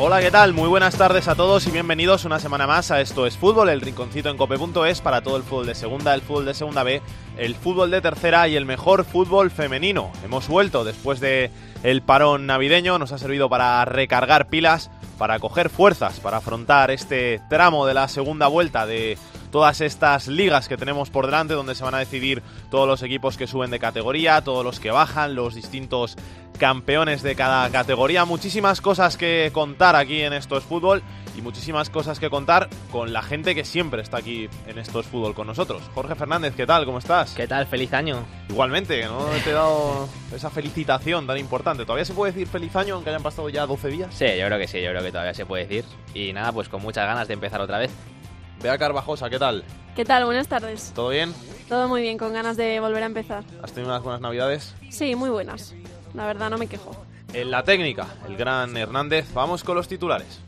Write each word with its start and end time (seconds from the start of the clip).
Hola, 0.00 0.20
¿qué 0.20 0.30
tal? 0.30 0.52
Muy 0.52 0.68
buenas 0.68 0.96
tardes 0.96 1.26
a 1.26 1.34
todos 1.34 1.66
y 1.66 1.72
bienvenidos 1.72 2.24
una 2.24 2.38
semana 2.38 2.68
más 2.68 2.92
a 2.92 3.00
Esto 3.00 3.26
es 3.26 3.36
Fútbol, 3.36 3.68
el 3.68 3.80
rinconcito 3.80 4.28
en 4.28 4.36
cope.es 4.36 5.00
para 5.00 5.22
todo 5.22 5.36
el 5.36 5.42
fútbol 5.42 5.66
de 5.66 5.74
segunda, 5.74 6.14
el 6.14 6.20
fútbol 6.22 6.44
de 6.44 6.54
segunda 6.54 6.84
B, 6.84 7.02
el 7.36 7.56
fútbol 7.56 7.90
de 7.90 8.00
tercera 8.00 8.46
y 8.46 8.54
el 8.54 8.64
mejor 8.64 9.04
fútbol 9.04 9.50
femenino. 9.50 10.12
Hemos 10.24 10.46
vuelto 10.46 10.84
después 10.84 11.18
de 11.18 11.50
el 11.82 12.02
parón 12.02 12.46
navideño, 12.46 13.00
nos 13.00 13.10
ha 13.10 13.18
servido 13.18 13.48
para 13.48 13.84
recargar 13.86 14.46
pilas, 14.46 14.88
para 15.18 15.40
coger 15.40 15.68
fuerzas, 15.68 16.20
para 16.20 16.36
afrontar 16.36 16.92
este 16.92 17.40
tramo 17.50 17.84
de 17.84 17.94
la 17.94 18.06
segunda 18.06 18.46
vuelta 18.46 18.86
de 18.86 19.18
todas 19.50 19.80
estas 19.80 20.28
ligas 20.28 20.68
que 20.68 20.76
tenemos 20.76 21.10
por 21.10 21.26
delante, 21.26 21.54
donde 21.54 21.74
se 21.74 21.84
van 21.84 21.94
a 21.94 21.98
decidir 21.98 22.42
todos 22.70 22.86
los 22.86 23.02
equipos 23.02 23.36
que 23.36 23.46
suben 23.46 23.70
de 23.70 23.78
categoría, 23.78 24.42
todos 24.42 24.64
los 24.64 24.80
que 24.80 24.90
bajan, 24.90 25.34
los 25.34 25.54
distintos 25.54 26.16
campeones 26.58 27.22
de 27.22 27.34
cada 27.34 27.70
categoría. 27.70 28.24
Muchísimas 28.24 28.80
cosas 28.80 29.16
que 29.16 29.50
contar 29.52 29.96
aquí 29.96 30.22
en 30.22 30.32
Esto 30.32 30.58
es 30.58 30.64
Fútbol 30.64 31.02
y 31.36 31.40
muchísimas 31.40 31.88
cosas 31.88 32.18
que 32.18 32.28
contar 32.28 32.68
con 32.90 33.12
la 33.12 33.22
gente 33.22 33.54
que 33.54 33.64
siempre 33.64 34.02
está 34.02 34.18
aquí 34.18 34.48
en 34.66 34.78
Esto 34.78 35.00
es 35.00 35.06
Fútbol 35.06 35.34
con 35.34 35.46
nosotros. 35.46 35.82
Jorge 35.94 36.16
Fernández, 36.16 36.54
¿qué 36.56 36.66
tal? 36.66 36.84
¿Cómo 36.84 36.98
estás? 36.98 37.32
¿Qué 37.34 37.46
tal? 37.46 37.66
Feliz 37.66 37.92
año. 37.92 38.26
Igualmente, 38.48 39.04
no 39.04 39.26
te 39.44 39.50
he 39.50 39.52
dado 39.52 40.08
esa 40.34 40.50
felicitación 40.50 41.26
tan 41.26 41.38
importante. 41.38 41.84
¿Todavía 41.84 42.04
se 42.04 42.14
puede 42.14 42.32
decir 42.32 42.48
feliz 42.48 42.74
año 42.74 42.96
aunque 42.96 43.10
hayan 43.10 43.22
pasado 43.22 43.48
ya 43.48 43.64
12 43.64 43.88
días? 43.88 44.12
Sí, 44.12 44.26
yo 44.38 44.46
creo 44.46 44.58
que 44.58 44.66
sí, 44.66 44.82
yo 44.82 44.90
creo 44.90 45.02
que 45.02 45.12
todavía 45.12 45.34
se 45.34 45.46
puede 45.46 45.66
decir. 45.66 45.84
Y 46.12 46.32
nada, 46.32 46.52
pues 46.52 46.68
con 46.68 46.82
muchas 46.82 47.06
ganas 47.06 47.28
de 47.28 47.34
empezar 47.34 47.60
otra 47.60 47.78
vez. 47.78 47.90
Bea 48.62 48.76
Carvajosa, 48.76 49.30
¿qué 49.30 49.38
tal? 49.38 49.64
¿Qué 49.94 50.04
tal? 50.04 50.24
Buenas 50.24 50.48
tardes. 50.48 50.92
¿Todo 50.94 51.10
bien? 51.10 51.32
Todo 51.68 51.88
muy 51.88 52.02
bien, 52.02 52.18
con 52.18 52.32
ganas 52.32 52.56
de 52.56 52.80
volver 52.80 53.02
a 53.02 53.06
empezar. 53.06 53.44
¿Has 53.62 53.72
tenido 53.72 53.92
unas 53.92 54.02
buenas 54.02 54.20
navidades? 54.20 54.74
Sí, 54.90 55.14
muy 55.14 55.30
buenas. 55.30 55.74
La 56.14 56.26
verdad, 56.26 56.50
no 56.50 56.58
me 56.58 56.66
quejo. 56.66 56.92
En 57.32 57.50
la 57.50 57.62
técnica, 57.62 58.06
el 58.26 58.36
gran 58.36 58.76
Hernández. 58.76 59.32
Vamos 59.32 59.62
con 59.62 59.76
los 59.76 59.86
titulares. 59.86 60.40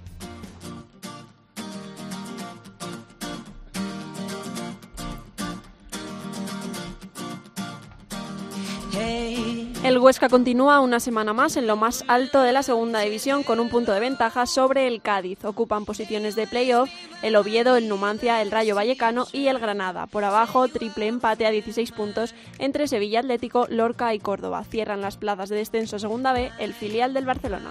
El 9.83 9.97
Huesca 9.99 10.29
continúa 10.29 10.81
una 10.81 11.01
semana 11.01 11.33
más 11.33 11.57
en 11.57 11.67
lo 11.67 11.75
más 11.75 12.05
alto 12.07 12.43
de 12.43 12.53
la 12.53 12.63
segunda 12.63 13.01
división 13.01 13.43
con 13.43 13.61
un 13.61 13.71
punto 13.71 13.93
de 13.93 14.01
ventaja 14.01 14.45
sobre 14.45 14.87
el 14.87 15.01
Cádiz. 15.01 15.43
Ocupan 15.43 15.87
posiciones 15.87 16.37
de 16.37 16.47
playoff 16.47 16.91
el 17.23 17.35
Oviedo, 17.35 17.77
el 17.77 17.89
Numancia, 17.89 18.43
el 18.43 18.51
Rayo 18.51 18.75
Vallecano 18.75 19.27
y 19.33 19.47
el 19.47 19.59
Granada. 19.59 20.07
Por 20.07 20.25
abajo, 20.25 20.69
triple 20.69 21.07
empate 21.07 21.47
a 21.47 21.51
16 21.51 21.93
puntos 21.93 22.35
entre 22.59 22.89
Sevilla 22.89 23.21
Atlético, 23.21 23.67
Lorca 23.71 24.13
y 24.15 24.19
Córdoba. 24.19 24.65
Cierran 24.65 25.01
las 25.01 25.17
plazas 25.17 25.49
de 25.49 25.57
descenso 25.57 25.97
a 25.97 25.99
segunda 25.99 26.35
B 26.35 26.53
el 26.59 26.75
filial 26.75 27.15
del 27.15 27.25
Barcelona. 27.25 27.71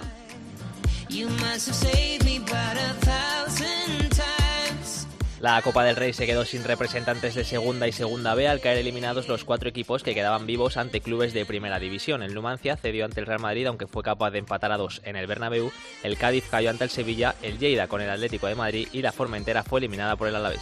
La 5.40 5.62
Copa 5.62 5.84
del 5.84 5.96
Rey 5.96 6.12
se 6.12 6.26
quedó 6.26 6.44
sin 6.44 6.64
representantes 6.64 7.34
de 7.34 7.44
segunda 7.44 7.88
y 7.88 7.92
segunda 7.92 8.34
B 8.34 8.46
al 8.46 8.60
caer 8.60 8.76
eliminados 8.76 9.26
los 9.26 9.44
cuatro 9.44 9.70
equipos 9.70 10.02
que 10.02 10.14
quedaban 10.14 10.46
vivos 10.46 10.76
ante 10.76 11.00
clubes 11.00 11.32
de 11.32 11.46
primera 11.46 11.78
división. 11.78 12.22
El 12.22 12.34
Numancia 12.34 12.76
cedió 12.76 13.06
ante 13.06 13.20
el 13.20 13.26
Real 13.26 13.40
Madrid 13.40 13.66
aunque 13.66 13.86
fue 13.86 14.02
capaz 14.02 14.32
de 14.32 14.38
empatar 14.40 14.70
a 14.70 14.76
dos 14.76 15.00
en 15.02 15.16
el 15.16 15.26
Bernabéu. 15.26 15.72
El 16.02 16.18
Cádiz 16.18 16.44
cayó 16.50 16.68
ante 16.68 16.84
el 16.84 16.90
Sevilla, 16.90 17.36
el 17.40 17.58
Lleida 17.58 17.88
con 17.88 18.02
el 18.02 18.10
Atlético 18.10 18.48
de 18.48 18.54
Madrid 18.54 18.88
y 18.92 19.00
la 19.00 19.12
Formentera 19.12 19.62
fue 19.62 19.80
eliminada 19.80 20.16
por 20.16 20.28
el 20.28 20.36
Alavés. 20.36 20.60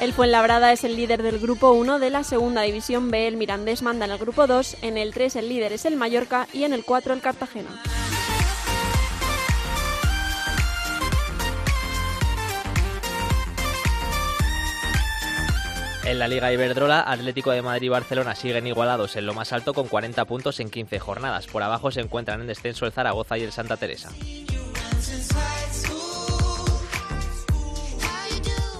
El 0.00 0.14
Fuenlabrada 0.14 0.72
es 0.72 0.84
el 0.84 0.96
líder 0.96 1.22
del 1.22 1.40
grupo 1.40 1.72
1 1.72 1.98
de 1.98 2.08
la 2.08 2.24
segunda 2.24 2.62
división 2.62 3.10
B. 3.10 3.28
El 3.28 3.36
Mirandés 3.36 3.82
manda 3.82 4.06
en 4.06 4.12
el 4.12 4.18
grupo 4.18 4.46
2. 4.46 4.78
En 4.80 4.96
el 4.96 5.12
3 5.12 5.36
el 5.36 5.50
líder 5.50 5.74
es 5.74 5.84
el 5.84 5.96
Mallorca 5.96 6.48
y 6.54 6.64
en 6.64 6.72
el 6.72 6.84
4 6.86 7.12
el 7.12 7.20
Cartagena. 7.20 7.82
En 16.08 16.18
la 16.18 16.26
Liga 16.26 16.50
Iberdrola, 16.50 17.02
Atlético 17.02 17.50
de 17.50 17.60
Madrid 17.60 17.88
y 17.88 17.90
Barcelona 17.90 18.34
siguen 18.34 18.66
igualados 18.66 19.14
en 19.16 19.26
lo 19.26 19.34
más 19.34 19.52
alto 19.52 19.74
con 19.74 19.88
40 19.88 20.24
puntos 20.24 20.58
en 20.58 20.70
15 20.70 20.98
jornadas. 20.98 21.46
Por 21.46 21.62
abajo 21.62 21.90
se 21.90 22.00
encuentran 22.00 22.40
en 22.40 22.46
descenso 22.46 22.86
el 22.86 22.92
Zaragoza 22.92 23.36
y 23.36 23.42
el 23.42 23.52
Santa 23.52 23.76
Teresa. 23.76 24.08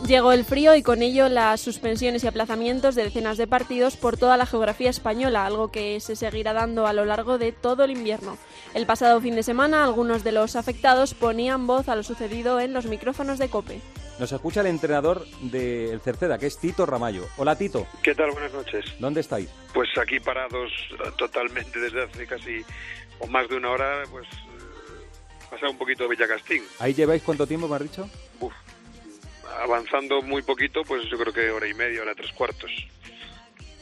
Llegó 0.09 0.33
el 0.33 0.47
frío 0.47 0.75
y 0.75 0.83
con 0.83 1.03
ello 1.03 1.29
las 1.29 1.61
suspensiones 1.61 2.25
y 2.25 2.27
aplazamientos 2.27 2.95
de 2.95 3.05
decenas 3.05 3.37
de 3.37 3.47
partidos 3.47 3.99
por 3.99 4.17
toda 4.17 4.39
la 4.39 4.47
geografía 4.47 4.89
española, 4.89 5.45
algo 5.45 5.71
que 5.71 6.01
se 6.01 6.17
seguirá 6.17 6.55
dando 6.55 6.87
a 6.87 6.95
lo 6.95 7.05
largo 7.05 7.37
de 7.37 7.53
todo 7.53 7.85
el 7.85 7.91
invierno. 7.91 8.39
El 8.73 8.87
pasado 8.87 9.21
fin 9.21 9.35
de 9.35 9.43
semana, 9.43 9.85
algunos 9.85 10.25
de 10.25 10.33
los 10.33 10.57
afectados 10.57 11.13
ponían 11.13 11.67
voz 11.67 11.91
a 11.91 11.95
lo 11.95 12.03
sucedido 12.03 12.59
en 12.59 12.73
los 12.73 12.87
micrófonos 12.87 13.39
de 13.39 13.51
COPE. 13.51 13.83
Nos 14.19 14.33
escucha 14.33 14.63
el 14.63 14.69
entrenador 14.69 15.27
del 15.43 16.01
Cerceda, 16.01 16.39
que 16.39 16.47
es 16.47 16.57
Tito 16.57 16.87
Ramallo. 16.87 17.29
Hola 17.37 17.59
Tito, 17.59 17.87
¿Qué 18.03 18.15
tal? 18.15 18.31
Buenas 18.31 18.55
noches. 18.55 18.87
¿dónde 18.99 19.21
estáis? 19.21 19.51
Pues 19.75 19.91
aquí 20.01 20.21
parados 20.21 20.73
eh, 20.91 21.11
totalmente 21.19 21.79
desde 21.79 22.05
hace 22.05 22.27
casi 22.27 22.65
o 23.19 23.27
más 23.27 23.47
de 23.51 23.57
una 23.57 23.73
hora, 23.73 24.05
pues 24.11 24.27
eh, 24.27 25.49
pasado 25.51 25.71
un 25.71 25.77
poquito 25.77 26.05
de 26.05 26.09
Villacastín. 26.09 26.63
¿Ahí 26.79 26.95
lleváis 26.95 27.23
cuánto 27.23 27.47
tiempo, 27.47 27.69
me 27.69 27.77
has 27.77 27.83
dicho? 27.83 28.09
Uf, 28.41 28.55
avanzando 29.63 30.23
muy 30.23 30.43
poquito, 30.43 30.83
pues 30.85 31.05
yo 31.11 31.19
creo 31.19 31.33
que 31.33 31.51
hora 31.51 31.67
y 31.69 31.75
media, 31.75 32.03
hora 32.03 32.15
tres 32.15 32.33
cuartos. 32.33 32.71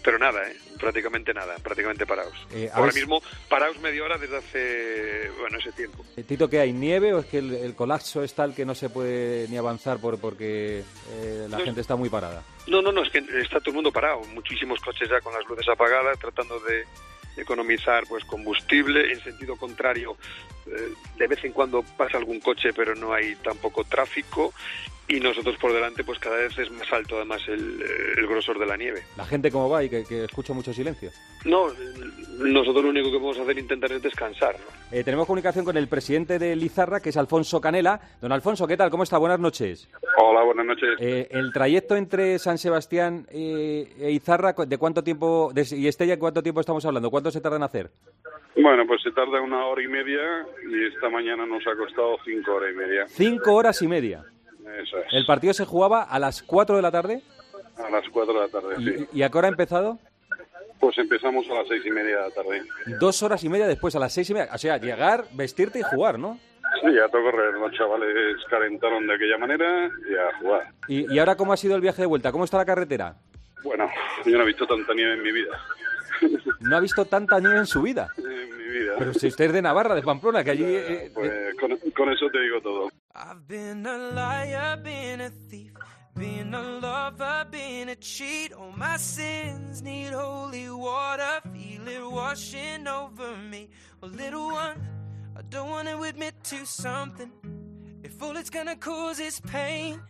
Pero 0.02 0.20
nada, 0.20 0.48
¿eh? 0.48 0.56
prácticamente 0.78 1.34
nada, 1.34 1.56
prácticamente 1.56 2.06
parados. 2.06 2.34
Eh, 2.52 2.70
Ahora 2.72 2.92
mismo 2.92 3.20
parados 3.48 3.76
media 3.80 4.04
hora 4.04 4.16
desde 4.16 4.36
hace, 4.36 5.30
bueno, 5.40 5.58
ese 5.58 5.72
tiempo. 5.72 6.04
Eh, 6.16 6.22
Tito, 6.22 6.48
¿qué 6.48 6.60
hay? 6.60 6.72
¿Nieve 6.72 7.12
o 7.12 7.18
es 7.18 7.26
que 7.26 7.38
el, 7.38 7.52
el 7.52 7.74
colapso 7.74 8.22
es 8.22 8.32
tal 8.32 8.54
que 8.54 8.64
no 8.64 8.76
se 8.76 8.88
puede 8.88 9.48
ni 9.48 9.56
avanzar 9.56 9.98
por, 9.98 10.20
porque 10.20 10.84
eh, 11.10 11.46
la 11.50 11.58
No. 11.58 11.64
gente 11.64 11.80
está 11.80 11.96
muy 11.96 12.08
parada? 12.08 12.44
No, 12.68 12.80
no, 12.82 12.92
no, 12.92 13.02
es 13.02 13.10
que 13.10 13.18
está 13.18 13.58
todo 13.58 13.70
el 13.70 13.74
mundo 13.74 13.90
parado. 13.90 14.20
Muchísimos 14.32 14.78
coches 14.80 15.08
ya 15.10 15.20
con 15.20 15.32
las 15.34 15.44
luces 15.46 15.68
apagadas, 15.68 16.16
tratando 16.20 16.60
de 16.60 16.84
economizar 17.36 18.04
pues 18.08 18.24
combustible. 18.24 19.12
En 19.12 19.20
sentido 19.20 19.56
contrario, 19.56 20.16
eh, 20.66 20.92
de 21.18 21.26
vez 21.26 21.44
en 21.44 21.52
cuando 21.52 21.82
pasa 21.96 22.18
algún 22.18 22.40
coche, 22.40 22.70
pero 22.74 22.94
no 22.94 23.12
hay 23.12 23.34
tampoco 23.36 23.84
tráfico. 23.84 24.52
Y 25.08 25.20
nosotros 25.20 25.56
por 25.58 25.72
delante, 25.72 26.02
pues 26.02 26.18
cada 26.18 26.36
vez 26.36 26.58
es 26.58 26.68
más 26.72 26.92
alto 26.92 27.14
además 27.14 27.40
el, 27.46 27.80
eh, 27.80 27.86
el 28.18 28.26
grosor 28.26 28.58
de 28.58 28.66
la 28.66 28.76
nieve. 28.76 29.04
¿La 29.16 29.24
gente 29.24 29.52
cómo 29.52 29.68
va 29.70 29.84
y 29.84 29.88
que, 29.88 30.02
que 30.04 30.24
escucho 30.24 30.52
mucho 30.52 30.72
silencio? 30.72 31.12
No, 31.44 31.68
nosotros 32.38 32.82
lo 32.82 32.90
único 32.90 33.06
que 33.12 33.18
podemos 33.18 33.38
hacer 33.38 33.52
es 33.56 33.62
intentar 33.62 33.92
es 33.92 34.02
descansar. 34.02 34.56
¿no? 34.58 34.96
Eh, 34.98 35.04
tenemos 35.04 35.26
comunicación 35.28 35.64
con 35.64 35.76
el 35.76 35.86
presidente 35.86 36.40
de 36.40 36.56
Lizarra, 36.56 36.98
que 36.98 37.10
es 37.10 37.16
Alfonso 37.16 37.60
Canela. 37.60 38.00
Don 38.20 38.32
Alfonso, 38.32 38.66
¿qué 38.66 38.76
tal? 38.76 38.90
¿Cómo 38.90 39.04
está? 39.04 39.16
Buenas 39.18 39.38
noches. 39.38 39.88
Hola, 40.20 40.42
buenas 40.42 40.66
noches. 40.66 40.88
Eh, 40.98 41.28
el 41.30 41.52
trayecto 41.52 41.94
entre 41.94 42.40
San 42.40 42.58
Sebastián 42.58 43.28
eh, 43.30 43.88
e 44.00 44.10
Izarra, 44.10 44.54
¿de 44.66 44.76
cuánto 44.78 45.04
tiempo, 45.04 45.52
de- 45.54 45.66
y 45.76 45.86
Estella, 45.86 46.18
cuánto 46.18 46.42
tiempo 46.42 46.58
estamos 46.60 46.84
hablando? 46.84 47.10
¿Cuánto 47.12 47.25
se 47.30 47.40
tarda 47.40 47.56
en 47.56 47.62
hacer? 47.62 47.90
Bueno, 48.56 48.86
pues 48.86 49.02
se 49.02 49.12
tarda 49.12 49.40
una 49.40 49.66
hora 49.66 49.82
y 49.82 49.88
media 49.88 50.46
y 50.70 50.86
esta 50.86 51.08
mañana 51.10 51.44
nos 51.46 51.66
ha 51.66 51.76
costado 51.76 52.16
cinco 52.24 52.54
horas 52.54 52.70
y 52.72 52.76
media. 52.76 53.04
Cinco 53.08 53.54
horas 53.54 53.82
y 53.82 53.88
media. 53.88 54.24
Eso 54.82 54.98
es. 54.98 55.12
El 55.12 55.26
partido 55.26 55.52
se 55.52 55.64
jugaba 55.64 56.02
a 56.02 56.18
las 56.18 56.42
4 56.42 56.76
de 56.76 56.82
la 56.82 56.90
tarde. 56.90 57.22
A 57.76 57.90
las 57.90 58.08
cuatro 58.08 58.32
de 58.32 58.40
la 58.40 58.48
tarde, 58.48 58.76
sí. 58.76 59.06
¿Y, 59.12 59.18
y 59.18 59.22
a 59.22 59.28
qué 59.28 59.36
hora 59.36 59.48
ha 59.48 59.50
empezado? 59.50 59.98
Pues 60.80 60.96
empezamos 60.96 61.46
a 61.50 61.54
las 61.54 61.68
seis 61.68 61.84
y 61.84 61.90
media 61.90 62.16
de 62.16 62.22
la 62.22 62.30
tarde. 62.30 62.62
Dos 62.98 63.22
horas 63.22 63.44
y 63.44 63.50
media 63.50 63.66
después, 63.66 63.94
a 63.96 63.98
las 63.98 64.14
seis 64.14 64.30
y 64.30 64.34
media. 64.34 64.48
O 64.54 64.56
sea, 64.58 64.78
llegar, 64.78 65.24
vestirte 65.34 65.78
y 65.78 65.82
jugar, 65.82 66.18
¿no? 66.18 66.38
Sí, 66.80 66.94
ya 66.94 67.06
tocó 67.08 67.30
correr. 67.30 67.52
Los 67.54 67.72
chavales 67.72 68.36
calentaron 68.48 69.06
de 69.06 69.14
aquella 69.14 69.36
manera 69.38 69.90
y 70.10 70.14
a 70.14 70.38
jugar. 70.38 70.68
¿Y, 70.88 71.14
y 71.14 71.18
ahora 71.18 71.36
cómo 71.36 71.52
ha 71.52 71.56
sido 71.58 71.74
el 71.76 71.82
viaje 71.82 72.00
de 72.02 72.06
vuelta? 72.06 72.32
¿Cómo 72.32 72.44
está 72.44 72.56
la 72.56 72.64
carretera? 72.64 73.14
Bueno, 73.62 73.90
yo 74.24 74.36
no 74.38 74.44
he 74.44 74.46
visto 74.46 74.66
tanta 74.66 74.94
nieve 74.94 75.14
en 75.14 75.22
mi 75.22 75.32
vida. 75.32 75.58
No 76.68 76.76
ha 76.76 76.80
visto 76.80 77.04
tanta 77.04 77.38
nieve 77.40 77.58
en 77.58 77.66
su 77.66 77.82
vida. 77.82 78.08
En 78.16 78.56
mi 78.56 78.64
vida. 78.64 78.94
Pero 78.98 79.14
si 79.14 79.28
usted 79.28 79.46
es 79.46 79.52
de 79.52 79.62
Navarra, 79.62 79.94
de 79.94 80.02
Pamplona, 80.02 80.42
que 80.42 80.50
allí... 80.50 80.64
eh, 80.66 81.10
Pues 81.14 81.30
con, 81.60 81.70
con 81.92 82.10
eso 82.12 82.26
te 82.30 82.40
digo 82.40 82.60
todo. 82.60 82.88
I've 83.14 83.46
been 83.46 83.86
a 83.86 83.96
liar, 83.96 84.82
been 84.82 85.20
a 85.22 85.30
thief, 85.48 85.72
been 86.14 86.54
a 86.54 86.62
lover, 86.62 87.46
been 87.50 87.88
a 87.88 87.96
cheat. 87.96 88.52
All 88.52 88.72
my 88.76 88.98
sins 88.98 89.80
need 89.82 90.12
holy 90.12 90.68
water, 90.68 91.40
feel 91.52 91.88
it 91.88 92.02
washing 92.02 92.86
over 92.86 93.36
me. 93.50 93.70
Oh, 94.02 94.06
little 94.06 94.48
one, 94.52 94.76
I 95.34 95.42
don't 95.48 95.70
wanna 95.70 95.96
wanna 95.96 96.08
admit 96.10 96.34
to 96.44 96.66
something. 96.66 97.30
If 98.02 98.22
all 98.22 98.36
it's 98.36 98.50
gonna 98.50 98.76
cause 98.76 99.18
is 99.18 99.40
pain, 99.40 100.00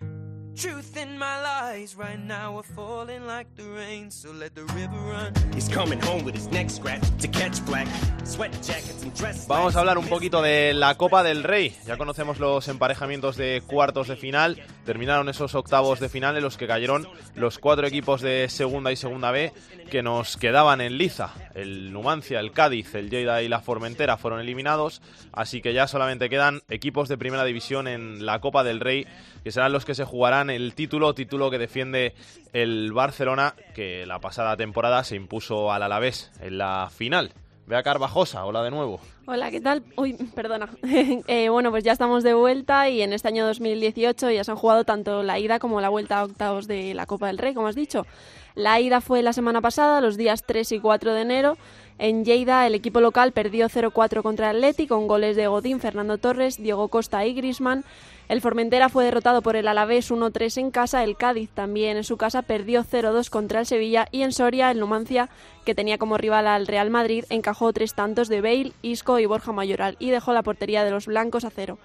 truth 0.56 0.96
in 0.96 1.18
my 1.18 1.40
lies 1.42 1.94
right 1.96 2.18
now 2.18 2.56
are 2.56 2.66
falling 2.74 3.26
like 3.26 3.46
the 3.56 3.62
rain. 3.62 4.10
So 4.10 4.32
let 4.32 4.54
the 4.54 4.64
river 4.74 4.96
run. 5.12 5.34
He's 5.54 5.68
coming 5.68 6.00
home 6.00 6.24
with 6.24 6.34
his 6.34 6.50
neck 6.50 6.70
scratched 6.70 7.20
to 7.20 7.28
catch 7.28 7.64
black. 7.66 7.86
Sweat 8.24 8.52
jackets 8.62 9.02
and 9.02 9.14
dress. 9.14 9.46
Vamos 9.46 9.76
a 9.76 9.80
hablar 9.80 9.98
un 9.98 10.08
poquito 10.08 10.40
de 10.40 10.72
la 10.72 10.94
Copa 10.96 11.22
del 11.22 11.44
Rey. 11.44 11.76
Ya 11.86 11.98
conocemos 11.98 12.38
los 12.40 12.66
emparejamientos 12.68 13.36
de 13.36 13.62
cuartos 13.66 14.08
de 14.08 14.16
final. 14.16 14.62
Terminaron 14.84 15.28
esos 15.28 15.54
octavos 15.54 16.00
de 16.00 16.08
final 16.08 16.36
en 16.36 16.42
los 16.42 16.56
que 16.56 16.66
cayeron 16.66 17.06
los 17.34 17.58
cuatro 17.58 17.86
equipos 17.86 18.22
de 18.22 18.48
segunda 18.48 18.90
y 18.92 18.96
segunda 18.96 19.30
B 19.30 19.52
que 19.90 20.02
nos 20.02 20.36
quedaban 20.36 20.80
en 20.80 20.98
liza. 20.98 21.32
El 21.54 21.92
Numancia, 21.92 22.40
el 22.40 22.52
Cádiz, 22.52 22.94
el 22.94 23.10
Lleida 23.10 23.42
y 23.42 23.48
la 23.48 23.60
Formentera 23.60 24.16
fueron 24.16 24.40
eliminados, 24.40 25.00
así 25.32 25.60
que 25.62 25.72
ya 25.72 25.86
solamente 25.86 26.28
quedan 26.28 26.62
equipos 26.68 27.08
de 27.08 27.18
primera 27.18 27.44
división 27.44 27.86
en 27.86 28.26
la 28.26 28.40
Copa 28.40 28.64
del 28.64 28.80
Rey, 28.80 29.06
que 29.44 29.52
serán 29.52 29.72
los 29.72 29.84
que 29.84 29.94
se 29.94 30.04
jugarán 30.04 30.45
el 30.50 30.74
título, 30.74 31.14
título 31.14 31.50
que 31.50 31.58
defiende 31.58 32.14
el 32.52 32.92
Barcelona, 32.92 33.54
que 33.74 34.06
la 34.06 34.20
pasada 34.20 34.56
temporada 34.56 35.04
se 35.04 35.16
impuso 35.16 35.72
al 35.72 35.82
Alavés 35.82 36.30
en 36.40 36.58
la 36.58 36.90
final. 36.94 37.32
Vea 37.66 37.82
Carvajosa, 37.82 38.44
hola 38.44 38.62
de 38.62 38.70
nuevo. 38.70 39.00
Hola, 39.26 39.50
¿qué 39.50 39.60
tal? 39.60 39.82
Uy, 39.96 40.12
perdona. 40.34 40.68
Eh, 41.28 41.48
bueno, 41.48 41.70
pues 41.70 41.82
ya 41.82 41.92
estamos 41.92 42.22
de 42.22 42.34
vuelta 42.34 42.88
y 42.88 43.02
en 43.02 43.12
este 43.12 43.26
año 43.26 43.44
2018 43.44 44.30
ya 44.30 44.44
se 44.44 44.50
han 44.52 44.56
jugado 44.56 44.84
tanto 44.84 45.24
la 45.24 45.38
ida 45.40 45.58
como 45.58 45.80
la 45.80 45.88
vuelta 45.88 46.20
a 46.20 46.24
octavos 46.24 46.68
de 46.68 46.94
la 46.94 47.06
Copa 47.06 47.26
del 47.26 47.38
Rey, 47.38 47.54
como 47.54 47.66
has 47.66 47.74
dicho. 47.74 48.06
La 48.54 48.80
ida 48.80 49.00
fue 49.00 49.22
la 49.22 49.32
semana 49.32 49.60
pasada, 49.60 50.00
los 50.00 50.16
días 50.16 50.44
3 50.44 50.72
y 50.72 50.80
4 50.80 51.12
de 51.12 51.20
enero. 51.20 51.58
En 51.98 52.24
Lleida, 52.24 52.66
el 52.66 52.74
equipo 52.74 53.00
local 53.00 53.32
perdió 53.32 53.68
0-4 53.68 54.22
contra 54.22 54.50
el 54.50 54.86
con 54.86 55.08
goles 55.08 55.34
de 55.34 55.46
Godín, 55.46 55.80
Fernando 55.80 56.18
Torres, 56.18 56.58
Diego 56.58 56.88
Costa 56.88 57.26
y 57.26 57.34
Grisman. 57.34 57.84
El 58.28 58.40
Formentera 58.40 58.88
fue 58.88 59.04
derrotado 59.04 59.40
por 59.40 59.54
el 59.54 59.68
Alavés 59.68 60.10
1-3 60.10 60.58
en 60.58 60.70
casa. 60.72 61.04
El 61.04 61.16
Cádiz 61.16 61.50
también 61.50 61.96
en 61.96 62.02
su 62.02 62.16
casa 62.16 62.42
perdió 62.42 62.82
0-2 62.82 63.30
contra 63.30 63.60
el 63.60 63.66
Sevilla. 63.66 64.08
Y 64.10 64.22
en 64.22 64.32
Soria, 64.32 64.70
el 64.72 64.80
Numancia, 64.80 65.28
que 65.64 65.76
tenía 65.76 65.96
como 65.96 66.18
rival 66.18 66.48
al 66.48 66.66
Real 66.66 66.90
Madrid, 66.90 67.24
encajó 67.30 67.72
tres 67.72 67.94
tantos 67.94 68.28
de 68.28 68.40
Bale, 68.40 68.72
Isco 68.82 69.20
y 69.20 69.26
Borja 69.26 69.52
Mayoral 69.52 69.96
y 70.00 70.10
dejó 70.10 70.32
la 70.32 70.42
portería 70.42 70.82
de 70.82 70.90
los 70.90 71.06
blancos 71.06 71.44
a 71.44 71.50
cero. 71.50 71.78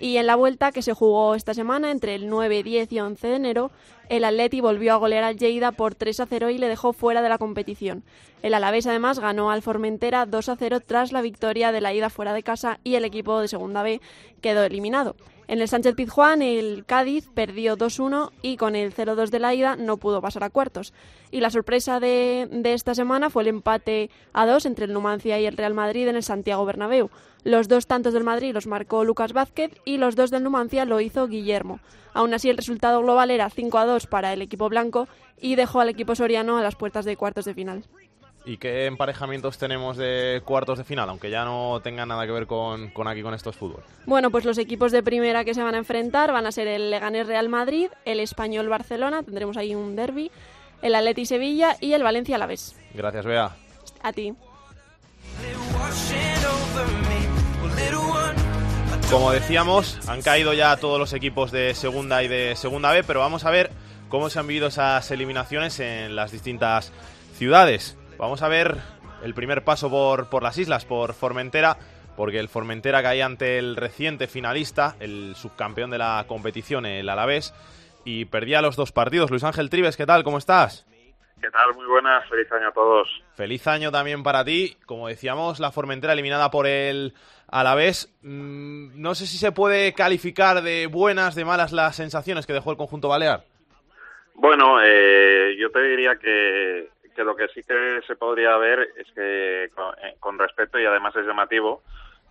Y 0.00 0.16
en 0.16 0.26
la 0.26 0.34
vuelta 0.34 0.72
que 0.72 0.82
se 0.82 0.92
jugó 0.92 1.36
esta 1.36 1.54
semana, 1.54 1.92
entre 1.92 2.16
el 2.16 2.28
9, 2.28 2.64
10 2.64 2.92
y 2.92 3.00
11 3.00 3.28
de 3.28 3.36
enero, 3.36 3.70
el 4.08 4.24
Atleti 4.24 4.60
volvió 4.60 4.92
a 4.92 4.96
golear 4.96 5.24
al 5.24 5.36
Lleida 5.36 5.72
por 5.72 5.94
3 5.94 6.20
a 6.20 6.26
0 6.26 6.50
y 6.50 6.58
le 6.58 6.68
dejó 6.68 6.92
fuera 6.92 7.22
de 7.22 7.28
la 7.28 7.38
competición. 7.38 8.04
El 8.42 8.54
Alavés 8.54 8.86
además 8.86 9.18
ganó 9.18 9.50
al 9.50 9.62
Formentera 9.62 10.26
2 10.26 10.48
a 10.48 10.56
0 10.56 10.80
tras 10.80 11.12
la 11.12 11.22
victoria 11.22 11.72
de 11.72 11.80
la 11.80 11.94
ida 11.94 12.10
fuera 12.10 12.32
de 12.32 12.42
casa 12.42 12.78
y 12.84 12.96
el 12.96 13.04
equipo 13.04 13.40
de 13.40 13.48
Segunda 13.48 13.82
B 13.82 14.00
quedó 14.40 14.64
eliminado. 14.64 15.16
En 15.46 15.60
el 15.60 15.68
Sánchez 15.68 15.94
Pizjuán 15.94 16.40
el 16.40 16.84
Cádiz 16.86 17.28
perdió 17.34 17.76
2-1 17.76 18.30
y 18.40 18.56
con 18.56 18.76
el 18.76 18.94
0-2 18.94 19.28
de 19.28 19.38
la 19.38 19.54
ida 19.54 19.76
no 19.76 19.98
pudo 19.98 20.22
pasar 20.22 20.42
a 20.42 20.50
cuartos. 20.50 20.94
Y 21.30 21.40
la 21.40 21.50
sorpresa 21.50 22.00
de, 22.00 22.48
esta 22.64 22.94
semana 22.94 23.28
fue 23.28 23.42
el 23.42 23.48
empate 23.48 24.10
a 24.32 24.46
2 24.46 24.64
entre 24.66 24.86
el 24.86 24.94
Numancia 24.94 25.38
y 25.38 25.46
el 25.46 25.56
Real 25.56 25.74
Madrid 25.74 26.08
en 26.08 26.16
el 26.16 26.22
Santiago 26.22 26.64
Bernabéu. 26.64 27.10
Los 27.42 27.68
dos 27.68 27.86
tantos 27.86 28.14
del 28.14 28.24
Madrid 28.24 28.54
los 28.54 28.66
marcó 28.66 29.04
Lucas 29.04 29.34
Vázquez 29.34 29.72
y 29.84 29.98
los 29.98 30.16
dos 30.16 30.30
del 30.30 30.42
Numancia 30.42 30.86
lo 30.86 31.00
hizo 31.00 31.28
Guillermo. 31.28 31.78
Aún 32.14 32.32
así 32.32 32.48
el 32.48 32.56
resultado 32.56 33.02
global 33.02 33.30
era 33.30 33.50
5 33.50 33.76
a 33.76 33.84
2 33.84 34.06
para 34.06 34.32
el 34.32 34.40
equipo 34.40 34.68
blanco 34.68 35.08
y 35.38 35.56
dejó 35.56 35.80
al 35.80 35.90
equipo 35.90 36.14
soriano 36.14 36.56
a 36.56 36.62
las 36.62 36.76
puertas 36.76 37.04
de 37.04 37.16
cuartos 37.16 37.44
de 37.44 37.54
final. 37.54 37.84
¿Y 38.46 38.58
qué 38.58 38.86
emparejamientos 38.86 39.56
tenemos 39.56 39.96
de 39.96 40.42
cuartos 40.44 40.76
de 40.76 40.84
final, 40.84 41.08
aunque 41.08 41.30
ya 41.30 41.44
no 41.44 41.80
tengan 41.82 42.08
nada 42.08 42.26
que 42.26 42.32
ver 42.32 42.46
con, 42.46 42.90
con, 42.90 43.08
aquí, 43.08 43.22
con 43.22 43.32
estos 43.32 43.56
fútbol? 43.56 43.82
Bueno, 44.04 44.30
pues 44.30 44.44
los 44.44 44.58
equipos 44.58 44.92
de 44.92 45.02
primera 45.02 45.44
que 45.44 45.54
se 45.54 45.62
van 45.62 45.74
a 45.74 45.78
enfrentar 45.78 46.30
van 46.30 46.46
a 46.46 46.52
ser 46.52 46.68
el 46.68 46.90
Leganés 46.90 47.26
Real 47.26 47.48
Madrid, 47.48 47.88
el 48.04 48.20
Español 48.20 48.68
Barcelona, 48.68 49.22
tendremos 49.22 49.56
ahí 49.56 49.74
un 49.74 49.96
derby, 49.96 50.30
el 50.82 50.94
Atleti 50.94 51.24
Sevilla 51.24 51.76
y 51.80 51.94
el 51.94 52.02
Valencia 52.02 52.36
Alavés. 52.36 52.76
Gracias, 52.92 53.24
Bea. 53.24 53.56
A 54.02 54.12
ti. 54.12 54.34
Como 59.10 59.30
decíamos, 59.30 59.98
han 60.08 60.22
caído 60.22 60.54
ya 60.54 60.76
todos 60.76 60.98
los 60.98 61.12
equipos 61.12 61.52
de 61.52 61.74
segunda 61.74 62.22
y 62.22 62.28
de 62.28 62.56
segunda 62.56 62.90
B, 62.90 63.04
pero 63.04 63.20
vamos 63.20 63.44
a 63.44 63.50
ver 63.50 63.70
cómo 64.08 64.28
se 64.28 64.38
han 64.38 64.46
vivido 64.46 64.66
esas 64.68 65.08
eliminaciones 65.10 65.78
en 65.78 66.16
las 66.16 66.32
distintas 66.32 66.92
ciudades. 67.36 67.96
Vamos 68.18 68.42
a 68.42 68.48
ver 68.48 68.78
el 69.22 69.34
primer 69.34 69.62
paso 69.62 69.88
por, 69.88 70.28
por 70.28 70.42
las 70.42 70.58
islas, 70.58 70.84
por 70.84 71.14
Formentera, 71.14 71.78
porque 72.16 72.40
el 72.40 72.48
Formentera 72.48 73.02
caía 73.02 73.26
ante 73.26 73.58
el 73.58 73.76
reciente 73.76 74.26
finalista, 74.26 74.96
el 75.00 75.34
subcampeón 75.36 75.90
de 75.90 75.98
la 75.98 76.24
competición, 76.26 76.84
el 76.84 77.08
Alavés, 77.08 77.54
y 78.04 78.24
perdía 78.24 78.62
los 78.62 78.76
dos 78.76 78.92
partidos. 78.92 79.30
Luis 79.30 79.44
Ángel 79.44 79.70
Tribes, 79.70 79.96
¿qué 79.96 80.06
tal? 80.06 80.24
¿Cómo 80.24 80.38
estás? 80.38 80.86
¿Qué 81.44 81.50
tal? 81.50 81.74
Muy 81.74 81.84
buenas, 81.84 82.26
feliz 82.30 82.50
año 82.52 82.68
a 82.68 82.72
todos. 82.72 83.06
Feliz 83.34 83.66
año 83.66 83.92
también 83.92 84.22
para 84.22 84.46
ti. 84.46 84.78
Como 84.86 85.08
decíamos, 85.08 85.60
la 85.60 85.72
Formentera 85.72 86.14
eliminada 86.14 86.50
por 86.50 86.66
el 86.66 87.12
Alavés. 87.48 88.10
Mm, 88.22 88.98
no 88.98 89.14
sé 89.14 89.26
si 89.26 89.36
se 89.36 89.52
puede 89.52 89.92
calificar 89.92 90.62
de 90.62 90.86
buenas, 90.86 91.34
de 91.34 91.44
malas 91.44 91.70
las 91.70 91.96
sensaciones 91.96 92.46
que 92.46 92.54
dejó 92.54 92.70
el 92.70 92.78
conjunto 92.78 93.08
balear. 93.10 93.44
Bueno, 94.32 94.78
eh, 94.82 95.54
yo 95.58 95.70
te 95.70 95.82
diría 95.82 96.16
que, 96.16 96.88
que 97.14 97.24
lo 97.24 97.36
que 97.36 97.48
sí 97.48 97.60
que 97.62 98.00
se 98.06 98.16
podría 98.16 98.56
ver 98.56 98.88
es 98.96 99.06
que 99.14 99.68
con, 99.74 99.94
eh, 99.98 100.16
con 100.20 100.38
respeto 100.38 100.78
y 100.78 100.86
además 100.86 101.14
es 101.14 101.26
llamativo, 101.26 101.82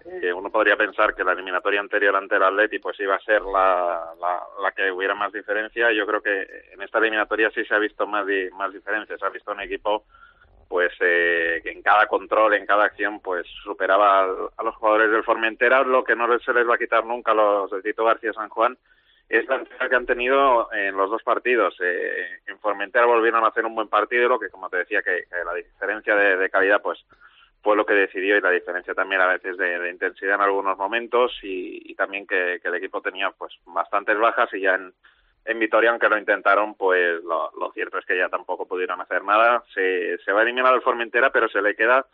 eh, 0.06 0.34
uno 0.34 0.50
podría 0.50 0.76
pensar 0.76 1.16
que 1.16 1.24
la 1.24 1.34
eliminatoria 1.34 1.80
anterior 1.80 2.16
ante 2.16 2.36
el 2.36 2.44
Atleti 2.44 2.80
pues 2.80 3.00
iba 3.00 3.16
a 3.16 3.20
ser 3.20 3.42
la, 3.42 4.14
la, 4.20 4.42
la, 4.62 4.72
que 4.72 4.92
hubiera 4.92 5.16
más 5.16 5.32
diferencia. 5.32 5.92
Yo 5.92 6.06
creo 6.06 6.22
que 6.22 6.48
en 6.72 6.82
esta 6.82 7.00
eliminatoria 7.00 7.52
sí 7.52 7.64
se 7.66 7.74
ha 7.74 7.80
visto 7.80 8.06
más, 8.08 8.26
di, 8.26 8.50
más 8.52 8.74
diferencia. 8.74 9.18
Se 9.18 9.26
ha 9.26 9.30
visto 9.30 9.52
un 9.52 9.62
equipo 9.62 10.06
pues 10.68 10.92
eh, 11.02 11.62
que 11.64 11.72
en 11.72 11.82
cada 11.82 12.08
control, 12.08 12.56
en 12.56 12.66
cada 12.66 12.86
acción, 12.86 13.20
pues 13.20 13.46
superaba 13.64 14.24
al, 14.24 14.36
a 14.58 14.64
los 14.64 14.76
jugadores 14.76 15.12
del 15.12 15.24
Formentera, 15.24 15.84
lo 15.84 16.04
que 16.04 16.16
no 16.16 16.28
se 16.40 16.54
les 16.54 16.68
va 16.68 16.76
a 16.76 16.80
quitar 16.80 17.06
nunca 17.06 17.32
a 17.32 17.36
los 17.36 17.72
de 17.72 17.82
Tito 17.82 18.04
García 18.04 18.34
San 18.34 18.50
Juan 18.50 18.78
es 19.30 19.48
la 19.48 19.90
que 19.90 19.96
han 19.96 20.06
tenido 20.06 20.72
en 20.74 20.96
los 20.96 21.10
dos 21.10 21.24
partidos. 21.24 21.76
Eh, 21.80 22.40
en 22.46 22.60
Formentera 22.60 23.06
volvieron 23.06 23.44
a 23.44 23.48
hacer 23.48 23.66
un 23.66 23.74
buen 23.74 23.88
partido, 23.88 24.30
lo 24.30 24.40
que 24.40 24.50
como 24.50 24.70
te 24.70 24.78
decía 24.78 25.02
que, 25.02 25.26
la 25.44 25.54
diferencia 25.54 26.16
de, 26.16 26.50
calidad 26.50 26.82
pues 26.82 27.04
fue 27.64 27.78
lo 27.78 27.86
que 27.86 27.94
decidió 27.94 28.38
y 28.38 28.42
la 28.42 28.52
diferencia 28.52 28.94
también 28.94 29.22
a 29.22 29.28
veces 29.28 29.58
de, 29.58 29.90
intensidad 29.90 30.36
en 30.36 30.42
algunos 30.42 30.78
momentos 30.78 31.40
y, 31.42 31.96
también 31.96 32.28
que, 32.28 32.60
que, 32.62 32.68
el 32.68 32.76
equipo 32.76 33.02
tenía 33.02 33.32
pues 33.32 33.54
bastantes 33.66 34.18
bajas 34.18 34.54
y 34.54 34.60
ya 34.60 34.76
en, 34.76 34.94
en 35.46 35.60
Vitoria, 35.60 35.92
aunque 35.92 36.10
lo 36.10 36.18
intentaron, 36.18 36.76
pues 36.76 37.24
lo, 37.24 37.72
cierto 37.74 37.98
es 37.98 38.06
que 38.06 38.18
ya 38.18 38.28
tampoco 38.28 38.68
pudieron 38.68 39.00
hacer 39.00 39.24
nada. 39.24 39.64
Se, 39.74 40.18
se 40.20 40.32
va 40.34 40.42
a 40.42 40.44
eliminar 40.44 40.74
el 40.74 40.82
Formentera, 40.82 41.32
pero 41.32 41.48
se 41.48 41.62
le 41.62 41.76
queda 41.76 42.06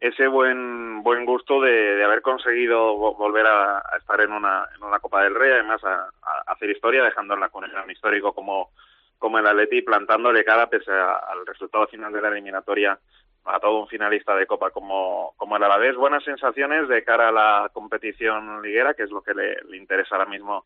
ese 0.00 0.26
buen 0.26 1.02
buen 1.02 1.24
gusto 1.24 1.60
de, 1.60 1.96
de 1.96 2.04
haber 2.04 2.22
conseguido 2.22 2.96
volver 2.96 3.46
a, 3.46 3.82
estar 3.98 4.20
en 4.20 4.32
una, 4.32 4.66
en 4.76 4.84
una 4.84 4.98
Copa 5.00 5.22
del 5.22 5.34
Rey, 5.34 5.52
además 5.52 5.82
a, 5.84 6.10
hacer 6.46 6.70
historia, 6.70 7.02
dejándola 7.02 7.48
con 7.48 7.64
un 7.64 7.90
histórico 7.90 8.32
como, 8.32 8.70
como 9.18 9.38
el 9.38 9.46
Atleti, 9.46 9.82
plantándole 9.82 10.44
cara 10.44 10.68
pese 10.68 10.92
al 10.92 11.46
resultado 11.46 11.86
final 11.86 12.12
de 12.12 12.20
la 12.20 12.28
eliminatoria 12.28 12.98
a 13.44 13.58
todo 13.60 13.80
un 13.80 13.88
finalista 13.88 14.34
de 14.34 14.46
Copa 14.46 14.70
como, 14.70 15.34
como 15.36 15.56
el 15.56 15.62
Alavés. 15.62 15.96
Buenas 15.96 16.24
sensaciones 16.24 16.88
de 16.88 17.04
cara 17.04 17.28
a 17.28 17.32
la 17.32 17.70
competición 17.72 18.62
liguera, 18.62 18.94
que 18.94 19.02
es 19.02 19.10
lo 19.10 19.22
que 19.22 19.34
le, 19.34 19.62
le 19.68 19.76
interesa 19.76 20.16
ahora 20.16 20.30
mismo 20.30 20.64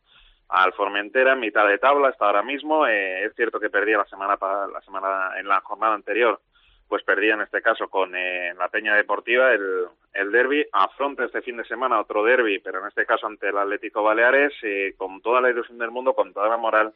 al 0.49 0.73
Formentera, 0.75 1.33
en 1.33 1.41
mitad 1.41 1.67
de 1.67 1.79
tabla 1.79 2.11
está 2.11 2.27
ahora 2.27 2.43
mismo. 2.43 2.87
Eh, 2.87 3.25
es 3.25 3.35
cierto 3.35 3.59
que 3.59 3.71
perdía 3.71 3.99
la 3.99 4.05
semana, 4.05 4.37
la 4.41 4.81
semana 4.83 5.31
en 5.39 5.49
la 5.49 5.61
jornada 5.61 5.95
anterior 5.95 6.41
pues 6.89 7.03
perdía 7.03 7.35
en 7.35 7.41
este 7.41 7.63
caso 7.63 7.89
con 7.89 8.15
eh, 8.15 8.55
la 8.57 8.69
Peña 8.69 8.95
Deportiva 8.95 9.53
el, 9.53 9.87
el 10.13 10.31
derby. 10.31 10.65
Afronta 10.73 11.25
este 11.25 11.43
fin 11.43 11.57
de 11.57 11.65
semana 11.65 12.01
otro 12.01 12.23
derby, 12.23 12.59
pero 12.61 12.81
en 12.81 12.87
este 12.87 13.05
caso 13.05 13.27
ante 13.27 13.49
el 13.49 13.59
Atlético 13.59 14.03
Baleares, 14.03 14.53
eh, 14.63 14.95
con 14.97 15.21
toda 15.21 15.41
la 15.41 15.51
ilusión 15.51 15.79
del 15.79 15.91
mundo, 15.91 16.15
con 16.15 16.33
toda 16.33 16.49
la 16.49 16.57
moral 16.57 16.93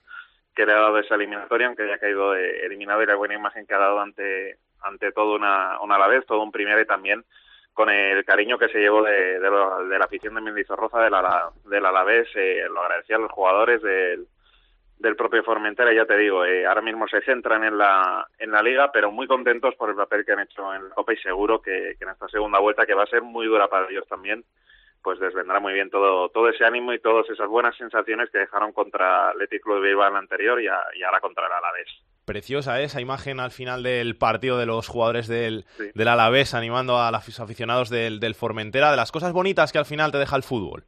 que 0.55 0.67
le 0.67 0.73
ha 0.73 0.81
dado 0.81 0.99
esa 0.99 1.15
eliminatoria, 1.15 1.67
aunque 1.67 1.85
haya 1.85 1.99
caído 1.99 2.37
eh, 2.37 2.67
eliminado 2.67 3.03
y 3.03 3.07
la 3.07 3.17
buena 3.17 3.35
imagen 3.35 3.67
que 3.67 3.75
ha 3.75 3.79
dado 3.79 4.01
ante, 4.01 4.59
ante 4.83 5.13
todo 5.13 5.35
una, 5.35 5.81
una 5.81 5.97
a 5.97 5.99
la 5.99 6.09
vez, 6.09 6.25
todo 6.27 6.43
un 6.43 6.53
primero 6.53 6.81
y 6.81 6.87
también 6.87 7.25
con 7.73 7.89
el 7.89 8.25
cariño 8.25 8.59
que 8.59 8.69
se 8.69 8.79
llevó 8.79 9.03
de, 9.03 9.39
de, 9.39 9.51
lo, 9.51 9.87
de 9.87 9.99
la 9.99 10.05
afición 10.05 10.35
de 10.35 10.41
Mendizorroza, 10.41 11.01
del, 11.01 11.15
del 11.65 11.87
Alavés, 11.87 12.29
eh, 12.35 12.65
lo 12.69 12.83
agradecía 12.83 13.17
a 13.17 13.21
los 13.21 13.31
jugadores 13.31 13.81
del 13.81 14.27
del 15.01 15.17
propio 15.17 15.43
Formentera, 15.43 15.95
ya 15.95 16.05
te 16.05 16.17
digo, 16.17 16.45
eh, 16.45 16.67
ahora 16.67 16.83
mismo 16.83 17.09
se 17.09 17.23
centran 17.23 17.65
en 17.65 17.79
la, 17.79 18.27
en 18.39 18.51
la 18.51 18.63
liga, 18.63 18.93
pero 18.93 19.11
muy 19.11 19.27
contentos 19.27 19.75
por 19.75 19.89
el 19.89 19.97
papel 19.97 20.27
que 20.27 20.33
han 20.33 20.41
hecho 20.41 20.75
en 20.75 20.91
la 20.91 20.95
Copa 20.95 21.15
y 21.15 21.17
seguro 21.17 21.63
que, 21.63 21.97
en 21.99 22.09
esta 22.09 22.29
segunda 22.29 22.59
vuelta, 22.59 22.85
que 22.85 22.93
va 22.93 23.05
a 23.05 23.07
ser 23.07 23.23
muy 23.23 23.47
dura 23.47 23.67
para 23.69 23.89
ellos 23.89 24.07
también, 24.07 24.45
pues 25.03 25.19
desvendrá 25.19 25.61
muy 25.61 25.73
bien 25.73 25.91
todo, 25.91 26.29
todo 26.29 26.49
ese 26.49 26.65
ánimo 26.65 26.93
y 26.93 26.99
todas 26.99 27.29
esas 27.31 27.49
buenas 27.49 27.77
sensaciones 27.77 28.31
que 28.31 28.39
dejaron 28.39 28.73
contra 28.73 29.31
Athletic 29.31 29.63
Club 29.63 29.81
de 29.81 29.89
Bilbao 29.89 30.09
en 30.09 30.15
la 30.15 30.19
anterior 30.19 30.61
y, 30.61 30.67
y 30.67 31.03
ahora 31.03 31.21
contra 31.21 31.47
el 31.47 31.53
Alavés. 31.53 31.89
Preciosa 32.25 32.81
esa 32.81 33.01
imagen 33.01 33.41
al 33.41 33.51
final 33.51 33.83
del 33.83 34.17
partido 34.17 34.59
de 34.59 34.67
los 34.67 34.87
jugadores 34.89 35.27
del, 35.27 35.65
del 35.95 36.09
Alavés 36.09 36.55
animando 36.55 36.99
a 36.99 37.11
los 37.11 37.41
aficionados 37.41 37.91
del, 37.91 38.21
del 38.21 38.35
Formentera, 38.35 38.91
de 38.91 38.97
las 38.97 39.11
cosas 39.11 39.33
bonitas 39.33 39.73
que 39.73 39.79
al 39.79 39.87
final 39.87 40.13
te 40.13 40.19
deja 40.19 40.37
el 40.37 40.43
fútbol. 40.43 40.85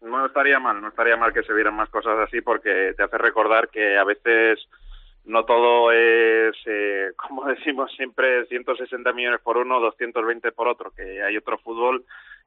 No 0.00 0.26
estaría 0.26 0.58
mal, 0.58 0.80
no 0.80 0.88
estaría 0.88 1.16
mal 1.16 1.32
que 1.32 1.42
se 1.42 1.52
vieran 1.52 1.74
más 1.74 1.88
cosas 1.90 2.18
así 2.18 2.40
porque 2.40 2.92
te 2.96 3.02
hace 3.02 3.18
recordar 3.18 3.68
que 3.68 3.96
a 3.96 4.04
veces 4.04 4.58
no 5.24 5.44
todo 5.44 5.92
es, 5.92 6.56
eh, 6.66 7.12
como 7.16 7.46
decimos 7.46 7.90
siempre, 7.96 8.46
160 8.46 9.12
millones 9.12 9.40
por 9.40 9.56
uno, 9.56 9.80
220 9.80 10.52
por 10.52 10.68
otro, 10.68 10.90
que 10.90 11.22
hay 11.22 11.36
otro 11.36 11.58
fútbol 11.58 12.04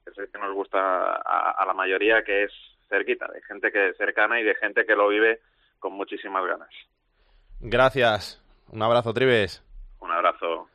es 0.10 0.18
el 0.18 0.30
que 0.32 0.40
nos 0.40 0.54
gusta 0.54 0.80
a, 0.80 1.52
a 1.52 1.66
la 1.66 1.74
mayoría, 1.74 2.24
que 2.24 2.46
es 2.46 2.52
cerquita, 2.90 3.28
de 3.28 3.42
gente 3.44 3.72
que 3.72 3.94
cercana 3.98 4.40
y 4.40 4.44
de 4.44 4.56
gente 4.56 4.86
que 4.86 4.96
lo 4.96 5.10
vive 5.10 5.42
con 5.80 5.94
muchísimas 5.94 6.46
ganas. 6.46 6.70
Gracias. 7.60 8.44
Un 8.72 8.82
abrazo, 8.82 9.14
Tribes. 9.14 9.64
Un 10.00 10.12
abrazo. 10.12 10.70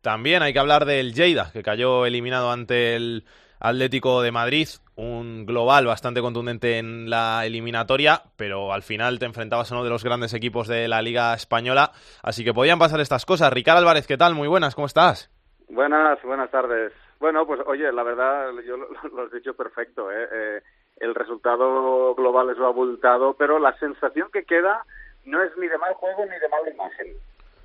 También 0.00 0.42
hay 0.42 0.52
que 0.52 0.58
hablar 0.58 0.84
del 0.84 1.14
Lleida, 1.14 1.50
que 1.52 1.62
cayó 1.62 2.06
eliminado 2.06 2.50
ante 2.50 2.94
el 2.96 3.24
Atlético 3.58 4.20
de 4.20 4.32
Madrid, 4.32 4.68
un 4.96 5.46
global 5.46 5.86
bastante 5.86 6.20
contundente 6.20 6.78
en 6.78 7.08
la 7.08 7.46
eliminatoria, 7.46 8.22
pero 8.36 8.72
al 8.74 8.82
final 8.82 9.18
te 9.18 9.24
enfrentabas 9.24 9.70
a 9.70 9.74
uno 9.74 9.84
de 9.84 9.90
los 9.90 10.04
grandes 10.04 10.34
equipos 10.34 10.68
de 10.68 10.88
la 10.88 11.00
Liga 11.00 11.32
Española, 11.32 11.92
así 12.22 12.44
que 12.44 12.52
podían 12.52 12.78
pasar 12.78 13.00
estas 13.00 13.24
cosas. 13.24 13.52
Ricardo 13.52 13.78
Álvarez, 13.78 14.06
¿qué 14.06 14.18
tal? 14.18 14.34
Muy 14.34 14.48
buenas, 14.48 14.74
¿cómo 14.74 14.86
estás? 14.86 15.30
Buenas, 15.68 16.22
buenas 16.22 16.50
tardes. 16.50 16.92
Bueno, 17.20 17.46
pues 17.46 17.60
oye, 17.66 17.90
la 17.92 18.02
verdad, 18.02 18.50
yo 18.66 18.76
lo, 18.76 18.88
lo 19.14 19.22
has 19.22 19.32
dicho 19.32 19.54
perfecto, 19.54 20.10
¿eh? 20.10 20.28
Eh, 20.32 20.62
el 20.98 21.14
resultado 21.14 22.14
global 22.14 22.50
es 22.50 22.58
lo 22.58 22.66
abultado, 22.66 23.34
pero 23.34 23.58
la 23.58 23.76
sensación 23.78 24.28
que 24.32 24.44
queda 24.44 24.84
no 25.24 25.42
es 25.42 25.56
ni 25.56 25.68
de 25.68 25.78
mal 25.78 25.94
juego 25.94 26.24
ni 26.24 26.38
de 26.38 26.48
mala 26.48 26.70
imagen. 26.70 27.16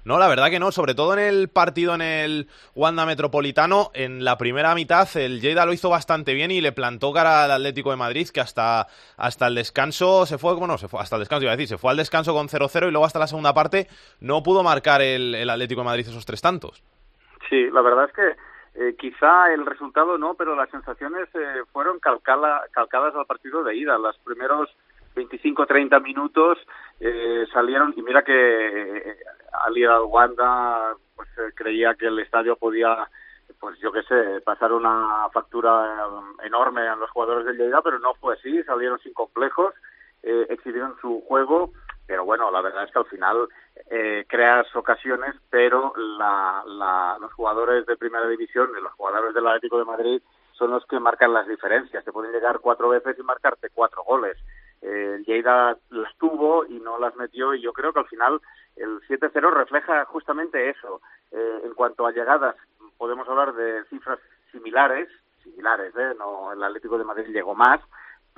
No, 0.06 0.18
la 0.18 0.28
verdad 0.30 0.50
que 0.50 0.60
no, 0.60 0.72
sobre 0.72 0.96
todo 0.96 1.14
en 1.14 1.20
el 1.20 1.50
partido 1.50 1.94
en 1.94 2.02
el 2.02 2.48
Wanda 2.74 3.06
Metropolitano, 3.06 3.92
en 3.94 4.24
la 4.24 4.38
primera 4.38 4.74
mitad 4.74 5.08
el 5.18 5.42
Lleida 5.42 5.66
lo 5.66 5.74
hizo 5.74 5.90
bastante 5.90 6.34
bien 6.34 6.52
y 6.52 6.62
le 6.62 6.72
plantó 6.72 7.12
cara 7.12 7.44
al 7.44 7.52
Atlético 7.52 7.92
de 7.92 7.98
Madrid 7.98 8.30
que 8.34 8.40
hasta, 8.40 8.88
hasta 9.18 9.48
el 9.48 9.56
descanso 9.56 10.26
se 10.26 10.38
fue, 10.38 10.56
bueno, 10.56 10.78
se 10.78 10.88
fue 10.88 11.02
hasta 11.02 11.18
el 11.18 11.22
descanso, 11.22 11.44
iba 11.44 11.52
a 11.52 11.58
decir, 11.58 11.68
se 11.68 11.78
fue 11.78 11.92
al 11.92 11.98
descanso 11.98 12.34
con 12.34 12.48
0-0 12.48 12.88
y 12.88 12.92
luego 12.92 13.06
hasta 13.06 13.20
la 13.20 13.28
segunda 13.28 13.54
parte 13.54 13.88
no 14.22 14.42
pudo 14.42 14.64
marcar 14.64 15.02
el, 15.02 15.36
el 15.36 15.50
Atlético 15.50 15.82
de 15.82 15.86
Madrid 15.86 16.08
esos 16.08 16.26
tres 16.26 16.42
tantos. 16.42 16.82
Sí, 17.50 17.70
la 17.72 17.82
verdad 17.82 18.06
es 18.06 18.14
que 18.14 18.36
eh, 18.80 18.96
quizá 18.98 19.54
el 19.54 19.66
resultado 19.66 20.18
no, 20.18 20.36
pero 20.36 20.56
las 20.56 20.70
sensaciones 20.70 21.28
eh, 21.36 21.64
fueron 21.74 22.00
calcala, 22.00 22.64
calcadas 22.72 23.14
al 23.14 23.26
partido 23.26 23.62
de 23.62 23.76
ida. 23.76 23.98
Los 23.98 24.18
primeros 24.20 24.70
25-30 25.16 26.02
minutos 26.02 26.58
eh, 27.02 27.46
salieron 27.52 27.94
y 27.98 28.02
mira 28.02 28.24
que 28.24 28.34
eh, 28.98 29.18
Ali 29.66 29.86
Wanda 29.86 30.96
pues 31.14 31.28
eh, 31.38 31.52
creía 31.56 31.96
que 31.96 32.08
el 32.08 32.20
estadio 32.20 32.56
podía 32.56 33.10
pues 33.60 33.78
yo 33.80 33.92
qué 33.92 34.04
sé, 34.04 34.42
pasar 34.42 34.72
una 34.72 35.28
factura 35.34 36.06
eh, 36.06 36.46
enorme 36.48 36.88
a 36.88 36.96
los 36.96 37.10
jugadores 37.10 37.46
del 37.46 37.58
Lleida, 37.58 37.82
pero 37.82 38.00
no 38.00 38.14
fue 38.16 38.36
así, 38.36 38.64
salieron 38.64 39.00
sin 39.00 39.14
complejos, 39.14 39.74
eh, 40.24 40.46
exhibieron 40.50 40.96
su 41.02 41.22
juego, 41.28 41.74
pero 42.10 42.26
bueno, 42.26 42.50
la 42.50 42.62
verdad 42.62 42.86
es 42.86 42.92
que 42.92 42.98
al 42.98 43.06
final 43.06 43.48
eh, 43.92 44.26
creas 44.28 44.66
ocasiones, 44.76 45.36
pero 45.52 45.94
la, 45.96 46.64
los 47.22 47.32
jugadores 47.34 47.86
de 47.86 47.98
primera 47.98 48.28
división 48.28 48.70
los 48.82 48.94
jugadores 48.94 49.32
del 49.36 49.46
Atlético 49.46 49.78
de 49.78 49.86
Madrid 49.86 50.22
son 50.54 50.72
los 50.72 50.84
que 50.88 51.00
marcan 51.00 51.34
las 51.34 51.48
diferencias. 51.48 52.04
Te 52.04 52.12
pueden 52.12 52.32
llegar 52.32 52.62
cuatro 52.62 52.90
veces 52.90 53.16
y 53.20 53.22
marcarte 53.22 53.70
cuatro 53.70 54.04
goles. 54.04 54.38
Eh, 54.82 55.22
Lleida 55.24 55.78
las 55.92 56.18
tuvo 56.18 56.66
y 56.66 56.80
no 56.80 56.98
las 56.98 57.16
metió 57.16 57.54
y 57.54 57.62
yo 57.62 57.74
creo 57.74 57.94
que 57.94 58.00
al 58.00 58.08
final 58.08 58.42
el 58.76 59.02
7-0 59.02 59.52
refleja 59.52 60.04
justamente 60.06 60.68
eso. 60.68 61.02
Eh, 61.32 61.62
en 61.64 61.76
cuanto 61.76 62.08
a 62.08 62.12
llegadas, 62.12 62.56
podemos 62.98 63.30
hablar 63.30 63.54
de 63.54 63.84
cifras 63.86 64.18
similares, 64.52 65.10
similares, 65.44 65.96
¿eh? 65.96 66.16
no 66.18 66.54
el 66.54 66.64
Atlético 66.64 66.98
de 66.98 67.04
Madrid 67.04 67.28
llegó 67.32 67.54
más, 67.54 67.80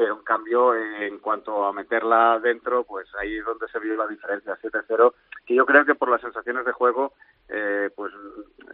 pero 0.02 0.16
en 0.16 0.24
cambio 0.24 0.74
eh, 0.74 1.06
en 1.06 1.20
cuanto 1.20 1.64
a 1.64 1.72
meterla 1.72 2.40
dentro, 2.40 2.84
pues 2.86 3.08
ahí 3.20 3.38
es 3.38 3.46
donde 3.46 3.68
se 3.68 3.78
vio 3.78 3.96
la 3.96 4.08
diferencia, 4.08 4.58
7-0, 4.60 5.14
que 5.46 5.54
yo 5.54 5.64
creo 5.64 5.86
que 5.86 5.94
por 5.94 6.10
las 6.10 6.22
sensaciones 6.22 6.66
de 6.66 6.72
juego, 6.72 7.14
eh, 7.48 7.92
pues 7.96 8.12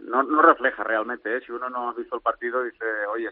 no, 0.00 0.22
no 0.22 0.40
refleja 0.40 0.84
realmente, 0.84 1.36
¿eh? 1.36 1.42
si 1.44 1.52
uno 1.52 1.68
no 1.68 1.90
ha 1.90 1.92
visto 1.92 2.16
el 2.16 2.22
partido 2.22 2.62
dice, 2.62 2.86
oye, 3.12 3.28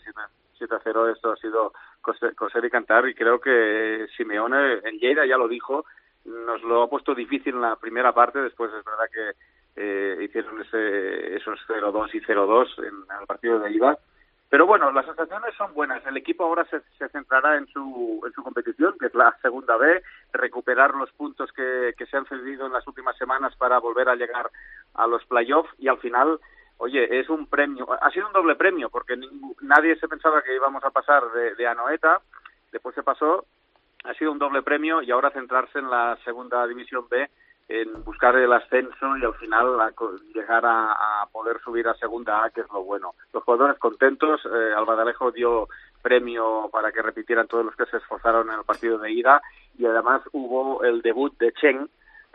7-0 0.60 1.10
esto 1.10 1.32
ha 1.32 1.36
sido 1.36 1.72
coser, 2.02 2.66
y 2.66 2.68
cantar, 2.68 3.08
y 3.08 3.14
creo 3.14 3.40
que 3.40 4.06
Simeone 4.14 4.80
en 4.84 4.98
Lleida 4.98 5.24
ya 5.24 5.38
lo 5.38 5.48
dijo, 5.48 5.86
nos 6.26 6.62
lo 6.64 6.82
ha 6.82 6.90
puesto 6.90 7.14
difícil 7.14 7.54
en 7.54 7.62
la 7.62 7.76
primera 7.76 8.12
parte, 8.12 8.42
después 8.42 8.70
es 8.74 8.84
verdad 8.84 9.06
que 9.10 9.30
eh, 9.76 10.22
hicieron 10.22 10.60
ese, 10.60 11.34
esos 11.34 11.58
0-2 11.66 12.10
y 12.12 12.20
0-2 12.20 12.78
en, 12.80 13.20
el 13.22 13.26
partido 13.26 13.58
de 13.58 13.72
ida, 13.72 13.98
pero 14.48 14.66
bueno, 14.66 14.92
las 14.92 15.06
sensaciones 15.06 15.54
son 15.56 15.74
buenas. 15.74 16.04
El 16.06 16.16
equipo 16.16 16.44
ahora 16.44 16.64
se, 16.66 16.80
se 16.98 17.08
centrará 17.08 17.56
en 17.56 17.66
su, 17.66 18.22
en 18.24 18.32
su 18.32 18.42
competición, 18.42 18.96
que 18.98 19.06
es 19.06 19.14
la 19.14 19.36
segunda 19.42 19.76
B, 19.76 20.02
recuperar 20.32 20.94
los 20.94 21.10
puntos 21.12 21.50
que, 21.52 21.94
se 21.98 22.16
han 22.16 22.26
cedido 22.26 22.66
en 22.66 22.72
las 22.72 22.86
últimas 22.86 23.16
semanas 23.16 23.56
para 23.56 23.78
volver 23.78 24.08
a 24.08 24.14
llegar 24.14 24.50
a 24.94 25.06
los 25.08 25.24
playoffs 25.24 25.70
y 25.78 25.88
al 25.88 25.98
final, 25.98 26.38
oye, 26.76 27.18
es 27.18 27.28
un 27.28 27.48
premio, 27.48 27.88
ha 28.00 28.10
sido 28.10 28.28
un 28.28 28.32
doble 28.32 28.54
premio 28.54 28.88
porque 28.88 29.18
nadie 29.62 29.96
se 29.96 30.06
pensaba 30.06 30.42
que 30.42 30.54
íbamos 30.54 30.84
a 30.84 30.90
pasar 30.90 31.24
de, 31.32 31.56
de 31.56 31.66
Anoeta, 31.66 32.20
después 32.70 32.94
se 32.94 33.02
pasó, 33.02 33.46
ha 34.04 34.14
sido 34.14 34.30
un 34.30 34.38
doble 34.38 34.62
premio 34.62 35.02
y 35.02 35.10
ahora 35.10 35.30
centrarse 35.30 35.80
en 35.80 35.90
la 35.90 36.16
segunda 36.24 36.64
división 36.68 37.08
B 37.08 37.28
en 37.68 38.04
buscar 38.04 38.36
el 38.36 38.52
ascenso 38.52 39.16
y 39.16 39.24
al 39.24 39.34
final 39.34 39.80
a, 39.80 39.92
llegar 40.34 40.64
a, 40.64 41.26
poder 41.32 41.60
subir 41.60 41.88
a 41.88 41.94
segunda 41.94 42.44
A, 42.44 42.50
que 42.50 42.60
es 42.60 42.68
lo 42.72 42.84
bueno. 42.84 43.14
Los 43.32 43.42
jugadores 43.42 43.78
contentos, 43.78 44.40
eh, 44.44 44.72
Albadalejo 44.76 45.32
dio 45.32 45.68
premio 46.00 46.68
para 46.72 46.92
que 46.92 47.02
repitieran 47.02 47.48
todos 47.48 47.64
los 47.64 47.74
que 47.74 47.86
se 47.86 47.96
esforzaron 47.96 48.48
en 48.50 48.58
el 48.58 48.64
partido 48.64 48.98
de 48.98 49.10
ida 49.10 49.42
y 49.76 49.84
además 49.84 50.22
hubo 50.32 50.84
el 50.84 51.02
debut 51.02 51.36
de 51.38 51.52
Cheng, 51.52 51.88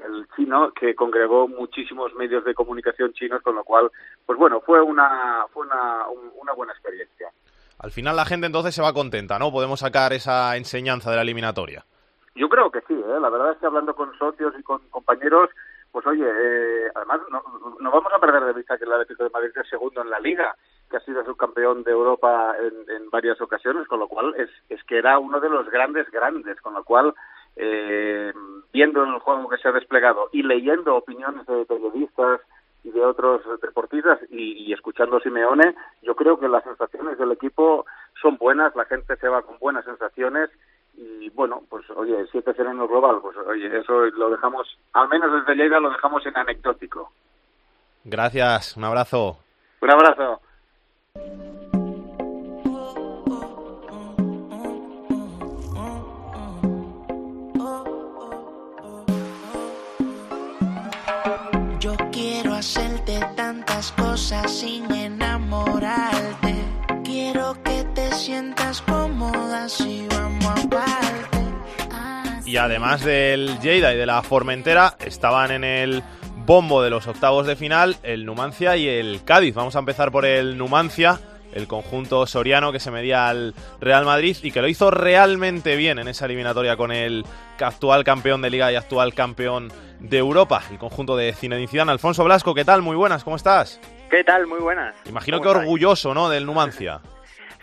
el 0.03 0.27
chino, 0.35 0.71
que 0.73 0.95
congregó 0.95 1.47
muchísimos 1.47 2.13
medios 2.15 2.43
de 2.43 2.53
comunicación 2.53 3.13
chinos, 3.13 3.41
con 3.41 3.55
lo 3.55 3.63
cual, 3.63 3.89
pues 4.25 4.37
bueno, 4.37 4.59
fue 4.61 4.81
una, 4.81 5.45
fue 5.53 5.65
una, 5.65 6.07
un, 6.07 6.31
una 6.41 6.53
buena 6.53 6.73
experiencia. 6.73 7.29
Al 7.79 7.91
final 7.91 8.15
la 8.15 8.25
gente 8.25 8.47
entonces 8.47 8.75
se 8.75 8.81
va 8.81 8.93
contenta, 8.93 9.39
¿no? 9.39 9.51
Podemos 9.51 9.79
sacar 9.79 10.13
esa 10.13 10.57
enseñanza 10.57 11.09
de 11.09 11.15
la 11.15 11.21
eliminatoria. 11.21 11.85
Yo 12.35 12.47
creo 12.47 12.71
que 12.71 12.81
sí, 12.81 12.93
¿eh? 12.93 13.19
la 13.19 13.29
verdad 13.29 13.51
es 13.51 13.57
que 13.57 13.65
hablando 13.65 13.93
con 13.93 14.17
socios 14.17 14.53
y 14.57 14.63
con 14.63 14.79
compañeros, 14.89 15.49
pues 15.91 16.05
oye, 16.07 16.25
eh, 16.25 16.89
además 16.95 17.19
no, 17.29 17.43
no, 17.79 17.91
vamos 17.91 18.13
a 18.13 18.19
perder 18.19 18.45
de 18.45 18.53
vista 18.53 18.77
que 18.77 18.85
el 18.85 18.93
Atlético 18.93 19.25
de 19.25 19.29
Madrid 19.29 19.51
es 19.55 19.69
segundo 19.69 20.01
en 20.01 20.09
la 20.09 20.19
liga, 20.19 20.55
que 20.89 20.97
ha 20.97 21.01
sido 21.01 21.25
subcampeón 21.25 21.83
de 21.83 21.91
Europa 21.91 22.55
en, 22.59 22.89
en 22.95 23.09
varias 23.09 23.39
ocasiones, 23.41 23.87
con 23.87 23.99
lo 23.99 24.07
cual 24.07 24.33
es, 24.37 24.49
es 24.69 24.81
que 24.85 24.97
era 24.97 25.19
uno 25.19 25.41
de 25.41 25.49
los 25.49 25.69
grandes 25.69 26.09
grandes, 26.09 26.59
con 26.61 26.73
lo 26.73 26.85
cual 26.85 27.13
eh, 27.57 28.31
viendo 28.71 29.03
el 29.03 29.19
juego 29.19 29.49
que 29.49 29.57
se 29.57 29.67
ha 29.67 29.73
desplegado 29.73 30.29
y 30.31 30.43
leyendo 30.43 30.95
opiniones 30.95 31.45
de 31.45 31.65
periodistas 31.65 32.39
y 32.83 32.91
de 32.91 33.03
otros 33.03 33.41
deportistas 33.61 34.19
y, 34.29 34.53
y 34.53 34.73
escuchando 34.73 35.17
a 35.17 35.19
Simeone, 35.19 35.75
yo 36.01 36.15
creo 36.15 36.39
que 36.39 36.47
las 36.47 36.63
sensaciones 36.63 37.17
del 37.17 37.33
equipo 37.33 37.85
son 38.21 38.37
buenas, 38.37 38.73
la 38.75 38.85
gente 38.85 39.17
se 39.17 39.27
va 39.27 39.41
con 39.41 39.59
buenas 39.59 39.83
sensaciones 39.83 40.49
y 40.93 41.29
bueno, 41.29 41.63
pues 41.69 41.89
oye, 41.95 42.25
7-0 42.27 42.71
en 42.71 42.81
el 42.81 42.87
global, 42.87 43.19
pues 43.21 43.37
oye, 43.37 43.79
eso 43.79 44.05
lo 44.05 44.29
dejamos, 44.29 44.67
al 44.93 45.07
menos 45.09 45.31
desde 45.33 45.55
Lleida 45.55 45.79
lo 45.79 45.89
dejamos 45.89 46.25
en 46.25 46.37
anecdótico. 46.37 47.11
Gracias, 48.03 48.77
un 48.77 48.83
abrazo. 48.83 49.37
Un 49.81 49.91
abrazo. 49.91 50.41
Yo 61.79 61.95
quiero 62.11 62.53
hacerte 62.53 63.19
tantas 63.35 63.91
cosas 63.93 64.51
sin 64.51 64.91
enamorarte. 64.91 66.53
Quiero 67.03 67.55
que 67.63 67.83
te 67.95 68.11
sientas 68.11 68.81
cómoda 68.83 69.67
si. 69.67 70.10
Y 72.51 72.57
además 72.57 73.05
del 73.05 73.61
Lleida 73.61 73.93
y 73.93 73.97
de 73.97 74.05
la 74.05 74.21
Formentera, 74.23 74.97
estaban 74.99 75.51
en 75.51 75.63
el 75.63 76.03
bombo 76.35 76.83
de 76.83 76.89
los 76.89 77.07
octavos 77.07 77.47
de 77.47 77.55
final 77.55 77.95
el 78.03 78.25
Numancia 78.25 78.75
y 78.75 78.89
el 78.89 79.23
Cádiz. 79.23 79.55
Vamos 79.55 79.77
a 79.77 79.79
empezar 79.79 80.11
por 80.11 80.25
el 80.25 80.57
Numancia, 80.57 81.17
el 81.53 81.67
conjunto 81.67 82.27
soriano 82.27 82.73
que 82.73 82.81
se 82.81 82.91
medía 82.91 83.29
al 83.29 83.55
Real 83.79 84.03
Madrid 84.03 84.35
y 84.43 84.51
que 84.51 84.61
lo 84.61 84.67
hizo 84.67 84.91
realmente 84.91 85.77
bien 85.77 85.97
en 85.97 86.09
esa 86.09 86.25
eliminatoria 86.25 86.75
con 86.75 86.91
el 86.91 87.25
actual 87.57 88.03
campeón 88.03 88.41
de 88.41 88.49
Liga 88.49 88.69
y 88.69 88.75
actual 88.75 89.13
campeón 89.13 89.71
de 90.01 90.17
Europa, 90.17 90.61
el 90.71 90.77
conjunto 90.77 91.15
de 91.15 91.31
Zinedine 91.31 91.69
Zidane. 91.69 91.93
Alfonso 91.93 92.25
Blasco, 92.25 92.53
¿qué 92.53 92.65
tal? 92.65 92.81
Muy 92.81 92.97
buenas, 92.97 93.23
¿cómo 93.23 93.37
estás? 93.37 93.79
¿Qué 94.09 94.25
tal? 94.25 94.45
Muy 94.45 94.59
buenas. 94.59 94.93
Imagino 95.05 95.39
que 95.39 95.47
orgulloso, 95.47 96.13
¿no?, 96.13 96.27
del 96.27 96.45
Numancia. 96.45 96.99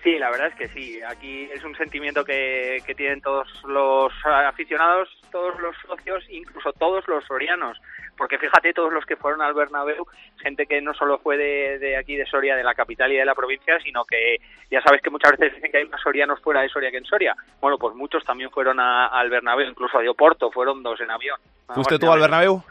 Sí, 0.03 0.17
la 0.19 0.31
verdad 0.31 0.49
es 0.49 0.55
que 0.55 0.69
sí. 0.69 1.01
Aquí 1.03 1.49
es 1.53 1.65
un 1.65 1.75
sentimiento 1.77 2.25
que, 2.25 2.79
que 2.87 2.95
tienen 2.95 3.21
todos 3.21 3.49
los 3.65 4.13
aficionados, 4.25 5.09
todos 5.33 5.59
los 5.61 5.75
socios, 5.87 6.25
incluso 6.31 6.73
todos 6.73 7.07
los 7.09 7.25
sorianos. 7.25 7.79
Porque 8.17 8.39
fíjate, 8.39 8.73
todos 8.73 8.93
los 8.93 9.05
que 9.07 9.17
fueron 9.17 9.43
al 9.43 9.55
Bernabéu, 9.55 10.07
gente 10.41 10.67
que 10.67 10.81
no 10.81 10.93
solo 10.95 11.19
fue 11.19 11.37
de, 11.37 11.79
de 11.79 11.97
aquí, 11.97 12.17
de 12.17 12.27
Soria, 12.27 12.57
de 12.57 12.65
la 12.65 12.75
capital 12.75 13.13
y 13.13 13.17
de 13.17 13.25
la 13.25 13.35
provincia, 13.35 13.79
sino 13.81 14.05
que 14.05 14.39
ya 14.71 14.81
sabes 14.83 15.01
que 15.03 15.11
muchas 15.11 15.33
veces 15.33 15.55
dicen 15.55 15.71
que 15.71 15.79
hay 15.79 15.87
más 15.89 16.01
sorianos 16.01 16.41
fuera 16.41 16.63
de 16.63 16.69
Soria 16.69 16.91
que 16.91 16.97
en 16.99 17.05
Soria. 17.05 17.35
Bueno, 17.61 17.79
pues 17.79 17.95
muchos 17.95 18.25
también 18.25 18.51
fueron 18.51 18.81
a- 18.81 19.07
al 19.07 19.31
Bernabéu, 19.31 19.69
incluso 19.69 19.99
a 19.99 20.11
Oporto, 20.11 20.51
fueron 20.51 20.83
dos 20.83 21.01
en 21.01 21.11
avión. 21.13 21.39
¿Fuiste 21.75 21.99
tú 21.99 22.11
al 22.11 22.21
Bernabéu? 22.21 22.63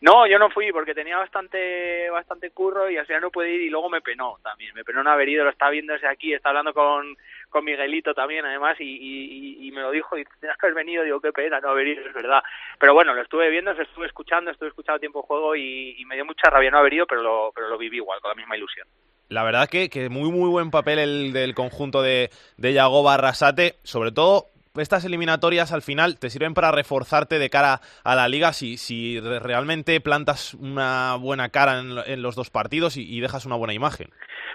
No, 0.00 0.26
yo 0.26 0.38
no 0.38 0.48
fui 0.48 0.72
porque 0.72 0.94
tenía 0.94 1.18
bastante 1.18 2.08
bastante 2.08 2.50
curro 2.52 2.88
y 2.88 2.96
al 2.96 3.04
final 3.04 3.20
no 3.20 3.30
pude 3.30 3.50
ir 3.52 3.60
y 3.60 3.68
luego 3.68 3.90
me 3.90 4.00
penó 4.00 4.38
también. 4.42 4.74
Me 4.74 4.82
penó 4.82 5.02
no 5.02 5.10
haber 5.10 5.28
ido, 5.28 5.44
lo 5.44 5.50
estaba 5.50 5.72
viendo 5.72 5.92
desde 5.92 6.08
aquí, 6.08 6.32
está 6.32 6.48
hablando 6.48 6.72
con, 6.72 7.18
con 7.50 7.64
Miguelito 7.64 8.14
también 8.14 8.46
además 8.46 8.76
y, 8.80 9.66
y, 9.66 9.70
me 9.72 9.82
lo 9.82 9.90
dijo 9.90 10.16
y 10.16 10.24
tenías 10.40 10.56
que 10.56 10.66
haber 10.66 10.76
venido, 10.76 11.04
digo 11.04 11.20
qué 11.20 11.32
pena 11.32 11.60
no 11.60 11.68
haber 11.68 11.88
ido, 11.88 12.06
es 12.06 12.14
verdad. 12.14 12.42
Pero 12.78 12.94
bueno, 12.94 13.12
lo 13.12 13.20
estuve 13.20 13.50
viendo, 13.50 13.74
lo 13.74 13.82
estuve 13.82 14.06
escuchando, 14.06 14.50
estuve 14.50 14.70
escuchando 14.70 15.00
tiempo 15.00 15.20
de 15.20 15.26
juego 15.26 15.54
y, 15.54 16.00
y 16.00 16.04
me 16.06 16.14
dio 16.14 16.24
mucha 16.24 16.48
rabia 16.48 16.70
no 16.70 16.78
haber 16.78 16.94
ido, 16.94 17.06
pero 17.06 17.22
lo, 17.22 17.52
pero 17.54 17.68
lo 17.68 17.76
viví 17.76 17.98
igual, 17.98 18.20
con 18.20 18.30
la 18.30 18.36
misma 18.36 18.56
ilusión. 18.56 18.88
La 19.28 19.44
verdad 19.44 19.68
que, 19.68 19.90
que 19.90 20.08
muy 20.08 20.30
muy 20.30 20.48
buen 20.48 20.70
papel 20.70 20.98
el 20.98 21.32
del 21.34 21.54
conjunto 21.54 22.00
de, 22.00 22.30
de 22.56 22.72
Yago 22.72 23.02
Barrasate, 23.02 23.74
sobre 23.84 24.12
todo 24.12 24.46
estas 24.76 25.04
eliminatorias 25.04 25.72
al 25.72 25.82
final 25.82 26.18
te 26.18 26.30
sirven 26.30 26.54
para 26.54 26.70
reforzarte 26.70 27.38
de 27.38 27.50
cara 27.50 27.80
a 28.04 28.14
la 28.14 28.28
liga 28.28 28.52
si, 28.52 28.76
si 28.76 29.18
re- 29.20 29.40
realmente 29.40 30.00
plantas 30.00 30.54
una 30.54 31.16
buena 31.16 31.48
cara 31.48 31.80
en, 31.80 31.98
en 32.06 32.22
los 32.22 32.36
dos 32.36 32.50
partidos 32.50 32.96
y, 32.96 33.20
dejas 33.20 33.46
una 33.46 33.56
buena 33.56 33.74
imagen. 33.74 34.10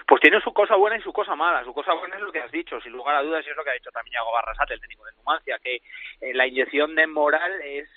Pues 0.08 0.20
tiene 0.20 0.40
su 0.40 0.52
cosa 0.52 0.76
buena 0.76 0.96
y 0.96 1.02
su 1.02 1.12
cosa 1.12 1.34
mala. 1.34 1.64
Su 1.64 1.74
cosa 1.74 1.92
buena 1.94 2.14
es 2.16 2.22
lo 2.22 2.30
que 2.32 2.40
has 2.40 2.50
dicho, 2.52 2.80
sin 2.80 2.92
lugar 2.92 3.16
a 3.16 3.22
dudas, 3.22 3.44
y 3.46 3.50
es 3.50 3.56
lo 3.56 3.64
que 3.64 3.70
ha 3.70 3.74
dicho 3.74 3.90
también 3.90 4.14
Iago 4.14 4.32
Barrasate, 4.32 4.74
el 4.74 4.80
técnico 4.80 5.04
de 5.04 5.12
Numancia, 5.16 5.58
que 5.62 5.76
eh, 5.76 6.32
la 6.34 6.46
inyección 6.46 6.94
de 6.94 7.06
moral 7.08 7.52
es, 7.62 7.88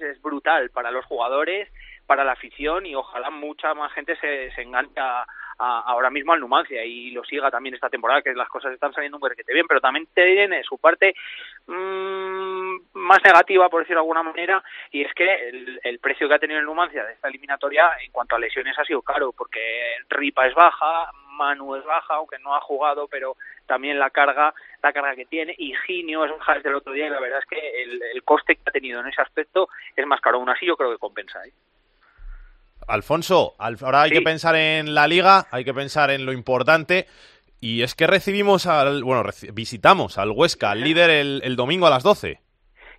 es, 0.00 0.20
brutal 0.20 0.70
para 0.70 0.90
los 0.90 1.04
jugadores, 1.06 1.68
para 2.06 2.24
la 2.24 2.32
afición, 2.32 2.84
y 2.84 2.94
ojalá 2.96 3.30
mucha 3.30 3.74
más 3.74 3.92
gente 3.92 4.16
se, 4.16 4.50
se 4.56 4.62
enganche 4.62 4.98
a- 5.00 5.24
ahora 5.62 6.10
mismo 6.10 6.32
al 6.32 6.40
Numancia 6.40 6.84
y 6.84 7.10
lo 7.10 7.24
siga 7.24 7.50
también 7.50 7.74
esta 7.74 7.88
temporada, 7.88 8.22
que 8.22 8.34
las 8.34 8.48
cosas 8.48 8.72
están 8.72 8.92
saliendo 8.92 9.18
un 9.18 9.32
bien, 9.46 9.66
pero 9.68 9.80
también 9.80 10.08
tiene 10.14 10.62
su 10.64 10.78
parte 10.78 11.14
mm, 11.66 12.76
más 12.94 13.22
negativa, 13.24 13.68
por 13.68 13.82
decirlo 13.82 14.00
de 14.00 14.04
alguna 14.04 14.22
manera, 14.22 14.62
y 14.90 15.02
es 15.02 15.12
que 15.14 15.48
el, 15.48 15.80
el 15.82 15.98
precio 15.98 16.28
que 16.28 16.34
ha 16.34 16.38
tenido 16.38 16.58
el 16.58 16.66
Numancia 16.66 17.04
de 17.04 17.12
esta 17.12 17.28
eliminatoria 17.28 17.90
en 18.04 18.10
cuanto 18.10 18.36
a 18.36 18.38
lesiones 18.38 18.78
ha 18.78 18.84
sido 18.84 19.02
caro, 19.02 19.32
porque 19.32 19.96
Ripa 20.08 20.46
es 20.46 20.54
baja, 20.54 21.10
Manu 21.32 21.76
es 21.76 21.84
baja, 21.84 22.14
aunque 22.14 22.38
no 22.38 22.54
ha 22.54 22.60
jugado, 22.60 23.08
pero 23.08 23.36
también 23.66 23.98
la 23.98 24.10
carga, 24.10 24.54
la 24.82 24.92
carga 24.92 25.14
que 25.14 25.26
tiene, 25.26 25.54
y 25.56 25.74
Ginio 25.86 26.24
es 26.24 26.32
baja 26.32 26.54
desde 26.54 26.68
el 26.70 26.76
otro 26.76 26.92
día, 26.92 27.06
y 27.06 27.10
la 27.10 27.20
verdad 27.20 27.38
es 27.38 27.46
que 27.46 27.82
el, 27.82 28.02
el 28.02 28.22
coste 28.24 28.56
que 28.56 28.62
ha 28.66 28.72
tenido 28.72 29.00
en 29.00 29.08
ese 29.08 29.22
aspecto 29.22 29.68
es 29.96 30.06
más 30.06 30.20
caro. 30.20 30.38
Aún 30.38 30.50
así 30.50 30.66
yo 30.66 30.76
creo 30.76 30.90
que 30.90 30.98
compensa. 30.98 31.44
¿eh? 31.44 31.52
Alfonso, 32.88 33.54
al- 33.58 33.76
ahora 33.82 34.02
hay 34.02 34.10
Sí. 34.10 34.16
que 34.18 34.22
pensar 34.22 34.56
en 34.56 34.94
la 34.94 35.06
liga, 35.06 35.46
hay 35.50 35.64
que 35.64 35.74
pensar 35.74 36.10
en 36.10 36.24
lo 36.26 36.32
importante. 36.32 37.06
Y 37.60 37.82
es 37.82 37.94
que 37.94 38.06
recibimos 38.06 38.66
al. 38.66 39.04
Bueno, 39.04 39.22
reci- 39.22 39.52
visitamos 39.54 40.18
al 40.18 40.30
Huesca, 40.30 40.70
al 40.72 40.80
líder, 40.80 41.10
el, 41.10 41.40
el 41.44 41.54
domingo 41.56 41.86
a 41.86 41.90
las 41.90 42.02
12. 42.02 42.40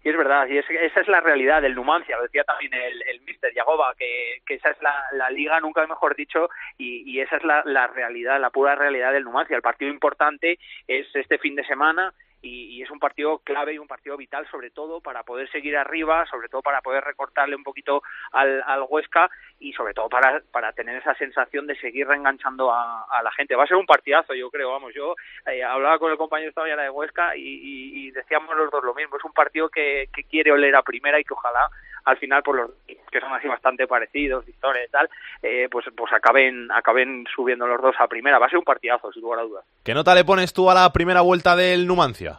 Y 0.06 0.10
es 0.10 0.18
verdad, 0.18 0.48
y 0.50 0.58
es- 0.58 0.66
esa 0.70 1.00
es 1.00 1.08
la 1.08 1.22
realidad 1.22 1.62
del 1.62 1.76
Numancia, 1.76 2.18
lo 2.18 2.24
decía 2.24 2.44
también 2.44 2.74
el, 2.74 3.02
el 3.04 3.22
mister 3.22 3.54
Yagoba, 3.54 3.94
que, 3.98 4.42
que 4.46 4.56
esa 4.56 4.72
es 4.72 4.78
la, 4.82 4.94
la 5.14 5.30
liga, 5.30 5.62
nunca 5.62 5.88
mejor 5.88 6.14
dicho, 6.18 6.50
y, 6.78 7.10
y 7.10 7.22
esa 7.22 7.38
es 7.38 7.44
la, 7.46 7.64
la 7.66 7.88
realidad, 7.88 8.38
la 8.42 8.50
pura 8.50 8.76
realidad 8.76 9.14
del 9.14 9.24
Numancia. 9.24 9.56
El 9.56 9.62
partido 9.62 9.90
importante 9.92 10.60
es 10.88 11.08
este 11.16 11.38
fin 11.38 11.56
de 11.56 11.64
semana 11.66 12.14
y, 12.44 12.82
es 12.84 12.92
un 12.92 13.00
partido 13.00 13.40
clave 13.40 13.74
y 13.74 13.78
un 13.78 13.88
partido 13.88 14.18
vital, 14.18 14.46
sobre 14.52 14.70
todo 14.70 15.00
para 15.00 15.24
poder 15.24 15.50
seguir 15.50 15.78
arriba, 15.78 16.26
sobre 16.30 16.50
todo 16.50 16.62
para 16.62 16.82
poder 16.82 17.04
recortarle 17.04 17.56
un 17.56 17.64
poquito 17.64 18.04
al, 18.34 18.62
al 18.66 18.86
Huesca 18.90 19.30
y 19.60 19.72
sobre 19.72 19.94
todo 19.94 20.10
para, 20.10 20.42
para 20.52 20.74
tener 20.74 20.98
esa 20.98 21.16
sensación 21.16 21.66
de 21.66 21.78
seguir 21.78 22.08
reenganchando 22.08 22.72
a, 22.72 23.22
la 23.24 23.32
gente. 23.32 23.56
Va 23.56 23.64
a 23.64 23.68
ser 23.68 23.78
un 23.78 23.86
partidazo, 23.86 24.34
yo 24.34 24.50
creo, 24.50 24.72
vamos, 24.72 24.94
yo 24.94 25.16
eh, 25.46 25.64
hablaba 25.64 25.98
con 25.98 26.12
el 26.12 26.18
compañero 26.18 26.50
esta 26.50 26.62
mañana 26.62 26.84
de 26.84 26.90
Huesca 26.90 27.38
y, 27.38 28.08
y- 28.08 28.12
decíamos 28.12 28.56
los 28.56 28.70
dos 28.70 28.84
lo 28.84 28.94
mismo, 28.94 29.18
es 29.18 29.24
un 29.24 29.32
partido 29.32 29.70
que, 29.70 30.10
que 30.14 30.24
quiere 30.26 30.52
oler 30.52 30.76
a 30.76 30.84
primera 30.84 31.20
y 31.20 31.24
que 31.24 31.34
ojalá 31.34 31.70
al 32.06 32.18
final 32.18 32.44
por 32.44 32.56
los 32.56 32.72
que 32.86 33.20
son 33.20 33.32
así 33.34 33.48
bastante 33.48 33.88
parecidos, 33.88 34.48
historia 34.48 34.84
y 34.84 34.90
tal, 34.90 35.10
eh, 35.42 35.68
pues 35.72 35.86
pues 35.96 36.12
acaben 36.12 36.72
acaben 36.72 37.26
subiendo 37.34 37.68
los 37.68 37.82
dos 37.82 37.96
a 38.00 38.08
primera. 38.08 38.40
Va 38.40 38.48
a 38.48 38.50
ser 38.50 38.60
un 38.60 38.66
partidazo, 38.66 39.12
sin 39.12 39.22
lugar 39.22 39.40
a 39.40 39.44
dudas. 39.44 39.66
¿Qué 39.84 39.94
nota 39.94 40.16
le 40.16 40.26
pones 40.26 40.54
tú 40.54 40.70
a 40.70 40.74
la 40.74 40.92
primera 40.92 41.22
vuelta 41.22 41.56
del 41.56 41.88
Numancia? 41.88 42.33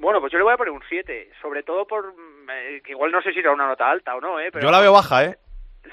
Bueno, 0.00 0.18
pues 0.20 0.32
yo 0.32 0.38
le 0.38 0.44
voy 0.44 0.54
a 0.54 0.56
poner 0.56 0.72
un 0.72 0.82
7, 0.88 1.30
sobre 1.42 1.62
todo 1.62 1.86
por 1.86 2.14
mm, 2.14 2.50
eh, 2.50 2.80
que 2.82 2.92
igual 2.92 3.12
no 3.12 3.20
sé 3.20 3.32
si 3.32 3.38
era 3.40 3.52
una 3.52 3.68
nota 3.68 3.90
alta 3.90 4.16
o 4.16 4.20
no, 4.20 4.40
eh, 4.40 4.48
pero 4.50 4.64
Yo 4.64 4.70
la 4.72 4.80
veo 4.80 4.92
baja, 4.94 5.24
¿eh? 5.24 5.38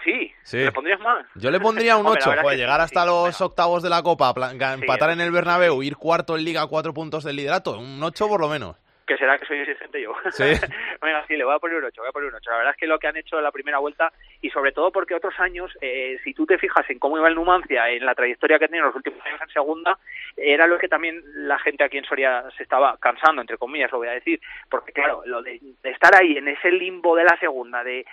Sí, 0.03 0.31
Sí. 0.43 0.57
¿le 0.57 0.71
pondrías 0.71 0.99
más? 1.01 1.25
Yo 1.35 1.51
le 1.51 1.59
pondría 1.59 1.97
un 1.97 2.05
Hombre, 2.05 2.21
la 2.21 2.23
8, 2.25 2.29
verdad 2.29 2.43
joder, 2.43 2.57
que 2.57 2.61
llegar 2.61 2.79
sí, 2.79 2.83
hasta 2.85 3.05
los 3.05 3.41
octavos 3.41 3.83
de 3.83 3.89
la 3.89 4.01
Copa, 4.03 4.33
empatar 4.73 5.09
sí. 5.09 5.13
en 5.13 5.21
el 5.21 5.31
Bernabéu, 5.31 5.83
ir 5.83 5.97
cuarto 5.97 6.37
en 6.37 6.45
Liga, 6.45 6.65
cuatro 6.67 6.93
puntos 6.93 7.25
del 7.25 7.35
liderato, 7.35 7.77
un 7.77 8.01
8 8.01 8.27
por 8.27 8.39
lo 8.39 8.47
menos. 8.47 8.77
Que 9.07 9.17
será 9.17 9.37
que 9.39 9.45
soy 9.45 9.59
exigente 9.59 10.01
yo. 10.01 10.13
Sí. 10.31 10.43
Venga, 11.01 11.25
sí, 11.27 11.35
le 11.35 11.45
voy 11.45 11.55
a 11.55 11.59
poner 11.59 11.77
un 11.77 11.85
8, 11.85 12.01
voy 12.01 12.09
a 12.09 12.11
poner 12.11 12.29
un 12.29 12.35
8. 12.35 12.51
La 12.51 12.57
verdad 12.57 12.73
es 12.73 12.77
que 12.77 12.87
lo 12.87 12.99
que 12.99 13.07
han 13.07 13.17
hecho 13.17 13.37
en 13.37 13.43
la 13.43 13.51
primera 13.51 13.79
vuelta, 13.79 14.11
y 14.41 14.49
sobre 14.49 14.73
todo 14.73 14.91
porque 14.91 15.15
otros 15.15 15.33
años, 15.39 15.71
eh, 15.81 16.19
si 16.23 16.33
tú 16.33 16.45
te 16.45 16.57
fijas 16.57 16.87
en 16.89 16.99
cómo 16.99 17.17
iba 17.17 17.27
el 17.27 17.35
Numancia, 17.35 17.89
en 17.89 18.05
la 18.05 18.13
trayectoria 18.13 18.59
que 18.59 18.65
ha 18.65 18.67
tenido 18.67 18.85
en 18.85 18.89
los 18.89 18.95
últimos 18.95 19.25
años 19.25 19.41
en 19.41 19.49
segunda, 19.49 19.97
era 20.35 20.67
lo 20.67 20.77
que 20.77 20.87
también 20.87 21.23
la 21.47 21.57
gente 21.59 21.83
aquí 21.83 21.97
en 21.97 22.05
Soria 22.05 22.43
se 22.57 22.63
estaba 22.63 22.97
cansando, 22.97 23.41
entre 23.41 23.57
comillas, 23.57 23.91
lo 23.91 23.99
voy 23.99 24.09
a 24.09 24.11
decir, 24.11 24.39
porque 24.69 24.91
claro, 24.91 25.23
lo 25.25 25.41
de, 25.41 25.59
de 25.81 25.89
estar 25.89 26.13
ahí 26.15 26.37
en 26.37 26.49
ese 26.49 26.71
limbo 26.71 27.15
de 27.15 27.23
la 27.23 27.37
segunda, 27.39 27.83
de 27.83 28.05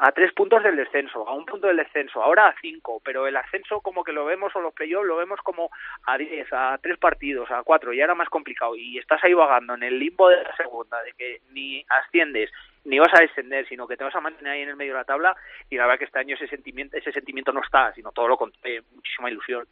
a 0.00 0.12
tres 0.12 0.32
puntos 0.32 0.62
del 0.62 0.76
descenso, 0.76 1.28
a 1.28 1.34
un 1.34 1.46
punto 1.46 1.68
del 1.68 1.76
descenso, 1.76 2.22
ahora 2.22 2.48
a 2.48 2.54
cinco, 2.60 3.00
pero 3.04 3.26
el 3.26 3.36
ascenso 3.36 3.80
como 3.80 4.02
que 4.02 4.12
lo 4.12 4.24
vemos 4.24 4.54
o 4.56 4.60
los 4.60 4.74
playoffs 4.74 5.06
lo 5.06 5.16
vemos 5.16 5.38
como 5.42 5.70
a 6.04 6.18
diez, 6.18 6.48
a 6.52 6.76
tres 6.82 6.98
partidos, 6.98 7.48
a 7.50 7.62
cuatro, 7.62 7.92
y 7.92 8.00
ahora 8.00 8.14
más 8.14 8.28
complicado, 8.28 8.74
y 8.74 8.98
estás 8.98 9.22
ahí 9.22 9.34
vagando 9.34 9.74
en 9.74 9.84
el 9.84 9.98
limbo 9.98 10.28
de 10.28 10.42
la 10.42 10.56
segunda, 10.56 11.00
de 11.02 11.12
que 11.12 11.40
ni 11.52 11.84
asciendes, 11.88 12.50
ni 12.84 12.98
vas 12.98 13.14
a 13.14 13.20
descender, 13.20 13.68
sino 13.68 13.86
que 13.86 13.96
te 13.96 14.04
vas 14.04 14.14
a 14.16 14.20
mantener 14.20 14.54
ahí 14.54 14.62
en 14.62 14.70
el 14.70 14.76
medio 14.76 14.94
de 14.94 14.98
la 14.98 15.04
tabla, 15.04 15.36
y 15.70 15.76
la 15.76 15.84
verdad 15.84 15.98
que 15.98 16.06
este 16.06 16.18
año 16.18 16.34
ese 16.34 16.48
sentimiento, 16.48 16.96
ese 16.96 17.12
sentimiento 17.12 17.52
no 17.52 17.62
está, 17.62 17.92
sino 17.94 18.10
todo 18.10 18.26
lo 18.26 18.36
contrario, 18.36 18.82
muchísima 18.94 19.30
ilusión. 19.30 19.64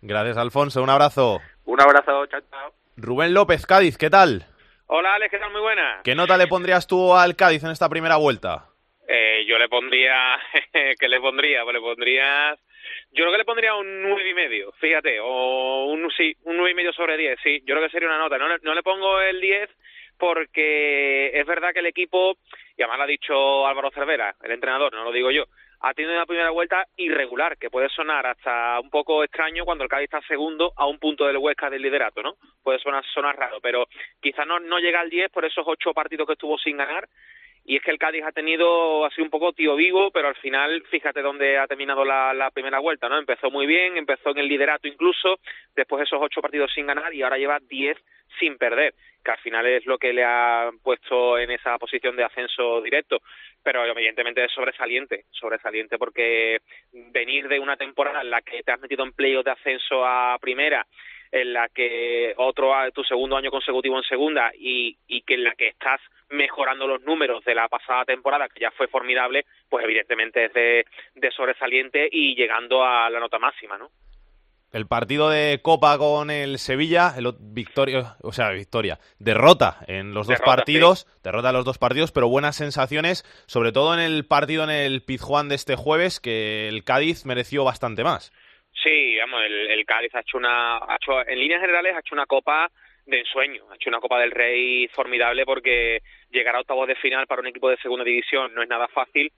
Gracias, 0.00 0.38
Alfonso, 0.38 0.82
un 0.82 0.90
abrazo. 0.90 1.40
Un 1.66 1.80
abrazo, 1.80 2.26
chao, 2.26 2.40
chao. 2.50 2.72
Rubén 2.96 3.34
López, 3.34 3.66
Cádiz, 3.66 3.98
¿qué 3.98 4.10
tal? 4.10 4.46
Hola 4.86 5.14
Alex, 5.14 5.30
¿qué 5.30 5.38
tal? 5.38 5.52
Muy 5.52 5.60
buena. 5.60 6.00
¿Qué 6.04 6.14
nota 6.14 6.36
le 6.36 6.46
pondrías 6.46 6.86
tú 6.86 7.14
al 7.14 7.36
Cádiz 7.36 7.64
en 7.64 7.70
esta 7.70 7.88
primera 7.88 8.16
vuelta? 8.16 8.71
Eh, 9.08 9.44
yo 9.46 9.58
le 9.58 9.68
pondría, 9.68 10.38
¿qué 10.98 11.08
le 11.08 11.20
pondría? 11.20 11.64
Pues 11.64 11.74
le 11.74 11.80
pondría, 11.80 12.54
yo 13.10 13.24
creo 13.24 13.32
que 13.32 13.38
le 13.38 13.44
pondría 13.44 13.74
un 13.74 14.02
nueve 14.02 14.28
y 14.30 14.34
medio, 14.34 14.72
fíjate, 14.72 15.18
o 15.20 15.86
un 15.86 16.10
sí, 16.12 16.34
un 16.44 16.56
nueve 16.56 16.70
y 16.70 16.74
medio 16.74 16.92
sobre 16.92 17.16
diez, 17.16 17.38
sí, 17.42 17.60
yo 17.64 17.74
creo 17.74 17.86
que 17.86 17.92
sería 17.92 18.08
una 18.08 18.18
nota. 18.18 18.38
No, 18.38 18.48
le- 18.48 18.58
no 18.62 18.74
le 18.74 18.82
pongo 18.82 19.20
el 19.20 19.40
10 19.40 19.68
porque 20.18 21.30
es 21.34 21.44
verdad 21.46 21.72
que 21.72 21.80
el 21.80 21.86
equipo, 21.86 22.36
y 22.76 22.82
además 22.82 22.98
lo 22.98 23.04
ha 23.04 23.06
dicho 23.08 23.66
Álvaro 23.66 23.90
Cervera, 23.90 24.34
el 24.42 24.52
entrenador, 24.52 24.92
no 24.94 25.02
lo 25.04 25.10
digo 25.12 25.32
yo, 25.32 25.44
ha 25.80 25.94
tenido 25.94 26.14
una 26.14 26.26
primera 26.26 26.50
vuelta 26.50 26.86
irregular, 26.96 27.58
que 27.58 27.70
puede 27.70 27.88
sonar 27.88 28.24
hasta 28.26 28.78
un 28.78 28.88
poco 28.88 29.24
extraño 29.24 29.64
cuando 29.64 29.82
el 29.82 29.90
Cádiz 29.90 30.04
está 30.04 30.20
segundo 30.28 30.72
a 30.76 30.86
un 30.86 31.00
punto 31.00 31.26
del 31.26 31.38
Huesca 31.38 31.68
del 31.70 31.82
liderato, 31.82 32.22
¿no? 32.22 32.36
Puede 32.62 32.78
sonar, 32.78 33.04
sonar 33.12 33.36
raro, 33.36 33.58
pero 33.60 33.88
quizás 34.20 34.46
no, 34.46 34.60
no 34.60 34.78
llega 34.78 35.00
al 35.00 35.10
10 35.10 35.28
por 35.32 35.44
esos 35.44 35.64
ocho 35.66 35.92
partidos 35.92 36.24
que 36.28 36.34
estuvo 36.34 36.56
sin 36.56 36.76
ganar, 36.76 37.08
y 37.64 37.76
es 37.76 37.82
que 37.82 37.90
el 37.90 37.98
Cádiz 37.98 38.24
ha 38.24 38.32
tenido 38.32 39.04
así 39.04 39.20
un 39.20 39.30
poco 39.30 39.52
tío 39.52 39.76
vivo, 39.76 40.10
pero 40.10 40.28
al 40.28 40.34
final 40.36 40.82
fíjate 40.90 41.22
dónde 41.22 41.58
ha 41.58 41.66
terminado 41.66 42.04
la, 42.04 42.34
la 42.34 42.50
primera 42.50 42.80
vuelta, 42.80 43.08
¿no? 43.08 43.18
Empezó 43.18 43.50
muy 43.50 43.66
bien, 43.66 43.96
empezó 43.96 44.30
en 44.30 44.38
el 44.38 44.48
liderato 44.48 44.88
incluso, 44.88 45.38
después 45.76 46.02
esos 46.02 46.20
ocho 46.20 46.40
partidos 46.40 46.72
sin 46.74 46.86
ganar 46.86 47.14
y 47.14 47.22
ahora 47.22 47.38
lleva 47.38 47.60
diez 47.60 47.98
sin 48.38 48.58
perder, 48.58 48.94
que 49.24 49.30
al 49.30 49.38
final 49.38 49.66
es 49.66 49.86
lo 49.86 49.98
que 49.98 50.12
le 50.12 50.24
ha 50.24 50.70
puesto 50.82 51.38
en 51.38 51.50
esa 51.50 51.78
posición 51.78 52.16
de 52.16 52.24
ascenso 52.24 52.80
directo, 52.80 53.20
pero 53.62 53.84
evidentemente 53.84 54.44
es 54.44 54.52
sobresaliente, 54.52 55.24
sobresaliente 55.30 55.98
porque 55.98 56.58
venir 56.92 57.48
de 57.48 57.58
una 57.60 57.76
temporada 57.76 58.22
en 58.22 58.30
la 58.30 58.42
que 58.42 58.62
te 58.62 58.72
has 58.72 58.80
metido 58.80 59.04
en 59.04 59.12
playoff 59.12 59.44
de 59.44 59.52
ascenso 59.52 60.04
a 60.04 60.38
primera, 60.40 60.86
en 61.32 61.52
la 61.54 61.68
que 61.70 62.34
otro 62.36 62.74
a- 62.74 62.90
tu 62.90 63.02
segundo 63.04 63.36
año 63.36 63.50
consecutivo 63.50 63.96
en 63.96 64.04
segunda 64.04 64.52
y, 64.56 64.96
y 65.08 65.22
que 65.22 65.34
en 65.34 65.44
la 65.44 65.54
que 65.54 65.68
estás 65.68 66.00
mejorando 66.28 66.86
los 66.86 67.02
números 67.02 67.44
de 67.44 67.54
la 67.54 67.68
pasada 67.68 68.04
temporada 68.04 68.48
que 68.48 68.60
ya 68.60 68.70
fue 68.70 68.86
formidable 68.88 69.44
pues 69.68 69.84
evidentemente 69.84 70.44
es 70.46 70.52
de, 70.52 70.84
de 71.14 71.30
sobresaliente 71.32 72.08
y 72.12 72.34
llegando 72.34 72.84
a 72.84 73.10
la 73.10 73.18
nota 73.18 73.38
máxima 73.38 73.76
no 73.78 73.90
El 74.72 74.86
partido 74.86 75.28
de 75.28 75.60
Copa 75.62 75.98
con 75.98 76.30
el 76.30 76.58
Sevilla, 76.58 77.12
el 77.18 77.30
victoria, 77.38 78.16
o 78.22 78.32
sea, 78.32 78.50
victoria, 78.52 78.98
derrota 79.18 79.76
en 79.86 80.14
los 80.14 80.26
dos 80.26 80.40
partidos, 80.46 81.06
derrota 81.22 81.50
en 81.50 81.54
los 81.56 81.64
dos 81.66 81.76
partidos, 81.78 82.10
pero 82.12 82.28
buenas 82.28 82.56
sensaciones, 82.56 83.22
sobre 83.46 83.72
todo 83.72 83.92
en 83.92 84.00
el 84.00 84.24
partido 84.24 84.64
en 84.64 84.70
el 84.70 85.02
Pizjuán 85.02 85.50
de 85.50 85.56
este 85.56 85.76
jueves, 85.76 86.20
que 86.20 86.68
el 86.68 86.84
Cádiz 86.84 87.26
mereció 87.26 87.64
bastante 87.64 88.02
más. 88.02 88.32
Sí, 88.82 89.16
vamos, 89.18 89.42
el, 89.44 89.70
el 89.70 89.84
Cádiz 89.84 90.14
ha 90.14 90.20
hecho 90.20 90.38
una, 90.38 90.78
ha 90.78 90.96
hecho, 90.96 91.26
en 91.26 91.38
líneas 91.38 91.60
generales 91.60 91.94
ha 91.94 92.00
hecho 92.00 92.14
una 92.14 92.26
copa 92.26 92.70
de 93.06 93.20
ensueño, 93.20 93.64
ha 93.70 93.74
hecho 93.74 93.90
una 93.90 94.00
Copa 94.00 94.20
del 94.20 94.30
Rey 94.30 94.88
formidable 94.88 95.44
porque 95.44 96.00
llegar 96.30 96.54
a 96.56 96.60
octavos 96.60 96.86
de 96.86 96.94
final 96.94 97.26
para 97.26 97.40
un 97.40 97.48
equipo 97.48 97.68
de 97.68 97.76
segunda 97.78 98.04
división 98.04 98.54
no 98.54 98.62
es 98.62 98.68
nada 98.68 98.88
fácil. 98.88 99.32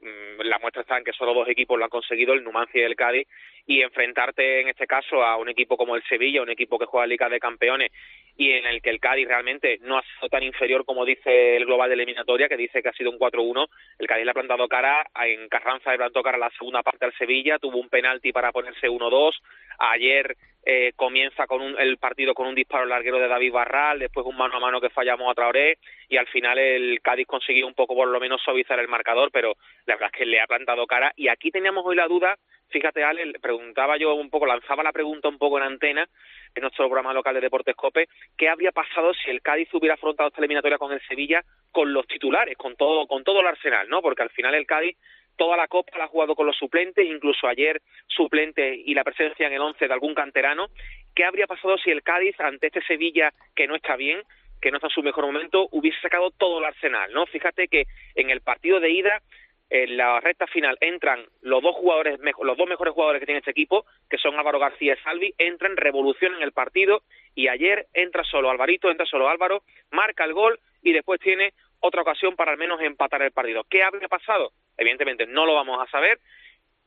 Mm, 0.00 0.42
La 0.42 0.58
muestra 0.58 0.82
está 0.82 0.96
en 0.98 1.04
que 1.04 1.12
solo 1.12 1.34
dos 1.34 1.48
equipos 1.48 1.78
lo 1.78 1.84
han 1.84 1.90
conseguido, 1.90 2.32
el 2.32 2.44
Numancia 2.44 2.80
y 2.80 2.84
el 2.84 2.96
Cádiz, 2.96 3.26
y 3.68 3.82
enfrentarte 3.82 4.62
en 4.62 4.68
este 4.68 4.86
caso 4.86 5.22
a 5.22 5.36
un 5.36 5.50
equipo 5.50 5.76
como 5.76 5.94
el 5.94 6.02
Sevilla, 6.04 6.40
un 6.40 6.48
equipo 6.48 6.78
que 6.78 6.86
juega 6.86 7.06
Liga 7.06 7.28
de 7.28 7.38
Campeones 7.38 7.92
y 8.34 8.52
en 8.52 8.64
el 8.64 8.80
que 8.80 8.88
el 8.88 8.98
Cádiz 8.98 9.28
realmente 9.28 9.78
no 9.82 9.98
ha 9.98 10.02
sido 10.02 10.30
tan 10.30 10.42
inferior 10.42 10.86
como 10.86 11.04
dice 11.04 11.54
el 11.54 11.66
global 11.66 11.90
de 11.90 11.94
eliminatoria, 11.96 12.48
que 12.48 12.56
dice 12.56 12.82
que 12.82 12.88
ha 12.88 12.94
sido 12.94 13.10
un 13.10 13.18
4-1. 13.18 13.68
El 13.98 14.06
Cádiz 14.06 14.24
le 14.24 14.30
ha 14.30 14.34
plantado 14.34 14.66
cara, 14.68 15.04
en 15.22 15.48
Carranza 15.50 15.90
le 15.90 15.98
plantó 15.98 16.22
cara 16.22 16.38
la 16.38 16.50
segunda 16.58 16.82
parte 16.82 17.04
al 17.04 17.12
Sevilla, 17.18 17.58
tuvo 17.58 17.78
un 17.78 17.90
penalti 17.90 18.32
para 18.32 18.52
ponerse 18.52 18.88
1-2. 18.88 19.32
Ayer 19.80 20.34
eh, 20.64 20.92
comienza 20.96 21.46
con 21.46 21.60
un, 21.60 21.78
el 21.78 21.98
partido 21.98 22.32
con 22.34 22.46
un 22.46 22.54
disparo 22.54 22.86
larguero 22.86 23.18
de 23.18 23.28
David 23.28 23.52
Barral, 23.52 23.98
después 23.98 24.24
un 24.24 24.36
mano 24.36 24.56
a 24.56 24.60
mano 24.60 24.80
que 24.80 24.88
fallamos 24.90 25.30
a 25.30 25.34
Traoré 25.34 25.78
y 26.08 26.16
al 26.16 26.26
final 26.28 26.58
el 26.58 27.00
Cádiz 27.02 27.26
consiguió 27.26 27.66
un 27.66 27.74
poco 27.74 27.94
por 27.94 28.08
lo 28.08 28.18
menos 28.18 28.40
suavizar 28.40 28.78
el 28.78 28.88
marcador, 28.88 29.30
pero 29.30 29.56
la 29.84 29.94
verdad 29.94 30.10
es 30.12 30.18
que 30.18 30.26
le 30.26 30.40
ha 30.40 30.46
plantado 30.46 30.86
cara. 30.86 31.12
Y 31.16 31.28
aquí 31.28 31.50
teníamos 31.50 31.84
hoy 31.84 31.96
la 31.96 32.06
duda, 32.06 32.36
fíjate 32.68 33.04
Ale, 33.04 33.26
le 33.26 33.38
preguntaba 33.38 33.96
yo 33.96 34.14
un 34.14 34.30
poco, 34.30 34.46
lanzaba 34.46 34.82
la 34.82 34.92
pregunta 34.92 35.28
un 35.28 35.38
poco 35.38 35.58
en 35.58 35.64
antena 35.64 36.08
en 36.54 36.62
nuestro 36.62 36.86
programa 36.86 37.12
local 37.12 37.34
de 37.34 37.40
Deportes 37.40 37.76
Cope, 37.76 38.08
¿qué 38.36 38.48
habría 38.48 38.72
pasado 38.72 39.12
si 39.14 39.30
el 39.30 39.42
Cádiz 39.42 39.68
hubiera 39.74 39.94
afrontado 39.94 40.28
esta 40.28 40.40
eliminatoria 40.40 40.78
con 40.78 40.92
el 40.92 41.00
Sevilla 41.06 41.42
con 41.70 41.92
los 41.92 42.06
titulares, 42.06 42.56
con 42.56 42.76
todo, 42.76 43.06
con 43.06 43.24
todo 43.24 43.40
el 43.40 43.46
arsenal, 43.46 43.88
¿no? 43.88 44.00
Porque 44.02 44.22
al 44.22 44.30
final 44.30 44.54
el 44.54 44.66
Cádiz 44.66 44.96
toda 45.38 45.56
la 45.56 45.68
Copa 45.68 45.96
la 45.96 46.04
ha 46.04 46.08
jugado 46.08 46.34
con 46.34 46.46
los 46.46 46.56
suplentes, 46.56 47.06
incluso 47.06 47.46
ayer 47.46 47.80
suplente 48.08 48.74
y 48.74 48.92
la 48.92 49.04
presencia 49.04 49.46
en 49.46 49.54
el 49.54 49.60
once 49.60 49.86
de 49.86 49.94
algún 49.94 50.14
canterano. 50.14 50.66
¿Qué 51.14 51.24
habría 51.24 51.46
pasado 51.46 51.78
si 51.78 51.90
el 51.90 52.02
Cádiz, 52.02 52.38
ante 52.40 52.66
este 52.66 52.82
Sevilla 52.82 53.32
que 53.54 53.66
no 53.66 53.76
está 53.76 53.96
bien, 53.96 54.20
que 54.60 54.70
no 54.70 54.78
está 54.78 54.88
en 54.88 54.94
su 54.94 55.02
mejor 55.02 55.26
momento, 55.26 55.68
hubiese 55.70 56.00
sacado 56.00 56.32
todo 56.32 56.58
el 56.58 56.64
arsenal? 56.64 57.12
¿no? 57.12 57.24
Fíjate 57.26 57.68
que 57.68 57.84
en 58.16 58.30
el 58.30 58.40
partido 58.40 58.80
de 58.80 58.90
ida, 58.90 59.22
en 59.70 59.96
la 59.96 60.18
recta 60.20 60.46
final, 60.46 60.78
entran 60.80 61.26
los 61.42 61.62
dos 61.62 61.76
jugadores, 61.76 62.18
los 62.42 62.56
dos 62.56 62.68
mejores 62.68 62.94
jugadores 62.94 63.20
que 63.20 63.26
tiene 63.26 63.40
este 63.40 63.50
equipo, 63.50 63.84
que 64.08 64.16
son 64.16 64.38
Álvaro 64.38 64.58
García 64.58 64.94
y 64.94 65.02
Salvi, 65.02 65.34
entran, 65.36 65.76
revolucionan 65.76 66.42
el 66.42 66.52
partido 66.52 67.02
y 67.34 67.48
ayer 67.48 67.86
entra 67.92 68.24
solo 68.24 68.50
Alvarito, 68.50 68.90
entra 68.90 69.04
solo 69.04 69.28
Álvaro, 69.28 69.62
marca 69.90 70.24
el 70.24 70.32
gol 70.32 70.58
y 70.82 70.92
después 70.92 71.20
tiene 71.20 71.52
otra 71.80 72.02
ocasión 72.02 72.34
para 72.34 72.52
al 72.52 72.58
menos 72.58 72.80
empatar 72.80 73.22
el 73.22 73.32
partido. 73.32 73.64
¿Qué 73.68 73.82
habría 73.82 74.08
pasado? 74.08 74.52
Evidentemente 74.76 75.26
no 75.26 75.44
lo 75.44 75.54
vamos 75.54 75.80
a 75.80 75.90
saber. 75.90 76.18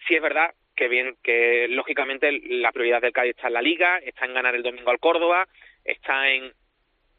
Si 0.08 0.16
es 0.16 0.22
verdad 0.22 0.54
que 0.76 0.88
bien, 0.88 1.16
que 1.22 1.68
lógicamente 1.70 2.32
la 2.32 2.72
prioridad 2.72 3.02
del 3.02 3.14
Cádiz 3.14 3.36
está 3.36 3.48
en 3.48 3.54
la 3.54 3.62
Liga, 3.62 4.00
está 4.00 4.26
en 4.26 4.34
ganar 4.34 4.56
el 4.56 4.64
domingo 4.64 4.90
al 4.90 5.00
Córdoba, 5.00 5.48
está 5.86 6.30
en 6.32 6.52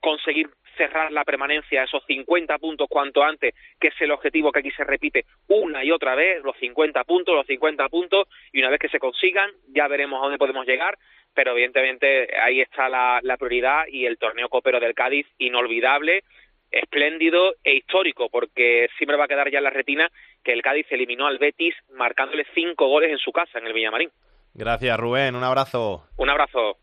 conseguir 0.00 0.50
cerrar 0.76 1.12
la 1.12 1.24
permanencia, 1.24 1.84
esos 1.84 2.04
50 2.06 2.58
puntos 2.58 2.88
cuanto 2.88 3.22
antes, 3.22 3.54
que 3.80 3.88
es 3.88 4.00
el 4.00 4.10
objetivo 4.10 4.52
que 4.52 4.60
aquí 4.60 4.70
se 4.70 4.84
repite 4.84 5.24
una 5.48 5.84
y 5.84 5.90
otra 5.90 6.14
vez, 6.14 6.42
los 6.42 6.56
50 6.56 7.04
puntos, 7.04 7.34
los 7.34 7.46
50 7.46 7.88
puntos, 7.88 8.28
y 8.52 8.60
una 8.60 8.70
vez 8.70 8.80
que 8.80 8.88
se 8.88 8.98
consigan, 8.98 9.50
ya 9.68 9.88
veremos 9.88 10.18
a 10.18 10.24
dónde 10.24 10.38
podemos 10.38 10.66
llegar, 10.66 10.98
pero 11.34 11.52
evidentemente 11.52 12.28
ahí 12.40 12.60
está 12.60 12.88
la, 12.88 13.20
la 13.22 13.36
prioridad 13.36 13.84
y 13.88 14.06
el 14.06 14.18
torneo 14.18 14.48
copero 14.48 14.80
del 14.80 14.94
Cádiz, 14.94 15.26
inolvidable, 15.38 16.24
espléndido 16.70 17.54
e 17.62 17.74
histórico, 17.74 18.28
porque 18.30 18.88
siempre 18.96 19.16
va 19.16 19.24
a 19.24 19.28
quedar 19.28 19.50
ya 19.50 19.58
en 19.58 19.64
la 19.64 19.70
retina 19.70 20.10
que 20.42 20.52
el 20.52 20.62
Cádiz 20.62 20.86
eliminó 20.90 21.26
al 21.26 21.38
Betis 21.38 21.74
marcándole 21.94 22.46
cinco 22.54 22.88
goles 22.88 23.10
en 23.10 23.18
su 23.18 23.30
casa, 23.30 23.58
en 23.58 23.66
el 23.66 23.72
Villamarín. 23.72 24.10
Gracias, 24.54 24.98
Rubén. 24.98 25.34
Un 25.34 25.44
abrazo. 25.44 26.04
Un 26.16 26.28
abrazo. 26.28 26.76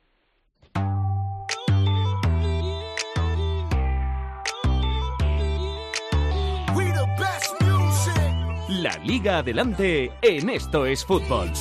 La 8.81 8.97
Liga 9.03 9.39
Adelante 9.39 10.09
en 10.21 10.49
Esto 10.49 10.85
es 10.85 11.03
Fútbol. 11.03 11.51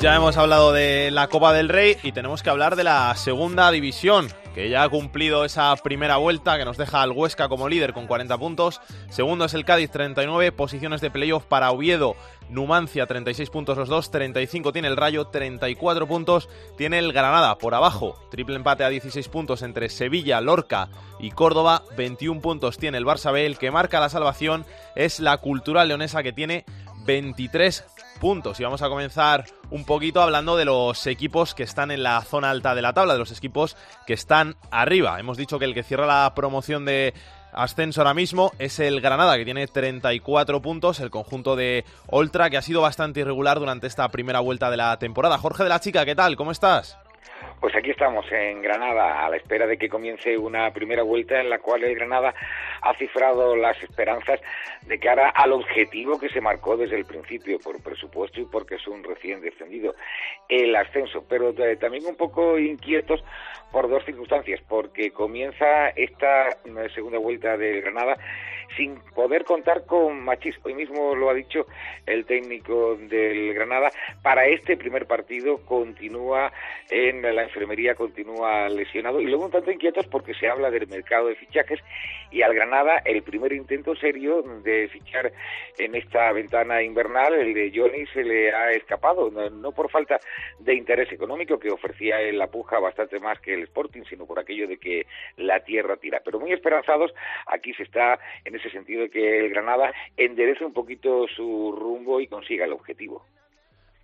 Ya 0.00 0.14
hemos 0.14 0.36
hablado 0.36 0.72
de 0.72 1.10
la 1.10 1.26
Copa 1.26 1.52
del 1.52 1.68
Rey 1.68 1.96
y 2.04 2.12
tenemos 2.12 2.44
que 2.44 2.50
hablar 2.50 2.76
de 2.76 2.84
la 2.84 3.12
segunda 3.16 3.68
división, 3.72 4.28
que 4.54 4.70
ya 4.70 4.84
ha 4.84 4.88
cumplido 4.88 5.44
esa 5.44 5.74
primera 5.74 6.18
vuelta 6.18 6.56
que 6.56 6.64
nos 6.64 6.76
deja 6.76 7.02
al 7.02 7.10
Huesca 7.10 7.48
como 7.48 7.68
líder 7.68 7.92
con 7.92 8.06
40 8.06 8.38
puntos. 8.38 8.80
Segundo 9.10 9.46
es 9.46 9.54
el 9.54 9.64
Cádiz, 9.64 9.90
39 9.90 10.52
posiciones 10.52 11.00
de 11.00 11.10
playoff 11.10 11.46
para 11.46 11.72
Oviedo. 11.72 12.14
Numancia, 12.48 13.06
36 13.06 13.50
puntos 13.50 13.76
los 13.76 13.88
dos, 13.88 14.12
35 14.12 14.72
tiene 14.72 14.86
el 14.86 14.96
Rayo, 14.96 15.26
34 15.26 16.06
puntos 16.06 16.48
tiene 16.76 17.00
el 17.00 17.12
Granada 17.12 17.58
por 17.58 17.74
abajo. 17.74 18.16
Triple 18.30 18.54
empate 18.54 18.84
a 18.84 18.90
16 18.90 19.28
puntos 19.28 19.62
entre 19.62 19.88
Sevilla, 19.88 20.40
Lorca 20.40 20.90
y 21.18 21.32
Córdoba, 21.32 21.82
21 21.96 22.40
puntos 22.40 22.78
tiene 22.78 22.98
el 22.98 23.04
Barça 23.04 23.32
B. 23.32 23.44
El 23.44 23.58
que 23.58 23.72
marca 23.72 23.98
la 23.98 24.10
salvación 24.10 24.64
es 24.94 25.18
la 25.18 25.38
Cultural 25.38 25.88
Leonesa 25.88 26.22
que 26.22 26.32
tiene 26.32 26.64
23 27.04 27.84
puntos. 28.18 28.60
Y 28.60 28.64
vamos 28.64 28.82
a 28.82 28.88
comenzar 28.88 29.44
un 29.70 29.84
poquito 29.84 30.20
hablando 30.20 30.56
de 30.56 30.64
los 30.64 31.06
equipos 31.06 31.54
que 31.54 31.62
están 31.62 31.90
en 31.90 32.02
la 32.02 32.20
zona 32.22 32.50
alta 32.50 32.74
de 32.74 32.82
la 32.82 32.92
tabla, 32.92 33.14
de 33.14 33.18
los 33.18 33.32
equipos 33.32 33.76
que 34.06 34.14
están 34.14 34.56
arriba. 34.70 35.18
Hemos 35.18 35.36
dicho 35.36 35.58
que 35.58 35.64
el 35.64 35.74
que 35.74 35.82
cierra 35.82 36.06
la 36.06 36.32
promoción 36.34 36.84
de 36.84 37.14
ascenso 37.52 38.00
ahora 38.00 38.14
mismo 38.14 38.52
es 38.58 38.78
el 38.78 39.00
Granada, 39.00 39.36
que 39.36 39.44
tiene 39.44 39.66
34 39.66 40.62
puntos, 40.62 41.00
el 41.00 41.10
conjunto 41.10 41.56
de 41.56 41.84
Oltra, 42.06 42.50
que 42.50 42.56
ha 42.56 42.62
sido 42.62 42.82
bastante 42.82 43.20
irregular 43.20 43.58
durante 43.58 43.86
esta 43.86 44.08
primera 44.08 44.40
vuelta 44.40 44.70
de 44.70 44.76
la 44.76 44.98
temporada. 44.98 45.38
Jorge 45.38 45.62
de 45.62 45.68
la 45.68 45.80
Chica, 45.80 46.04
¿qué 46.04 46.14
tal? 46.14 46.36
¿Cómo 46.36 46.52
estás? 46.52 46.98
Pues 47.60 47.74
aquí 47.74 47.90
estamos 47.90 48.24
en 48.30 48.62
Granada 48.62 49.26
a 49.26 49.28
la 49.28 49.36
espera 49.36 49.66
de 49.66 49.76
que 49.76 49.88
comience 49.88 50.38
una 50.38 50.70
primera 50.72 51.02
vuelta 51.02 51.40
en 51.40 51.50
la 51.50 51.58
cual 51.58 51.82
el 51.82 51.96
Granada 51.96 52.32
ha 52.82 52.94
cifrado 52.94 53.56
las 53.56 53.82
esperanzas 53.82 54.40
de 54.82 54.98
cara 55.00 55.30
al 55.30 55.52
objetivo 55.52 56.20
que 56.20 56.28
se 56.28 56.40
marcó 56.40 56.76
desde 56.76 56.96
el 56.96 57.04
principio 57.04 57.58
por 57.58 57.82
presupuesto 57.82 58.40
y 58.40 58.44
porque 58.44 58.76
es 58.76 58.86
un 58.86 59.02
recién 59.02 59.40
descendido 59.40 59.96
el 60.48 60.74
ascenso, 60.76 61.24
pero 61.28 61.50
eh, 61.50 61.76
también 61.76 62.06
un 62.06 62.16
poco 62.16 62.58
inquietos 62.58 63.24
por 63.72 63.88
dos 63.88 64.04
circunstancias, 64.04 64.60
porque 64.68 65.10
comienza 65.10 65.88
esta 65.90 66.48
eh, 66.50 66.88
segunda 66.94 67.18
vuelta 67.18 67.56
del 67.56 67.82
Granada 67.82 68.16
sin 68.76 69.00
poder 69.14 69.44
contar 69.44 69.84
con 69.86 70.20
Machís. 70.24 70.56
Hoy 70.62 70.74
mismo 70.74 71.14
lo 71.14 71.30
ha 71.30 71.34
dicho 71.34 71.66
el 72.06 72.24
técnico 72.26 72.96
del 72.96 73.54
Granada. 73.54 73.90
Para 74.22 74.46
este 74.46 74.76
primer 74.76 75.06
partido 75.06 75.58
continúa 75.64 76.52
en 76.90 77.22
la 77.22 77.42
enfermería, 77.42 77.94
continúa 77.94 78.68
lesionado. 78.68 79.20
Y 79.20 79.26
luego 79.26 79.46
un 79.46 79.50
tanto 79.50 79.70
inquietos 79.70 80.06
porque 80.06 80.34
se 80.34 80.48
habla 80.48 80.70
del 80.70 80.86
mercado 80.88 81.28
de 81.28 81.36
fichajes 81.36 81.80
y 82.30 82.42
al 82.42 82.54
Granada 82.54 83.02
el 83.04 83.22
primer 83.22 83.52
intento 83.52 83.94
serio 83.96 84.42
de 84.62 84.88
fichar 84.88 85.32
en 85.78 85.94
esta 85.94 86.30
ventana 86.32 86.82
invernal, 86.82 87.34
el 87.34 87.54
de 87.54 87.72
Johnny, 87.74 88.06
se 88.12 88.22
le 88.22 88.52
ha 88.52 88.70
escapado. 88.72 89.30
No, 89.30 89.48
no 89.50 89.72
por 89.72 89.90
falta 89.90 90.18
de 90.58 90.74
interés 90.74 91.10
económico 91.12 91.58
que 91.58 91.70
ofrecía 91.70 92.20
en 92.20 92.38
la 92.38 92.48
puja 92.48 92.78
bastante 92.78 93.18
más 93.18 93.40
que 93.40 93.54
el 93.54 93.64
Sporting, 93.64 94.02
sino 94.08 94.26
por 94.26 94.38
aquello 94.38 94.66
de 94.68 94.78
que 94.78 95.06
la 95.36 95.60
tierra 95.60 95.96
tira. 95.96 96.20
Pero 96.24 96.38
muy 96.38 96.52
esperanzados, 96.52 97.12
aquí 97.46 97.72
se 97.74 97.84
está 97.84 98.18
en 98.44 98.57
ese 98.58 98.70
sentido 98.70 99.02
de 99.02 99.10
que 99.10 99.40
el 99.40 99.50
Granada 99.50 99.92
enderece 100.16 100.64
un 100.64 100.72
poquito 100.72 101.26
su 101.34 101.72
rumbo 101.72 102.20
y 102.20 102.26
consiga 102.26 102.64
el 102.64 102.72
objetivo. 102.72 103.24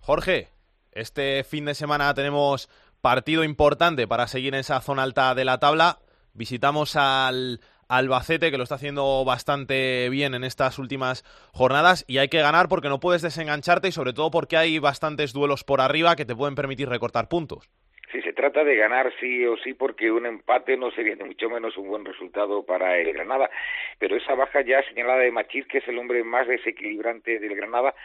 Jorge, 0.01 0.49
este 0.91 1.43
fin 1.43 1.65
de 1.65 1.75
semana 1.75 2.13
tenemos 2.13 2.69
partido 3.01 3.43
importante 3.43 4.07
para 4.07 4.27
seguir 4.27 4.53
en 4.53 4.61
esa 4.61 4.81
zona 4.81 5.03
alta 5.03 5.35
de 5.35 5.45
la 5.45 5.59
tabla. 5.59 5.99
Visitamos 6.33 6.95
al 6.95 7.59
Albacete, 7.87 8.51
que 8.51 8.57
lo 8.57 8.63
está 8.63 8.75
haciendo 8.75 9.23
bastante 9.25 10.09
bien 10.09 10.33
en 10.33 10.43
estas 10.43 10.79
últimas 10.79 11.23
jornadas, 11.53 12.03
y 12.07 12.17
hay 12.17 12.29
que 12.29 12.41
ganar 12.41 12.67
porque 12.67 12.89
no 12.89 12.99
puedes 12.99 13.21
desengancharte 13.21 13.89
y 13.89 13.91
sobre 13.91 14.13
todo 14.13 14.31
porque 14.31 14.57
hay 14.57 14.79
bastantes 14.79 15.33
duelos 15.33 15.63
por 15.63 15.81
arriba 15.81 16.15
que 16.15 16.25
te 16.25 16.35
pueden 16.35 16.55
permitir 16.55 16.89
recortar 16.89 17.27
puntos. 17.27 17.69
Sí, 18.11 18.21
se 18.21 18.33
trata 18.33 18.63
de 18.63 18.75
ganar 18.75 19.11
sí 19.19 19.45
o 19.45 19.57
sí 19.57 19.73
porque 19.73 20.11
un 20.11 20.25
empate 20.25 20.77
no 20.77 20.91
sería 20.91 21.15
ni 21.15 21.23
mucho 21.23 21.49
menos 21.49 21.75
un 21.77 21.89
buen 21.89 22.05
resultado 22.05 22.63
para 22.63 22.97
el 22.97 23.11
Granada, 23.13 23.49
pero 23.99 24.15
esa 24.15 24.35
baja 24.35 24.61
ya 24.61 24.83
señalada 24.83 25.19
de 25.19 25.31
Machís, 25.31 25.67
que 25.67 25.79
es 25.79 25.87
el 25.87 25.97
hombre 25.97 26.23
más 26.23 26.47
desequilibrante 26.47 27.39
del 27.39 27.55
Granada, 27.55 27.95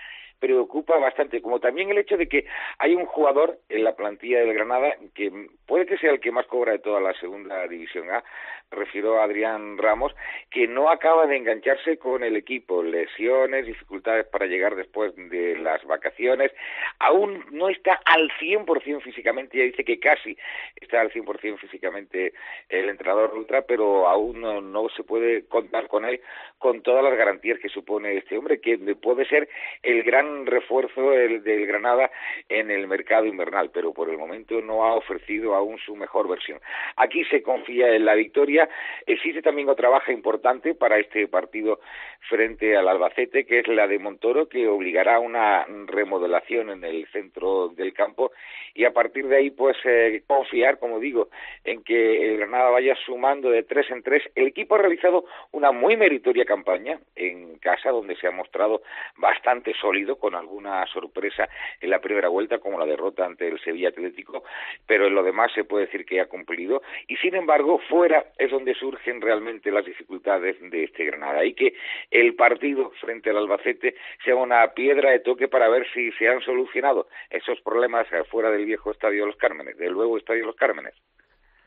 preocupa 0.40 0.96
bastante, 0.98 1.42
como 1.42 1.60
también 1.60 1.90
el 1.90 1.98
hecho 1.98 2.16
de 2.16 2.26
que 2.26 2.46
hay 2.78 2.94
un 2.94 3.04
jugador 3.04 3.58
en 3.68 3.84
la 3.84 3.94
plantilla 3.94 4.40
del 4.40 4.54
Granada 4.54 4.96
que 5.14 5.30
puede 5.66 5.86
que 5.86 5.98
sea 5.98 6.10
el 6.10 6.20
que 6.20 6.32
más 6.32 6.46
cobra 6.46 6.72
de 6.72 6.78
toda 6.78 7.00
la 7.00 7.12
segunda 7.14 7.68
división 7.68 8.10
A, 8.10 8.24
refiero 8.70 9.20
a 9.20 9.24
Adrián 9.24 9.78
Ramos, 9.78 10.14
que 10.50 10.66
no 10.66 10.90
acaba 10.90 11.26
de 11.26 11.36
engancharse 11.36 11.98
con 11.98 12.22
el 12.22 12.36
equipo, 12.36 12.82
lesiones, 12.82 13.66
dificultades 13.66 14.26
para 14.26 14.46
llegar 14.46 14.76
después 14.76 15.14
de 15.16 15.56
las 15.58 15.84
vacaciones, 15.84 16.52
aún 16.98 17.44
no 17.50 17.68
está 17.68 18.00
al 18.04 18.30
100% 18.40 19.02
físicamente, 19.02 19.58
ya 19.58 19.64
dice 19.64 19.84
que 19.84 19.98
casi 19.98 20.36
está 20.76 21.00
al 21.00 21.10
100% 21.10 21.58
físicamente 21.58 22.32
el 22.68 22.88
entrenador 22.88 23.34
ultra, 23.34 23.62
pero 23.62 24.08
aún 24.08 24.40
no, 24.40 24.88
se 24.90 25.02
puede 25.02 25.46
contar 25.46 25.88
con 25.88 26.04
él 26.04 26.20
con 26.58 26.82
todas 26.82 27.02
las 27.02 27.16
garantías 27.16 27.58
que 27.58 27.68
supone 27.68 28.16
este 28.16 28.36
hombre, 28.36 28.60
que 28.60 28.78
puede 28.96 29.24
ser 29.26 29.48
el 29.82 30.02
gran 30.02 30.46
refuerzo 30.46 31.10
del, 31.10 31.42
del 31.42 31.66
Granada 31.66 32.10
en 32.48 32.70
el 32.70 32.86
mercado 32.86 33.26
invernal, 33.26 33.70
pero 33.72 33.92
por 33.92 34.10
el 34.10 34.18
momento 34.18 34.60
no 34.60 34.84
ha 34.84 34.94
ofrecido 34.94 35.54
aún 35.54 35.78
su 35.78 35.96
mejor 35.96 36.28
versión. 36.28 36.60
Aquí 36.96 37.24
se 37.24 37.42
confía 37.42 37.94
en 37.94 38.04
la 38.04 38.14
victoria. 38.14 38.59
Existe 39.06 39.42
también 39.42 39.68
otra 39.68 39.88
baja 39.88 40.12
importante 40.12 40.74
para 40.74 40.98
este 40.98 41.26
partido 41.28 41.80
frente 42.28 42.76
al 42.76 42.88
Albacete, 42.88 43.44
que 43.44 43.60
es 43.60 43.68
la 43.68 43.86
de 43.86 43.98
Montoro, 43.98 44.48
que 44.48 44.68
obligará 44.68 45.16
a 45.16 45.20
una 45.20 45.66
remodelación 45.86 46.70
en 46.70 46.84
el 46.84 47.06
centro 47.08 47.68
del 47.68 47.92
campo 47.92 48.32
y 48.74 48.84
a 48.84 48.92
partir 48.92 49.26
de 49.26 49.36
ahí, 49.36 49.50
pues 49.50 49.76
eh, 49.84 50.22
confiar, 50.26 50.78
como 50.78 51.00
digo, 51.00 51.28
en 51.64 51.82
que 51.82 52.30
el 52.30 52.38
Granada 52.38 52.70
vaya 52.70 52.94
sumando 53.04 53.50
de 53.50 53.62
tres 53.62 53.90
en 53.90 54.02
tres. 54.02 54.22
El 54.34 54.46
equipo 54.46 54.74
ha 54.74 54.78
realizado 54.78 55.24
una 55.52 55.72
muy 55.72 55.96
meritoria 55.96 56.44
campaña 56.44 56.98
en 57.16 57.58
casa, 57.58 57.90
donde 57.90 58.16
se 58.16 58.26
ha 58.26 58.30
mostrado 58.30 58.82
bastante 59.16 59.74
sólido, 59.74 60.16
con 60.16 60.34
alguna 60.34 60.86
sorpresa 60.86 61.48
en 61.80 61.90
la 61.90 62.00
primera 62.00 62.28
vuelta, 62.28 62.58
como 62.58 62.78
la 62.78 62.86
derrota 62.86 63.24
ante 63.24 63.48
el 63.48 63.60
Sevilla 63.60 63.88
Atlético, 63.88 64.44
pero 64.86 65.06
en 65.06 65.14
lo 65.14 65.22
demás 65.22 65.52
se 65.52 65.64
puede 65.64 65.86
decir 65.86 66.04
que 66.04 66.20
ha 66.20 66.26
cumplido. 66.26 66.82
Y 67.08 67.16
sin 67.16 67.34
embargo, 67.34 67.80
fuera 67.88 68.24
donde 68.50 68.74
surgen 68.74 69.20
realmente 69.20 69.70
las 69.70 69.84
dificultades 69.84 70.56
de 70.60 70.84
este 70.84 71.04
Granada. 71.04 71.44
Y 71.44 71.54
que 71.54 71.74
el 72.10 72.34
partido 72.34 72.90
frente 73.00 73.30
al 73.30 73.38
Albacete 73.38 73.94
sea 74.24 74.36
una 74.36 74.66
piedra 74.74 75.10
de 75.10 75.20
toque 75.20 75.48
para 75.48 75.68
ver 75.68 75.86
si 75.92 76.12
se 76.12 76.28
han 76.28 76.40
solucionado 76.42 77.08
esos 77.30 77.60
problemas 77.60 78.06
fuera 78.30 78.50
del 78.50 78.66
viejo 78.66 78.90
Estadio 78.90 79.22
de 79.22 79.26
los 79.28 79.36
Cármenes, 79.36 79.76
del 79.78 79.92
nuevo 79.92 80.18
Estadio 80.18 80.40
de 80.40 80.46
los 80.46 80.56
Cármenes. 80.56 80.94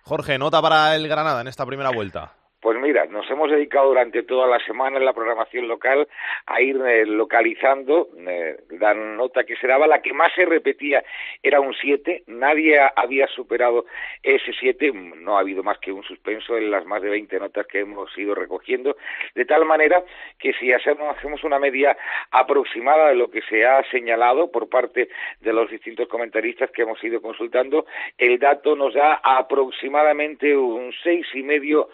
Jorge, 0.03 0.37
nota 0.37 0.61
para 0.61 0.95
el 0.95 1.07
Granada 1.07 1.41
en 1.41 1.47
esta 1.47 1.65
primera 1.65 1.89
vuelta. 1.89 2.42
Pues 2.63 2.79
mira, 2.79 3.05
nos 3.07 3.29
hemos 3.29 3.51
dedicado 3.51 3.89
durante 3.89 4.23
toda 4.23 4.47
la 4.47 4.57
semana 4.59 4.97
en 4.97 5.03
la 5.03 5.11
programación 5.11 5.67
local 5.67 6.07
a 6.45 6.61
ir 6.61 6.77
eh, 6.77 7.05
localizando 7.05 8.07
eh, 8.25 8.55
la 8.79 8.93
nota 8.93 9.43
que 9.43 9.57
se 9.57 9.67
daba, 9.67 9.85
la 9.85 10.01
que 10.01 10.13
más 10.13 10.31
se 10.33 10.45
repetía 10.45 11.03
era 11.41 11.59
un 11.59 11.73
7, 11.73 12.23
nadie 12.27 12.79
había 12.95 13.27
superado 13.27 13.85
ese 14.23 14.53
7, 14.57 14.93
no 14.93 15.35
ha 15.35 15.41
habido 15.41 15.61
más 15.61 15.77
que 15.79 15.91
un 15.91 16.03
suspenso 16.03 16.57
en 16.57 16.71
las 16.71 16.85
más 16.85 17.01
de 17.01 17.09
20 17.09 17.37
notas 17.37 17.67
que 17.67 17.81
hemos 17.81 18.17
ido 18.17 18.33
recogiendo, 18.33 18.95
de 19.35 19.43
tal 19.43 19.65
manera 19.65 20.01
que 20.39 20.53
si 20.53 20.71
hacemos, 20.71 21.17
hacemos 21.17 21.43
una 21.43 21.59
media 21.59 21.97
aproximada 22.31 23.09
de 23.09 23.15
lo 23.15 23.29
que 23.29 23.41
se 23.41 23.65
ha 23.65 23.83
señalado 23.91 24.49
por 24.49 24.69
parte 24.69 25.09
de 25.41 25.51
los 25.51 25.69
distintos 25.69 26.07
comentaristas 26.07 26.71
que 26.71 26.83
hemos 26.83 27.03
ido 27.03 27.21
consultando, 27.21 27.87
el 28.17 28.39
dato 28.39 28.73
nos 28.77 28.93
da 28.93 29.19
aproximadamente 29.21 30.55
un 30.55 30.93
seis 31.03 31.27
y 31.33 31.43
medio 31.43 31.89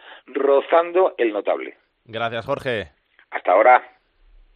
rozando 0.60 1.14
el 1.18 1.32
notable. 1.32 1.78
Gracias, 2.06 2.46
Jorge. 2.46 2.92
Hasta 3.32 3.52
ahora. 3.52 3.84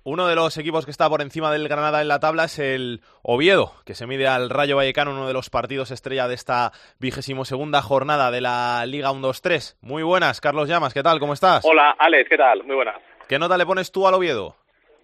Uno 0.06 0.28
de 0.28 0.36
los 0.36 0.58
equipos 0.58 0.84
que 0.84 0.92
está 0.92 1.08
por 1.08 1.22
encima 1.22 1.52
del 1.52 1.70
Granada 1.70 2.02
en 2.02 2.10
la 2.10 2.20
tabla 2.20 2.46
es 2.46 2.60
el 2.60 3.00
Oviedo, 3.22 3.72
que 3.86 3.94
se 3.94 4.06
mide 4.06 4.28
al 4.28 4.50
Rayo 4.50 4.76
Vallecano, 4.76 5.12
uno 5.12 5.28
de 5.28 5.34
los 5.34 5.50
partidos 5.50 5.92
estrella 5.92 6.28
de 6.28 6.36
esta 6.36 6.72
vigésimo 7.00 7.46
segunda 7.46 7.82
jornada 7.82 8.30
de 8.30 8.42
la 8.42 8.86
Liga 8.86 9.12
1-2-3. 9.12 9.78
Muy 9.82 10.04
buenas, 10.04 10.42
Carlos 10.42 10.68
Llamas, 10.68 10.94
¿qué 10.94 11.04
tal? 11.04 11.20
¿Cómo 11.20 11.32
estás? 11.32 11.64
Hola, 11.64 11.96
Alex, 11.98 12.30
¿qué 12.30 12.38
tal? 12.38 12.66
Muy 12.66 12.76
buenas. 12.76 12.98
¿Qué 13.30 13.40
nota 13.40 13.58
le 13.58 13.66
pones 13.66 13.94
tú 13.94 14.06
al 14.06 14.16
Oviedo? 14.16 14.58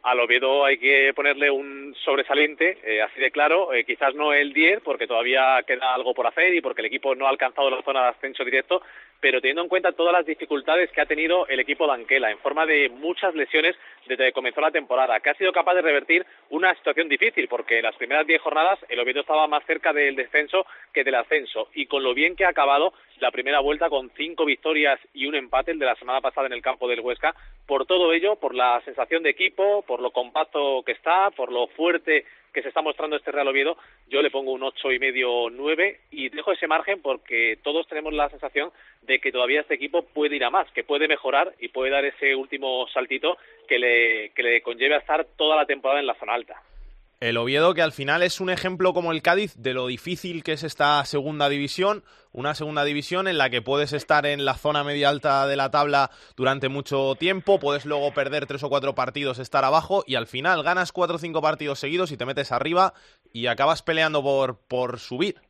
Al 0.03 0.19
Oviedo 0.19 0.65
hay 0.65 0.77
que 0.77 1.13
ponerle 1.13 1.49
un 1.49 1.95
sobresaliente, 2.03 2.77
eh, 2.83 3.01
así 3.01 3.19
de 3.19 3.31
claro, 3.31 3.73
eh, 3.73 3.85
quizás 3.85 4.15
no 4.15 4.33
el 4.33 4.53
10, 4.53 4.81
porque 4.81 5.07
todavía 5.07 5.61
queda 5.67 5.93
algo 5.93 6.13
por 6.13 6.27
hacer 6.27 6.53
y 6.53 6.61
porque 6.61 6.81
el 6.81 6.87
equipo 6.87 7.15
no 7.15 7.25
ha 7.25 7.29
alcanzado 7.29 7.69
la 7.69 7.81
zona 7.83 8.03
de 8.03 8.09
ascenso 8.09 8.43
directo, 8.43 8.81
pero 9.21 9.41
teniendo 9.41 9.63
en 9.63 9.69
cuenta 9.69 9.91
todas 9.91 10.13
las 10.13 10.25
dificultades 10.25 10.91
que 10.91 11.01
ha 11.01 11.05
tenido 11.05 11.47
el 11.47 11.59
equipo 11.59 11.85
de 11.85 11.93
Anquela 11.93 12.31
en 12.31 12.39
forma 12.39 12.65
de 12.65 12.89
muchas 12.89 13.35
lesiones 13.35 13.75
desde 14.07 14.25
que 14.25 14.31
comenzó 14.33 14.61
la 14.61 14.71
temporada, 14.71 15.19
que 15.19 15.29
ha 15.29 15.35
sido 15.35 15.51
capaz 15.51 15.75
de 15.75 15.81
revertir 15.81 16.25
una 16.49 16.73
situación 16.75 17.09
difícil, 17.09 17.47
porque 17.47 17.77
en 17.77 17.83
las 17.83 17.95
primeras 17.95 18.25
diez 18.25 18.41
jornadas 18.41 18.79
el 18.89 18.99
Oviedo 18.99 19.21
estaba 19.21 19.47
más 19.47 19.63
cerca 19.65 19.93
del 19.93 20.15
descenso 20.15 20.65
que 20.93 21.03
del 21.03 21.15
ascenso, 21.15 21.69
y 21.73 21.85
con 21.85 22.03
lo 22.03 22.13
bien 22.13 22.35
que 22.35 22.45
ha 22.45 22.49
acabado 22.49 22.93
la 23.19 23.31
primera 23.31 23.59
vuelta 23.59 23.89
con 23.89 24.09
cinco 24.15 24.45
victorias 24.45 24.99
y 25.13 25.25
un 25.25 25.35
empate, 25.35 25.71
el 25.71 25.79
de 25.79 25.85
la 25.85 25.95
semana 25.95 26.21
pasada 26.21 26.47
en 26.47 26.53
el 26.53 26.61
campo 26.61 26.87
del 26.87 27.01
Huesca, 27.01 27.35
por 27.65 27.85
todo 27.85 28.13
ello, 28.13 28.37
por 28.37 28.55
la 28.55 28.81
sensación 28.85 29.23
de 29.23 29.29
equipo, 29.29 29.83
por 29.83 30.01
lo 30.01 30.11
compacto 30.11 30.81
que 30.85 30.93
está, 30.93 31.29
por 31.31 31.51
lo 31.51 31.67
fuerte 31.67 32.25
que 32.53 32.61
se 32.61 32.69
está 32.69 32.81
mostrando 32.81 33.15
este 33.15 33.31
Real 33.31 33.47
Oviedo, 33.47 33.77
yo 34.07 34.21
le 34.21 34.31
pongo 34.31 34.51
un 34.51 34.63
ocho 34.63 34.91
y 34.91 34.99
medio, 34.99 35.49
nueve 35.49 36.01
y 36.11 36.29
dejo 36.29 36.51
ese 36.51 36.67
margen 36.67 37.01
porque 37.01 37.57
todos 37.63 37.87
tenemos 37.87 38.13
la 38.13 38.29
sensación 38.29 38.71
de 39.01 39.19
que 39.19 39.31
todavía 39.31 39.61
este 39.61 39.75
equipo 39.75 40.03
puede 40.03 40.35
ir 40.35 40.43
a 40.43 40.49
más, 40.49 40.69
que 40.71 40.83
puede 40.83 41.07
mejorar 41.07 41.53
y 41.59 41.69
puede 41.69 41.91
dar 41.91 42.05
ese 42.05 42.35
último 42.35 42.87
saltito 42.93 43.37
que 43.67 43.79
le, 43.79 44.29
que 44.31 44.43
le 44.43 44.61
conlleve 44.61 44.95
a 44.95 44.99
estar 44.99 45.25
toda 45.37 45.55
la 45.55 45.65
temporada 45.65 45.99
en 45.99 46.07
la 46.07 46.15
zona 46.15 46.33
alta. 46.33 46.61
El 47.19 47.35
Oviedo, 47.35 47.73
que 47.73 47.81
al 47.81 47.91
final 47.91 48.23
es 48.23 48.39
un 48.39 48.49
ejemplo 48.49 48.93
como 48.93 49.11
el 49.11 49.21
Cádiz 49.21 49.53
de 49.57 49.73
lo 49.73 49.87
difícil 49.87 50.41
que 50.41 50.53
es 50.53 50.63
esta 50.63 51.03
segunda 51.03 51.49
división, 51.49 52.05
una 52.31 52.55
segunda 52.55 52.85
división 52.85 53.27
en 53.27 53.37
la 53.37 53.49
que 53.49 53.61
puedes 53.61 53.91
estar 53.91 54.25
en 54.25 54.45
la 54.45 54.53
zona 54.53 54.85
media 54.85 55.09
alta 55.09 55.45
de 55.45 55.57
la 55.57 55.69
tabla 55.69 56.11
durante 56.37 56.69
mucho 56.69 57.15
tiempo, 57.15 57.59
puedes 57.59 57.83
luego 57.83 58.13
perder 58.13 58.45
tres 58.45 58.63
o 58.63 58.69
cuatro 58.69 58.95
partidos, 58.95 59.37
estar 59.39 59.65
abajo 59.65 60.05
y 60.07 60.15
al 60.15 60.27
final 60.27 60.63
ganas 60.63 60.93
cuatro 60.93 61.17
o 61.17 61.19
cinco 61.19 61.41
partidos 61.41 61.79
seguidos 61.79 62.13
y 62.13 62.17
te 62.17 62.25
metes 62.25 62.53
arriba 62.53 62.93
y 63.33 63.47
acabas 63.47 63.81
peleando 63.81 64.23
por, 64.23 64.57
por 64.57 64.97
subir. 64.97 65.41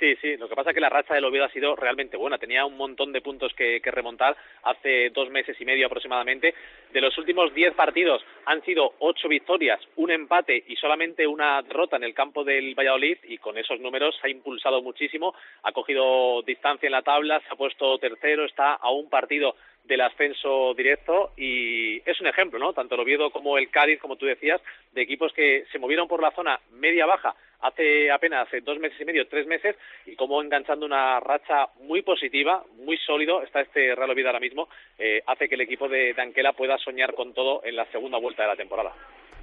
Sí, 0.00 0.16
sí, 0.22 0.38
lo 0.38 0.48
que 0.48 0.56
pasa 0.56 0.70
es 0.70 0.74
que 0.74 0.80
la 0.80 0.88
racha 0.88 1.12
del 1.12 1.26
Oviedo 1.26 1.44
ha 1.44 1.50
sido 1.50 1.76
realmente 1.76 2.16
buena. 2.16 2.38
Tenía 2.38 2.64
un 2.64 2.78
montón 2.78 3.12
de 3.12 3.20
puntos 3.20 3.52
que, 3.52 3.82
remontar 3.84 4.34
hace 4.62 5.10
dos 5.10 5.28
meses 5.28 5.60
y 5.60 5.64
medio 5.66 5.86
aproximadamente. 5.86 6.54
De 6.90 7.02
los 7.02 7.18
últimos 7.18 7.52
diez 7.52 7.74
partidos 7.74 8.24
han 8.46 8.64
sido 8.64 8.94
ocho 9.00 9.28
victorias, 9.28 9.78
un 9.96 10.10
empate 10.10 10.64
y 10.68 10.76
solamente 10.76 11.26
una 11.26 11.60
derrota 11.60 11.96
en 11.96 12.04
el 12.04 12.14
campo 12.14 12.44
del 12.44 12.74
Valladolid 12.74 13.18
y 13.24 13.36
con 13.36 13.58
esos 13.58 13.78
números 13.78 14.18
ha 14.22 14.30
impulsado 14.30 14.80
muchísimo, 14.80 15.34
ha 15.64 15.72
cogido 15.72 16.40
distancia 16.46 16.86
en 16.86 16.92
la 16.92 17.02
tabla, 17.02 17.40
se 17.40 17.52
ha 17.52 17.56
puesto 17.56 17.98
tercero, 17.98 18.46
está 18.46 18.72
a 18.72 18.90
un 18.90 19.10
partido 19.10 19.54
del 19.84 20.00
ascenso 20.00 20.72
directo 20.72 21.32
y 21.36 21.98
es 22.08 22.18
un 22.22 22.26
ejemplo, 22.26 22.58
¿no? 22.58 22.72
Tanto 22.72 22.94
el 22.94 23.02
Oviedo 23.02 23.30
como 23.30 23.58
el 23.58 23.68
Cádiz, 23.68 24.00
como 24.00 24.16
tú 24.16 24.24
decías, 24.24 24.62
de 24.92 25.02
equipos 25.02 25.34
que 25.34 25.66
se 25.70 25.78
movieron 25.78 26.08
por 26.08 26.22
la 26.22 26.30
zona 26.30 26.58
media-baja 26.70 27.34
hace 27.60 28.10
apenas 28.10 28.48
dos 28.62 28.78
meses 28.78 29.00
y 29.00 29.04
medio, 29.04 29.28
tres 29.28 29.46
meses, 29.46 29.76
y 30.06 30.16
como 30.16 30.42
enganchando 30.42 30.86
una 30.86 31.20
racha 31.20 31.68
muy 31.80 32.02
positiva, 32.02 32.64
muy 32.84 32.96
sólido, 32.98 33.42
está 33.42 33.60
este 33.60 33.94
Real 33.94 34.10
Oviedo 34.10 34.28
ahora 34.28 34.40
mismo, 34.40 34.68
eh, 34.98 35.22
hace 35.26 35.48
que 35.48 35.54
el 35.54 35.62
equipo 35.62 35.88
de, 35.88 36.14
Anquela 36.18 36.52
pueda 36.52 36.76
soñar 36.78 37.14
con 37.14 37.32
todo 37.32 37.62
en 37.64 37.76
la 37.76 37.86
segunda 37.90 38.18
vuelta 38.18 38.42
de 38.42 38.48
la 38.48 38.56
temporada. 38.56 38.92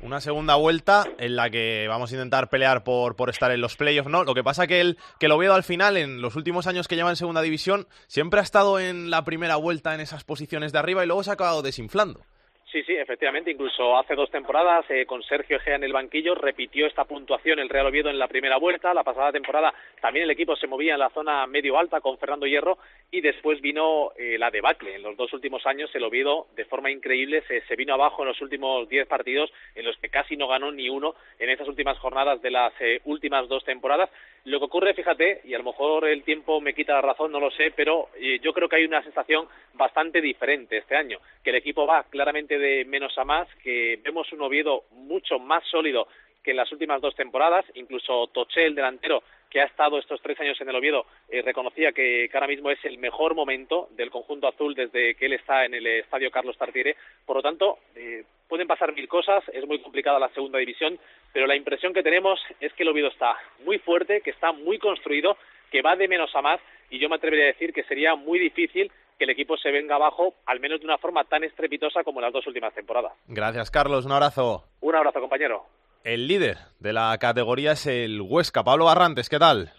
Una 0.03 0.21
segunda 0.21 0.55
vuelta 0.55 1.05
en 1.17 1.35
la 1.35 1.49
que 1.49 1.87
vamos 1.87 2.11
a 2.11 2.15
intentar 2.15 2.49
pelear 2.49 2.83
por, 2.83 3.15
por 3.15 3.31
estar 3.31 3.51
en 3.51 3.61
los 3.61 3.75
playoffs, 3.75 4.11
¿no? 4.11 4.23
Lo 4.23 4.35
que 4.35 4.43
pasa 4.43 4.67
que 4.67 4.79
el, 4.79 4.97
que 5.19 5.25
el 5.25 5.31
Oviedo 5.31 5.55
al 5.55 5.63
final, 5.63 5.97
en 5.97 6.21
los 6.21 6.35
últimos 6.35 6.67
años 6.67 6.87
que 6.87 6.95
lleva 6.95 7.09
en 7.09 7.15
segunda 7.15 7.41
división, 7.41 7.87
siempre 8.05 8.39
ha 8.39 8.43
estado 8.43 8.79
en 8.79 9.09
la 9.09 9.23
primera 9.23 9.55
vuelta 9.55 9.95
en 9.95 10.01
esas 10.01 10.23
posiciones 10.23 10.71
de 10.71 10.77
arriba 10.77 11.03
y 11.03 11.07
luego 11.07 11.23
se 11.23 11.31
ha 11.31 11.33
acabado 11.33 11.63
desinflando. 11.63 12.21
Sí, 12.69 12.83
sí, 12.83 12.93
efectivamente. 12.97 13.49
Incluso 13.49 13.97
hace 13.97 14.13
dos 14.13 14.29
temporadas, 14.29 14.85
eh, 14.89 15.05
con 15.05 15.23
Sergio 15.23 15.55
Egea 15.55 15.75
en 15.75 15.85
el 15.85 15.93
banquillo, 15.93 16.35
repitió 16.35 16.85
esta 16.85 17.05
puntuación 17.05 17.59
el 17.59 17.69
Real 17.69 17.87
Oviedo 17.87 18.09
en 18.09 18.19
la 18.19 18.27
primera 18.27 18.57
vuelta. 18.57 18.93
La 18.93 19.05
pasada 19.05 19.31
temporada 19.31 19.73
también 20.01 20.25
el 20.25 20.31
equipo 20.31 20.53
se 20.57 20.67
movía 20.67 20.95
en 20.95 20.99
la 20.99 21.09
zona 21.11 21.47
medio 21.47 21.79
alta 21.79 22.01
con 22.01 22.17
Fernando 22.17 22.45
Hierro 22.45 22.77
y 23.09 23.21
después 23.21 23.61
vino 23.61 24.11
eh, 24.17 24.37
la 24.37 24.51
debacle. 24.51 24.95
En 24.95 25.03
los 25.03 25.15
dos 25.15 25.31
últimos 25.31 25.65
años 25.65 25.89
el 25.95 26.03
Oviedo, 26.03 26.47
de 26.57 26.65
forma 26.65 26.91
increíble, 26.91 27.41
se, 27.47 27.61
se 27.61 27.75
vino 27.77 27.93
abajo 27.93 28.23
en 28.23 28.27
los 28.27 28.41
últimos 28.41 28.89
diez 28.89 29.07
partidos 29.07 29.49
en 29.73 29.85
los 29.85 29.95
que 29.97 30.09
casi 30.09 30.35
no 30.35 30.49
ganó 30.49 30.69
ni 30.69 30.89
uno 30.89 31.15
en 31.39 31.49
esas 31.49 31.69
últimas 31.69 31.97
jornadas 31.99 32.41
de 32.41 32.51
las 32.51 32.73
eh, 32.81 32.99
últimas 33.05 33.47
dos 33.47 33.63
temporadas. 33.63 34.09
Lo 34.43 34.59
que 34.59 34.65
ocurre, 34.65 34.93
fíjate, 34.93 35.41
y 35.43 35.53
a 35.53 35.57
lo 35.57 35.65
mejor 35.65 36.07
el 36.07 36.23
tiempo 36.23 36.61
me 36.61 36.73
quita 36.73 36.93
la 36.93 37.01
razón, 37.01 37.31
no 37.31 37.39
lo 37.39 37.51
sé, 37.51 37.71
pero 37.75 38.09
eh, 38.17 38.39
yo 38.41 38.53
creo 38.53 38.69
que 38.69 38.77
hay 38.77 38.85
una 38.85 39.03
sensación 39.03 39.45
bastante 39.73 40.21
diferente 40.21 40.77
este 40.77 40.95
año, 40.95 41.19
que 41.43 41.49
el 41.49 41.57
equipo 41.57 41.85
va 41.85 42.03
claramente 42.03 42.57
de 42.57 42.66
menos 42.85 43.17
a 43.17 43.23
más, 43.23 43.47
que 43.63 43.99
vemos 44.03 44.31
un 44.31 44.41
Oviedo 44.41 44.83
mucho 44.91 45.39
más 45.39 45.63
sólido 45.65 46.07
que 46.47 46.51
en 46.51 46.57
las 46.57 46.71
últimas 46.71 47.01
dos 47.01 47.13
temporadas, 47.13 47.65
incluso 47.73 48.27
Toché, 48.27 48.65
el 48.65 48.73
delantero, 48.73 49.21
que 49.49 49.59
ha 49.59 49.65
estado 49.65 49.97
estos 49.97 50.21
tres 50.21 50.39
años 50.39 50.59
en 50.61 50.69
el 50.69 50.75
Oviedo, 50.75 51.05
eh, 51.29 51.41
reconocía 51.41 51.91
que, 51.91 52.29
ahora 52.33 52.47
mismo 52.47 52.69
es 52.71 52.83
el 52.85 52.97
mejor 52.97 53.35
momento 53.35 53.89
del 53.97 54.09
conjunto 54.09 54.47
azul 54.47 54.73
desde 54.73 55.15
que 55.15 55.25
él 55.25 55.33
está 55.33 55.65
en 55.65 55.73
el 55.73 55.85
estadio 55.85 56.31
Carlos 56.31 56.57
Tartiere. 56.57 56.95
Por 57.25 57.35
lo 57.35 57.41
tanto, 57.41 57.79
eh, 57.95 58.23
pueden 58.47 58.65
pasar 58.65 58.93
mil 58.93 59.09
cosas, 59.09 59.43
es 59.51 59.65
muy 59.67 59.79
complicada 59.79 60.19
la 60.19 60.29
segunda 60.29 60.59
división, 60.59 60.97
pero 61.33 61.47
la 61.47 61.55
impresión 61.55 61.93
que 61.93 62.01
tenemos 62.03 62.39
es 62.61 62.71
que 62.73 62.83
el 62.83 62.89
Oviedo 62.89 63.09
está 63.09 63.35
muy 63.65 63.77
fuerte, 63.79 64.21
que 64.21 64.31
está 64.31 64.53
muy 64.53 64.79
construido, 64.79 65.37
que 65.69 65.81
va 65.81 65.97
de 65.97 66.07
menos 66.07 66.33
a 66.33 66.41
más, 66.41 66.61
y 66.89 66.99
yo 66.99 67.09
me 67.09 67.15
atrevería 67.15 67.45
a 67.45 67.53
decir 67.53 67.73
que 67.73 67.83
sería 67.83 68.15
muy 68.15 68.39
difícil 68.39 68.89
que 69.17 69.25
el 69.25 69.31
equipo 69.31 69.57
se 69.57 69.71
venga 69.71 69.95
abajo, 69.95 70.35
al 70.45 70.59
menos 70.59 70.79
de 70.79 70.85
una 70.85 70.97
forma 70.97 71.23
tan 71.23 71.43
estrepitosa 71.43 72.03
como 72.03 72.21
las 72.21 72.31
dos 72.31 72.45
últimas 72.47 72.73
temporadas. 72.73 73.13
Gracias, 73.27 73.71
Carlos. 73.71 74.05
Un 74.05 74.11
abrazo. 74.11 74.63
Un 74.81 74.95
abrazo, 74.95 75.19
compañero. 75.19 75.65
El 76.03 76.27
líder 76.27 76.57
de 76.79 76.93
la 76.93 77.17
categoría 77.19 77.71
es 77.71 77.87
el 77.87 78.21
Huesca. 78.21 78.63
Pablo 78.63 78.85
Barrantes, 78.85 79.29
¿qué 79.29 79.39
tal? 79.39 79.71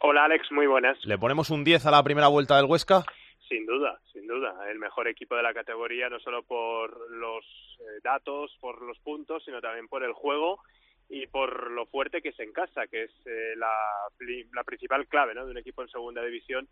Hola, 0.00 0.26
Alex. 0.26 0.52
Muy 0.52 0.66
buenas. 0.66 0.98
¿Le 1.04 1.18
ponemos 1.18 1.50
un 1.50 1.64
10 1.64 1.86
a 1.86 1.90
la 1.90 2.02
primera 2.02 2.28
vuelta 2.28 2.56
del 2.56 2.66
Huesca? 2.66 3.04
Sin 3.48 3.66
duda, 3.66 3.98
sin 4.12 4.26
duda. 4.26 4.54
El 4.70 4.78
mejor 4.78 5.08
equipo 5.08 5.34
de 5.36 5.42
la 5.42 5.54
categoría, 5.54 6.08
no 6.08 6.20
solo 6.20 6.42
por 6.42 7.10
los 7.10 7.44
eh, 7.80 8.00
datos, 8.02 8.56
por 8.60 8.82
los 8.82 8.98
puntos, 9.00 9.42
sino 9.44 9.60
también 9.60 9.88
por 9.88 10.04
el 10.04 10.12
juego 10.12 10.60
y 11.08 11.26
por 11.26 11.70
lo 11.70 11.86
fuerte 11.86 12.22
que 12.22 12.30
es 12.30 12.40
en 12.40 12.52
casa, 12.52 12.86
que 12.86 13.04
es 13.04 13.10
eh, 13.26 13.54
la, 13.56 13.72
la 14.54 14.64
principal 14.64 15.06
clave 15.06 15.34
¿no? 15.34 15.44
de 15.44 15.50
un 15.50 15.58
equipo 15.58 15.82
en 15.82 15.88
segunda 15.88 16.22
división 16.24 16.68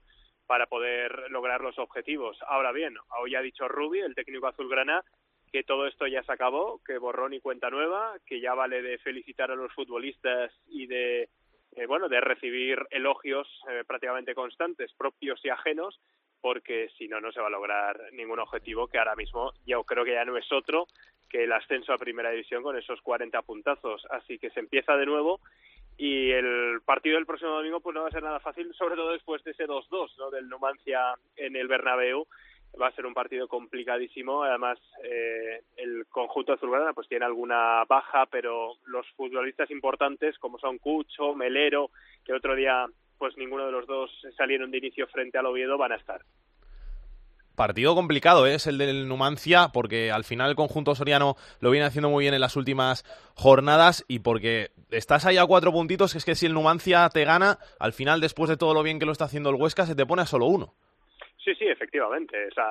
para 0.50 0.66
poder 0.66 1.30
lograr 1.30 1.60
los 1.60 1.78
objetivos. 1.78 2.36
Ahora 2.48 2.72
bien, 2.72 2.96
hoy 3.20 3.36
ha 3.36 3.40
dicho 3.40 3.68
Rubi, 3.68 4.00
el 4.00 4.16
técnico 4.16 4.48
azulgrana, 4.48 5.04
que 5.52 5.62
todo 5.62 5.86
esto 5.86 6.08
ya 6.08 6.24
se 6.24 6.32
acabó, 6.32 6.80
que 6.84 6.98
borrón 6.98 7.34
y 7.34 7.40
cuenta 7.40 7.70
nueva, 7.70 8.16
que 8.26 8.40
ya 8.40 8.52
vale 8.54 8.82
de 8.82 8.98
felicitar 8.98 9.52
a 9.52 9.54
los 9.54 9.72
futbolistas 9.72 10.50
y 10.66 10.88
de 10.88 11.28
eh, 11.76 11.86
bueno 11.86 12.08
de 12.08 12.20
recibir 12.20 12.84
elogios 12.90 13.46
eh, 13.70 13.84
prácticamente 13.86 14.34
constantes, 14.34 14.92
propios 14.94 15.40
y 15.44 15.50
ajenos, 15.50 16.00
porque 16.40 16.88
si 16.98 17.06
no 17.06 17.20
no 17.20 17.30
se 17.30 17.40
va 17.40 17.46
a 17.46 17.50
lograr 17.50 18.12
ningún 18.14 18.40
objetivo 18.40 18.88
que 18.88 18.98
ahora 18.98 19.14
mismo 19.14 19.52
yo 19.66 19.84
creo 19.84 20.04
que 20.04 20.14
ya 20.14 20.24
no 20.24 20.36
es 20.36 20.50
otro 20.50 20.88
que 21.28 21.44
el 21.44 21.52
ascenso 21.52 21.92
a 21.92 21.98
primera 21.98 22.32
división 22.32 22.64
con 22.64 22.76
esos 22.76 23.00
40 23.02 23.40
puntazos. 23.42 24.04
Así 24.10 24.40
que 24.40 24.50
se 24.50 24.58
empieza 24.58 24.96
de 24.96 25.06
nuevo 25.06 25.40
y 26.02 26.30
el 26.30 26.80
partido 26.82 27.16
del 27.16 27.26
próximo 27.26 27.50
domingo 27.50 27.80
pues 27.80 27.94
no 27.94 28.00
va 28.00 28.08
a 28.08 28.10
ser 28.10 28.22
nada 28.22 28.40
fácil, 28.40 28.72
sobre 28.72 28.96
todo 28.96 29.12
después 29.12 29.44
de 29.44 29.50
ese 29.50 29.66
2-2 29.66 30.16
¿no? 30.16 30.30
del 30.30 30.48
Numancia 30.48 31.14
en 31.36 31.56
el 31.56 31.68
Bernabéu. 31.68 32.26
Va 32.80 32.86
a 32.86 32.92
ser 32.92 33.04
un 33.04 33.12
partido 33.12 33.48
complicadísimo. 33.48 34.42
Además, 34.42 34.78
eh, 35.04 35.60
el 35.76 36.06
conjunto 36.06 36.54
azulgrana 36.54 36.94
pues 36.94 37.06
tiene 37.06 37.26
alguna 37.26 37.84
baja, 37.86 38.24
pero 38.30 38.76
los 38.86 39.06
futbolistas 39.10 39.70
importantes 39.70 40.38
como 40.38 40.58
son 40.58 40.78
Cucho, 40.78 41.34
Melero, 41.34 41.90
que 42.24 42.32
otro 42.32 42.56
día 42.56 42.86
pues 43.18 43.36
ninguno 43.36 43.66
de 43.66 43.72
los 43.72 43.86
dos 43.86 44.10
salieron 44.38 44.70
de 44.70 44.78
inicio 44.78 45.06
frente 45.08 45.36
al 45.36 45.44
Oviedo, 45.44 45.76
van 45.76 45.92
a 45.92 45.96
estar. 45.96 46.22
Partido 47.60 47.94
complicado 47.94 48.46
¿eh? 48.46 48.54
es 48.54 48.66
el 48.66 48.78
del 48.78 49.06
Numancia, 49.06 49.68
porque 49.74 50.10
al 50.10 50.24
final 50.24 50.48
el 50.48 50.56
conjunto 50.56 50.94
soriano 50.94 51.36
lo 51.60 51.70
viene 51.70 51.84
haciendo 51.84 52.08
muy 52.08 52.24
bien 52.24 52.32
en 52.32 52.40
las 52.40 52.56
últimas 52.56 53.04
jornadas 53.34 54.02
y 54.08 54.20
porque 54.20 54.70
estás 54.90 55.26
ahí 55.26 55.36
a 55.36 55.44
cuatro 55.44 55.70
puntitos, 55.70 56.14
es 56.14 56.24
que 56.24 56.34
si 56.34 56.46
el 56.46 56.54
Numancia 56.54 57.06
te 57.12 57.22
gana, 57.26 57.58
al 57.78 57.92
final, 57.92 58.22
después 58.22 58.48
de 58.48 58.56
todo 58.56 58.72
lo 58.72 58.82
bien 58.82 58.98
que 58.98 59.04
lo 59.04 59.12
está 59.12 59.26
haciendo 59.26 59.50
el 59.50 59.56
Huesca, 59.56 59.84
se 59.84 59.94
te 59.94 60.06
pone 60.06 60.22
a 60.22 60.24
solo 60.24 60.46
uno. 60.46 60.72
Sí, 61.44 61.54
sí, 61.54 61.66
efectivamente. 61.66 62.48
O 62.50 62.54
sea, 62.54 62.64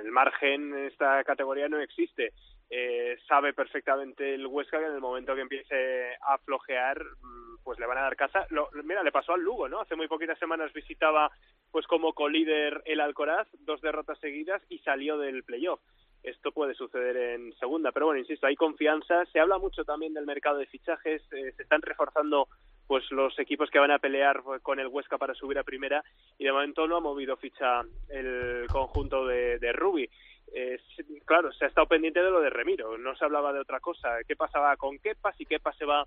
el 0.00 0.12
margen 0.12 0.74
en 0.74 0.86
esta 0.86 1.24
categoría 1.24 1.68
no 1.68 1.80
existe. 1.80 2.32
Eh, 2.72 3.18
sabe 3.26 3.52
perfectamente 3.52 4.34
el 4.34 4.46
Huesca 4.46 4.78
que 4.78 4.86
en 4.86 4.94
el 4.94 5.00
momento 5.00 5.34
que 5.34 5.40
empiece 5.40 6.14
a 6.22 6.38
flojear, 6.38 7.02
mm, 7.02 7.64
pues 7.64 7.80
le 7.80 7.86
van 7.86 7.98
a 7.98 8.02
dar 8.02 8.14
casa. 8.14 8.46
Lo, 8.50 8.70
mira, 8.84 9.02
le 9.02 9.10
pasó 9.10 9.32
al 9.32 9.42
Lugo, 9.42 9.68
¿no? 9.68 9.80
Hace 9.80 9.96
muy 9.96 10.06
poquitas 10.06 10.38
semanas 10.38 10.72
visitaba, 10.72 11.32
pues 11.72 11.86
como 11.88 12.12
colíder 12.12 12.80
el 12.84 13.00
Alcoraz, 13.00 13.48
dos 13.58 13.80
derrotas 13.80 14.18
seguidas 14.20 14.62
y 14.68 14.78
salió 14.78 15.18
del 15.18 15.42
playoff. 15.42 15.80
Esto 16.22 16.52
puede 16.52 16.74
suceder 16.74 17.16
en 17.16 17.52
segunda, 17.54 17.92
pero 17.92 18.06
bueno, 18.06 18.20
insisto, 18.20 18.46
hay 18.46 18.54
confianza. 18.54 19.24
Se 19.32 19.40
habla 19.40 19.58
mucho 19.58 19.84
también 19.84 20.12
del 20.12 20.26
mercado 20.26 20.58
de 20.58 20.66
fichajes, 20.66 21.22
eh, 21.32 21.52
se 21.56 21.62
están 21.62 21.80
reforzando 21.80 22.48
pues 22.86 23.10
los 23.10 23.38
equipos 23.38 23.70
que 23.70 23.78
van 23.78 23.92
a 23.92 23.98
pelear 23.98 24.42
con 24.62 24.80
el 24.80 24.88
Huesca 24.88 25.16
para 25.16 25.32
subir 25.32 25.58
a 25.58 25.62
primera 25.62 26.02
y 26.38 26.44
de 26.44 26.52
momento 26.52 26.86
no 26.86 26.96
ha 26.96 27.00
movido 27.00 27.36
ficha 27.36 27.82
el 28.08 28.66
conjunto 28.70 29.26
de, 29.26 29.58
de 29.58 29.72
Rubi. 29.72 30.10
Eh, 30.52 30.78
claro, 31.24 31.52
se 31.52 31.64
ha 31.64 31.68
estado 31.68 31.86
pendiente 31.86 32.22
de 32.22 32.30
lo 32.30 32.40
de 32.40 32.50
Remiro, 32.50 32.98
no 32.98 33.14
se 33.14 33.24
hablaba 33.24 33.52
de 33.52 33.60
otra 33.60 33.80
cosa. 33.80 34.18
¿Qué 34.26 34.36
pasaba 34.36 34.76
con 34.76 34.98
Kepa? 34.98 35.32
Si 35.34 35.46
Kepa 35.46 35.72
se 35.74 35.84
va 35.84 36.04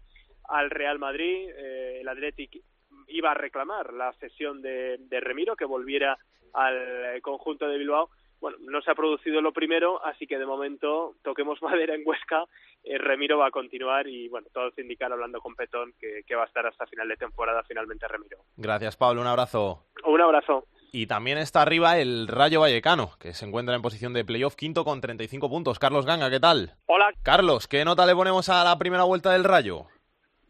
al 0.49 0.69
Real 0.69 0.99
Madrid, 0.99 1.49
eh, 1.55 2.01
el 2.01 2.07
Athletic 2.07 2.61
iba 3.07 3.31
a 3.31 3.35
reclamar 3.35 3.93
la 3.93 4.11
cesión 4.13 4.61
de, 4.61 4.97
de 4.99 5.19
Remiro, 5.21 5.55
que 5.55 5.65
volviera 5.65 6.17
al 6.53 7.19
conjunto 7.21 7.67
de 7.67 7.77
Bilbao 7.77 8.09
bueno, 8.43 8.57
no 8.59 8.81
se 8.81 8.91
ha 8.91 8.95
producido 8.95 9.39
lo 9.39 9.53
primero, 9.53 10.03
así 10.03 10.27
que 10.27 10.37
de 10.37 10.45
momento 10.45 11.15
toquemos 11.23 11.61
madera 11.61 11.95
en 11.95 12.03
Huesca, 12.05 12.43
eh, 12.83 12.97
Remiro 12.97 13.37
va 13.37 13.47
a 13.47 13.51
continuar 13.51 14.05
y 14.05 14.27
bueno, 14.27 14.47
todo 14.53 14.67
es 14.67 14.77
indicar 14.77 15.13
hablando 15.13 15.39
con 15.39 15.55
Petón 15.55 15.93
que, 15.97 16.23
que 16.27 16.35
va 16.35 16.43
a 16.43 16.47
estar 16.47 16.67
hasta 16.67 16.85
final 16.87 17.07
de 17.07 17.15
temporada 17.15 17.63
finalmente 17.63 18.05
Remiro. 18.05 18.39
Gracias 18.57 18.97
Pablo, 18.97 19.21
un 19.21 19.27
abrazo. 19.27 19.85
Un 20.03 20.19
abrazo. 20.19 20.65
Y 20.91 21.07
también 21.07 21.37
está 21.37 21.61
arriba 21.61 21.97
el 21.97 22.27
Rayo 22.27 22.59
Vallecano, 22.59 23.11
que 23.17 23.33
se 23.33 23.45
encuentra 23.45 23.75
en 23.75 23.81
posición 23.81 24.11
de 24.11 24.25
playoff 24.25 24.57
quinto 24.57 24.83
con 24.83 24.99
35 24.99 25.49
puntos. 25.49 25.79
Carlos 25.79 26.05
Ganga, 26.05 26.29
¿qué 26.29 26.41
tal? 26.41 26.73
Hola. 26.85 27.11
Carlos, 27.23 27.69
¿qué 27.69 27.85
nota 27.85 28.05
le 28.05 28.13
ponemos 28.13 28.49
a 28.49 28.65
la 28.65 28.77
primera 28.77 29.03
vuelta 29.03 29.31
del 29.31 29.45
Rayo? 29.45 29.85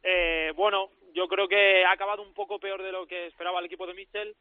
Eh, 0.02 0.52
bueno, 0.56 0.90
yo 1.14 1.28
creo 1.28 1.48
que 1.48 1.86
ha 1.86 1.92
acabado 1.92 2.24
un 2.24 2.34
poco 2.34 2.60
peor 2.60 2.82
de 2.82 2.92
lo 2.92 3.06
que 3.06 3.28
esperaba 3.28 3.60
el 3.60 3.68
equipo 3.68 3.86
de 3.86 3.94
Michel 3.94 4.36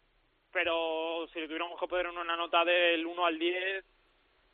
pero 0.52 1.26
si 1.32 1.40
le 1.40 1.46
tuviéramos 1.46 1.78
que 1.80 1.86
poner 1.86 2.08
una 2.08 2.36
nota 2.36 2.64
del 2.64 3.04
1 3.04 3.26
al 3.26 3.38
10, 3.38 3.84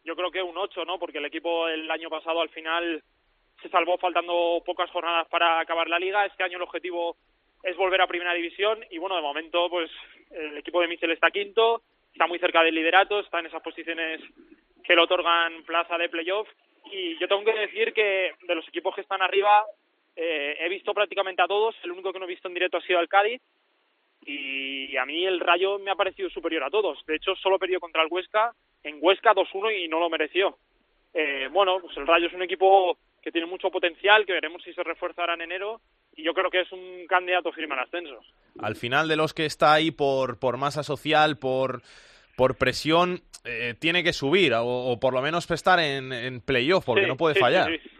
yo 0.05 0.17
creo 0.17 0.31
que 0.31 0.43
un 0.43 0.57
8, 0.57 0.85
¿no? 0.85 0.99
Porque 0.99 1.19
el 1.19 1.25
equipo 1.27 1.69
el 1.69 1.91
año 1.91 2.09
pasado 2.09 2.41
al 2.41 2.49
final 2.51 3.03
se 3.61 3.69
salvó 3.69 3.99
faltando 3.99 4.63
pocas 4.65 4.91
jornadas 4.91 5.27
para 5.29 5.61
acabar 5.61 5.89
la 5.89 5.99
liga. 5.99 6.25
Este 6.25 6.45
año 6.45 6.57
el 6.57 6.63
objetivo 6.63 7.17
es 7.63 7.77
volver 7.77 8.01
a 8.01 8.07
primera 8.07 8.33
división 8.35 8.85
y 8.91 8.99
bueno, 8.99 9.17
de 9.17 9.23
momento 9.23 9.69
pues 9.69 9.91
el 10.31 10.57
equipo 10.59 10.81
de 10.81 10.89
Michel 10.89 11.11
está 11.11 11.31
quinto, 11.31 11.83
está 12.13 12.27
muy 12.27 12.39
cerca 12.39 12.63
del 12.63 12.75
liderato, 12.75 13.21
está 13.21 13.41
en 13.41 13.47
esas 13.47 13.63
posiciones 13.63 14.21
que 14.85 14.95
le 14.95 15.03
otorgan 15.03 15.65
plaza 15.65 15.99
de 15.99 16.09
playoff 16.09 16.49
y 16.91 17.19
yo 17.19 17.29
tengo 17.29 17.45
que 17.45 17.59
decir 17.59 17.93
que 17.93 18.33
de 18.43 18.55
los 18.55 18.67
equipos 18.69 18.95
que 18.95 19.01
están 19.01 19.21
arriba 19.23 19.65
eh, 20.15 20.57
he 20.61 20.69
visto 20.69 20.95
prácticamente 20.95 21.43
a 21.43 21.49
todos, 21.49 21.75
el 21.83 21.91
único 21.91 22.13
que 22.13 22.19
no 22.19 22.25
he 22.25 22.29
visto 22.29 22.49
en 22.49 22.55
directo 22.55 22.79
ha 22.79 22.83
sido 22.83 23.01
el 23.01 23.09
Cádiz 23.09 23.43
y 24.21 24.97
a 24.97 25.05
mí 25.05 25.25
el 25.25 25.41
Rayo 25.41 25.79
me 25.79 25.91
ha 25.91 25.97
parecido 25.97 26.29
superior 26.31 26.65
a 26.65 26.71
todos. 26.71 27.05
De 27.07 27.17
hecho, 27.17 27.35
solo 27.37 27.59
perdió 27.59 27.81
contra 27.81 28.03
el 28.03 28.09
Huesca, 28.11 28.53
en 28.83 28.99
Huesca 29.01 29.35
2-1 29.35 29.85
y 29.85 29.89
no 29.89 30.01
lo 30.01 30.11
mereció. 30.11 30.59
Eh, 31.15 31.49
bueno, 31.51 31.79
pues 31.81 31.97
el 31.97 32.07
Rayo 32.07 32.27
es 32.27 32.35
un 32.35 32.43
equipo 32.43 32.99
que 33.23 33.33
tiene 33.33 33.47
mucho 33.47 33.71
potencial, 33.71 34.25
que 34.27 34.33
veremos 34.33 34.63
si 34.63 34.73
se 34.73 34.83
refuerza 34.83 35.23
ahora 35.23 35.35
en 35.35 35.43
enero, 35.43 35.81
y 36.15 36.23
yo 36.23 36.33
creo 36.33 36.51
que 36.51 36.61
es 36.61 36.73
un 36.73 37.07
candidato 37.09 37.53
firme 37.53 37.75
al 37.75 37.81
ascenso. 37.81 38.21
Al 38.61 38.77
final 38.77 39.09
de 39.09 39.17
los 39.17 39.35
que 39.35 39.47
está 39.47 39.73
ahí 39.73 39.91
por, 39.91 40.39
por 40.39 40.57
masa 40.57 40.83
social, 40.83 41.39
por, 41.39 41.83
por 42.37 42.57
presión, 42.57 43.21
eh, 43.45 43.75
tiene 43.79 44.05
que 44.05 44.13
subir, 44.13 44.53
o, 44.55 44.99
por 45.01 45.13
lo 45.13 45.23
menos 45.23 45.51
estar 45.51 45.79
en, 45.81 46.13
en 46.13 46.41
playoff, 46.41 46.85
porque 46.85 47.07
no 47.07 47.17
puede 47.17 47.35
fallar. 47.35 47.71
Sí, 47.71 47.91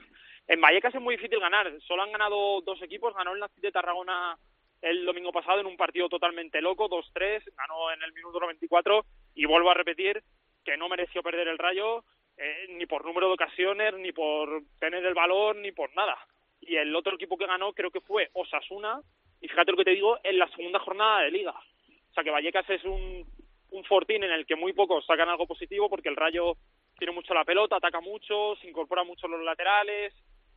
en 0.47 0.61
Vallecas 0.61 0.95
es 0.95 1.01
muy 1.01 1.17
difícil 1.17 1.41
ganar, 1.41 1.71
solo 1.87 2.03
han 2.03 2.13
ganado 2.13 2.61
dos 2.63 2.81
equipos, 2.83 3.15
ganó 3.15 3.35
el 3.35 3.41
Nacit 3.41 3.63
de 3.63 3.73
Tarragona 3.73 4.37
el 4.83 5.05
domingo 5.05 5.33
pasado 5.33 5.61
en 5.61 5.67
un 5.67 5.77
partido 5.77 6.09
totalmente 6.09 6.61
loco, 6.61 6.89
2-3, 6.89 7.43
ganó 7.57 7.93
en 7.93 8.03
el 8.03 8.13
minuto 8.13 8.39
94 8.41 9.05
y 9.35 9.45
vuelvo 9.45 9.71
a 9.71 9.75
repetir 9.75 10.23
que 10.65 10.77
no 10.77 10.89
mereció 10.89 11.23
perder 11.23 11.49
el 11.49 11.59
Rayo 11.59 12.05
eh, 12.37 12.67
ni 12.71 12.87
por 12.87 13.05
número 13.05 13.29
de 13.29 13.35
ocasiones, 13.35 13.95
ni 13.95 14.13
por 14.13 14.63
tener 14.79 15.05
el 15.05 15.15
balón, 15.15 15.63
ni 15.63 15.73
por 15.73 15.95
nada. 15.97 16.17
Y 16.61 16.77
el 16.77 16.95
otro 16.95 17.15
equipo 17.15 17.37
que 17.37 17.47
ganó 17.47 17.73
creo 17.73 17.91
que 17.91 18.01
fue 18.01 18.31
Osasuna 18.33 19.01
y 19.41 19.49
fíjate 19.49 19.73
lo 19.73 19.79
que 19.79 19.85
te 19.85 19.95
digo, 19.95 20.19
en 20.23 20.39
la 20.39 20.49
segunda 20.49 20.79
jornada 20.81 21.23
de 21.23 21.31
liga. 21.31 21.53
O 21.53 22.13
sea 22.13 22.25
que 22.25 22.31
Vallecas 22.31 22.69
es 22.71 22.85
un, 22.85 23.25
un 23.71 23.85
fortín 23.85 24.25
en 24.25 24.33
el 24.33 24.47
que 24.47 24.57
muy 24.57 24.73
pocos 24.73 25.05
sacan 25.07 25.29
algo 25.29 25.47
positivo 25.47 25.89
porque 25.89 26.09
el 26.09 26.17
Rayo 26.17 26.57
tiene 26.99 27.13
mucho 27.13 27.35
la 27.35 27.45
pelota, 27.45 27.77
ataca 27.77 28.01
mucho, 28.01 28.57
se 28.57 28.69
incorpora 28.69 29.05
mucho 29.05 29.29
los 29.29 29.43
laterales, 29.43 30.15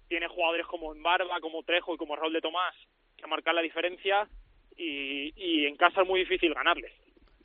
tiene 0.07 0.27
jugadores 0.27 0.65
como 0.65 0.93
Embarba, 0.93 1.39
como 1.39 1.63
Trejo 1.63 1.93
y 1.93 1.97
como 1.97 2.15
Raúl 2.15 2.33
de 2.33 2.41
Tomás 2.41 2.75
que 3.21 3.27
marcar 3.27 3.53
la 3.53 3.61
diferencia 3.61 4.27
y, 4.77 5.33
y 5.35 5.65
en 5.65 5.75
casa 5.75 6.01
es 6.01 6.07
muy 6.07 6.19
difícil 6.21 6.53
ganarle. 6.53 6.91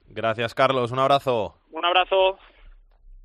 Gracias, 0.08 0.54
Carlos. 0.54 0.92
Un 0.92 0.98
abrazo. 0.98 1.58
Un 1.70 1.84
abrazo. 1.84 2.38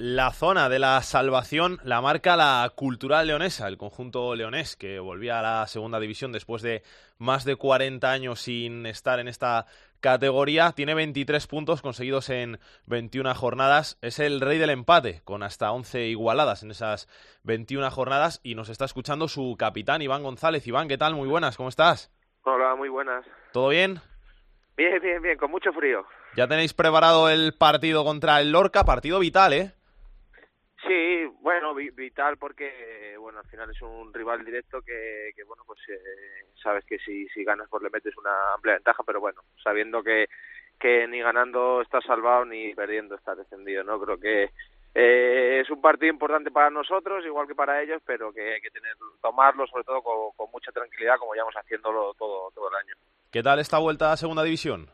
La 0.03 0.31
zona 0.31 0.67
de 0.67 0.79
la 0.79 0.99
salvación 1.03 1.79
la 1.83 2.01
marca 2.01 2.35
la 2.35 2.71
Cultural 2.73 3.27
Leonesa, 3.27 3.67
el 3.67 3.77
conjunto 3.77 4.33
leonés 4.33 4.75
que 4.75 4.97
volvía 4.97 5.37
a 5.37 5.43
la 5.43 5.67
segunda 5.67 5.99
división 5.99 6.31
después 6.31 6.63
de 6.63 6.81
más 7.19 7.45
de 7.45 7.55
40 7.55 8.11
años 8.11 8.41
sin 8.41 8.87
estar 8.87 9.19
en 9.19 9.27
esta 9.27 9.67
categoría. 9.99 10.71
Tiene 10.71 10.95
23 10.95 11.45
puntos 11.45 11.83
conseguidos 11.83 12.31
en 12.31 12.59
21 12.87 13.35
jornadas. 13.35 13.99
Es 14.01 14.17
el 14.17 14.41
rey 14.41 14.57
del 14.57 14.71
empate, 14.71 15.21
con 15.23 15.43
hasta 15.43 15.71
11 15.71 16.07
igualadas 16.07 16.63
en 16.63 16.71
esas 16.71 17.07
21 17.43 17.91
jornadas. 17.91 18.41
Y 18.41 18.55
nos 18.55 18.69
está 18.69 18.85
escuchando 18.85 19.27
su 19.27 19.55
capitán, 19.55 20.01
Iván 20.01 20.23
González. 20.23 20.65
Iván, 20.65 20.87
¿qué 20.87 20.97
tal? 20.97 21.13
Muy 21.13 21.27
buenas, 21.27 21.57
¿cómo 21.57 21.69
estás? 21.69 22.11
Hola, 22.43 22.75
muy 22.75 22.89
buenas. 22.89 23.25
¿Todo 23.53 23.69
bien? 23.69 23.99
Bien, 24.75 24.99
bien, 25.01 25.21
bien, 25.21 25.37
con 25.37 25.51
mucho 25.51 25.71
frío. 25.73 26.05
Ya 26.35 26.47
tenéis 26.47 26.73
preparado 26.73 27.29
el 27.29 27.53
partido 27.53 28.03
contra 28.03 28.39
el 28.41 28.51
Lorca, 28.51 28.83
partido 28.83 29.19
vital, 29.19 29.53
¿eh? 29.53 29.73
Sí, 30.87 31.25
bueno, 31.41 31.75
vital 31.75 32.37
porque, 32.37 33.15
bueno, 33.19 33.39
al 33.39 33.45
final 33.45 33.69
es 33.69 33.79
un 33.83 34.11
rival 34.11 34.43
directo 34.43 34.81
que, 34.81 35.31
que 35.35 35.43
bueno, 35.43 35.63
pues 35.67 35.79
eh, 35.89 36.47
sabes 36.61 36.83
que 36.85 36.97
si, 36.97 37.27
si 37.29 37.43
ganas 37.43 37.67
pues 37.69 37.83
le 37.83 37.91
metes 37.91 38.17
una 38.17 38.53
amplia 38.55 38.73
ventaja, 38.73 39.03
pero 39.05 39.19
bueno, 39.19 39.41
sabiendo 39.63 40.01
que, 40.01 40.27
que 40.79 41.07
ni 41.07 41.21
ganando 41.21 41.81
estás 41.81 42.03
salvado 42.03 42.45
ni 42.45 42.73
perdiendo 42.73 43.13
estás 43.13 43.37
descendido, 43.37 43.83
¿no? 43.83 43.99
Creo 44.01 44.19
que 44.19 44.49
eh, 44.93 45.61
es 45.61 45.69
un 45.69 45.81
partido 45.81 46.11
importante 46.11 46.51
para 46.51 46.69
nosotros, 46.69 47.25
igual 47.25 47.47
que 47.47 47.55
para 47.55 47.81
ellos, 47.81 48.01
pero 48.05 48.33
que 48.33 48.55
hay 48.55 48.61
que 48.61 48.71
tener, 48.71 48.93
tomarlo 49.21 49.65
sobre 49.67 49.83
todo 49.83 50.01
con, 50.01 50.31
con 50.35 50.51
mucha 50.51 50.71
tranquilidad, 50.71 51.17
como 51.17 51.35
ya 51.35 51.43
vamos 51.43 51.55
haciéndolo 51.55 52.13
todo, 52.15 52.51
todo 52.51 52.69
el 52.69 52.75
año. 52.75 52.95
¿Qué 53.31 53.41
tal 53.41 53.59
esta 53.59 53.77
vuelta 53.77 54.11
a 54.11 54.17
Segunda 54.17 54.43
División? 54.43 54.89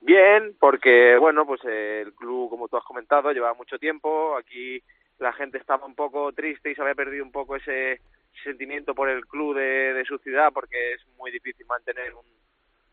Bien, 0.00 0.56
porque 0.58 1.16
bueno, 1.18 1.46
pues 1.46 1.60
eh, 1.64 2.02
el 2.04 2.14
club, 2.14 2.50
como 2.50 2.68
tú 2.68 2.76
has 2.76 2.84
comentado, 2.84 3.30
llevaba 3.32 3.54
mucho 3.54 3.78
tiempo. 3.78 4.36
Aquí 4.36 4.82
la 5.18 5.32
gente 5.34 5.58
estaba 5.58 5.86
un 5.86 5.94
poco 5.94 6.32
triste 6.32 6.70
y 6.70 6.74
se 6.74 6.82
había 6.82 6.94
perdido 6.94 7.24
un 7.24 7.30
poco 7.30 7.54
ese 7.54 8.00
sentimiento 8.42 8.94
por 8.94 9.08
el 9.08 9.26
club 9.26 9.56
de, 9.56 9.92
de 9.92 10.04
su 10.04 10.18
ciudad, 10.18 10.50
porque 10.52 10.94
es 10.94 11.06
muy 11.18 11.30
difícil 11.30 11.66
mantener 11.66 12.14
un, 12.14 12.24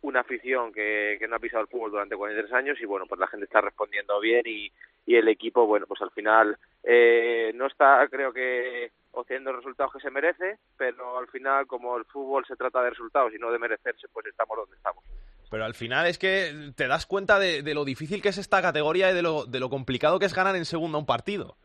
una 0.01 0.21
afición 0.21 0.71
que, 0.71 1.17
que 1.19 1.27
no 1.27 1.35
ha 1.35 1.39
pisado 1.39 1.63
el 1.63 1.69
fútbol 1.69 1.91
durante 1.91 2.15
43 2.15 2.53
años 2.53 2.77
y 2.79 2.85
bueno, 2.85 3.05
pues 3.07 3.19
la 3.19 3.27
gente 3.27 3.45
está 3.45 3.61
respondiendo 3.61 4.19
bien 4.19 4.43
y, 4.45 4.71
y 5.05 5.15
el 5.15 5.27
equipo, 5.27 5.65
bueno, 5.65 5.85
pues 5.87 6.01
al 6.01 6.11
final 6.11 6.57
eh, 6.83 7.51
no 7.55 7.67
está, 7.67 8.07
creo 8.09 8.31
que, 8.31 8.91
obteniendo 9.11 9.51
los 9.51 9.63
resultados 9.63 9.93
que 9.93 9.99
se 9.99 10.11
merece, 10.11 10.57
pero 10.77 11.17
al 11.17 11.27
final, 11.27 11.65
como 11.65 11.97
el 11.97 12.05
fútbol 12.05 12.45
se 12.45 12.55
trata 12.55 12.81
de 12.83 12.91
resultados 12.91 13.33
y 13.33 13.39
no 13.39 13.51
de 13.51 13.59
merecerse, 13.59 14.07
pues 14.13 14.25
estamos 14.27 14.57
donde 14.57 14.75
estamos. 14.75 15.03
Pero 15.49 15.65
al 15.65 15.73
final 15.73 16.07
es 16.07 16.17
que 16.17 16.71
te 16.75 16.87
das 16.87 17.05
cuenta 17.05 17.39
de, 17.39 17.63
de 17.63 17.73
lo 17.73 17.85
difícil 17.85 18.21
que 18.21 18.29
es 18.29 18.37
esta 18.37 18.61
categoría 18.61 19.11
y 19.11 19.15
de 19.15 19.21
lo, 19.21 19.45
de 19.45 19.59
lo 19.59 19.69
complicado 19.69 20.19
que 20.19 20.25
es 20.25 20.35
ganar 20.35 20.55
en 20.55 20.65
segunda 20.65 20.97
un 20.97 21.05
partido. 21.05 21.55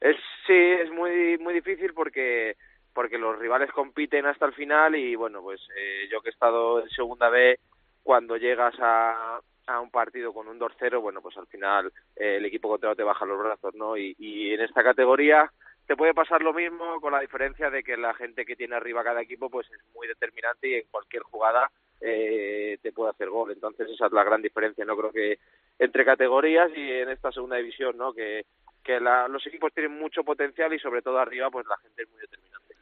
Es, 0.00 0.16
sí, 0.46 0.54
es 0.54 0.90
muy, 0.90 1.38
muy 1.38 1.54
difícil 1.54 1.94
porque 1.94 2.56
porque 2.98 3.16
los 3.16 3.38
rivales 3.38 3.70
compiten 3.70 4.26
hasta 4.26 4.44
el 4.44 4.54
final 4.54 4.96
y 4.96 5.14
bueno, 5.14 5.40
pues 5.40 5.60
eh, 5.76 6.08
yo 6.10 6.20
que 6.20 6.30
he 6.30 6.32
estado 6.32 6.82
en 6.82 6.88
segunda 6.90 7.28
B, 7.28 7.60
cuando 8.08 8.38
llegas 8.38 8.74
a, 8.80 9.38
un 9.82 9.90
partido 9.90 10.32
con 10.32 10.48
un 10.48 10.58
2-0, 10.58 10.98
bueno, 10.98 11.20
pues 11.20 11.36
al 11.36 11.46
final 11.46 11.92
eh, 12.16 12.36
el 12.36 12.46
equipo 12.46 12.70
contrario 12.70 12.96
te 12.96 13.02
baja 13.02 13.26
los 13.26 13.38
brazos, 13.38 13.74
¿no? 13.74 13.98
Y, 13.98 14.16
y 14.18 14.54
en 14.54 14.62
esta 14.62 14.82
categoría 14.82 15.52
te 15.86 15.94
puede 15.94 16.14
pasar 16.14 16.40
lo 16.40 16.54
mismo 16.54 17.02
con 17.02 17.12
la 17.12 17.20
diferencia 17.20 17.68
de 17.68 17.82
que 17.82 17.98
la 17.98 18.14
gente 18.14 18.46
que 18.46 18.56
tiene 18.56 18.76
arriba 18.76 19.04
cada 19.04 19.20
equipo 19.20 19.50
pues 19.50 19.70
es 19.70 19.94
muy 19.94 20.08
determinante 20.08 20.68
y 20.68 20.74
en 20.76 20.86
cualquier 20.90 21.22
jugada 21.22 21.70
eh, 22.00 22.78
te 22.80 22.92
puede 22.92 23.10
hacer 23.10 23.28
gol. 23.28 23.52
Entonces 23.52 23.90
esa 23.90 24.06
es 24.06 24.12
la 24.12 24.24
gran 24.24 24.40
diferencia, 24.40 24.86
no 24.86 24.96
creo 24.96 25.12
que 25.12 25.38
entre 25.78 26.06
categorías 26.06 26.70
y 26.74 26.90
en 26.90 27.10
esta 27.10 27.30
segunda 27.30 27.56
división, 27.56 27.98
¿no? 27.98 28.14
Que, 28.14 28.46
que 28.82 29.00
la, 29.00 29.28
los 29.28 29.46
equipos 29.46 29.74
tienen 29.74 29.98
mucho 29.98 30.24
potencial 30.24 30.72
y 30.72 30.78
sobre 30.78 31.02
todo 31.02 31.18
arriba 31.18 31.50
pues 31.50 31.66
la 31.66 31.76
gente 31.76 32.04
es 32.04 32.08
muy 32.08 32.20
determinante. 32.22 32.74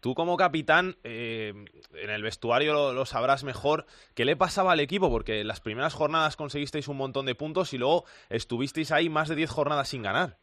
Tú 0.00 0.14
como 0.14 0.36
capitán, 0.36 0.96
eh, 1.02 1.52
en 1.94 2.10
el 2.10 2.22
vestuario 2.22 2.92
lo, 2.92 3.04
sabrás 3.04 3.44
mejor, 3.44 3.84
¿qué 4.14 4.24
le 4.24 4.36
pasaba 4.36 4.72
al 4.72 4.80
equipo? 4.80 5.10
Porque 5.10 5.40
en 5.40 5.48
las 5.48 5.60
primeras 5.60 5.94
jornadas 5.94 6.36
conseguisteis 6.36 6.88
un 6.88 6.96
montón 6.96 7.26
de 7.26 7.34
puntos 7.34 7.72
y 7.72 7.78
luego 7.78 8.04
estuvisteis 8.30 8.92
ahí 8.92 9.08
más 9.08 9.28
de 9.28 9.36
10 9.36 9.50
jornadas 9.50 9.88
sin 9.88 10.02
ganar. 10.02 10.36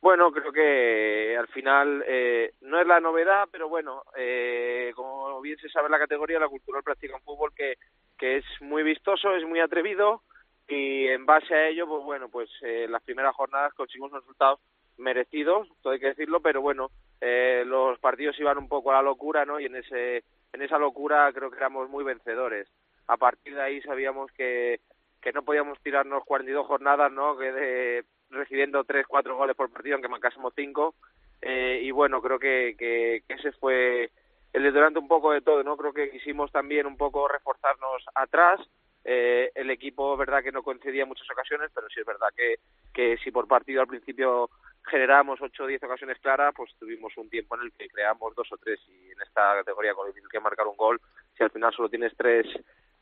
Bueno, 0.00 0.30
creo 0.32 0.52
que 0.52 1.34
al 1.36 1.48
final 1.48 2.04
eh, 2.06 2.52
no 2.60 2.78
es 2.80 2.86
la 2.86 3.00
novedad, 3.00 3.48
pero 3.50 3.68
bueno, 3.68 4.02
eh, 4.16 4.92
como 4.94 5.40
bien 5.40 5.56
se 5.56 5.70
sabe 5.70 5.86
en 5.86 5.92
la 5.92 5.98
categoría, 5.98 6.38
la 6.38 6.48
cultural 6.48 6.82
practica 6.82 7.16
un 7.16 7.22
fútbol 7.22 7.52
que, 7.56 7.76
que 8.18 8.36
es 8.36 8.44
muy 8.60 8.82
vistoso, 8.82 9.34
es 9.34 9.44
muy 9.44 9.60
atrevido 9.60 10.22
y 10.68 11.06
en 11.08 11.26
base 11.26 11.54
a 11.54 11.68
ello, 11.68 11.86
pues 11.86 12.04
bueno, 12.04 12.28
pues 12.28 12.50
eh, 12.62 12.86
las 12.88 13.02
primeras 13.02 13.34
jornadas 13.34 13.74
conseguimos 13.74 14.12
resultados 14.12 14.60
merecidos, 14.96 15.68
todo 15.82 15.92
hay 15.92 16.00
que 16.00 16.08
decirlo, 16.08 16.40
pero 16.40 16.62
bueno, 16.62 16.90
eh, 17.20 17.64
los 17.66 17.98
partidos 17.98 18.38
iban 18.38 18.58
un 18.58 18.68
poco 18.68 18.90
a 18.90 18.94
la 18.94 19.02
locura, 19.02 19.44
¿no? 19.44 19.60
Y 19.60 19.66
en 19.66 19.76
ese 19.76 20.24
en 20.52 20.62
esa 20.62 20.78
locura 20.78 21.32
creo 21.32 21.50
que 21.50 21.56
éramos 21.56 21.88
muy 21.88 22.04
vencedores. 22.04 22.68
A 23.06 23.16
partir 23.16 23.54
de 23.54 23.62
ahí 23.62 23.82
sabíamos 23.82 24.30
que 24.32 24.80
que 25.20 25.32
no 25.32 25.42
podíamos 25.42 25.80
tirarnos 25.80 26.22
42 26.24 26.66
jornadas, 26.66 27.10
¿no? 27.10 27.36
Que 27.38 27.50
de, 27.50 28.04
recibiendo 28.30 28.84
3, 28.84 29.06
4 29.06 29.36
goles 29.36 29.56
por 29.56 29.70
partido, 29.70 29.94
aunque 29.94 30.08
marcásemos 30.08 30.52
5. 30.54 30.94
Eh, 31.40 31.80
y 31.82 31.90
bueno, 31.90 32.20
creo 32.20 32.38
que, 32.38 32.74
que, 32.78 33.22
que 33.26 33.34
ese 33.34 33.52
fue 33.52 34.10
el 34.52 34.62
detonante 34.62 34.98
un 34.98 35.08
poco 35.08 35.32
de 35.32 35.40
todo, 35.40 35.62
¿no? 35.64 35.76
Creo 35.76 35.92
que 35.92 36.10
quisimos 36.10 36.52
también 36.52 36.86
un 36.86 36.96
poco 36.96 37.26
reforzarnos 37.26 38.04
atrás. 38.14 38.60
Eh, 39.04 39.50
el 39.54 39.68
equipo, 39.70 40.16
verdad 40.16 40.42
que 40.42 40.52
no 40.52 40.62
concedía 40.62 41.04
muchas 41.04 41.28
ocasiones, 41.30 41.70
pero 41.74 41.88
sí 41.88 42.00
es 42.00 42.06
verdad 42.06 42.28
que, 42.34 42.56
que 42.92 43.18
si 43.18 43.30
por 43.30 43.48
partido 43.48 43.80
al 43.80 43.86
principio 43.86 44.48
generamos 44.84 45.40
8 45.40 45.64
o 45.64 45.66
10 45.66 45.82
ocasiones 45.82 46.18
claras, 46.20 46.52
pues 46.56 46.72
tuvimos 46.78 47.16
un 47.16 47.28
tiempo 47.28 47.56
en 47.56 47.62
el 47.62 47.72
que 47.72 47.88
creamos 47.88 48.34
dos 48.34 48.50
o 48.52 48.56
tres 48.56 48.80
y 48.88 49.10
en 49.10 49.20
esta 49.22 49.54
categoría 49.56 49.94
con 49.94 50.08
el 50.08 50.14
que 50.30 50.40
marcar 50.40 50.66
un 50.66 50.76
gol, 50.76 51.00
si 51.36 51.42
al 51.42 51.50
final 51.50 51.72
solo 51.72 51.88
tienes 51.88 52.12
tres 52.16 52.46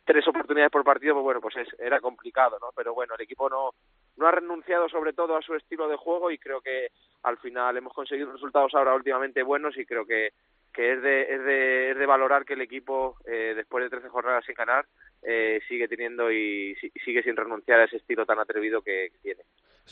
tres 0.05 0.27
oportunidades 0.27 0.73
por 0.73 0.83
partido, 0.83 1.15
pues 1.15 1.23
bueno, 1.23 1.41
pues 1.41 1.57
es, 1.57 1.69
era 1.79 2.01
complicado, 2.01 2.59
¿no? 2.61 2.71
Pero 2.75 2.93
bueno, 2.93 3.15
el 3.15 3.21
equipo 3.23 3.49
no 3.49 3.71
no 4.17 4.27
ha 4.27 4.33
renunciado 4.33 4.89
sobre 4.89 5.13
todo 5.13 5.37
a 5.37 5.43
su 5.43 5.55
estilo 5.55 5.89
de 5.89 5.97
juego 5.97 6.31
y 6.31 6.39
creo 6.39 6.61
que 6.61 6.89
al 7.23 7.39
final 7.39 7.77
hemos 7.77 7.95
conseguido 7.95 8.33
resultados 8.33 8.75
ahora 8.75 8.95
últimamente 8.95 9.43
buenos 9.43 9.77
y 9.79 9.87
creo 9.87 10.05
que 10.05 10.33
que 10.73 10.93
es 10.95 11.03
de, 11.03 11.23
es 11.23 11.45
de, 11.45 11.91
es 11.91 11.99
de 11.99 12.07
valorar 12.07 12.45
que 12.45 12.55
el 12.55 12.63
equipo, 12.63 13.17
eh, 13.27 13.53
después 13.55 13.85
de 13.85 13.91
13 13.91 14.09
jornadas 14.09 14.45
sin 14.47 14.55
ganar, 14.55 14.87
eh, 15.23 15.61
sigue 15.69 15.87
teniendo 15.87 16.33
y 16.33 16.75
sigue 17.05 17.23
sin 17.23 17.37
renunciar 17.37 17.81
a 17.81 17.85
ese 17.85 17.99
estilo 17.99 18.25
tan 18.25 18.39
atrevido 18.39 18.81
que 18.81 19.13
tiene. 19.23 19.43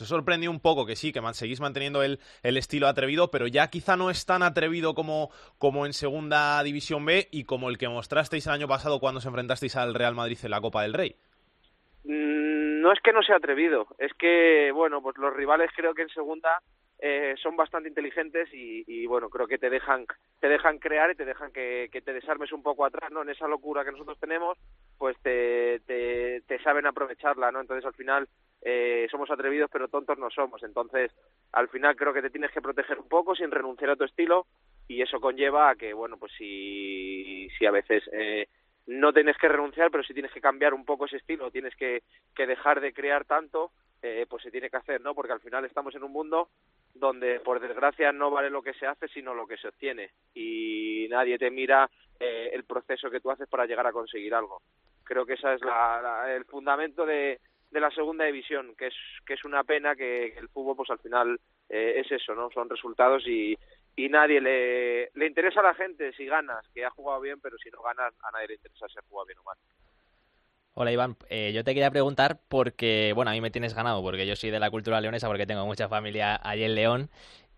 Se 0.01 0.07
sorprendió 0.07 0.49
un 0.49 0.59
poco 0.59 0.87
que 0.87 0.95
sí, 0.95 1.13
que 1.13 1.21
man, 1.21 1.35
seguís 1.35 1.61
manteniendo 1.61 2.01
el, 2.01 2.19
el, 2.41 2.57
estilo 2.57 2.87
atrevido, 2.87 3.29
pero 3.29 3.45
ya 3.45 3.69
quizá 3.69 3.95
no 3.95 4.09
es 4.09 4.25
tan 4.25 4.41
atrevido 4.41 4.95
como, 4.95 5.29
como 5.59 5.85
en 5.85 5.93
Segunda 5.93 6.63
División 6.63 7.05
B 7.05 7.27
y 7.31 7.43
como 7.43 7.69
el 7.69 7.77
que 7.77 7.87
mostrasteis 7.87 8.47
el 8.47 8.53
año 8.53 8.67
pasado 8.67 8.99
cuando 8.99 9.21
se 9.21 9.27
enfrentasteis 9.27 9.75
al 9.75 9.93
Real 9.93 10.15
Madrid 10.15 10.39
en 10.41 10.49
la 10.49 10.59
Copa 10.59 10.81
del 10.81 10.93
Rey. 10.95 11.15
Mm, 12.03 12.81
no 12.81 12.91
es 12.91 12.99
que 13.01 13.13
no 13.13 13.21
sea 13.21 13.35
atrevido, 13.35 13.85
es 13.99 14.11
que, 14.15 14.71
bueno, 14.73 15.03
pues 15.03 15.19
los 15.19 15.35
rivales 15.35 15.69
creo 15.75 15.93
que 15.93 16.01
en 16.01 16.09
Segunda 16.09 16.57
eh, 16.97 17.35
son 17.41 17.55
bastante 17.55 17.89
inteligentes 17.89 18.51
y, 18.51 18.83
y, 18.87 19.05
bueno 19.05 19.29
creo 19.29 19.47
que 19.47 19.57
te 19.57 19.69
dejan 19.69 20.05
te 20.39 20.47
dejan 20.47 20.77
crear 20.77 21.11
y 21.11 21.15
te 21.15 21.25
dejan 21.25 21.51
que, 21.51 21.89
que, 21.91 22.01
te 22.01 22.13
desarmes 22.13 22.51
un 22.51 22.61
poco 22.61 22.85
atrás 22.85 23.11
no 23.11 23.23
en 23.23 23.29
esa 23.29 23.47
locura 23.47 23.83
que 23.83 23.91
nosotros 23.91 24.19
tenemos 24.19 24.57
pues 25.01 25.17
te, 25.23 25.79
te, 25.87 26.59
saben 26.63 26.85
aprovecharla 26.85 27.51
no 27.51 27.59
entonces 27.59 27.83
al 27.83 27.95
final 27.95 28.27
eh, 28.61 29.07
somos 29.09 29.31
atrevidos 29.31 29.67
pero 29.73 29.87
tontos 29.87 30.15
no 30.19 30.29
somos. 30.29 30.61
Entonces 30.61 31.11
al 31.53 31.69
final 31.69 31.95
creo 31.95 32.13
que 32.13 32.21
te 32.21 32.29
tienes 32.29 32.51
que 32.51 32.61
proteger 32.61 32.99
un 32.99 33.09
poco 33.09 33.33
sin 33.35 33.49
renunciar 33.49 33.89
a 33.89 33.95
tu 33.95 34.03
estilo 34.03 34.45
y 34.87 35.01
eso 35.01 35.19
conlleva 35.19 35.71
a 35.71 35.75
que 35.75 35.91
bueno 35.95 36.17
pues 36.17 36.31
si 36.37 37.49
si 37.57 37.65
a 37.65 37.71
veces 37.71 38.03
eh, 38.13 38.47
no 38.85 39.11
tienes 39.11 39.39
que 39.39 39.47
renunciar 39.47 39.89
pero 39.89 40.03
si 40.03 40.13
tienes 40.13 40.31
que 40.31 40.39
cambiar 40.39 40.75
un 40.75 40.85
poco 40.85 41.07
ese 41.07 41.17
estilo 41.17 41.49
tienes 41.49 41.75
que, 41.75 42.03
que 42.35 42.45
dejar 42.45 42.79
de 42.79 42.93
crear 42.93 43.25
tanto 43.25 43.71
eh, 44.03 44.27
pues 44.29 44.43
se 44.43 44.51
tiene 44.51 44.69
que 44.69 44.77
hacer 44.77 45.01
no 45.01 45.15
porque 45.15 45.33
al 45.33 45.41
final 45.41 45.65
estamos 45.65 45.95
en 45.95 46.03
un 46.03 46.11
mundo 46.11 46.49
donde 46.93 47.39
por 47.39 47.59
desgracia 47.59 48.11
no 48.11 48.29
vale 48.29 48.51
lo 48.51 48.61
que 48.61 48.75
se 48.75 48.85
hace 48.85 49.07
sino 49.07 49.33
lo 49.33 49.47
que 49.47 49.57
se 49.57 49.69
obtiene. 49.69 50.11
Y 50.35 51.07
nadie 51.09 51.39
te 51.39 51.49
mira 51.49 51.89
eh, 52.19 52.51
el 52.53 52.65
proceso 52.65 53.09
que 53.09 53.19
tú 53.19 53.31
haces 53.31 53.49
para 53.49 53.65
llegar 53.65 53.87
a 53.87 53.91
conseguir 53.91 54.35
algo 54.35 54.61
creo 55.11 55.25
que 55.25 55.33
esa 55.33 55.53
es 55.53 55.61
la, 55.61 55.99
la, 56.01 56.33
el 56.33 56.45
fundamento 56.45 57.05
de, 57.05 57.41
de 57.69 57.79
la 57.81 57.91
segunda 57.91 58.23
división 58.23 58.73
que 58.77 58.87
es 58.87 58.93
que 59.25 59.33
es 59.33 59.43
una 59.43 59.65
pena 59.65 59.93
que, 59.93 60.27
el 60.37 60.47
fútbol 60.47 60.77
pues 60.77 60.89
al 60.89 60.99
final 60.99 61.37
eh, 61.67 61.95
es 61.97 62.09
eso 62.09 62.33
no 62.33 62.49
son 62.53 62.69
resultados 62.69 63.27
y 63.27 63.57
y 63.93 64.07
nadie 64.07 64.39
le, 64.39 65.09
le 65.13 65.27
interesa 65.27 65.59
a 65.59 65.63
la 65.63 65.73
gente 65.73 66.13
si 66.13 66.25
ganas 66.27 66.65
que 66.73 66.85
ha 66.85 66.91
jugado 66.91 67.19
bien 67.19 67.41
pero 67.41 67.57
si 67.57 67.69
no 67.71 67.81
ganas 67.81 68.13
a 68.23 68.31
nadie 68.31 68.47
le 68.47 68.53
interesa 68.53 68.87
si 68.87 68.99
ha 68.99 69.09
jugado 69.09 69.25
bien 69.25 69.39
o 69.39 69.43
mal. 69.43 69.57
Hola 70.75 70.93
Iván, 70.93 71.17
eh, 71.29 71.51
yo 71.53 71.65
te 71.65 71.73
quería 71.73 71.91
preguntar 71.91 72.39
porque, 72.47 73.11
bueno, 73.13 73.31
a 73.31 73.33
mí 73.33 73.41
me 73.41 73.51
tienes 73.51 73.75
ganado 73.75 74.01
porque 74.01 74.25
yo 74.25 74.37
soy 74.37 74.51
de 74.51 74.59
la 74.61 74.71
cultura 74.71 75.01
leonesa 75.01 75.27
porque 75.27 75.45
tengo 75.45 75.65
mucha 75.65 75.89
familia 75.89 76.39
allí 76.41 76.63
en 76.63 76.75
León. 76.75 77.09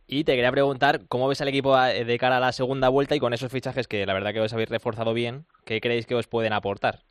Y 0.07 0.23
te 0.23 0.33
quería 0.33 0.51
preguntar 0.51 1.01
cómo 1.07 1.27
ves 1.27 1.39
al 1.39 1.47
equipo 1.47 1.79
de 1.79 2.17
cara 2.17 2.37
a 2.37 2.39
la 2.39 2.51
segunda 2.51 2.89
vuelta 2.89 3.15
y 3.15 3.19
con 3.19 3.33
esos 3.33 3.51
fichajes 3.51 3.87
que 3.87 4.07
la 4.07 4.15
verdad 4.15 4.33
que 4.33 4.41
os 4.41 4.51
habéis 4.51 4.69
reforzado 4.69 5.13
bien, 5.13 5.45
¿qué 5.63 5.79
creéis 5.79 6.07
que 6.07 6.15
os 6.15 6.27
pueden 6.27 6.53
aportar? 6.53 7.03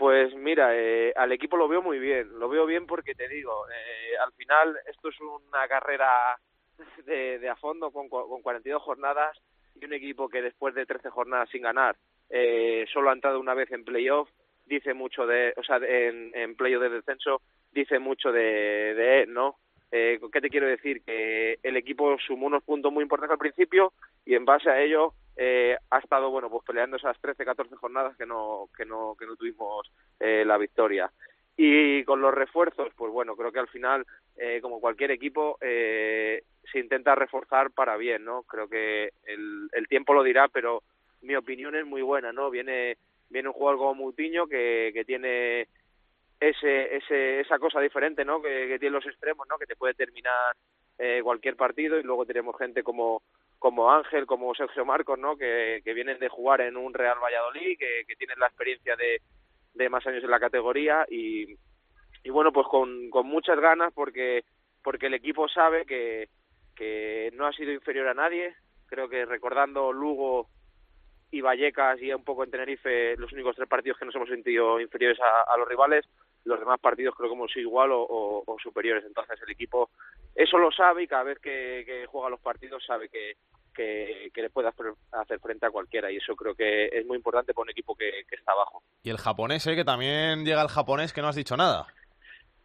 Pues 0.00 0.34
mira, 0.34 0.74
eh, 0.74 1.12
al 1.14 1.30
equipo 1.30 1.58
lo 1.58 1.68
veo 1.68 1.82
muy 1.82 1.98
bien, 1.98 2.38
lo 2.38 2.48
veo 2.48 2.64
bien 2.64 2.86
porque 2.86 3.14
te 3.14 3.28
digo, 3.28 3.66
eh, 3.68 4.16
al 4.16 4.32
final 4.32 4.74
esto 4.86 5.10
es 5.10 5.20
una 5.20 5.68
carrera 5.68 6.38
de, 7.04 7.38
de 7.38 7.48
a 7.50 7.54
fondo 7.56 7.90
con, 7.90 8.08
con 8.08 8.40
42 8.40 8.80
jornadas 8.82 9.36
y 9.78 9.84
un 9.84 9.92
equipo 9.92 10.30
que 10.30 10.40
después 10.40 10.74
de 10.74 10.86
13 10.86 11.10
jornadas 11.10 11.50
sin 11.50 11.60
ganar 11.60 11.96
eh, 12.30 12.86
solo 12.90 13.10
ha 13.10 13.12
entrado 13.12 13.38
una 13.38 13.52
vez 13.52 13.70
en 13.72 13.84
playoff 13.84 14.30
dice 14.64 14.94
mucho 14.94 15.26
de, 15.26 15.52
o 15.58 15.62
sea, 15.62 15.76
en, 15.76 16.30
en 16.34 16.56
playo 16.56 16.80
de 16.80 16.88
descenso 16.88 17.42
dice 17.70 17.98
mucho 17.98 18.32
de, 18.32 18.94
de 18.94 19.26
¿no? 19.26 19.56
Eh, 19.92 20.18
¿Qué 20.32 20.40
te 20.40 20.48
quiero 20.48 20.66
decir? 20.66 21.02
Que 21.04 21.58
el 21.62 21.76
equipo 21.76 22.16
sumó 22.26 22.46
unos 22.46 22.62
puntos 22.62 22.90
muy 22.90 23.02
importantes 23.02 23.32
al 23.32 23.38
principio 23.38 23.92
y 24.24 24.34
en 24.34 24.46
base 24.46 24.70
a 24.70 24.80
ello 24.80 25.12
eh, 25.42 25.74
ha 25.88 25.98
estado, 25.98 26.30
bueno, 26.30 26.50
pues 26.50 26.62
peleando 26.66 26.98
esas 26.98 27.18
13, 27.18 27.46
14 27.46 27.74
jornadas 27.76 28.14
que 28.18 28.26
no, 28.26 28.68
que 28.76 28.84
no, 28.84 29.16
que 29.18 29.24
no 29.24 29.36
tuvimos 29.36 29.90
eh, 30.18 30.44
la 30.44 30.58
victoria. 30.58 31.10
Y 31.56 32.04
con 32.04 32.20
los 32.20 32.34
refuerzos, 32.34 32.92
pues 32.94 33.10
bueno, 33.10 33.36
creo 33.36 33.50
que 33.50 33.58
al 33.58 33.68
final, 33.68 34.04
eh, 34.36 34.60
como 34.60 34.80
cualquier 34.80 35.12
equipo, 35.12 35.56
eh, 35.62 36.42
se 36.70 36.78
intenta 36.78 37.14
reforzar 37.14 37.70
para 37.70 37.96
bien, 37.96 38.22
¿no? 38.22 38.42
Creo 38.42 38.68
que 38.68 39.12
el, 39.24 39.68
el 39.72 39.88
tiempo 39.88 40.12
lo 40.12 40.22
dirá, 40.22 40.48
pero 40.48 40.82
mi 41.22 41.34
opinión 41.36 41.74
es 41.74 41.86
muy 41.86 42.02
buena, 42.02 42.32
¿no? 42.32 42.50
Viene 42.50 42.98
viene 43.30 43.48
un 43.48 43.54
jugador 43.54 43.78
como 43.78 43.94
Mutiño 43.94 44.46
que, 44.46 44.90
que 44.92 45.04
tiene 45.04 45.68
ese, 46.40 46.96
ese, 46.96 47.40
esa 47.40 47.58
cosa 47.58 47.80
diferente 47.80 48.24
¿no? 48.24 48.42
que, 48.42 48.66
que 48.68 48.78
tienen 48.78 48.94
los 48.94 49.06
extremos, 49.06 49.46
¿no? 49.48 49.56
que 49.56 49.66
te 49.66 49.76
puede 49.76 49.94
terminar 49.94 50.56
eh, 50.98 51.20
cualquier 51.22 51.56
partido 51.56 51.98
y 51.98 52.02
luego 52.02 52.26
tenemos 52.26 52.58
gente 52.58 52.82
como 52.82 53.22
como 53.60 53.92
Ángel, 53.92 54.26
como 54.26 54.54
Sergio 54.54 54.86
Marcos, 54.86 55.18
¿no? 55.18 55.36
que, 55.36 55.82
que 55.84 55.92
vienen 55.92 56.18
de 56.18 56.30
jugar 56.30 56.62
en 56.62 56.78
un 56.78 56.94
Real 56.94 57.18
Valladolid, 57.22 57.78
que, 57.78 58.04
que 58.08 58.16
tienen 58.16 58.38
la 58.40 58.46
experiencia 58.46 58.96
de, 58.96 59.20
de 59.74 59.88
más 59.90 60.04
años 60.06 60.24
en 60.24 60.30
la 60.30 60.40
categoría 60.40 61.04
y, 61.10 61.56
y 62.24 62.30
bueno, 62.30 62.52
pues 62.52 62.66
con, 62.68 63.10
con 63.10 63.26
muchas 63.26 63.60
ganas 63.60 63.92
porque, 63.92 64.44
porque 64.82 65.06
el 65.06 65.14
equipo 65.14 65.46
sabe 65.46 65.84
que, 65.84 66.30
que 66.74 67.30
no 67.34 67.46
ha 67.46 67.52
sido 67.52 67.70
inferior 67.70 68.08
a 68.08 68.14
nadie. 68.14 68.54
Creo 68.86 69.10
que 69.10 69.26
recordando 69.26 69.92
Lugo 69.92 70.48
y 71.30 71.42
Vallecas 71.42 72.00
y 72.00 72.12
un 72.14 72.24
poco 72.24 72.42
en 72.44 72.50
Tenerife, 72.50 73.14
los 73.18 73.30
únicos 73.32 73.54
tres 73.56 73.68
partidos 73.68 73.98
que 73.98 74.06
nos 74.06 74.14
hemos 74.14 74.30
sentido 74.30 74.80
inferiores 74.80 75.18
a, 75.20 75.52
a 75.52 75.58
los 75.58 75.68
rivales, 75.68 76.08
los 76.44 76.58
demás 76.58 76.80
partidos 76.80 77.14
creo 77.14 77.28
que 77.28 77.36
hemos 77.36 77.52
sido 77.52 77.68
igual 77.68 77.92
o, 77.92 78.06
o, 78.46 78.56
superiores. 78.58 79.04
Entonces 79.04 79.38
el 79.42 79.52
equipo 79.52 79.90
eso 80.34 80.58
lo 80.58 80.72
sabe 80.72 81.02
y 81.02 81.06
cada 81.06 81.24
vez 81.24 81.38
que, 81.38 81.84
que 81.86 82.06
juega 82.06 82.30
los 82.30 82.40
partidos 82.40 82.84
sabe 82.84 83.08
que, 83.08 83.34
que, 83.70 84.30
que 84.32 84.42
le 84.42 84.50
puede 84.50 84.68
hacer, 84.68 84.86
hacer 85.12 85.40
frente 85.40 85.66
a 85.66 85.70
cualquiera 85.70 86.10
y 86.10 86.16
eso 86.16 86.34
creo 86.34 86.54
que 86.54 86.86
es 86.86 87.06
muy 87.06 87.16
importante 87.16 87.54
para 87.54 87.64
un 87.64 87.70
equipo 87.70 87.94
que, 87.94 88.24
que 88.28 88.36
está 88.36 88.52
abajo. 88.52 88.82
Y 89.02 89.10
el 89.10 89.18
japonés, 89.18 89.66
¿eh? 89.66 89.76
que 89.76 89.84
también 89.84 90.44
llega 90.44 90.62
el 90.62 90.68
japonés 90.68 91.12
que 91.12 91.22
no 91.22 91.28
has 91.28 91.36
dicho 91.36 91.56
nada. 91.56 91.86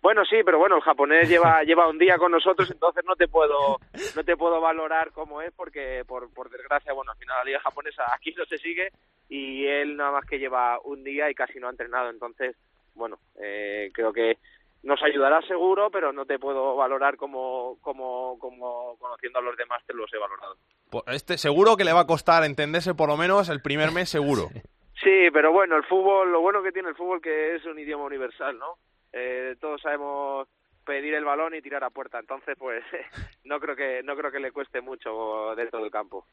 Bueno, 0.06 0.24
sí, 0.24 0.36
pero 0.46 0.60
bueno, 0.60 0.76
el 0.76 0.84
japonés 0.84 1.28
lleva 1.28 1.64
lleva 1.66 1.90
un 1.90 1.98
día 1.98 2.20
con 2.20 2.32
nosotros, 2.32 2.70
entonces 2.70 3.04
no 3.06 3.16
te 3.16 3.28
puedo 3.28 3.80
no 4.16 4.24
te 4.24 4.38
puedo 4.38 4.62
valorar 4.62 5.12
cómo 5.12 5.42
es 5.42 5.52
porque 5.54 6.04
por, 6.06 6.32
por 6.32 6.52
desgracia, 6.52 6.94
bueno, 6.94 7.12
al 7.12 7.18
final 7.18 7.38
la 7.40 7.44
liga 7.44 7.60
japonesa 7.62 8.04
aquí 8.14 8.32
no 8.38 8.46
se 8.46 8.60
sigue 8.60 8.90
y 9.30 9.66
él 9.66 9.98
nada 9.98 10.12
más 10.12 10.26
que 10.26 10.38
lleva 10.38 10.80
un 10.84 11.04
día 11.04 11.32
y 11.32 11.34
casi 11.34 11.60
no 11.60 11.68
ha 11.68 11.72
entrenado, 11.72 12.12
entonces, 12.12 12.56
bueno, 12.94 13.18
eh, 13.42 13.90
creo 13.94 14.14
que 14.14 14.38
nos 14.86 15.02
ayudará 15.02 15.42
seguro, 15.42 15.90
pero 15.90 16.14
no 16.14 16.26
te 16.26 16.38
puedo 16.38 16.76
valorar 16.76 17.18
como, 17.18 17.78
como, 17.82 18.38
como 18.40 18.96
conociendo 18.98 19.40
a 19.40 19.42
los 19.42 19.58
demás 19.58 19.82
te 19.86 19.96
los 19.96 20.14
he 20.14 20.18
valorado. 20.18 20.58
Pues 20.92 21.04
Este 21.08 21.40
seguro 21.40 21.76
que 21.76 21.84
le 21.84 21.92
va 21.92 22.02
a 22.02 22.08
costar 22.08 22.44
entenderse 22.44 22.94
por 22.94 23.10
lo 23.10 23.18
menos 23.18 23.50
el 23.50 23.62
primer 23.62 23.92
mes 23.92 24.10
seguro. 24.10 24.50
Sí, 25.04 25.30
pero 25.34 25.52
bueno, 25.52 25.76
el 25.76 25.84
fútbol, 25.84 26.32
lo 26.32 26.40
bueno 26.40 26.64
que 26.64 26.72
tiene 26.72 26.88
el 26.88 26.96
fútbol 26.96 27.22
que 27.22 27.56
es 27.56 27.66
un 27.66 27.78
idioma 27.78 28.06
universal, 28.06 28.58
¿no? 28.58 28.78
Eh, 29.12 29.56
todos 29.60 29.82
sabemos 29.82 30.48
pedir 30.86 31.14
el 31.14 31.26
balón 31.26 31.54
y 31.54 31.62
tirar 31.62 31.84
a 31.84 31.90
puerta, 31.90 32.18
entonces 32.18 32.56
pues 32.58 32.82
no 33.44 33.60
creo 33.60 33.76
que 33.76 34.02
no 34.04 34.16
creo 34.16 34.32
que 34.32 34.40
le 34.40 34.54
cueste 34.54 34.80
mucho 34.80 35.54
dentro 35.58 35.82
del 35.82 35.92
campo. 35.92 36.26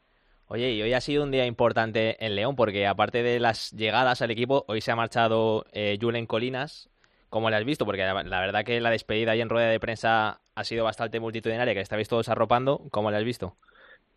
Oye, 0.47 0.71
y 0.71 0.81
hoy 0.81 0.93
ha 0.93 1.01
sido 1.01 1.23
un 1.23 1.31
día 1.31 1.45
importante 1.45 2.23
en 2.25 2.35
León 2.35 2.55
porque 2.55 2.87
aparte 2.87 3.21
de 3.21 3.39
las 3.41 3.71
llegadas 3.71 4.21
al 4.21 4.31
equipo, 4.31 4.63
hoy 4.69 4.79
se 4.79 4.91
ha 4.91 4.95
marchado 4.95 5.65
eh, 5.73 5.97
Julen 5.99 6.25
Colinas. 6.25 6.89
¿Cómo 7.33 7.49
le 7.49 7.55
has 7.55 7.65
visto? 7.65 7.83
Porque 7.83 8.03
la, 8.03 8.21
la 8.21 8.41
verdad 8.41 8.63
que 8.63 8.79
la 8.79 8.91
despedida 8.91 9.31
ahí 9.31 9.41
en 9.41 9.49
rueda 9.49 9.67
de 9.67 9.79
prensa 9.79 10.39
ha 10.53 10.63
sido 10.63 10.83
bastante 10.83 11.19
multitudinaria, 11.19 11.73
que 11.73 11.79
estabais 11.79 12.07
todos 12.07 12.29
arropando. 12.29 12.81
¿Cómo 12.91 13.09
le 13.09 13.17
has 13.17 13.23
visto? 13.23 13.55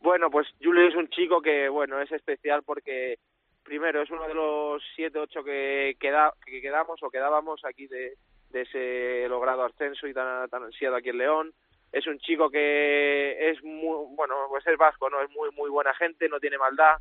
Bueno, 0.01 0.31
pues 0.31 0.47
Julio 0.63 0.87
es 0.87 0.95
un 0.95 1.09
chico 1.09 1.41
que, 1.41 1.71
bueno, 1.71 1.99
es 2.03 2.13
especial 2.13 2.63
porque, 2.63 3.17
primero, 3.63 4.03
es 4.03 4.11
uno 4.11 4.29
de 4.29 4.35
los 4.35 4.83
siete, 4.95 5.19
ocho 5.19 5.43
que, 5.43 5.97
queda, 5.99 6.35
que 6.45 6.61
quedamos 6.61 7.03
o 7.03 7.09
quedábamos 7.09 7.65
aquí 7.65 7.87
de, 7.87 8.19
de 8.51 8.61
ese 8.61 9.27
logrado 9.31 9.65
ascenso 9.65 10.07
y 10.07 10.13
tan, 10.13 10.51
tan 10.51 10.65
ansiado 10.65 10.97
aquí 10.97 11.09
en 11.09 11.17
León. 11.17 11.55
Es 11.93 12.07
un 12.07 12.19
chico 12.19 12.51
que 12.51 13.49
es 13.51 13.65
muy, 13.65 14.15
bueno, 14.15 14.35
pues 14.51 14.67
es 14.67 14.77
vasco, 14.77 15.09
¿no? 15.09 15.23
Es 15.23 15.31
muy, 15.31 15.49
muy 15.53 15.71
buena 15.71 15.95
gente, 15.95 16.29
no 16.29 16.39
tiene 16.39 16.59
maldad 16.59 16.97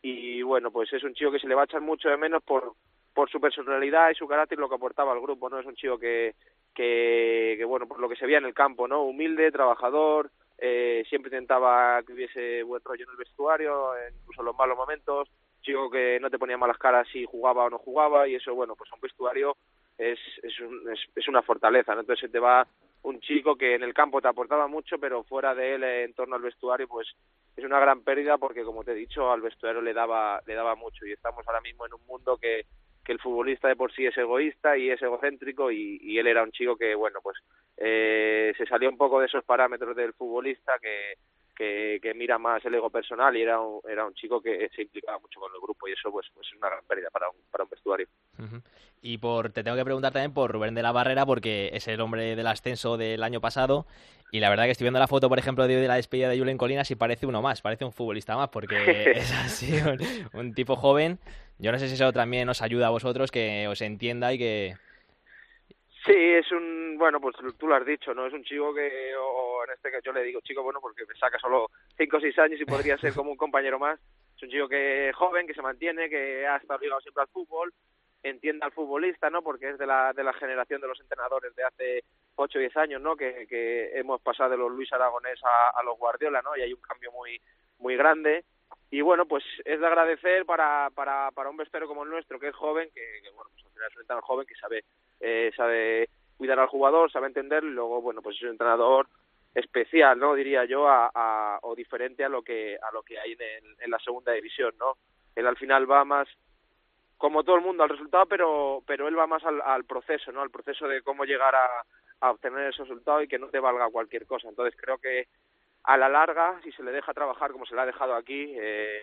y, 0.00 0.40
bueno, 0.40 0.70
pues 0.70 0.90
es 0.94 1.04
un 1.04 1.12
chico 1.12 1.30
que 1.30 1.38
se 1.38 1.46
le 1.46 1.54
va 1.54 1.60
a 1.60 1.64
echar 1.66 1.82
mucho 1.82 2.08
de 2.08 2.16
menos 2.16 2.42
por, 2.42 2.72
por 3.14 3.30
su 3.30 3.40
personalidad 3.40 4.10
y 4.10 4.14
su 4.14 4.26
carácter 4.26 4.58
lo 4.58 4.68
que 4.68 4.76
aportaba 4.76 5.12
al 5.12 5.20
grupo, 5.20 5.48
¿no? 5.48 5.58
Es 5.58 5.66
un 5.66 5.74
chico 5.74 5.98
que, 5.98 6.34
que, 6.74 7.62
bueno, 7.66 7.86
por 7.86 8.00
lo 8.00 8.08
que 8.08 8.16
se 8.16 8.26
veía 8.26 8.38
en 8.38 8.46
el 8.46 8.54
campo, 8.54 8.86
¿no? 8.86 9.02
Humilde, 9.02 9.52
trabajador, 9.52 10.30
eh, 10.58 11.04
siempre 11.08 11.28
intentaba 11.28 12.02
que 12.02 12.12
hubiese 12.12 12.62
buen 12.62 12.82
rollo 12.84 13.04
en 13.04 13.10
el 13.10 13.16
vestuario, 13.16 13.92
incluso 14.20 14.42
en 14.42 14.46
los 14.46 14.56
malos 14.56 14.76
momentos, 14.76 15.28
chico 15.62 15.90
que 15.90 16.18
no 16.20 16.30
te 16.30 16.38
ponía 16.38 16.56
malas 16.56 16.78
caras 16.78 17.06
si 17.12 17.24
jugaba 17.24 17.64
o 17.64 17.70
no 17.70 17.78
jugaba 17.78 18.26
y 18.28 18.34
eso, 18.34 18.54
bueno, 18.54 18.74
pues 18.76 18.90
a 18.92 18.94
un 18.94 19.00
vestuario 19.00 19.56
es, 19.98 20.18
es, 20.42 20.58
un, 20.60 20.90
es, 21.14 21.28
una 21.28 21.42
fortaleza, 21.42 21.94
¿no? 21.94 22.00
Entonces 22.00 22.30
te 22.30 22.38
va 22.38 22.66
un 23.02 23.20
chico 23.20 23.56
que 23.56 23.74
en 23.74 23.82
el 23.82 23.94
campo 23.94 24.20
te 24.20 24.28
aportaba 24.28 24.66
mucho, 24.66 24.98
pero 24.98 25.24
fuera 25.24 25.54
de 25.54 25.74
él, 25.74 25.84
en 25.84 26.14
torno 26.14 26.36
al 26.36 26.42
vestuario, 26.42 26.88
pues 26.88 27.08
es 27.56 27.64
una 27.64 27.80
gran 27.80 28.02
pérdida 28.02 28.38
porque, 28.38 28.64
como 28.64 28.84
te 28.84 28.92
he 28.92 28.94
dicho, 28.94 29.30
al 29.30 29.42
vestuario 29.42 29.82
le 29.82 29.92
daba, 29.92 30.40
le 30.46 30.54
daba 30.54 30.74
mucho 30.74 31.06
y 31.06 31.12
estamos 31.12 31.46
ahora 31.46 31.60
mismo 31.60 31.86
en 31.86 31.94
un 31.94 32.06
mundo 32.06 32.38
que, 32.38 32.64
que 33.04 33.12
el 33.12 33.20
futbolista 33.20 33.68
de 33.68 33.76
por 33.76 33.92
sí 33.92 34.06
es 34.06 34.16
egoísta 34.16 34.76
y 34.76 34.90
es 34.90 35.00
egocéntrico 35.02 35.70
y, 35.70 36.18
él 36.18 36.26
era 36.26 36.42
un 36.42 36.52
chico 36.52 36.76
que, 36.76 36.94
bueno, 36.94 37.20
pues 37.22 37.38
eh, 37.76 38.52
se 38.56 38.66
salió 38.66 38.88
un 38.88 38.96
poco 38.96 39.20
de 39.20 39.26
esos 39.26 39.44
parámetros 39.44 39.96
del 39.96 40.12
futbolista 40.12 40.72
que, 40.80 41.14
que, 41.60 42.00
que 42.00 42.14
mira 42.14 42.38
más 42.38 42.64
el 42.64 42.74
ego 42.74 42.88
personal 42.88 43.36
y 43.36 43.42
era 43.42 43.60
un, 43.60 43.82
era 43.86 44.06
un 44.06 44.14
chico 44.14 44.40
que 44.40 44.70
se 44.74 44.80
implicaba 44.80 45.18
mucho 45.18 45.38
con 45.40 45.52
el 45.54 45.60
grupo 45.60 45.86
y 45.86 45.92
eso 45.92 46.10
pues, 46.10 46.26
pues 46.32 46.46
es 46.46 46.56
una 46.56 46.70
gran 46.70 46.82
pérdida 46.86 47.10
para 47.10 47.28
un, 47.28 47.36
para 47.50 47.64
un 47.64 47.70
vestuario. 47.70 48.06
Ujú. 48.38 48.62
Y 49.02 49.18
por 49.18 49.52
te 49.52 49.62
tengo 49.62 49.76
que 49.76 49.84
preguntar 49.84 50.10
también 50.10 50.32
por 50.32 50.50
Rubén 50.50 50.74
de 50.74 50.82
la 50.82 50.92
Barrera, 50.92 51.26
porque 51.26 51.68
es 51.74 51.86
el 51.86 52.00
hombre 52.00 52.34
del 52.34 52.46
ascenso 52.46 52.96
del 52.96 53.22
año 53.22 53.42
pasado. 53.42 53.84
Y 54.32 54.40
la 54.40 54.48
verdad 54.48 54.64
que 54.64 54.70
estoy 54.70 54.86
viendo 54.86 55.00
la 55.00 55.06
foto, 55.06 55.28
por 55.28 55.38
ejemplo, 55.38 55.66
de, 55.66 55.76
de 55.76 55.86
la 55.86 55.96
despedida 55.96 56.30
de 56.30 56.38
Julen 56.38 56.56
Colinas 56.56 56.90
y 56.90 56.94
parece 56.94 57.26
uno 57.26 57.42
más, 57.42 57.60
parece 57.60 57.84
un 57.84 57.92
futbolista 57.92 58.36
más, 58.36 58.48
porque 58.48 58.76
es 59.16 59.30
así, 59.30 59.74
un, 59.82 59.98
un 60.32 60.54
tipo 60.54 60.76
joven. 60.76 61.18
Yo 61.58 61.72
no 61.72 61.78
sé 61.78 61.88
si 61.88 61.94
eso 61.94 62.10
también 62.14 62.48
os 62.48 62.62
ayuda 62.62 62.86
a 62.86 62.90
vosotros, 62.90 63.30
que 63.30 63.68
os 63.68 63.82
entienda 63.82 64.32
y 64.32 64.38
que... 64.38 64.76
Sí, 66.06 66.14
es 66.14 66.50
un, 66.50 66.96
bueno, 66.98 67.20
pues 67.20 67.36
tú 67.58 67.66
lo 67.66 67.74
has 67.74 67.84
dicho, 67.84 68.14
¿no? 68.14 68.26
Es 68.26 68.32
un 68.32 68.42
chico 68.42 68.72
que, 68.72 69.12
o 69.16 69.64
en 69.64 69.72
este 69.74 69.90
caso 69.90 70.02
yo 70.04 70.12
le 70.12 70.22
digo 70.22 70.40
chico, 70.40 70.62
bueno, 70.62 70.80
porque 70.80 71.04
me 71.06 71.14
saca 71.14 71.38
solo 71.38 71.68
5 71.98 72.16
o 72.16 72.20
6 72.20 72.38
años 72.38 72.60
y 72.60 72.64
podría 72.64 72.96
ser 72.96 73.12
como 73.12 73.30
un 73.30 73.36
compañero 73.36 73.78
más. 73.78 74.00
Es 74.34 74.42
un 74.42 74.48
chico 74.48 74.68
que 74.68 75.12
joven, 75.14 75.46
que 75.46 75.52
se 75.52 75.60
mantiene, 75.60 76.08
que 76.08 76.46
ha 76.46 76.56
estado 76.56 76.80
ligado 76.80 77.02
siempre 77.02 77.22
al 77.22 77.28
fútbol, 77.28 77.74
entiende 78.22 78.64
al 78.64 78.72
futbolista, 78.72 79.28
¿no? 79.28 79.42
Porque 79.42 79.70
es 79.70 79.78
de 79.78 79.86
la, 79.86 80.14
de 80.14 80.24
la 80.24 80.32
generación 80.32 80.80
de 80.80 80.88
los 80.88 81.00
entrenadores 81.00 81.54
de 81.54 81.64
hace 81.64 82.04
8 82.36 82.58
o 82.58 82.60
10 82.60 82.76
años, 82.78 83.02
¿no? 83.02 83.14
Que, 83.14 83.46
que 83.46 83.90
hemos 83.98 84.22
pasado 84.22 84.50
de 84.50 84.56
los 84.56 84.72
Luis 84.72 84.90
Aragonés 84.94 85.38
a, 85.44 85.78
a 85.78 85.82
los 85.82 85.98
Guardiola, 85.98 86.40
¿no? 86.40 86.56
Y 86.56 86.62
hay 86.62 86.72
un 86.72 86.80
cambio 86.80 87.12
muy, 87.12 87.38
muy 87.78 87.96
grande. 87.96 88.44
Y 88.90 89.02
bueno, 89.02 89.26
pues 89.26 89.44
es 89.64 89.78
de 89.78 89.86
agradecer 89.86 90.44
para, 90.46 90.88
para, 90.94 91.30
para 91.32 91.50
un 91.50 91.56
vestuario 91.56 91.86
como 91.88 92.04
el 92.04 92.10
nuestro, 92.10 92.40
que 92.40 92.48
es 92.48 92.56
joven, 92.56 92.88
que, 92.94 93.20
que 93.22 93.30
bueno, 93.30 93.50
pues 93.52 93.64
al 93.66 93.72
final 93.72 93.88
es 93.88 93.96
un 93.96 94.00
entrenador 94.02 94.24
joven 94.24 94.46
que 94.46 94.54
sabe, 94.56 94.84
eh, 95.20 95.52
sabe 95.56 96.08
cuidar 96.36 96.58
al 96.58 96.68
jugador, 96.68 97.10
sabe 97.12 97.26
entenderlo 97.26 97.70
y 97.70 97.74
luego, 97.74 98.00
bueno, 98.00 98.22
pues 98.22 98.36
es 98.36 98.42
un 98.42 98.50
entrenador 98.50 99.06
especial, 99.54 100.18
¿no? 100.18 100.34
Diría 100.34 100.64
yo, 100.64 100.88
a, 100.88 101.58
o 101.62 101.74
diferente 101.74 102.24
a 102.24 102.28
lo 102.28 102.42
que 102.42 102.76
a 102.80 102.92
lo 102.92 103.02
que 103.02 103.18
hay 103.18 103.36
en, 103.38 103.90
la 103.90 103.98
segunda 103.98 104.32
división, 104.32 104.74
¿no? 104.78 104.94
Él 105.34 105.46
al 105.46 105.56
final 105.56 105.90
va 105.90 106.04
más 106.04 106.28
como 107.18 107.44
todo 107.44 107.56
el 107.56 107.62
mundo 107.62 107.82
al 107.82 107.90
resultado, 107.90 108.26
pero 108.26 108.82
pero 108.86 109.08
él 109.08 109.18
va 109.18 109.26
más 109.26 109.44
al, 109.44 109.60
al 109.60 109.84
proceso, 109.84 110.32
¿no? 110.32 110.40
Al 110.40 110.50
proceso 110.50 110.88
de 110.88 111.02
cómo 111.02 111.24
llegar 111.24 111.54
a, 111.54 111.84
a 112.20 112.30
obtener 112.30 112.68
ese 112.68 112.82
resultado 112.82 113.22
y 113.22 113.28
que 113.28 113.38
no 113.38 113.48
te 113.48 113.58
valga 113.58 113.90
cualquier 113.90 114.26
cosa. 114.26 114.48
Entonces 114.48 114.78
creo 114.80 114.98
que 114.98 115.26
a 115.84 115.96
la 115.96 116.08
larga, 116.08 116.60
si 116.62 116.72
se 116.72 116.82
le 116.82 116.92
deja 116.92 117.14
trabajar 117.14 117.52
como 117.52 117.66
se 117.66 117.74
le 117.74 117.80
ha 117.80 117.86
dejado 117.86 118.14
aquí, 118.14 118.54
eh, 118.56 119.00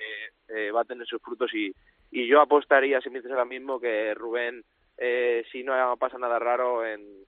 eh, 0.48 0.72
va 0.72 0.82
a 0.82 0.86
tener 0.86 1.08
sus 1.08 1.22
frutos 1.22 1.54
y, 1.54 1.74
y 2.12 2.28
yo 2.28 2.40
apostaría, 2.40 3.02
si 3.02 3.10
me 3.10 3.20
dices 3.20 3.32
ahora 3.32 3.46
mismo, 3.46 3.80
que 3.80 4.14
Rubén, 4.14 4.64
eh, 4.98 5.44
si 5.52 5.64
no 5.64 5.74
pasa 5.98 6.18
nada 6.18 6.40
raro, 6.40 6.86
en 6.86 7.26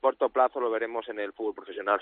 corto 0.00 0.28
plazo 0.30 0.60
lo 0.60 0.70
veremos 0.70 1.08
en 1.08 1.20
el 1.20 1.32
fútbol 1.32 1.54
profesional. 1.54 2.00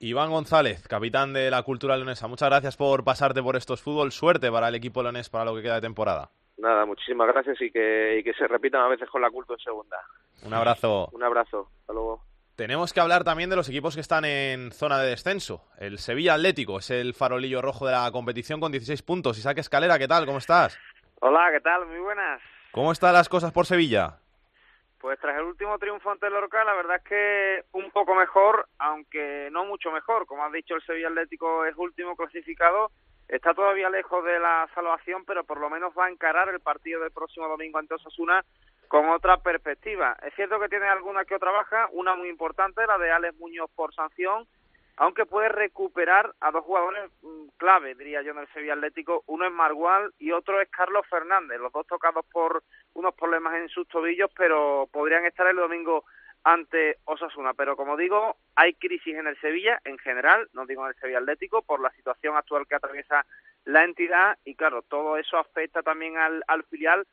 Iván 0.00 0.30
González, 0.30 0.86
capitán 0.86 1.32
de 1.32 1.50
la 1.50 1.62
Cultura 1.62 1.96
Leonesa. 1.96 2.28
Muchas 2.28 2.48
gracias 2.48 2.76
por 2.76 3.02
pasarte 3.02 3.42
por 3.42 3.56
estos 3.56 3.82
fútbol. 3.82 4.12
Suerte 4.12 4.50
para 4.50 4.68
el 4.68 4.76
equipo 4.76 5.02
leonés 5.02 5.28
para 5.28 5.44
lo 5.44 5.56
que 5.56 5.62
queda 5.62 5.74
de 5.74 5.80
temporada. 5.80 6.30
Nada, 6.56 6.86
muchísimas 6.86 7.28
gracias 7.28 7.60
y 7.60 7.70
que, 7.70 8.18
y 8.18 8.22
que 8.22 8.32
se 8.34 8.46
repitan 8.46 8.80
a 8.80 8.88
veces 8.88 9.08
con 9.10 9.22
la 9.22 9.30
culto 9.30 9.54
en 9.54 9.60
segunda. 9.60 9.96
Un 10.44 10.54
abrazo. 10.54 11.08
Un 11.12 11.22
abrazo, 11.22 11.68
hasta 11.80 11.92
luego. 11.92 12.22
Tenemos 12.54 12.92
que 12.92 13.00
hablar 13.00 13.22
también 13.22 13.50
de 13.50 13.56
los 13.56 13.68
equipos 13.68 13.94
que 13.94 14.00
están 14.00 14.24
en 14.24 14.72
zona 14.72 15.00
de 15.00 15.10
descenso. 15.10 15.64
El 15.78 15.98
Sevilla 15.98 16.34
Atlético 16.34 16.78
es 16.78 16.90
el 16.90 17.14
farolillo 17.14 17.62
rojo 17.62 17.86
de 17.86 17.92
la 17.92 18.10
competición 18.10 18.60
con 18.60 18.72
16 18.72 19.02
puntos. 19.02 19.38
Isaac 19.38 19.58
Escalera, 19.58 19.98
¿qué 19.98 20.08
tal? 20.08 20.26
¿Cómo 20.26 20.38
estás? 20.38 20.78
Hola, 21.20 21.50
¿qué 21.52 21.60
tal? 21.60 21.86
Muy 21.86 22.00
buenas. 22.00 22.40
¿Cómo 22.72 22.90
están 22.92 23.12
las 23.12 23.28
cosas 23.28 23.52
por 23.52 23.66
Sevilla? 23.66 24.18
Pues 25.00 25.18
tras 25.20 25.36
el 25.38 25.44
último 25.44 25.78
triunfo 25.78 26.10
ante 26.10 26.26
el 26.26 26.32
Lorca, 26.32 26.64
la 26.64 26.74
verdad 26.74 26.96
es 26.96 27.04
que 27.04 27.64
un 27.72 27.90
poco 27.92 28.14
mejor, 28.14 28.66
aunque 28.78 29.48
no 29.52 29.64
mucho 29.64 29.92
mejor. 29.92 30.26
Como 30.26 30.44
has 30.44 30.52
dicho, 30.52 30.74
el 30.74 30.82
Sevilla 30.82 31.08
Atlético 31.08 31.64
es 31.64 31.76
último 31.76 32.16
clasificado. 32.16 32.90
Está 33.28 33.54
todavía 33.54 33.90
lejos 33.90 34.24
de 34.24 34.40
la 34.40 34.68
salvación, 34.74 35.24
pero 35.24 35.44
por 35.44 35.60
lo 35.60 35.70
menos 35.70 35.92
va 35.96 36.06
a 36.06 36.10
encarar 36.10 36.48
el 36.48 36.60
partido 36.60 37.00
del 37.00 37.12
próximo 37.12 37.46
domingo 37.46 37.78
ante 37.78 37.94
Osasuna 37.94 38.44
con 38.88 39.08
otra 39.10 39.36
perspectiva. 39.36 40.16
Es 40.22 40.34
cierto 40.34 40.58
que 40.58 40.68
tiene 40.68 40.88
alguna 40.88 41.24
que 41.24 41.34
otra 41.34 41.52
baja, 41.52 41.88
una 41.92 42.16
muy 42.16 42.28
importante, 42.28 42.86
la 42.86 42.98
de 42.98 43.12
Alex 43.12 43.36
Muñoz 43.38 43.70
por 43.76 43.94
sanción, 43.94 44.48
aunque 44.98 45.26
puede 45.26 45.48
recuperar 45.48 46.34
a 46.40 46.50
dos 46.50 46.64
jugadores 46.64 47.10
mm, 47.22 47.48
clave, 47.56 47.94
diría 47.94 48.20
yo, 48.22 48.32
en 48.32 48.38
el 48.38 48.48
Sevilla 48.48 48.74
Atlético. 48.74 49.22
Uno 49.26 49.46
es 49.46 49.52
Margual 49.52 50.12
y 50.18 50.32
otro 50.32 50.60
es 50.60 50.68
Carlos 50.70 51.06
Fernández, 51.08 51.60
los 51.60 51.72
dos 51.72 51.86
tocados 51.86 52.26
por 52.26 52.64
unos 52.94 53.14
problemas 53.14 53.54
en 53.54 53.68
sus 53.68 53.86
tobillos, 53.86 54.30
pero 54.36 54.88
podrían 54.92 55.24
estar 55.24 55.46
el 55.46 55.56
domingo 55.56 56.04
ante 56.42 56.98
Osasuna. 57.04 57.54
Pero 57.54 57.76
como 57.76 57.96
digo, 57.96 58.36
hay 58.56 58.74
crisis 58.74 59.14
en 59.14 59.28
el 59.28 59.40
Sevilla 59.40 59.80
en 59.84 59.98
general, 59.98 60.48
no 60.52 60.66
digo 60.66 60.82
en 60.82 60.88
el 60.88 61.00
Sevilla 61.00 61.18
Atlético, 61.18 61.62
por 61.62 61.80
la 61.80 61.90
situación 61.92 62.36
actual 62.36 62.66
que 62.66 62.74
atraviesa 62.74 63.24
la 63.66 63.84
entidad 63.84 64.36
y 64.44 64.56
claro, 64.56 64.82
todo 64.82 65.16
eso 65.16 65.36
afecta 65.36 65.82
también 65.82 66.16
al, 66.16 66.42
al 66.48 66.64
filial 66.64 67.06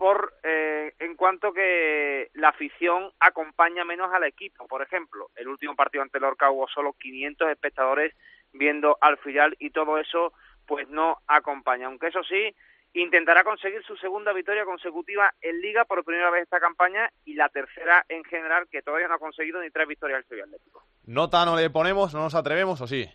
por 0.00 0.32
eh, 0.42 0.94
en 0.98 1.14
cuanto 1.14 1.52
que 1.52 2.30
la 2.32 2.48
afición 2.48 3.12
acompaña 3.20 3.84
menos 3.84 4.10
al 4.10 4.24
equipo. 4.24 4.66
Por 4.66 4.80
ejemplo, 4.80 5.28
el 5.36 5.46
último 5.46 5.76
partido 5.76 6.02
ante 6.02 6.18
Lorca 6.18 6.50
hubo 6.50 6.66
solo 6.68 6.94
500 6.94 7.50
espectadores 7.50 8.14
viendo 8.50 8.96
al 9.02 9.18
filial 9.18 9.54
y 9.58 9.68
todo 9.68 9.98
eso 9.98 10.32
pues 10.66 10.88
no 10.88 11.18
acompaña. 11.26 11.84
Aunque 11.84 12.06
eso 12.06 12.22
sí, 12.24 12.56
intentará 12.94 13.44
conseguir 13.44 13.82
su 13.82 13.94
segunda 13.96 14.32
victoria 14.32 14.64
consecutiva 14.64 15.34
en 15.42 15.60
Liga 15.60 15.84
por 15.84 16.02
primera 16.02 16.30
vez 16.30 16.44
esta 16.44 16.60
campaña 16.60 17.10
y 17.26 17.34
la 17.34 17.50
tercera 17.50 18.06
en 18.08 18.24
general 18.24 18.68
que 18.70 18.80
todavía 18.80 19.06
no 19.06 19.16
ha 19.16 19.18
conseguido 19.18 19.60
ni 19.60 19.68
tres 19.68 19.86
victorias 19.86 20.20
al 20.20 20.24
Sevilla 20.24 20.46
Atlético. 20.46 20.82
¿Nota 21.04 21.44
no 21.44 21.56
le 21.56 21.68
ponemos? 21.68 22.14
¿No 22.14 22.20
nos 22.20 22.34
atrevemos 22.34 22.80
o 22.80 22.86
sí? 22.86 23.06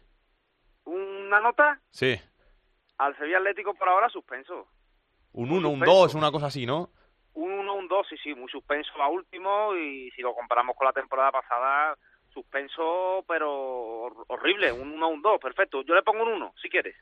¿Una 0.83 1.39
nota? 1.39 1.81
Sí. 1.89 2.15
Al 2.99 3.17
Sevilla 3.17 3.39
Atlético 3.39 3.73
por 3.73 3.89
ahora 3.89 4.07
suspenso. 4.09 4.67
Un 5.37 5.51
1, 5.51 5.69
un 5.69 5.79
2, 5.81 6.15
una 6.15 6.31
cosa 6.31 6.45
así, 6.45 6.65
¿no? 6.65 6.89
Un 7.33 7.51
1, 7.51 7.73
un 7.73 7.87
2, 7.89 8.07
sí, 8.09 8.15
sí, 8.23 8.33
muy 8.33 8.49
suspenso 8.49 8.93
a 9.01 9.09
último 9.09 9.75
y 9.75 10.09
si 10.11 10.21
lo 10.21 10.33
comparamos 10.33 10.77
con 10.77 10.85
la 10.85 10.93
temporada 10.93 11.29
pasada, 11.29 11.97
suspenso 12.33 13.25
pero 13.27 14.05
horrible, 14.27 14.71
un 14.71 14.93
1, 14.93 15.07
un 15.09 15.21
2, 15.21 15.41
perfecto. 15.41 15.81
Yo 15.81 15.93
le 15.93 16.03
pongo 16.03 16.23
un 16.23 16.29
1, 16.29 16.53
si 16.61 16.69
quieres. 16.69 16.95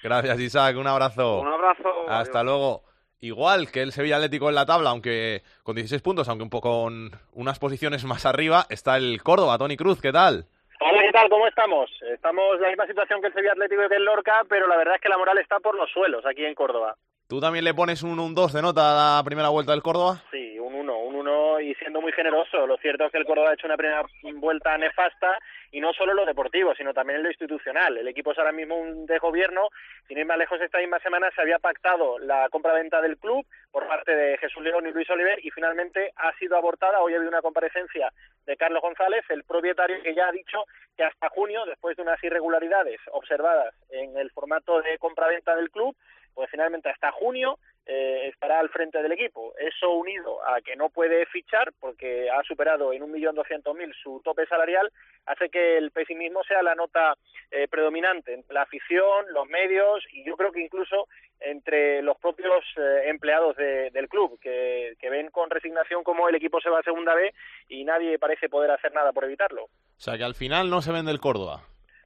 Gracias, 0.00 0.38
Isaac, 0.38 0.76
un 0.76 0.86
abrazo. 0.86 1.40
Un 1.40 1.48
abrazo. 1.48 2.08
Hasta 2.08 2.38
adiós. 2.38 2.44
luego. 2.44 2.82
Igual 3.18 3.70
que 3.72 3.82
el 3.82 3.90
Sevilla 3.90 4.16
Atlético 4.16 4.48
en 4.48 4.54
la 4.54 4.66
tabla, 4.66 4.90
aunque 4.90 5.42
con 5.64 5.74
16 5.74 6.02
puntos, 6.02 6.28
aunque 6.28 6.44
un 6.44 6.50
poco 6.50 6.84
con 6.84 7.10
unas 7.32 7.58
posiciones 7.58 8.04
más 8.04 8.26
arriba, 8.26 8.66
está 8.68 8.96
el 8.96 9.22
Córdoba, 9.24 9.58
Tony 9.58 9.76
Cruz, 9.76 10.00
¿qué 10.00 10.12
tal? 10.12 10.46
Hola, 10.80 11.02
¿qué 11.02 11.12
tal? 11.12 11.28
¿Cómo 11.28 11.48
estamos? 11.48 11.90
Estamos 12.12 12.56
en 12.56 12.62
la 12.62 12.68
misma 12.68 12.86
situación 12.86 13.20
que 13.20 13.28
el 13.28 13.32
Sevilla 13.32 13.52
Atlético 13.52 13.84
y 13.84 13.88
que 13.88 13.96
el 13.96 14.04
Lorca, 14.04 14.42
pero 14.48 14.68
la 14.68 14.76
verdad 14.76 14.96
es 14.96 15.00
que 15.00 15.08
la 15.08 15.18
moral 15.18 15.38
está 15.38 15.58
por 15.58 15.76
los 15.76 15.90
suelos 15.90 16.24
aquí 16.26 16.44
en 16.44 16.54
Córdoba. 16.54 16.96
¿Tú 17.32 17.40
también 17.40 17.64
le 17.64 17.72
pones 17.72 18.02
un 18.02 18.10
1, 18.10 18.26
un 18.26 18.34
2 18.34 18.52
de 18.52 18.60
nota 18.60 18.92
a 18.92 19.16
la 19.16 19.24
primera 19.24 19.48
vuelta 19.48 19.72
del 19.72 19.80
Córdoba? 19.80 20.22
Sí, 20.30 20.58
un 20.58 20.74
1, 20.74 20.98
un 20.98 21.14
1 21.14 21.60
y 21.60 21.74
siendo 21.76 22.02
muy 22.02 22.12
generoso. 22.12 22.66
Lo 22.66 22.76
cierto 22.76 23.06
es 23.06 23.10
que 23.10 23.16
el 23.16 23.24
Córdoba 23.24 23.48
ha 23.48 23.54
hecho 23.54 23.66
una 23.66 23.78
primera 23.78 24.04
vuelta 24.34 24.76
nefasta 24.76 25.38
y 25.70 25.80
no 25.80 25.94
solo 25.94 26.10
en 26.12 26.18
lo 26.18 26.26
deportivo, 26.26 26.74
sino 26.74 26.92
también 26.92 27.16
en 27.16 27.22
lo 27.22 27.30
institucional. 27.30 27.96
El 27.96 28.06
equipo 28.06 28.32
es 28.32 28.38
ahora 28.38 28.52
mismo 28.52 28.76
un 28.76 29.06
de 29.06 29.18
gobierno. 29.18 29.70
Sin 30.08 30.18
ir 30.18 30.26
más 30.26 30.36
lejos, 30.36 30.60
esta 30.60 30.76
misma 30.76 30.98
semana 30.98 31.30
se 31.34 31.40
había 31.40 31.58
pactado 31.58 32.18
la 32.18 32.50
compra-venta 32.50 33.00
del 33.00 33.16
club 33.16 33.46
por 33.70 33.88
parte 33.88 34.14
de 34.14 34.36
Jesús 34.36 34.62
León 34.62 34.86
y 34.86 34.92
Luis 34.92 35.08
Oliver 35.08 35.38
y 35.42 35.50
finalmente 35.52 36.12
ha 36.16 36.36
sido 36.36 36.58
abortada. 36.58 37.00
Hoy 37.00 37.14
ha 37.14 37.16
habido 37.16 37.30
una 37.30 37.40
comparecencia 37.40 38.12
de 38.44 38.58
Carlos 38.58 38.82
González, 38.82 39.24
el 39.30 39.44
propietario 39.44 40.02
que 40.02 40.14
ya 40.14 40.28
ha 40.28 40.32
dicho 40.32 40.64
que 40.98 41.04
hasta 41.04 41.30
junio, 41.30 41.64
después 41.64 41.96
de 41.96 42.02
unas 42.02 42.22
irregularidades 42.22 43.00
observadas 43.10 43.74
en 43.88 44.18
el 44.18 44.30
formato 44.32 44.82
de 44.82 44.98
compra-venta 44.98 45.56
del 45.56 45.70
club, 45.70 45.96
pues 46.34 46.50
finalmente 46.50 46.88
hasta 46.88 47.12
junio 47.12 47.58
eh, 47.84 48.28
estará 48.28 48.60
al 48.60 48.68
frente 48.68 49.02
del 49.02 49.12
equipo. 49.12 49.54
Eso 49.58 49.90
unido 49.90 50.38
a 50.46 50.60
que 50.60 50.76
no 50.76 50.88
puede 50.90 51.26
fichar 51.26 51.72
porque 51.80 52.30
ha 52.30 52.42
superado 52.44 52.92
en 52.92 53.02
un 53.02 53.10
millón 53.10 53.34
doscientos 53.34 53.74
mil 53.74 53.92
su 54.02 54.20
tope 54.24 54.46
salarial, 54.46 54.92
hace 55.26 55.48
que 55.48 55.78
el 55.78 55.90
pesimismo 55.90 56.42
sea 56.44 56.62
la 56.62 56.74
nota 56.74 57.16
eh, 57.50 57.66
predominante 57.68 58.34
entre 58.34 58.54
la 58.54 58.62
afición, 58.62 59.26
los 59.32 59.48
medios 59.48 60.04
y 60.12 60.24
yo 60.24 60.36
creo 60.36 60.52
que 60.52 60.62
incluso 60.62 61.08
entre 61.40 62.02
los 62.02 62.16
propios 62.18 62.64
eh, 62.76 63.08
empleados 63.08 63.56
de, 63.56 63.90
del 63.90 64.08
club 64.08 64.38
que, 64.40 64.94
que 65.00 65.10
ven 65.10 65.30
con 65.30 65.50
resignación 65.50 66.04
cómo 66.04 66.28
el 66.28 66.36
equipo 66.36 66.60
se 66.60 66.70
va 66.70 66.78
a 66.78 66.84
segunda 66.84 67.14
B 67.14 67.34
y 67.68 67.84
nadie 67.84 68.18
parece 68.18 68.48
poder 68.48 68.70
hacer 68.70 68.92
nada 68.92 69.12
por 69.12 69.24
evitarlo. 69.24 69.64
O 69.64 69.70
sea 69.96 70.16
que 70.16 70.24
al 70.24 70.34
final 70.34 70.70
no 70.70 70.82
se 70.82 70.92
vende 70.92 71.10
el 71.10 71.20
Córdoba. 71.20 71.62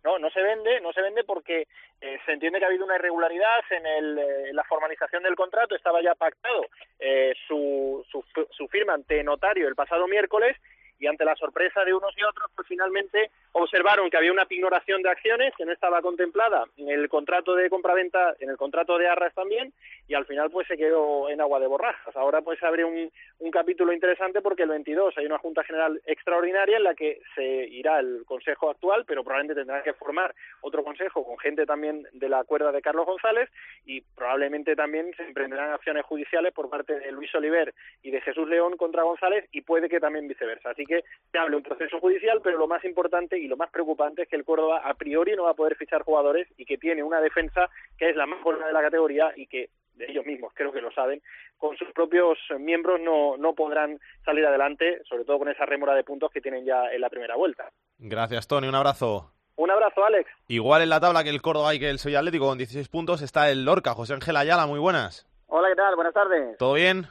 No, 0.07 0.21
no 0.21 0.31
se 0.31 0.41
vende, 0.41 0.81
no 0.81 0.93
se 0.93 1.03
vende 1.03 1.25
porque 1.25 1.67
eh, 2.01 2.19
se 2.25 2.33
entiende 2.33 2.61
que 2.61 2.65
ha 2.65 2.69
habido 2.69 2.85
una 2.85 2.95
irregularidad 2.95 3.65
en 3.71 3.85
el, 3.85 4.19
eh, 4.19 4.53
la 4.53 4.63
formalización 4.63 5.25
del 5.25 5.35
contrato, 5.35 5.75
estaba 5.75 6.01
ya 6.01 6.15
pactado 6.15 6.65
eh, 7.01 7.35
su, 7.49 8.07
su, 8.09 8.25
su 8.49 8.69
firma 8.69 8.95
ante 8.95 9.25
notario 9.25 9.67
el 9.67 9.75
pasado 9.75 10.07
miércoles 10.07 10.57
y 10.99 11.07
ante 11.07 11.25
la 11.25 11.37
sorpresa 11.37 11.85
de 11.85 11.95
unos 11.95 12.17
y 12.17 12.23
otros, 12.23 12.51
pues 12.55 12.69
finalmente 12.69 13.31
observaron 13.53 14.11
que 14.11 14.17
había 14.17 14.33
una 14.33 14.47
pignoración 14.47 15.03
de 15.03 15.11
acciones 15.11 15.55
que 15.57 15.65
no 15.65 15.73
estaba 15.73 16.03
contemplada 16.03 16.65
en 16.77 16.91
el 16.91 17.09
contrato 17.09 17.55
de 17.55 17.71
compraventa, 17.71 18.35
en 18.39 18.51
el 18.51 18.57
contrato 18.57 18.99
de 18.99 19.09
Arras 19.09 19.35
también, 19.35 19.73
y 20.09 20.15
al 20.15 20.27
final 20.27 20.51
pues 20.51 20.67
se 20.69 20.77
quedó 20.77 21.29
en 21.29 21.41
agua 21.41 21.61
de 21.61 21.67
borrajas. 21.67 22.15
Ahora 22.17 22.43
pues 22.43 22.63
abre 22.63 22.85
un, 22.85 23.11
un 23.39 23.51
capítulo 23.51 23.93
interesante 23.93 24.41
porque 24.41 24.63
el 24.63 24.71
22 24.71 25.17
hay 25.17 25.27
una 25.27 25.39
Junta 25.39 25.65
General 25.65 26.01
extraordinaria 26.07 26.77
en 26.77 26.85
la 26.85 26.95
que 26.95 27.21
se 27.35 27.45
irá 27.45 27.99
el 27.99 28.25
Consejo 28.27 28.71
actual, 28.71 29.05
pero 29.07 29.25
probablemente 29.25 29.61
tendrá 29.61 29.83
que 29.83 29.93
formar 29.95 30.35
otro 30.61 30.85
Consejo 30.85 31.25
con 31.25 31.39
gente 31.39 31.67
también 31.67 32.07
de 32.13 32.29
la 32.29 32.45
cuerda 32.45 32.73
de 32.73 32.83
Carlos 32.83 33.07
González 33.07 33.51
y 33.85 34.01
probablemente 34.01 34.77
también 34.77 35.13
se 35.17 35.25
emprenderán 35.25 35.73
acciones 35.73 36.05
judiciales 36.05 36.53
por 36.53 36.71
parte 36.71 36.99
de 36.99 37.13
Luis 37.13 37.35
Oliver 37.35 37.75
y 38.03 38.11
de 38.11 38.21
Jesús 38.21 38.49
León 38.49 38.77
contra 38.77 39.03
González 39.03 39.49
y 39.53 39.63
puede 39.63 39.89
que 39.89 40.01
también 40.01 40.29
viceversa. 40.29 40.71
Así 40.71 40.86
que 40.87 41.05
se 41.31 41.39
hable 41.39 41.57
un 41.57 41.63
proceso 41.63 42.01
judicial, 42.01 42.41
pero 42.43 42.59
lo 42.59 42.67
más 42.67 42.85
importante 42.85 43.39
y 43.39 43.49
lo 43.49 43.57
más 43.57 43.71
preocupante 43.71 44.23
es 44.23 44.29
que 44.29 44.37
el 44.37 44.45
Córdoba 44.45 44.83
a 44.85 44.95
priori 44.95 45.35
no 45.37 45.45
va 45.45 45.51
a 45.51 45.55
poder 45.55 45.77
fichar 45.77 46.03
jugadores 46.03 46.49
y 46.57 46.65
que 46.65 46.79
tiene 46.79 47.03
una 47.03 47.21
defensa 47.21 47.69
que 47.99 48.11
es 48.11 48.17
la 48.17 48.27
más 48.27 48.43
buena 48.43 48.67
de 48.67 48.73
la 48.73 48.83
categoría 48.83 49.33
y 49.37 49.47
que 49.47 49.71
de 49.95 50.07
ellos 50.11 50.27
mismos 50.27 50.53
creo 50.55 50.73
que 50.73 50.81
lo 50.81 50.93
saben, 50.93 51.23
con 51.57 51.77
sus 51.77 51.91
propios 51.93 52.39
miembros 52.59 53.01
no, 53.01 53.37
no 53.37 53.55
podrán 53.55 53.99
salir 54.25 54.45
adelante, 54.47 55.01
sobre 55.09 55.25
todo 55.25 55.39
con 55.39 55.49
esa 55.49 55.65
rémora 55.65 55.95
de 55.95 56.05
puntos 56.05 56.31
que 56.31 56.41
tienen 56.41 56.65
ya 56.65 56.91
en 56.93 57.01
la 57.01 57.09
primera 57.09 57.37
vuelta. 57.37 57.71
Gracias, 57.99 58.47
Tony. 58.47 58.69
Un 58.69 58.75
abrazo. 58.75 59.33
Un 59.57 59.71
abrazo, 59.71 60.05
Alex. 60.05 60.31
Igual 60.49 60.83
en 60.83 60.91
la 60.91 61.01
tabla 61.01 61.25
que 61.25 61.31
el 61.31 61.41
Córdoba 61.41 61.75
y 61.75 61.79
que 61.79 61.89
el 61.89 61.99
Sevilla 61.99 62.19
Atlético 62.19 62.47
con 62.47 62.59
16 62.59 62.89
puntos 62.89 63.23
está 63.23 63.51
el 63.51 63.65
Lorca. 63.65 63.95
José 63.95 64.13
Ángel 64.13 64.37
Ayala, 64.37 64.67
muy 64.67 64.79
buenas. 64.79 65.27
Hola, 65.47 65.69
¿qué 65.69 65.77
tal? 65.77 65.95
Buenas 65.97 66.13
tardes. 66.13 66.59
¿Todo 66.59 66.75
bien? 66.75 67.07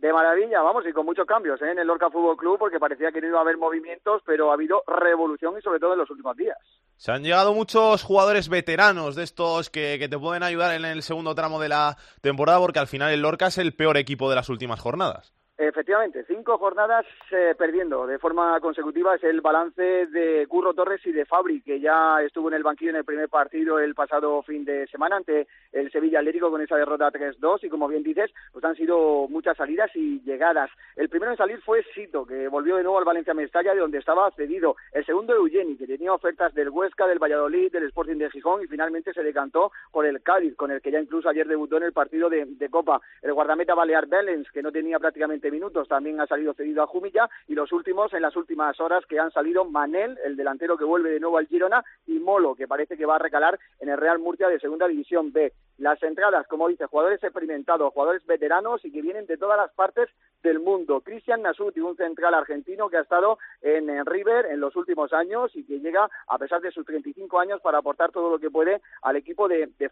De 0.00 0.12
maravilla, 0.12 0.62
vamos, 0.62 0.84
y 0.86 0.92
con 0.92 1.04
muchos 1.04 1.26
cambios 1.26 1.60
¿eh? 1.60 1.72
en 1.72 1.80
el 1.80 1.86
Lorca 1.86 2.08
Fútbol 2.08 2.36
Club, 2.36 2.56
porque 2.58 2.78
parecía 2.78 3.10
que 3.10 3.20
no 3.20 3.26
iba 3.26 3.38
a 3.38 3.42
haber 3.42 3.56
movimientos, 3.56 4.22
pero 4.24 4.50
ha 4.50 4.54
habido 4.54 4.84
revolución 4.86 5.56
y 5.58 5.62
sobre 5.62 5.80
todo 5.80 5.94
en 5.94 5.98
los 5.98 6.10
últimos 6.10 6.36
días. 6.36 6.56
Se 6.96 7.10
han 7.10 7.24
llegado 7.24 7.52
muchos 7.52 8.04
jugadores 8.04 8.48
veteranos 8.48 9.16
de 9.16 9.24
estos 9.24 9.70
que, 9.70 9.98
que 9.98 10.08
te 10.08 10.18
pueden 10.18 10.44
ayudar 10.44 10.74
en 10.74 10.84
el 10.84 11.02
segundo 11.02 11.34
tramo 11.34 11.58
de 11.58 11.68
la 11.68 11.96
temporada, 12.20 12.60
porque 12.60 12.78
al 12.78 12.86
final 12.86 13.12
el 13.12 13.22
Lorca 13.22 13.48
es 13.48 13.58
el 13.58 13.74
peor 13.74 13.96
equipo 13.96 14.30
de 14.30 14.36
las 14.36 14.48
últimas 14.48 14.78
jornadas. 14.78 15.34
Efectivamente, 15.60 16.24
cinco 16.28 16.56
jornadas 16.56 17.04
eh, 17.32 17.52
perdiendo 17.58 18.06
de 18.06 18.20
forma 18.20 18.60
consecutiva 18.60 19.16
es 19.16 19.24
el 19.24 19.40
balance 19.40 20.06
de 20.06 20.46
Curro 20.46 20.72
Torres 20.72 21.04
y 21.04 21.10
de 21.10 21.26
Fabri, 21.26 21.62
que 21.62 21.80
ya 21.80 22.22
estuvo 22.22 22.46
en 22.46 22.54
el 22.54 22.62
banquillo 22.62 22.90
en 22.90 22.98
el 22.98 23.04
primer 23.04 23.28
partido 23.28 23.80
el 23.80 23.96
pasado 23.96 24.40
fin 24.44 24.64
de 24.64 24.86
semana 24.86 25.16
ante 25.16 25.48
el 25.72 25.90
Sevilla 25.90 26.20
Atlético 26.20 26.52
con 26.52 26.62
esa 26.62 26.76
derrota 26.76 27.10
3-2 27.10 27.64
y 27.64 27.68
como 27.70 27.88
bien 27.88 28.04
dices, 28.04 28.30
pues 28.52 28.64
han 28.64 28.76
sido 28.76 29.26
muchas 29.26 29.56
salidas 29.56 29.90
y 29.96 30.20
llegadas. 30.20 30.70
El 30.94 31.08
primero 31.08 31.32
en 31.32 31.38
salir 31.38 31.60
fue 31.62 31.82
Sito, 31.92 32.24
que 32.24 32.46
volvió 32.46 32.76
de 32.76 32.84
nuevo 32.84 33.00
al 33.00 33.04
Valencia 33.04 33.34
Mestalla 33.34 33.74
de 33.74 33.80
donde 33.80 33.98
estaba 33.98 34.30
cedido. 34.30 34.76
El 34.92 35.04
segundo 35.06 35.34
Eugeni, 35.34 35.76
que 35.76 35.88
tenía 35.88 36.12
ofertas 36.12 36.54
del 36.54 36.70
Huesca, 36.70 37.08
del 37.08 37.18
Valladolid, 37.18 37.72
del 37.72 37.88
Sporting 37.88 38.18
de 38.18 38.30
Gijón 38.30 38.62
y 38.62 38.68
finalmente 38.68 39.12
se 39.12 39.24
decantó 39.24 39.72
por 39.90 40.06
el 40.06 40.22
Cádiz, 40.22 40.54
con 40.54 40.70
el 40.70 40.80
que 40.80 40.92
ya 40.92 41.00
incluso 41.00 41.28
ayer 41.28 41.48
debutó 41.48 41.78
en 41.78 41.82
el 41.82 41.92
partido 41.92 42.30
de, 42.30 42.44
de 42.44 42.70
Copa. 42.70 43.00
El 43.22 43.32
guardameta 43.32 43.74
Balear 43.74 44.06
Bellens, 44.06 44.48
que 44.52 44.62
no 44.62 44.70
tenía 44.70 45.00
prácticamente 45.00 45.47
minutos, 45.50 45.88
también 45.88 46.20
ha 46.20 46.26
salido 46.26 46.54
cedido 46.54 46.82
a 46.82 46.86
Jumilla, 46.86 47.28
y 47.46 47.54
los 47.54 47.72
últimos 47.72 48.12
en 48.12 48.22
las 48.22 48.36
últimas 48.36 48.78
horas 48.80 49.04
que 49.06 49.18
han 49.18 49.30
salido 49.30 49.64
Manel, 49.64 50.18
el 50.24 50.36
delantero 50.36 50.76
que 50.76 50.84
vuelve 50.84 51.10
de 51.10 51.20
nuevo 51.20 51.38
al 51.38 51.46
Girona, 51.46 51.84
y 52.06 52.18
Molo, 52.18 52.54
que 52.54 52.68
parece 52.68 52.96
que 52.96 53.06
va 53.06 53.16
a 53.16 53.20
recalar 53.20 53.58
en 53.80 53.88
el 53.88 53.98
Real 53.98 54.18
Murcia 54.18 54.48
de 54.48 54.60
Segunda 54.60 54.88
División 54.88 55.32
B. 55.32 55.52
Las 55.78 56.02
entradas, 56.02 56.46
como 56.48 56.68
dice, 56.68 56.86
jugadores 56.86 57.22
experimentados, 57.22 57.92
jugadores 57.92 58.26
veteranos 58.26 58.84
y 58.84 58.90
que 58.90 59.02
vienen 59.02 59.26
de 59.26 59.36
todas 59.36 59.56
las 59.56 59.72
partes 59.72 60.08
del 60.42 60.58
mundo. 60.58 61.00
Cristian 61.00 61.42
Nasuti, 61.42 61.80
un 61.80 61.96
central 61.96 62.34
argentino 62.34 62.88
que 62.88 62.96
ha 62.96 63.02
estado 63.02 63.38
en, 63.62 63.88
River 64.04 64.46
en 64.46 64.60
los 64.60 64.74
últimos 64.76 65.12
años 65.12 65.54
y 65.54 65.64
que 65.64 65.78
llega, 65.78 66.08
a 66.26 66.38
pesar 66.38 66.60
de 66.60 66.72
sus 66.72 66.84
35 66.84 67.38
años, 67.38 67.60
para 67.60 67.78
aportar 67.78 68.10
todo 68.10 68.30
lo 68.30 68.38
que 68.38 68.50
puede 68.50 68.80
al 69.02 69.16
equipo 69.16 69.48
de, 69.48 69.68
de. 69.78 69.88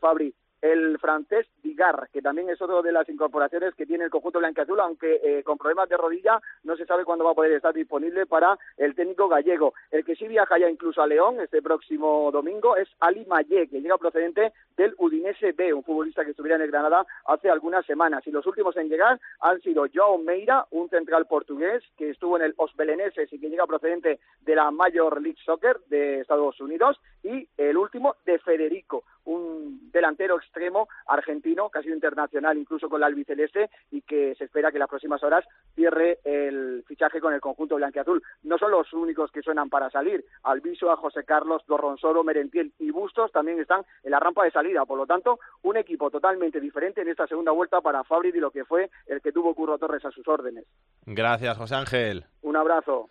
El 0.63 0.99
francés 0.99 1.47
Digar, 1.63 2.09
que 2.13 2.23
también 2.23 2.49
es 2.49 2.61
otro 2.61 2.83
de 2.83 2.93
las 2.93 3.09
incorporaciones 3.09 3.75
que 3.75 3.87
tiene 3.87 4.05
el 4.05 4.11
conjunto 4.11 4.39
blanqueazul, 4.39 4.81
aunque 4.81 5.21
eh, 5.23 5.43
con 5.43 5.59
problemas 5.59 5.89
de 5.89 5.97
rodilla 5.97 6.41
no 6.65 6.77
se 6.77 6.87
sabe 6.87 7.05
cuándo 7.05 7.25
va 7.25 7.33
a 7.33 7.35
poder 7.35 7.53
estar 7.53 7.75
disponible 7.75 8.27
para 8.27 8.59
el 8.77 8.95
técnico 8.95 9.29
gallego. 9.29 9.75
El 9.91 10.05
que 10.05 10.17
sí 10.17 10.27
viaja 10.27 10.59
ya 10.59 10.69
incluso 10.69 11.03
a 11.03 11.07
León 11.07 11.41
este 11.41 11.63
próximo 11.63 12.31
domingo 12.33 12.77
es 12.77 12.89
Ali 13.01 13.25
Mayé, 13.27 13.69
que 13.69 13.81
llega 13.81 13.99
procedente 13.99 14.53
del 14.77 14.95
Udinese 14.99 15.53
B, 15.53 15.73
un 15.73 15.85
futbolista 15.85 16.25
que 16.25 16.31
estuviera 16.31 16.57
en 16.57 16.63
el 16.63 16.71
Granada 16.71 17.07
hace 17.27 17.51
algunas 17.51 17.85
semanas. 17.87 18.27
Y 18.27 18.31
los 18.31 18.47
últimos 18.47 18.77
en 18.77 18.89
llegar 18.89 19.21
han 19.41 19.61
sido 19.61 19.87
Joao 19.93 20.19
Meira, 20.19 20.67
un 20.71 20.89
central 20.89 21.27
portugués 21.27 21.83
que 21.97 22.11
estuvo 22.11 22.37
en 22.37 22.45
el 22.45 22.55
Osbeleneses 22.57 23.33
y 23.33 23.39
que 23.39 23.49
llega 23.49 23.67
procedente 23.67 24.21
de 24.41 24.55
la 24.55 24.71
Major 24.71 25.21
League 25.21 25.39
Soccer 25.45 25.79
de 25.89 26.21
Estados 26.21 26.61
Unidos, 26.61 27.01
y 27.23 27.49
el 27.57 27.77
último 27.77 28.17
de 28.25 28.39
Federico, 28.39 29.05
un 29.27 29.91
delantero 29.93 30.37
extremo 30.37 30.89
argentino, 31.07 31.69
casi 31.69 31.91
internacional 31.91 32.57
incluso 32.59 32.89
con 32.89 33.01
la 33.01 33.07
albiceleste 33.07 33.71
y 33.91 34.03
que 34.03 34.35
se 34.37 34.45
espera 34.45 34.71
que 34.71 34.77
en 34.77 34.81
las 34.81 34.89
próximas 34.89 35.23
horas 35.23 35.45
cierre 35.75 36.21
el 36.25 36.85
fichaje 36.87 37.21
con 37.21 37.35
el 37.35 37.41
conjunto 37.41 37.77
blanqueazul. 37.77 38.23
No 38.43 38.59
son 38.59 38.71
los 38.71 38.93
únicos 38.93 39.31
que 39.31 39.43
suenan 39.43 39.69
para 39.69 39.91
salir. 39.91 40.25
Alviso, 40.43 40.91
a 40.91 40.97
José 40.97 41.25
Carlos, 41.25 41.63
Dorronsoro, 41.67 42.25
Merentiel 42.25 42.73
y 42.79 42.91
Bustos 42.91 43.33
también 43.33 43.61
están 43.61 43.85
en 44.03 44.11
la 44.11 44.21
rampa 44.21 44.45
de 44.45 44.51
salida. 44.51 44.85
Por 44.87 44.99
lo 44.99 45.07
tanto, 45.07 45.39
un 45.63 45.77
equipo 45.77 46.11
totalmente 46.11 46.61
diferente 46.61 47.03
en 47.03 47.09
esta 47.09 47.27
segunda 47.27 47.53
vuelta 47.53 47.81
para 47.81 48.05
Fabri 48.05 48.31
y 48.31 48.41
lo 48.41 48.51
que 48.51 48.65
fue 48.65 48.91
el 49.07 49.21
que 49.21 49.33
tuvo 49.33 49.55
Curro 49.55 49.79
Torres 49.79 50.05
a 50.05 50.11
sus 50.11 50.27
órdenes. 50.29 50.65
Gracias, 51.05 51.57
José 51.57 51.75
Ángel. 51.75 52.25
Un 52.43 52.57
abrazo. 52.57 53.09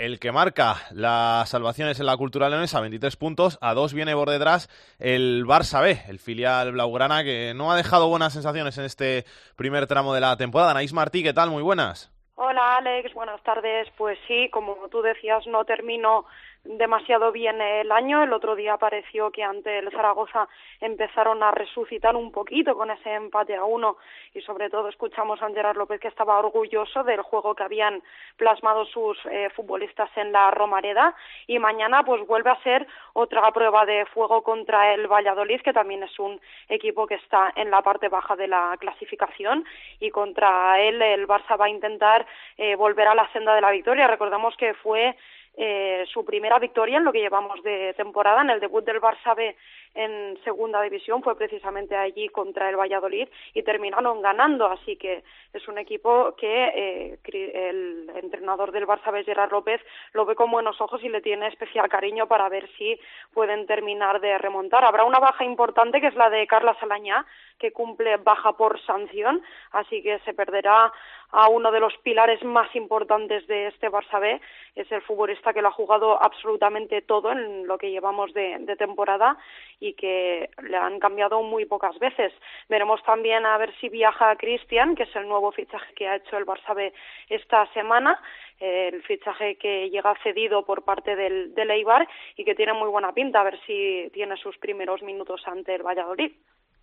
El 0.00 0.18
que 0.18 0.32
marca 0.32 0.76
las 0.92 1.50
salvaciones 1.50 2.00
en 2.00 2.06
la 2.06 2.16
cultura 2.16 2.48
leonesa, 2.48 2.80
23 2.80 3.16
puntos, 3.16 3.58
a 3.60 3.74
dos 3.74 3.92
viene 3.92 4.14
por 4.14 4.30
detrás 4.30 4.70
el 4.98 5.44
Barça 5.44 5.82
B, 5.82 6.00
el 6.08 6.18
filial 6.18 6.72
blaugrana, 6.72 7.22
que 7.22 7.52
no 7.54 7.70
ha 7.70 7.76
dejado 7.76 8.08
buenas 8.08 8.32
sensaciones 8.32 8.78
en 8.78 8.86
este 8.86 9.26
primer 9.56 9.86
tramo 9.86 10.14
de 10.14 10.22
la 10.22 10.38
temporada. 10.38 10.70
Anaís 10.70 10.94
Martí, 10.94 11.22
¿qué 11.22 11.34
tal? 11.34 11.50
Muy 11.50 11.62
buenas. 11.62 12.10
Hola 12.36 12.78
Alex, 12.78 13.12
buenas 13.12 13.42
tardes. 13.42 13.88
Pues 13.98 14.18
sí, 14.26 14.48
como 14.48 14.74
tú 14.90 15.02
decías, 15.02 15.46
no 15.46 15.66
termino 15.66 16.24
demasiado 16.64 17.32
bien 17.32 17.60
el 17.60 17.90
año. 17.90 18.22
El 18.22 18.32
otro 18.32 18.54
día 18.54 18.76
pareció 18.76 19.30
que 19.30 19.42
ante 19.42 19.78
el 19.78 19.90
Zaragoza 19.90 20.48
empezaron 20.80 21.42
a 21.42 21.50
resucitar 21.50 22.16
un 22.16 22.30
poquito 22.32 22.74
con 22.74 22.90
ese 22.90 23.14
empate 23.14 23.56
a 23.56 23.64
uno 23.64 23.96
y 24.34 24.40
sobre 24.42 24.68
todo 24.70 24.88
escuchamos 24.88 25.42
a 25.42 25.48
Gerard 25.48 25.76
López 25.76 26.00
que 26.00 26.08
estaba 26.08 26.38
orgulloso 26.38 27.02
del 27.04 27.22
juego 27.22 27.54
que 27.54 27.62
habían 27.62 28.02
plasmado 28.36 28.84
sus 28.84 29.18
eh, 29.26 29.50
futbolistas 29.54 30.10
en 30.16 30.32
la 30.32 30.50
Romareda 30.50 31.14
y 31.46 31.58
mañana 31.58 32.02
pues 32.04 32.26
vuelve 32.26 32.50
a 32.50 32.62
ser 32.62 32.86
otra 33.14 33.50
prueba 33.52 33.86
de 33.86 34.06
fuego 34.06 34.42
contra 34.42 34.94
el 34.94 35.06
Valladolid 35.06 35.60
que 35.62 35.72
también 35.72 36.02
es 36.02 36.18
un 36.18 36.40
equipo 36.68 37.06
que 37.06 37.14
está 37.14 37.52
en 37.56 37.70
la 37.70 37.82
parte 37.82 38.08
baja 38.08 38.36
de 38.36 38.48
la 38.48 38.76
clasificación 38.78 39.64
y 39.98 40.10
contra 40.10 40.80
él 40.80 41.00
el 41.00 41.26
Barça 41.26 41.58
va 41.58 41.66
a 41.66 41.70
intentar 41.70 42.26
eh, 42.56 42.76
volver 42.76 43.08
a 43.08 43.14
la 43.14 43.30
senda 43.32 43.54
de 43.54 43.60
la 43.60 43.70
victoria. 43.70 44.06
Recordamos 44.06 44.56
que 44.56 44.74
fue 44.74 45.16
eh, 45.56 46.04
su 46.12 46.24
primera 46.24 46.58
victoria 46.58 46.98
en 46.98 47.04
lo 47.04 47.12
que 47.12 47.20
llevamos 47.20 47.62
de 47.62 47.94
temporada. 47.94 48.42
En 48.42 48.50
el 48.50 48.60
debut 48.60 48.84
del 48.84 49.00
Barça 49.00 49.34
B 49.34 49.56
en 49.94 50.38
segunda 50.44 50.80
división 50.82 51.22
fue 51.22 51.36
precisamente 51.36 51.96
allí 51.96 52.28
contra 52.28 52.68
el 52.68 52.76
Valladolid 52.76 53.28
y 53.54 53.62
terminaron 53.62 54.22
ganando. 54.22 54.66
Así 54.66 54.96
que 54.96 55.22
es 55.52 55.68
un 55.68 55.78
equipo 55.78 56.34
que 56.36 56.64
eh, 56.74 57.18
el 57.32 58.10
entrenador 58.14 58.72
del 58.72 58.86
Barça 58.86 59.12
Gerard 59.24 59.50
López, 59.50 59.80
lo 60.12 60.24
ve 60.24 60.34
con 60.34 60.50
buenos 60.50 60.80
ojos 60.80 61.02
y 61.02 61.08
le 61.08 61.20
tiene 61.20 61.48
especial 61.48 61.88
cariño 61.88 62.26
para 62.26 62.48
ver 62.48 62.68
si 62.76 62.98
pueden 63.32 63.66
terminar 63.66 64.20
de 64.20 64.38
remontar. 64.38 64.84
Habrá 64.84 65.04
una 65.04 65.18
baja 65.18 65.44
importante 65.44 66.00
que 66.00 66.08
es 66.08 66.14
la 66.14 66.30
de 66.30 66.46
Carla 66.46 66.76
Salañá, 66.78 67.26
que 67.58 67.72
cumple 67.72 68.16
baja 68.16 68.52
por 68.54 68.80
sanción, 68.80 69.42
así 69.72 70.02
que 70.02 70.18
se 70.20 70.34
perderá 70.34 70.92
a 71.32 71.48
uno 71.48 71.70
de 71.70 71.78
los 71.78 71.96
pilares 71.98 72.42
más 72.42 72.74
importantes 72.74 73.46
de 73.46 73.68
este 73.68 73.88
Barça 73.88 74.20
B, 74.20 74.40
es 74.74 74.90
el 74.90 75.02
futbolista 75.02 75.52
que 75.52 75.62
lo 75.62 75.68
ha 75.68 75.72
jugado 75.72 76.20
absolutamente 76.20 77.02
todo 77.02 77.30
en 77.30 77.66
lo 77.66 77.78
que 77.78 77.90
llevamos 77.90 78.32
de, 78.34 78.56
de 78.60 78.76
temporada 78.76 79.36
y 79.80 79.94
que 79.94 80.50
le 80.62 80.76
han 80.76 81.00
cambiado 81.00 81.42
muy 81.42 81.64
pocas 81.64 81.98
veces. 81.98 82.32
Veremos 82.68 83.02
también 83.02 83.46
a 83.46 83.56
ver 83.58 83.74
si 83.80 83.88
viaja 83.88 84.36
Cristian, 84.36 84.94
que 84.94 85.04
es 85.04 85.16
el 85.16 85.26
nuevo 85.26 85.50
fichaje 85.50 85.92
que 85.94 86.06
ha 86.06 86.16
hecho 86.16 86.36
el 86.36 86.46
Barça 86.46 86.74
B 86.74 86.92
esta 87.28 87.66
semana, 87.72 88.20
el 88.60 89.02
fichaje 89.02 89.56
que 89.56 89.88
llega 89.88 90.14
cedido 90.22 90.64
por 90.64 90.84
parte 90.84 91.16
del, 91.16 91.54
del 91.54 91.70
Eibar 91.70 92.06
y 92.36 92.44
que 92.44 92.54
tiene 92.54 92.74
muy 92.74 92.88
buena 92.88 93.12
pinta, 93.12 93.40
a 93.40 93.44
ver 93.44 93.58
si 93.66 94.10
tiene 94.12 94.36
sus 94.36 94.58
primeros 94.58 95.02
minutos 95.02 95.42
ante 95.46 95.74
el 95.74 95.82
Valladolid. 95.82 96.32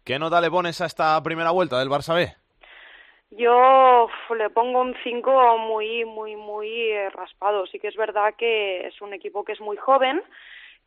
¿Qué 0.03 0.17
nota 0.17 0.41
le 0.41 0.49
pones 0.49 0.81
a 0.81 0.85
esta 0.85 1.21
primera 1.21 1.51
vuelta 1.51 1.77
del 1.79 1.89
Barça 1.89 2.15
B? 2.15 2.33
Yo 3.31 4.07
le 4.37 4.49
pongo 4.49 4.81
un 4.81 4.95
5 5.03 5.57
muy, 5.57 6.05
muy, 6.05 6.35
muy 6.35 6.91
eh, 6.91 7.09
raspado. 7.09 7.65
Sí 7.67 7.77
que 7.77 7.89
es 7.89 7.95
verdad 7.97 8.33
que 8.37 8.87
es 8.87 9.01
un 9.01 9.13
equipo 9.13 9.43
que 9.43 9.51
es 9.51 9.59
muy 9.59 9.75
joven, 9.75 10.23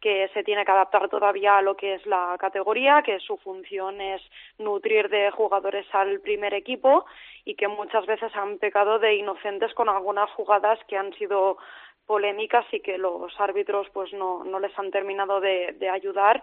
que 0.01 0.29
se 0.33 0.43
tiene 0.43 0.65
que 0.65 0.73
adaptar 0.73 1.09
todavía 1.09 1.59
a 1.59 1.63
lo 1.63 1.77
que 1.77 1.95
es 1.95 2.07
la 2.07 2.37
categoría, 2.39 3.03
que 3.03 3.21
su 3.21 3.37
función 3.37 4.01
es 4.01 4.23
nutrir 4.59 5.09
de 5.09 5.31
jugadores 5.31 5.87
al 5.93 6.21
primer 6.21 6.55
equipo 6.55 7.05
y 7.45 7.55
que 7.55 7.69
muchas 7.69 8.07
veces 8.07 8.35
han 8.35 8.59
pecado 8.59 8.99
de 8.99 9.15
inocentes 9.15 9.75
con 9.75 9.89
algunas 9.89 10.31
jugadas 10.31 10.79
que 10.89 10.97
han 10.97 11.13
sido 11.15 11.59
polémicas 12.07 12.67
y 12.73 12.81
que 12.81 12.99
los 12.99 13.39
árbitros 13.39 13.89
pues 13.91 14.13
no, 14.13 14.43
no 14.45 14.59
les 14.59 14.77
han 14.79 14.91
terminado 14.91 15.41
de, 15.41 15.75
de 15.79 15.89
ayudar 15.89 16.43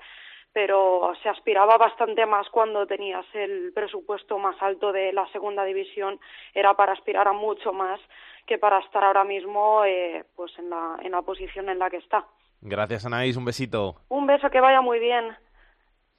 pero 0.54 1.14
se 1.22 1.30
aspiraba 1.30 1.78
bastante 1.78 2.26
más 2.26 2.50
cuando 2.50 2.88
tenías 2.88 3.26
el 3.34 3.72
presupuesto 3.74 4.40
más 4.40 4.56
alto 4.60 4.92
de 4.92 5.14
la 5.14 5.28
segunda 5.28 5.64
división, 5.64 6.20
era 6.52 6.74
para 6.74 6.94
aspirar 6.94 7.28
a 7.28 7.32
mucho 7.34 7.74
más 7.74 8.00
que 8.48 8.58
para 8.58 8.80
estar 8.80 9.04
ahora 9.04 9.24
mismo 9.24 9.86
eh, 9.86 10.26
pues 10.36 10.58
en 10.58 10.72
la, 10.72 10.98
en 11.04 11.12
la 11.12 11.22
posición 11.22 11.70
en 11.70 11.78
la 11.78 11.92
que 11.92 11.98
está. 11.98 12.26
Gracias 12.62 13.06
Anaís, 13.06 13.38
un 13.38 13.46
besito. 13.46 13.96
Un 14.10 14.28
beso, 14.28 14.50
que 14.50 14.60
vaya 14.60 14.82
muy 14.82 15.00
bien. 15.00 15.36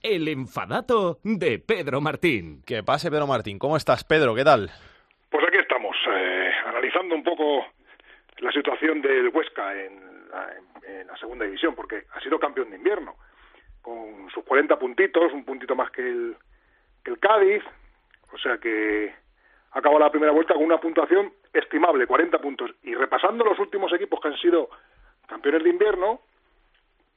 El 0.02 0.28
enfadato 0.28 1.18
de 1.24 1.58
Pedro 1.58 2.00
Martín. 2.00 2.62
Que 2.64 2.82
pase 2.82 3.10
Pedro 3.10 3.26
Martín, 3.26 3.58
¿cómo 3.58 3.76
estás 3.76 4.04
Pedro? 4.04 4.34
¿Qué 4.34 4.44
tal? 4.44 4.70
Pues 5.30 5.44
aquí 5.46 5.58
estamos, 5.58 5.96
eh, 6.10 6.50
analizando 6.66 7.14
un 7.14 7.24
poco 7.24 7.66
la 8.38 8.52
situación 8.52 9.02
del 9.02 9.28
Huesca 9.28 9.74
en 9.74 10.28
la, 10.30 10.52
en 10.86 11.06
la 11.06 11.16
segunda 11.16 11.44
división, 11.44 11.74
porque 11.74 12.04
ha 12.14 12.20
sido 12.20 12.38
campeón 12.38 12.70
de 12.70 12.76
invierno 12.76 13.16
con 13.82 14.30
sus 14.30 14.44
40 14.44 14.78
puntitos, 14.78 15.32
un 15.32 15.44
puntito 15.44 15.74
más 15.74 15.90
que 15.90 16.02
el, 16.02 16.36
que 17.02 17.10
el 17.10 17.18
Cádiz, 17.18 17.62
o 18.32 18.38
sea 18.38 18.58
que 18.58 19.14
acabó 19.72 19.98
la 19.98 20.10
primera 20.10 20.32
vuelta 20.32 20.54
con 20.54 20.64
una 20.64 20.78
puntuación 20.78 21.32
estimable, 21.52 22.06
40 22.06 22.38
puntos. 22.38 22.70
Y 22.82 22.94
repasando 22.94 23.44
los 23.44 23.58
últimos 23.58 23.92
equipos 23.92 24.20
que 24.20 24.28
han 24.28 24.36
sido 24.36 24.68
campeones 25.26 25.62
de 25.62 25.70
invierno, 25.70 26.20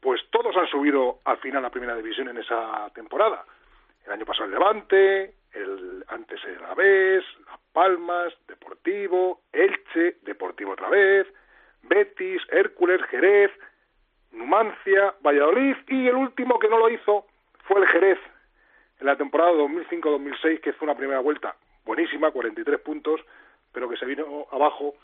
pues 0.01 0.21
todos 0.31 0.55
han 0.57 0.67
subido 0.67 1.19
al 1.25 1.37
final 1.37 1.63
a 1.63 1.69
primera 1.69 1.95
división 1.95 2.27
en 2.27 2.37
esa 2.37 2.89
temporada. 2.93 3.45
El 4.05 4.11
año 4.11 4.25
pasado 4.25 4.45
el 4.45 4.51
Levante, 4.51 5.35
el 5.53 6.03
antes 6.07 6.43
el 6.45 6.57
Alavés, 6.57 7.23
Las 7.45 7.59
Palmas, 7.71 8.33
Deportivo, 8.47 9.41
Elche, 9.53 10.17
Deportivo 10.23 10.71
otra 10.71 10.89
vez, 10.89 11.27
Betis, 11.83 12.41
Hércules, 12.49 13.01
Jerez, 13.03 13.51
Numancia, 14.31 15.13
Valladolid 15.23 15.75
y 15.87 16.07
el 16.07 16.15
último 16.15 16.57
que 16.57 16.67
no 16.67 16.79
lo 16.79 16.89
hizo 16.89 17.27
fue 17.65 17.81
el 17.81 17.87
Jerez 17.87 18.19
en 18.99 19.05
la 19.05 19.15
temporada 19.15 19.51
2005-2006 19.51 20.61
que 20.61 20.73
fue 20.73 20.87
una 20.87 20.97
primera 20.97 21.19
vuelta 21.19 21.55
buenísima, 21.85 22.31
43 22.31 22.79
puntos, 22.79 23.21
pero 23.71 23.89
que 23.89 23.97
se 23.97 24.05
vino 24.05 24.47
abajo 24.51 24.95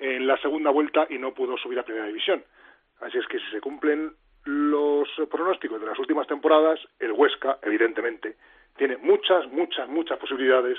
en 0.00 0.26
la 0.26 0.36
segunda 0.38 0.70
vuelta 0.70 1.06
y 1.08 1.18
no 1.18 1.34
pudo 1.34 1.56
subir 1.56 1.78
a 1.78 1.84
primera 1.84 2.06
división. 2.06 2.42
Así 3.00 3.18
es 3.18 3.26
que 3.26 3.38
si 3.38 3.50
se 3.50 3.60
cumplen 3.60 4.12
los 4.44 5.08
pronósticos 5.30 5.80
de 5.80 5.86
las 5.86 5.98
últimas 5.98 6.26
temporadas, 6.26 6.80
el 6.98 7.12
Huesca, 7.12 7.58
evidentemente, 7.62 8.36
tiene 8.76 8.96
muchas, 8.96 9.46
muchas, 9.52 9.88
muchas 9.88 10.18
posibilidades 10.18 10.78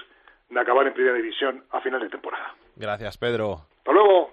de 0.49 0.59
acabar 0.59 0.87
en 0.87 0.93
primera 0.93 1.15
división 1.15 1.63
a 1.71 1.81
final 1.81 2.01
de 2.01 2.09
temporada. 2.09 2.55
Gracias, 2.75 3.17
Pedro. 3.17 3.67
Hasta 3.77 3.91
luego. 3.91 4.31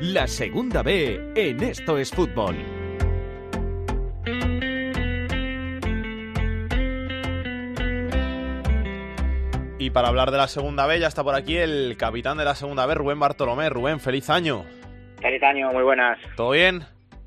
La 0.00 0.26
segunda 0.28 0.82
B 0.82 1.32
en 1.34 1.62
Esto 1.62 1.98
es 1.98 2.12
Fútbol. 2.12 2.83
Y 9.84 9.90
para 9.90 10.08
hablar 10.08 10.30
de 10.30 10.38
la 10.38 10.48
segunda 10.48 10.86
B 10.86 10.98
ya 10.98 11.08
está 11.08 11.22
por 11.22 11.34
aquí 11.34 11.58
el 11.58 11.98
capitán 11.98 12.38
de 12.38 12.44
la 12.46 12.54
segunda 12.54 12.86
B, 12.86 12.94
Rubén 12.94 13.20
Bartolomé. 13.20 13.68
Rubén, 13.68 14.00
feliz 14.00 14.30
año. 14.30 14.64
Feliz 15.20 15.42
año, 15.42 15.70
muy 15.72 15.82
buenas. 15.82 16.18
¿Todo 16.36 16.52
bien? 16.52 16.86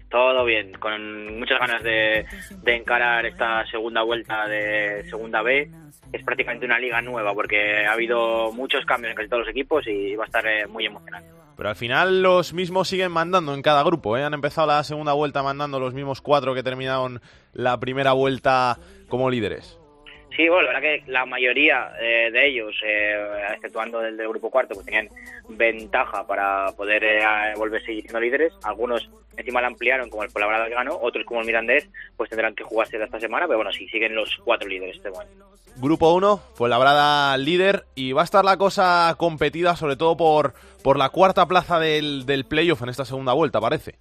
Todo 0.10 0.43
bien, 0.43 0.74
con 0.80 1.38
muchas 1.38 1.60
ganas 1.60 1.84
de, 1.84 2.26
de 2.64 2.76
encarar 2.76 3.28
esta 3.28 3.64
segunda 3.68 4.01
vuelta 4.01 4.47
de 4.47 5.03
segunda 5.08 5.43
B. 5.43 5.70
Es 6.12 6.24
prácticamente 6.26 6.66
una 6.66 6.80
liga 6.80 6.99
nueva 6.99 7.32
porque 7.36 7.86
ha 7.86 7.93
habido 7.93 8.51
muchos 8.53 8.84
cambios 8.86 9.12
en 9.12 9.18
casi 9.18 9.30
todos 9.30 9.41
los 9.41 9.51
equipos 9.51 9.86
y 9.86 10.16
va 10.16 10.24
a 10.24 10.26
estar 10.26 10.47
eh, 10.47 10.66
muy 10.66 10.88
emocionante. 10.88 11.30
Pero 11.55 11.70
al 11.70 11.76
final 11.76 12.24
los 12.24 12.53
mismos 12.53 12.88
siguen 12.88 13.12
mandando 13.12 13.53
en 13.53 13.62
cada 13.62 13.84
grupo. 13.84 14.18
¿eh? 14.18 14.24
Han 14.24 14.34
empezado 14.34 14.66
la 14.66 14.84
segunda 14.84 15.14
vuelta 15.14 15.43
mandando 15.43 15.80
los 15.80 15.93
mismos 15.93 16.22
cuatro 16.22 16.55
que 16.55 16.64
terminaron 16.64 17.22
la 17.53 17.80
primera 17.80 18.14
vuelta 18.14 18.80
como 19.10 19.30
líderes. 19.30 19.80
Sí, 20.38 20.48
bueno, 20.50 20.72
la 20.72 20.80
verdad 20.80 21.04
que 21.04 21.12
la 21.12 21.26
mayoría 21.26 21.94
eh, 22.00 22.30
de 22.32 22.48
ellos, 22.48 22.76
eh, 22.86 23.18
exceptuando 23.56 24.06
el 24.06 24.16
del 24.16 24.30
grupo 24.30 24.52
cuarto, 24.52 24.76
pues 24.76 24.86
tenían 24.86 25.10
ventaja 25.50 26.28
para 26.28 26.72
poder 26.74 27.04
eh, 27.04 27.24
volverse 27.58 27.88
siendo 27.88 28.20
líderes. 28.20 28.54
Algunos 28.64 29.10
encima 29.36 29.62
la 29.62 29.68
ampliaron, 29.68 30.12
como 30.12 30.22
el 30.22 30.30
Fuenlabrada 30.30 30.68
que 30.68 30.76
ganó, 30.76 30.96
otros 31.02 31.26
como 31.26 31.40
el 31.40 31.48
Mirandés, 31.48 31.90
pues 32.16 32.30
tendrán 32.30 32.54
que 32.54 32.64
jugarse 32.64 33.04
esta 33.04 33.20
semana, 33.20 33.48
pero 33.48 33.58
bueno, 33.58 33.72
sí, 33.72 33.88
siguen 33.88 34.14
los 34.14 34.38
cuatro 34.46 34.70
líderes 34.70 34.98
este 34.98 35.10
momento. 35.10 35.48
Grupo 35.78 36.14
1, 36.14 36.38
Fuenlabrada 36.54 37.36
líder, 37.38 37.86
y 37.96 38.12
va 38.12 38.22
a 38.22 38.26
estar 38.26 38.46
la 38.46 38.58
cosa 38.58 39.16
competida 39.18 39.76
sobre 39.76 39.96
todo 39.96 40.18
por, 40.18 40.54
por 40.84 41.00
la 41.00 41.10
cuarta 41.10 41.48
plaza 41.48 41.80
del, 41.80 42.28
del 42.28 42.46
playoff 42.46 42.84
en 42.84 42.90
esta 42.90 43.06
segunda 43.06 43.34
vuelta, 43.34 43.60
parece. 43.60 43.96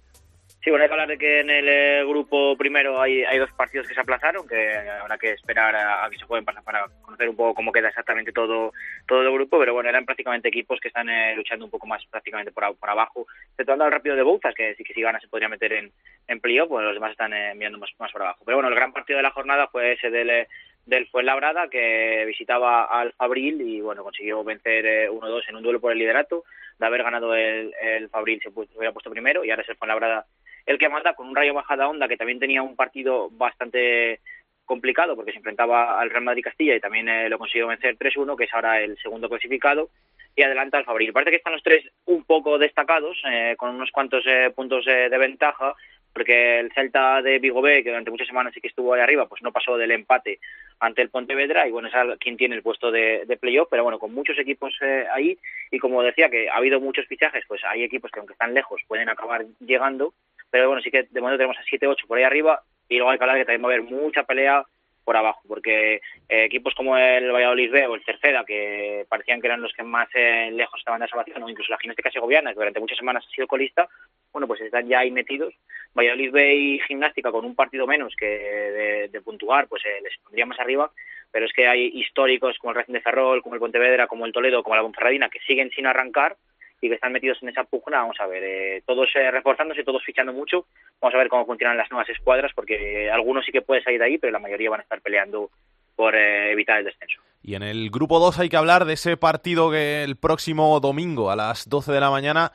Sí, 0.67 0.71
bueno, 0.71 0.83
hay 0.83 0.89
que 0.89 0.93
hablar 0.95 1.07
de 1.07 1.17
que 1.17 1.39
en 1.39 1.49
el 1.49 1.69
eh, 1.69 2.03
grupo 2.05 2.57
primero 2.57 2.99
hay, 2.99 3.23
hay 3.23 3.37
dos 3.39 3.49
partidos 3.53 3.87
que 3.87 3.93
se 3.93 4.01
aplazaron, 4.01 4.45
que 4.45 4.69
habrá 5.01 5.17
que 5.17 5.31
esperar 5.31 5.73
a, 5.73 6.09
que 6.09 6.17
se 6.17 6.25
pueden 6.25 6.43
pasar 6.43 6.61
para 6.61 6.87
conocer 7.03 7.29
un 7.29 7.37
poco 7.37 7.53
cómo 7.53 7.71
queda 7.71 7.87
exactamente 7.87 8.33
todo 8.33 8.73
todo 9.07 9.21
el 9.21 9.31
grupo, 9.31 9.57
pero 9.59 9.73
bueno, 9.73 9.87
eran 9.87 10.03
prácticamente 10.03 10.49
equipos 10.49 10.81
que 10.81 10.89
están 10.89 11.07
eh, 11.07 11.33
luchando 11.37 11.63
un 11.63 11.71
poco 11.71 11.87
más 11.87 12.05
prácticamente 12.07 12.51
por, 12.51 12.75
por 12.75 12.89
abajo, 12.89 13.27
exceptuando 13.51 13.85
al 13.85 13.93
rápido 13.93 14.17
de 14.17 14.23
Bouzas, 14.23 14.53
que 14.53 14.75
sí 14.75 14.83
que 14.83 14.93
si 14.93 15.01
gana 15.01 15.21
se 15.21 15.29
podría 15.29 15.47
meter 15.47 15.71
en, 15.71 15.89
en 16.27 16.41
playoff, 16.41 16.67
pues 16.67 16.83
los 16.83 16.95
demás 16.95 17.11
están 17.11 17.31
eh, 17.31 17.53
mirando 17.55 17.77
más, 17.79 17.89
más 17.97 18.11
por 18.11 18.23
abajo. 18.23 18.43
Pero 18.45 18.57
bueno, 18.57 18.67
el 18.67 18.75
gran 18.75 18.91
partido 18.91 19.15
de 19.15 19.23
la 19.23 19.31
jornada 19.31 19.67
fue 19.69 19.93
ese 19.93 20.09
del, 20.09 20.29
eh, 20.29 20.47
del 20.85 21.07
Fuenlabrada, 21.07 21.69
que 21.69 22.25
visitaba 22.27 22.83
al 22.83 23.13
Fabril 23.13 23.61
y 23.61 23.79
bueno, 23.79 24.03
consiguió 24.03 24.43
vencer 24.43 24.85
eh, 24.85 25.09
1-2 25.09 25.43
en 25.47 25.55
un 25.55 25.63
duelo 25.63 25.79
por 25.79 25.93
el 25.93 25.97
liderato, 25.97 26.43
de 26.77 26.85
haber 26.85 27.03
ganado 27.03 27.33
el, 27.33 27.73
el 27.81 28.09
Fabril 28.09 28.41
se, 28.43 28.51
pu- 28.51 28.67
se 28.67 28.77
hubiera 28.77 28.91
puesto 28.91 29.09
primero 29.09 29.45
y 29.45 29.49
ahora 29.49 29.63
es 29.63 29.69
el 29.69 29.77
Fuenlabrada 29.77 30.25
el 30.67 30.77
que 30.77 30.89
manda 30.89 31.15
con 31.15 31.27
un 31.27 31.35
Rayo 31.35 31.53
Majada 31.53 31.87
Onda 31.87 32.07
que 32.07 32.17
también 32.17 32.39
tenía 32.39 32.61
un 32.61 32.75
partido 32.75 33.29
bastante 33.31 34.19
complicado 34.65 35.15
porque 35.15 35.31
se 35.31 35.37
enfrentaba 35.37 35.99
al 35.99 36.09
Real 36.09 36.25
Madrid 36.25 36.43
Castilla 36.43 36.75
y 36.75 36.81
también 36.81 37.07
eh, 37.07 37.29
lo 37.29 37.39
consiguió 37.39 37.67
vencer 37.67 37.97
3-1, 37.97 38.37
que 38.37 38.43
es 38.43 38.53
ahora 38.53 38.81
el 38.81 38.97
segundo 38.97 39.29
clasificado, 39.29 39.89
y 40.35 40.43
adelanta 40.43 40.77
al 40.77 40.85
Fabril. 40.85 41.13
Parece 41.13 41.31
que 41.31 41.37
están 41.37 41.53
los 41.53 41.63
tres 41.63 41.83
un 42.05 42.23
poco 42.25 42.59
destacados, 42.59 43.17
eh, 43.31 43.55
con 43.57 43.71
unos 43.71 43.91
cuantos 43.91 44.23
eh, 44.27 44.51
puntos 44.53 44.85
eh, 44.87 45.07
de 45.09 45.17
ventaja, 45.17 45.73
porque 46.17 46.59
el 46.59 46.71
Celta 46.73 47.21
de 47.21 47.39
Vigo 47.39 47.61
B, 47.61 47.83
que 47.83 47.89
durante 47.89 48.11
muchas 48.11 48.27
semanas 48.27 48.51
sí 48.53 48.59
que 48.59 48.67
estuvo 48.67 48.93
ahí 48.93 49.01
arriba, 49.01 49.27
pues 49.27 49.41
no 49.43 49.51
pasó 49.51 49.77
del 49.77 49.91
empate 49.91 50.39
ante 50.79 51.01
el 51.03 51.09
Pontevedra 51.09 51.67
y 51.67 51.71
bueno, 51.71 51.89
es 51.89 52.17
quien 52.19 52.37
tiene 52.37 52.55
el 52.55 52.63
puesto 52.63 52.91
de, 52.91 53.25
de 53.25 53.37
playoff, 53.37 53.67
pero 53.69 53.83
bueno, 53.83 53.99
con 53.99 54.13
muchos 54.13 54.37
equipos 54.39 54.75
eh, 54.81 55.05
ahí 55.13 55.37
y 55.71 55.77
como 55.77 56.01
decía 56.01 56.29
que 56.29 56.49
ha 56.49 56.55
habido 56.55 56.79
muchos 56.79 57.05
fichajes, 57.05 57.43
pues 57.47 57.63
hay 57.65 57.83
equipos 57.83 58.11
que 58.11 58.19
aunque 58.19 58.33
están 58.33 58.53
lejos 58.53 58.81
pueden 58.87 59.09
acabar 59.09 59.45
llegando, 59.59 60.13
pero 60.49 60.67
bueno, 60.67 60.81
sí 60.81 60.91
que 60.91 61.03
de 61.03 61.21
momento 61.21 61.37
tenemos 61.37 61.57
a 61.57 61.63
7-8 61.63 62.07
por 62.07 62.17
ahí 62.17 62.23
arriba 62.23 62.61
y 62.89 62.97
luego 62.97 63.11
hay 63.11 63.17
que 63.17 63.23
hablar 63.23 63.37
que 63.37 63.45
también 63.45 63.63
va 63.63 63.69
a 63.69 63.73
haber 63.73 63.83
mucha 63.83 64.23
pelea 64.23 64.63
por 65.07 65.15
abajo, 65.15 65.41
porque 65.47 66.01
eh, 66.27 66.43
equipos 66.43 66.75
como 66.75 66.97
el 66.97 67.31
Valladolid 67.31 67.71
B 67.71 67.87
o 67.87 67.95
el 67.95 68.03
Cerceda, 68.03 68.43
que 68.43 69.05
parecían 69.07 69.39
que 69.39 69.47
eran 69.47 69.61
los 69.61 69.71
que 69.71 69.81
más 69.81 70.09
eh, 70.13 70.49
lejos 70.51 70.79
estaban 70.79 70.99
de 70.99 71.07
salvación, 71.07 71.41
o 71.43 71.49
incluso 71.49 71.71
la 71.71 71.77
Gimnástica 71.77 72.11
Segoviana, 72.11 72.49
que 72.49 72.59
durante 72.59 72.81
muchas 72.81 72.97
semanas 72.97 73.23
ha 73.25 73.33
sido 73.33 73.47
colista, 73.47 73.87
bueno, 74.33 74.47
pues 74.47 74.59
están 74.59 74.85
ya 74.89 74.99
ahí 74.99 75.11
metidos. 75.11 75.53
Valladolid 75.95 76.31
B 76.33 76.55
y 76.55 76.79
Gimnástica 76.81 77.31
con 77.31 77.45
un 77.45 77.55
partido 77.55 77.87
menos 77.87 78.13
que 78.17 78.25
de, 78.25 79.07
de 79.07 79.21
puntuar, 79.21 79.69
pues 79.69 79.81
eh, 79.85 80.01
les 80.03 80.17
pondría 80.17 80.45
más 80.45 80.59
arriba, 80.59 80.91
pero 81.31 81.45
es 81.45 81.53
que 81.53 81.69
hay 81.69 81.85
históricos 81.93 82.57
como 82.57 82.71
el 82.71 82.75
Racing 82.75 82.91
de 82.91 83.01
Ferrol, 83.01 83.41
como 83.41 83.55
el 83.55 83.61
Pontevedra, 83.61 84.07
como 84.07 84.25
el 84.25 84.33
Toledo, 84.33 84.61
como 84.61 84.75
la 84.75 84.81
Ponferradina, 84.81 85.29
que 85.29 85.39
siguen 85.39 85.69
sin 85.69 85.87
arrancar 85.87 86.35
y 86.81 86.89
que 86.89 86.95
están 86.95 87.11
metidos 87.11 87.41
en 87.41 87.49
esa 87.49 87.63
pugna, 87.63 88.01
vamos 88.01 88.17
a 88.19 88.27
ver, 88.27 88.43
eh, 88.43 88.83
todos 88.85 89.09
eh, 89.15 89.31
reforzándose, 89.31 89.83
todos 89.83 90.03
fichando 90.03 90.33
mucho, 90.33 90.65
vamos 91.01 91.15
a 91.15 91.17
ver 91.17 91.27
cómo 91.27 91.45
funcionan 91.45 91.77
las 91.77 91.89
nuevas 91.89 92.09
escuadras, 92.09 92.51
porque 92.53 93.09
algunos 93.09 93.45
sí 93.45 93.51
que 93.51 93.61
puede 93.61 93.81
salir 93.81 93.99
de 93.99 94.05
ahí, 94.05 94.17
pero 94.17 94.31
la 94.31 94.39
mayoría 94.39 94.69
van 94.69 94.81
a 94.81 94.83
estar 94.83 95.01
peleando 95.01 95.49
por 95.97 96.15
eh, 96.15 96.51
evitar 96.51 96.77
el 96.77 96.85
descenso. 96.85 97.19
Y 97.41 97.55
en 97.55 97.63
el 97.63 97.89
grupo 97.89 98.19
2 98.19 98.39
hay 98.39 98.49
que 98.49 98.57
hablar 98.57 98.85
de 98.85 98.93
ese 98.93 99.17
partido 99.17 99.71
que 99.71 100.03
el 100.03 100.15
próximo 100.15 100.79
domingo 100.79 101.31
a 101.31 101.35
las 101.35 101.67
12 101.67 101.91
de 101.91 101.99
la 101.99 102.11
mañana 102.11 102.51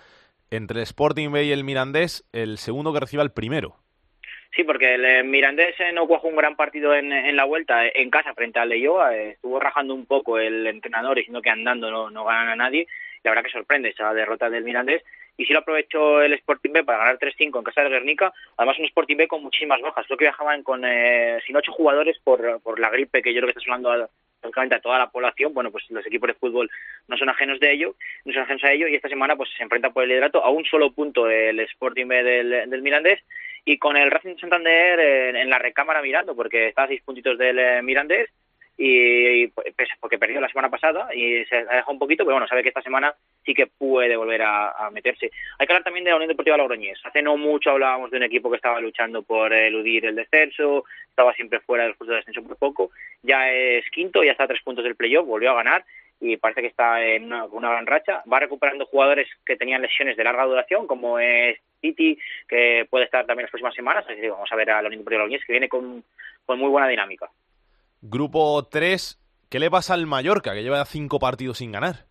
entre 0.51 0.79
el 0.79 0.83
Sporting 0.85 1.31
B 1.33 1.45
y 1.45 1.53
el 1.53 1.65
Mirandés, 1.65 2.25
el 2.33 2.59
segundo 2.59 2.93
que 2.93 3.01
reciba 3.01 3.23
el 3.23 3.33
primero. 3.33 3.77
Sí, 4.55 4.65
porque 4.65 4.95
el 4.95 5.05
eh, 5.05 5.23
Mirandés 5.25 5.75
eh, 5.81 5.93
no 5.93 6.07
cuajó 6.07 6.29
un 6.29 6.37
gran 6.37 6.57
partido 6.57 6.95
en, 6.95 7.11
en 7.11 7.35
la 7.37 7.45
vuelta 7.45 7.87
en 7.87 8.11
casa 8.11 8.35
frente 8.35 8.59
al 8.59 8.69
Leyoa. 8.69 9.17
estuvo 9.17 9.59
rajando 9.59 9.95
un 9.95 10.07
poco 10.07 10.39
el 10.39 10.67
entrenador 10.67 11.17
diciendo 11.17 11.41
que 11.41 11.51
andando 11.51 11.91
no, 11.91 12.11
no 12.11 12.25
ganan 12.25 12.49
a 12.49 12.57
nadie. 12.57 12.87
La 13.25 13.31
verdad 13.31 13.45
que 13.45 13.51
sorprende 13.51 13.91
esa 13.91 14.13
derrota 14.15 14.51
del 14.51 14.65
Mirandés. 14.65 15.03
Y 15.37 15.47
sí 15.47 15.53
lo 15.53 15.61
aprovechó 15.61 16.21
el 16.21 16.35
Sporting 16.35 16.73
B 16.73 16.85
para 16.85 16.99
ganar 16.99 17.19
3-5 17.19 17.59
en 17.59 17.65
casa 17.65 17.83
del 17.83 17.93
Guernica. 17.93 18.33
Además, 18.57 18.79
un 18.79 18.85
Sporting 18.85 19.17
B 19.17 19.29
con 19.29 19.43
muchísimas 19.43 19.81
bajas. 19.81 20.07
Creo 20.07 20.19
que 20.19 20.27
viajaban 20.27 20.63
con 20.63 20.85
eh, 20.85 21.39
sin 21.47 21.57
ocho 21.57 21.73
jugadores 21.73 22.19
por, 22.23 22.41
la 22.79 22.91
gripe 22.91 23.23
que 23.23 23.33
yo 23.33 23.41
creo 23.41 23.47
que 23.47 23.59
está 23.59 23.65
sonando 23.65 24.11
prácticamente 24.41 24.75
a 24.75 24.81
toda 24.81 24.99
la 24.99 25.11
población. 25.11 25.55
Bueno, 25.55 25.71
pues 25.71 25.91
los 25.91 26.07
equipos 26.07 26.29
de 26.29 26.35
fútbol 26.35 26.71
no 27.09 27.17
son 27.17 27.31
ajenos 27.31 27.61
de 27.61 27.73
ello, 27.73 27.95
no 28.25 28.33
son 28.33 28.43
ajenos 28.43 28.65
a 28.65 28.73
ello. 28.73 28.89
Y 28.89 28.95
esta 28.95 29.09
semana 29.09 29.37
pues 29.37 29.49
se 29.57 29.63
enfrenta 29.63 29.91
por 29.91 30.03
el 30.03 30.11
liderato 30.11 30.45
a 30.45 30.51
un 30.51 30.65
solo 30.67 30.93
punto 30.93 31.31
el 31.31 31.61
Sporting 31.61 32.07
B 32.07 32.23
del, 32.23 32.83
Mirandés 32.83 33.21
y 33.65 33.79
con 33.79 33.97
el 33.97 34.11
Racing 34.11 34.35
de 34.35 34.41
Santander 34.41 35.01
en, 35.01 35.37
en 35.37 35.49
la 35.49 35.59
recámara 35.59 36.03
mirando, 36.03 36.35
porque 36.35 36.69
está 36.69 36.83
a 36.83 36.89
seis 36.89 37.01
puntitos 37.03 37.39
del 37.39 37.59
eh, 37.59 37.81
Mirandés 37.83 38.29
y, 38.77 39.47
pues, 39.49 39.89
porque 40.01 40.19
perdió 40.19 40.41
la 40.41 40.49
semana 40.49 40.71
pasada 40.71 41.15
y 41.15 41.45
se 41.45 41.57
ha 41.57 41.61
dejado 41.61 41.93
un 41.93 41.99
poquito, 41.99 42.25
pero 42.25 42.35
bueno, 42.35 42.49
sabe 42.49 42.63
que 42.63 42.71
esta 42.71 42.83
semana 42.83 43.15
sí 43.45 43.55
que 43.55 43.67
puede 43.67 44.17
volver 44.17 44.43
a, 44.43 44.91
meterse. 44.93 45.31
Hay 45.59 45.67
que 45.67 45.73
hablar 45.73 45.85
también 45.85 46.05
de 46.05 46.11
la 46.11 46.17
Unión 46.17 46.29
Deportiva 46.29 46.57
Logroñés. 46.57 46.99
Hace 47.05 47.23
no 47.23 47.37
mucho 47.37 47.71
hablábamos 47.71 48.11
de 48.11 48.17
un 48.17 48.23
equipo 48.25 48.51
que 48.51 48.57
estaba 48.57 48.81
luchando 48.81 49.23
por 49.23 49.53
eludir 49.53 50.07
el 50.07 50.17
descenso, 50.17 50.85
estaba 51.09 51.33
siempre 51.35 51.61
fuera 51.61 51.85
del 51.85 51.95
de 51.99 52.15
descenso 52.15 52.43
por 52.43 52.57
poco, 52.57 52.91
ya 53.23 53.51
es 53.51 53.89
quinto, 53.91 54.25
ya 54.25 54.33
está 54.33 54.45
a 54.45 54.49
tres 54.49 54.63
puntos 54.63 54.85
del 54.85 54.97
playoff, 54.97 55.27
volvió 55.27 55.51
a 55.51 55.57
ganar 55.57 55.85
y 56.21 56.37
parece 56.37 56.61
que 56.61 56.69
está 56.69 57.05
en 57.05 57.25
una, 57.25 57.45
una 57.47 57.71
gran 57.71 57.87
racha. 57.87 58.23
Va 58.33 58.39
recuperando 58.39 58.87
jugadores 58.87 59.29
que 59.45 59.57
tenían 59.57 59.83
lesiones 59.83 60.17
de 60.17 60.25
larga 60.25 60.45
duración, 60.45 60.87
como 60.87 61.19
es 61.19 61.59
Titi, 61.81 62.17
que 62.49 62.87
puede 62.89 63.07
estar 63.07 63.27
también 63.27 63.45
las 63.45 63.51
próximas 63.51 63.75
semanas. 63.75 64.05
Así 64.09 64.21
que 64.21 64.31
vamos 64.31 64.51
a 64.51 64.57
ver 64.57 64.71
a 64.71 64.81
la 64.81 64.87
Unión 64.87 65.01
Deportiva 65.01 65.23
Logroñés, 65.23 65.45
que 65.45 65.53
viene 65.53 65.69
con, 65.69 66.05
con 66.47 66.59
muy 66.61 66.69
buena 66.69 66.87
dinámica. 66.87 67.29
Grupo 68.05 68.67
3, 68.69 69.21
¿qué 69.49 69.61
le 69.61 69.71
pasa 69.71 69.95
al 69.95 70.07
Mallorca, 70.07 70.53
que 70.55 70.65
lleva 70.65 70.85
cinco 70.85 71.21
partidos 71.21 71.59
sin 71.59 71.71
ganar? 71.71 72.07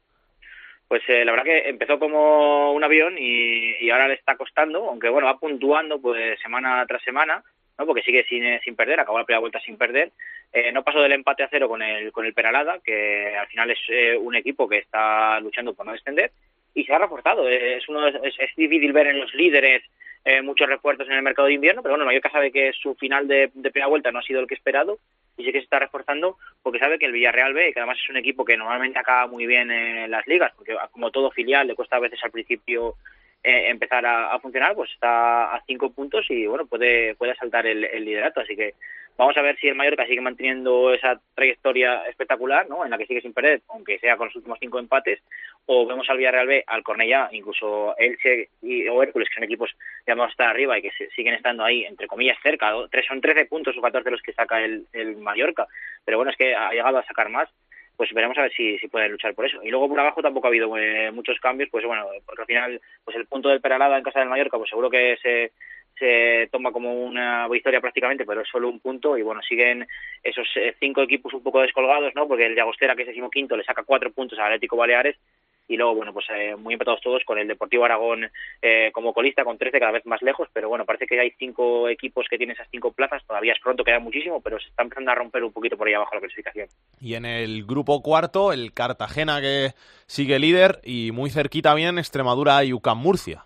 Pues 0.87 1.01
eh, 1.09 1.25
la 1.25 1.31
verdad 1.31 1.45
que 1.45 1.69
empezó 1.69 1.99
como 1.99 2.71
un 2.71 2.81
avión 2.81 3.17
y, 3.17 3.75
y 3.77 3.89
ahora 3.89 4.07
le 4.07 4.13
está 4.13 4.37
costando, 4.37 4.89
aunque 4.89 5.09
bueno, 5.09 5.27
va 5.27 5.37
puntuando 5.37 6.01
pues 6.01 6.39
semana 6.39 6.85
tras 6.87 7.03
semana, 7.03 7.43
¿no? 7.77 7.85
porque 7.85 8.03
sigue 8.03 8.23
sin, 8.23 8.45
eh, 8.45 8.61
sin 8.63 8.77
perder, 8.77 9.01
acabó 9.01 9.19
la 9.19 9.25
primera 9.25 9.41
vuelta 9.41 9.59
sin 9.59 9.77
perder. 9.77 10.11
Eh, 10.53 10.71
no 10.71 10.81
pasó 10.83 11.01
del 11.01 11.11
empate 11.11 11.43
a 11.43 11.49
cero 11.49 11.67
con 11.67 11.81
el, 11.81 12.13
con 12.13 12.25
el 12.25 12.33
Peralada, 12.33 12.79
que 12.83 13.35
al 13.37 13.47
final 13.47 13.71
es 13.71 13.79
eh, 13.89 14.17
un 14.17 14.35
equipo 14.35 14.69
que 14.69 14.77
está 14.77 15.41
luchando 15.41 15.73
por 15.73 15.85
no 15.85 15.91
descender, 15.91 16.31
y 16.73 16.85
se 16.85 16.93
ha 16.93 16.99
reforzado. 16.99 17.49
Eh, 17.49 17.77
es, 17.77 17.89
uno, 17.89 18.07
es, 18.07 18.39
es 18.39 18.55
difícil 18.55 18.93
ver 18.93 19.07
en 19.07 19.19
los 19.19 19.33
líderes 19.33 19.83
eh, 20.23 20.41
muchos 20.41 20.67
refuerzos 20.67 21.07
en 21.07 21.15
el 21.15 21.23
mercado 21.23 21.47
de 21.47 21.55
invierno, 21.55 21.81
pero 21.81 21.93
bueno, 21.93 22.05
Mallorca 22.05 22.29
sabe 22.29 22.51
que 22.51 22.71
su 22.73 22.95
final 22.95 23.27
de, 23.27 23.49
de 23.53 23.71
primera 23.71 23.87
vuelta 23.87 24.11
no 24.11 24.19
ha 24.19 24.23
sido 24.23 24.39
el 24.39 24.47
que 24.47 24.53
esperado 24.53 24.99
y 25.41 25.45
sí 25.45 25.51
que 25.51 25.59
se 25.59 25.65
está 25.65 25.79
reforzando 25.79 26.37
porque 26.61 26.79
sabe 26.79 26.99
que 26.99 27.05
el 27.05 27.11
Villarreal 27.11 27.53
B, 27.53 27.73
que 27.73 27.79
además 27.79 27.97
es 28.01 28.09
un 28.09 28.17
equipo 28.17 28.45
que 28.45 28.57
normalmente 28.57 28.99
acaba 28.99 29.27
muy 29.27 29.45
bien 29.45 29.71
en 29.71 30.09
las 30.11 30.25
ligas, 30.27 30.53
porque 30.55 30.75
como 30.91 31.11
todo 31.11 31.31
filial 31.31 31.67
le 31.67 31.75
cuesta 31.75 31.97
a 31.97 31.99
veces 31.99 32.19
al 32.23 32.31
principio 32.31 32.95
eh, 33.43 33.69
empezar 33.69 34.05
a, 34.05 34.33
a, 34.33 34.39
funcionar, 34.39 34.75
pues 34.75 34.91
está 34.91 35.55
a 35.55 35.63
cinco 35.65 35.91
puntos 35.91 36.25
y 36.29 36.45
bueno, 36.45 36.67
puede, 36.67 37.15
puede 37.15 37.33
saltar 37.35 37.65
el, 37.65 37.83
el, 37.85 38.05
liderato. 38.05 38.39
Así 38.41 38.55
que 38.55 38.75
vamos 39.21 39.37
a 39.37 39.43
ver 39.43 39.55
si 39.59 39.67
el 39.67 39.75
Mallorca 39.75 40.07
sigue 40.07 40.19
manteniendo 40.19 40.91
esa 40.95 41.21
trayectoria 41.35 42.07
espectacular, 42.07 42.67
¿no? 42.67 42.83
En 42.83 42.89
la 42.89 42.97
que 42.97 43.05
sigue 43.05 43.21
sin 43.21 43.33
perder, 43.33 43.61
aunque 43.69 43.99
sea 43.99 44.17
con 44.17 44.27
los 44.27 44.35
últimos 44.35 44.57
cinco 44.59 44.79
empates, 44.79 45.21
o 45.67 45.85
vemos 45.85 46.09
al 46.09 46.17
Villarreal 46.17 46.47
B, 46.47 46.63
al 46.65 46.81
Cornellá, 46.81 47.29
incluso 47.31 47.95
Elche 47.99 48.49
y, 48.63 48.87
o 48.87 49.03
Hércules, 49.03 49.29
que 49.29 49.35
son 49.35 49.43
equipos 49.43 49.69
llamados 50.07 50.29
a 50.29 50.31
estar 50.31 50.47
arriba 50.47 50.75
y 50.79 50.81
que 50.81 50.91
se, 50.97 51.07
siguen 51.11 51.35
estando 51.35 51.63
ahí, 51.63 51.85
entre 51.85 52.07
comillas, 52.07 52.35
cerca. 52.41 52.73
Tres, 52.89 53.05
son 53.05 53.21
13 53.21 53.45
puntos 53.45 53.77
o 53.77 53.81
14 53.81 54.09
los 54.09 54.23
que 54.23 54.33
saca 54.33 54.59
el, 54.59 54.87
el 54.91 55.17
Mallorca. 55.17 55.67
Pero 56.03 56.17
bueno, 56.17 56.31
es 56.31 56.37
que 56.37 56.55
ha 56.55 56.71
llegado 56.71 56.97
a 56.97 57.05
sacar 57.05 57.29
más 57.29 57.47
pues 57.97 58.13
veremos 58.13 58.35
a 58.39 58.41
ver 58.41 58.53
si, 58.53 58.79
si 58.79 58.87
pueden 58.87 59.11
luchar 59.11 59.35
por 59.35 59.45
eso. 59.45 59.61
Y 59.61 59.69
luego 59.69 59.87
por 59.87 59.99
abajo 59.99 60.23
tampoco 60.23 60.47
ha 60.47 60.49
habido 60.49 60.75
eh, 60.75 61.11
muchos 61.11 61.39
cambios, 61.39 61.69
pues 61.69 61.85
bueno, 61.85 62.07
al 62.35 62.45
final, 62.47 62.81
pues 63.03 63.15
el 63.15 63.27
punto 63.27 63.49
del 63.49 63.61
Peralada 63.61 63.95
en 63.95 64.03
casa 64.03 64.21
del 64.21 64.29
Mallorca, 64.29 64.57
pues 64.57 64.71
seguro 64.71 64.89
que 64.89 65.17
se, 65.21 65.51
se 66.01 66.49
toma 66.51 66.71
como 66.71 66.93
una 66.95 67.47
victoria 67.47 67.79
prácticamente, 67.79 68.25
pero 68.25 68.41
es 68.41 68.49
solo 68.49 68.67
un 68.69 68.79
punto 68.79 69.17
y 69.17 69.21
bueno, 69.21 69.39
siguen 69.47 69.87
esos 70.23 70.47
eh, 70.55 70.75
cinco 70.79 71.03
equipos 71.03 71.31
un 71.35 71.43
poco 71.43 71.61
descolgados, 71.61 72.13
¿no? 72.15 72.27
Porque 72.27 72.47
el 72.47 72.55
de 72.55 72.61
Agostera, 72.61 72.95
que 72.95 73.03
es 73.03 73.31
quinto 73.31 73.55
le 73.55 73.63
saca 73.63 73.83
cuatro 73.83 74.11
puntos 74.11 74.39
al 74.39 74.45
Atlético 74.45 74.77
Baleares 74.77 75.15
y 75.67 75.77
luego, 75.77 75.93
bueno, 75.93 76.11
pues 76.11 76.25
eh, 76.35 76.55
muy 76.55 76.73
empatados 76.73 77.01
todos 77.01 77.23
con 77.23 77.37
el 77.37 77.47
Deportivo 77.47 77.85
Aragón 77.85 78.29
eh, 78.63 78.89
como 78.93 79.13
colista 79.13 79.43
con 79.43 79.59
13 79.59 79.79
cada 79.79 79.91
vez 79.91 80.05
más 80.07 80.23
lejos, 80.23 80.49
pero 80.51 80.69
bueno, 80.69 80.85
parece 80.85 81.05
que 81.05 81.19
hay 81.19 81.31
cinco 81.37 81.87
equipos 81.87 82.25
que 82.27 82.37
tienen 82.37 82.55
esas 82.55 82.67
cinco 82.71 82.91
plazas, 82.91 83.23
todavía 83.27 83.53
es 83.53 83.59
pronto, 83.61 83.83
queda 83.83 83.99
muchísimo, 83.99 84.41
pero 84.41 84.59
se 84.59 84.69
está 84.69 84.81
empezando 84.81 85.11
a 85.11 85.15
romper 85.15 85.43
un 85.43 85.53
poquito 85.53 85.77
por 85.77 85.87
ahí 85.87 85.93
abajo 85.93 86.15
la 86.15 86.21
clasificación. 86.21 86.67
Y 86.99 87.13
en 87.13 87.25
el 87.25 87.63
grupo 87.63 88.01
cuarto, 88.01 88.51
el 88.51 88.73
Cartagena 88.73 89.39
que 89.39 89.69
sigue 90.07 90.39
líder 90.39 90.81
y 90.83 91.11
muy 91.11 91.29
cerquita 91.29 91.75
bien 91.75 91.99
Extremadura 91.99 92.63
y 92.63 92.73
UCAM 92.73 92.97
Murcia. 92.97 93.45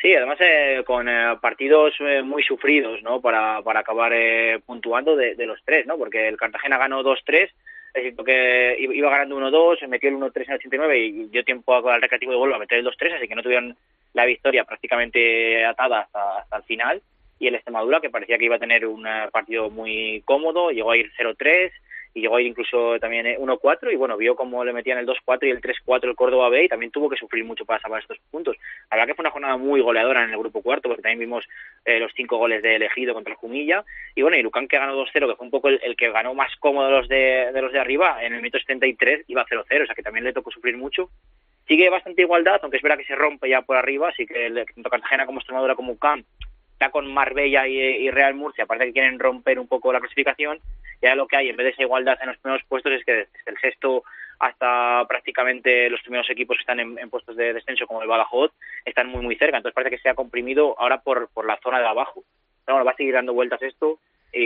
Sí, 0.00 0.14
además 0.14 0.38
eh, 0.40 0.82
con 0.86 1.08
eh, 1.08 1.36
partidos 1.40 1.92
eh, 1.98 2.22
muy 2.22 2.44
sufridos, 2.44 3.02
¿no? 3.02 3.20
Para, 3.20 3.62
para 3.62 3.80
acabar 3.80 4.12
eh, 4.14 4.60
puntuando 4.64 5.16
de, 5.16 5.34
de 5.34 5.46
los 5.46 5.60
tres, 5.64 5.86
¿no? 5.86 5.98
Porque 5.98 6.28
el 6.28 6.36
Cartagena 6.36 6.78
ganó 6.78 7.02
2-3, 7.02 7.50
es 7.94 8.02
cierto 8.02 8.22
que 8.22 8.76
iba 8.78 9.10
ganando 9.10 9.40
1-2, 9.40 9.80
se 9.80 9.88
metió 9.88 10.08
el 10.08 10.16
1-3 10.16 10.32
en 10.36 10.50
el 10.50 10.56
89 10.56 10.98
y 10.98 11.10
dio 11.26 11.42
tiempo 11.44 11.74
al 11.74 12.00
recreativo 12.00 12.30
de 12.30 12.38
vuelvo 12.38 12.54
a 12.54 12.60
meter 12.60 12.78
el 12.78 12.86
2-3, 12.86 13.16
así 13.16 13.26
que 13.26 13.34
no 13.34 13.42
tuvieron 13.42 13.76
la 14.14 14.24
victoria 14.24 14.64
prácticamente 14.64 15.64
atada 15.64 16.02
hasta, 16.02 16.38
hasta 16.38 16.56
el 16.58 16.62
final. 16.62 17.02
Y 17.40 17.48
el 17.48 17.56
Extremadura, 17.56 18.00
que 18.00 18.10
parecía 18.10 18.38
que 18.38 18.44
iba 18.44 18.56
a 18.56 18.60
tener 18.60 18.86
un 18.86 19.06
eh, 19.06 19.28
partido 19.32 19.68
muy 19.70 20.22
cómodo, 20.24 20.70
llegó 20.70 20.92
a 20.92 20.96
ir 20.96 21.10
0-3 21.18 21.70
y 22.14 22.20
llegó 22.20 22.36
a 22.36 22.42
incluso 22.42 22.98
también 22.98 23.26
eh, 23.26 23.38
1-4 23.38 23.92
y 23.92 23.96
bueno, 23.96 24.16
vio 24.16 24.34
cómo 24.34 24.64
le 24.64 24.72
metían 24.72 24.98
el 24.98 25.06
2-4 25.06 25.46
y 25.46 25.50
el 25.50 25.60
3-4 25.60 26.04
el 26.04 26.16
Córdoba 26.16 26.48
B 26.48 26.64
y 26.64 26.68
también 26.68 26.90
tuvo 26.90 27.08
que 27.08 27.16
sufrir 27.16 27.44
mucho 27.44 27.64
para 27.64 27.80
salvar 27.80 28.00
estos 28.00 28.18
puntos. 28.30 28.56
La 28.90 28.96
verdad 28.96 29.08
que 29.08 29.14
fue 29.14 29.22
una 29.22 29.30
jornada 29.30 29.56
muy 29.56 29.80
goleadora 29.80 30.24
en 30.24 30.30
el 30.30 30.38
grupo 30.38 30.62
cuarto 30.62 30.88
porque 30.88 31.02
también 31.02 31.20
vimos 31.20 31.44
eh, 31.84 31.98
los 31.98 32.12
cinco 32.14 32.38
goles 32.38 32.62
de 32.62 32.76
elegido 32.76 33.14
contra 33.14 33.32
el 33.32 33.38
Jumilla 33.38 33.84
y 34.14 34.22
bueno, 34.22 34.36
y 34.36 34.42
Lucán 34.42 34.68
que 34.68 34.78
ganó 34.78 34.96
2-0 34.96 35.12
que 35.12 35.36
fue 35.36 35.44
un 35.44 35.50
poco 35.50 35.68
el, 35.68 35.96
que 35.96 36.10
ganó 36.10 36.34
más 36.34 36.54
cómodo 36.56 36.90
los 36.90 37.08
de, 37.08 37.50
los 37.54 37.72
de 37.72 37.80
arriba 37.80 38.18
en 38.22 38.32
el 38.32 38.40
minuto 38.40 38.58
73 38.58 39.24
iba 39.28 39.46
0-0, 39.46 39.82
o 39.82 39.86
sea 39.86 39.94
que 39.94 40.02
también 40.02 40.24
le 40.24 40.32
tocó 40.32 40.50
sufrir 40.50 40.76
mucho 40.76 41.10
sigue 41.66 41.90
bastante 41.90 42.22
igualdad, 42.22 42.60
aunque 42.62 42.78
es 42.78 42.82
verdad 42.82 42.96
que 42.96 43.04
se 43.04 43.14
rompe 43.14 43.48
ya 43.48 43.60
por 43.60 43.76
arriba, 43.76 44.08
así 44.08 44.26
que 44.26 44.50
tanto 44.74 44.88
Cartagena 44.88 45.26
como 45.26 45.38
Extremadura 45.38 45.74
como 45.74 45.92
UCAM 45.92 46.24
está 46.78 46.90
con 46.90 47.12
Marbella 47.12 47.66
y, 47.66 48.08
Real 48.12 48.34
Murcia, 48.34 48.64
parece 48.64 48.86
que 48.86 48.92
quieren 48.92 49.18
romper 49.18 49.58
un 49.58 49.66
poco 49.66 49.92
la 49.92 49.98
clasificación, 49.98 50.60
y 51.02 51.06
ahora 51.06 51.16
lo 51.16 51.26
que 51.26 51.36
hay, 51.36 51.48
en 51.48 51.56
vez 51.56 51.64
de 51.64 51.70
esa 51.72 51.82
igualdad 51.82 52.16
en 52.20 52.28
los 52.28 52.38
primeros 52.38 52.64
puestos, 52.68 52.92
es 52.92 53.04
que 53.04 53.12
desde 53.12 53.30
el 53.46 53.58
sexto 53.58 54.04
hasta 54.38 55.04
prácticamente 55.08 55.90
los 55.90 56.00
primeros 56.02 56.30
equipos 56.30 56.56
que 56.56 56.60
están 56.60 56.78
en, 56.78 57.10
puestos 57.10 57.34
de 57.34 57.52
descenso, 57.52 57.88
como 57.88 58.02
el 58.02 58.08
Badajoz, 58.08 58.52
están 58.84 59.08
muy 59.08 59.22
muy 59.22 59.34
cerca, 59.34 59.56
entonces 59.56 59.74
parece 59.74 59.96
que 59.96 60.02
se 60.02 60.08
ha 60.08 60.14
comprimido 60.14 60.76
ahora 60.78 61.00
por, 61.00 61.28
por 61.30 61.44
la 61.44 61.58
zona 61.60 61.80
de 61.80 61.88
abajo. 61.88 62.22
Bueno, 62.64 62.84
va 62.84 62.92
a 62.92 62.96
seguir 62.96 63.14
dando 63.14 63.34
vueltas 63.34 63.60
esto 63.62 63.98
y, 64.32 64.40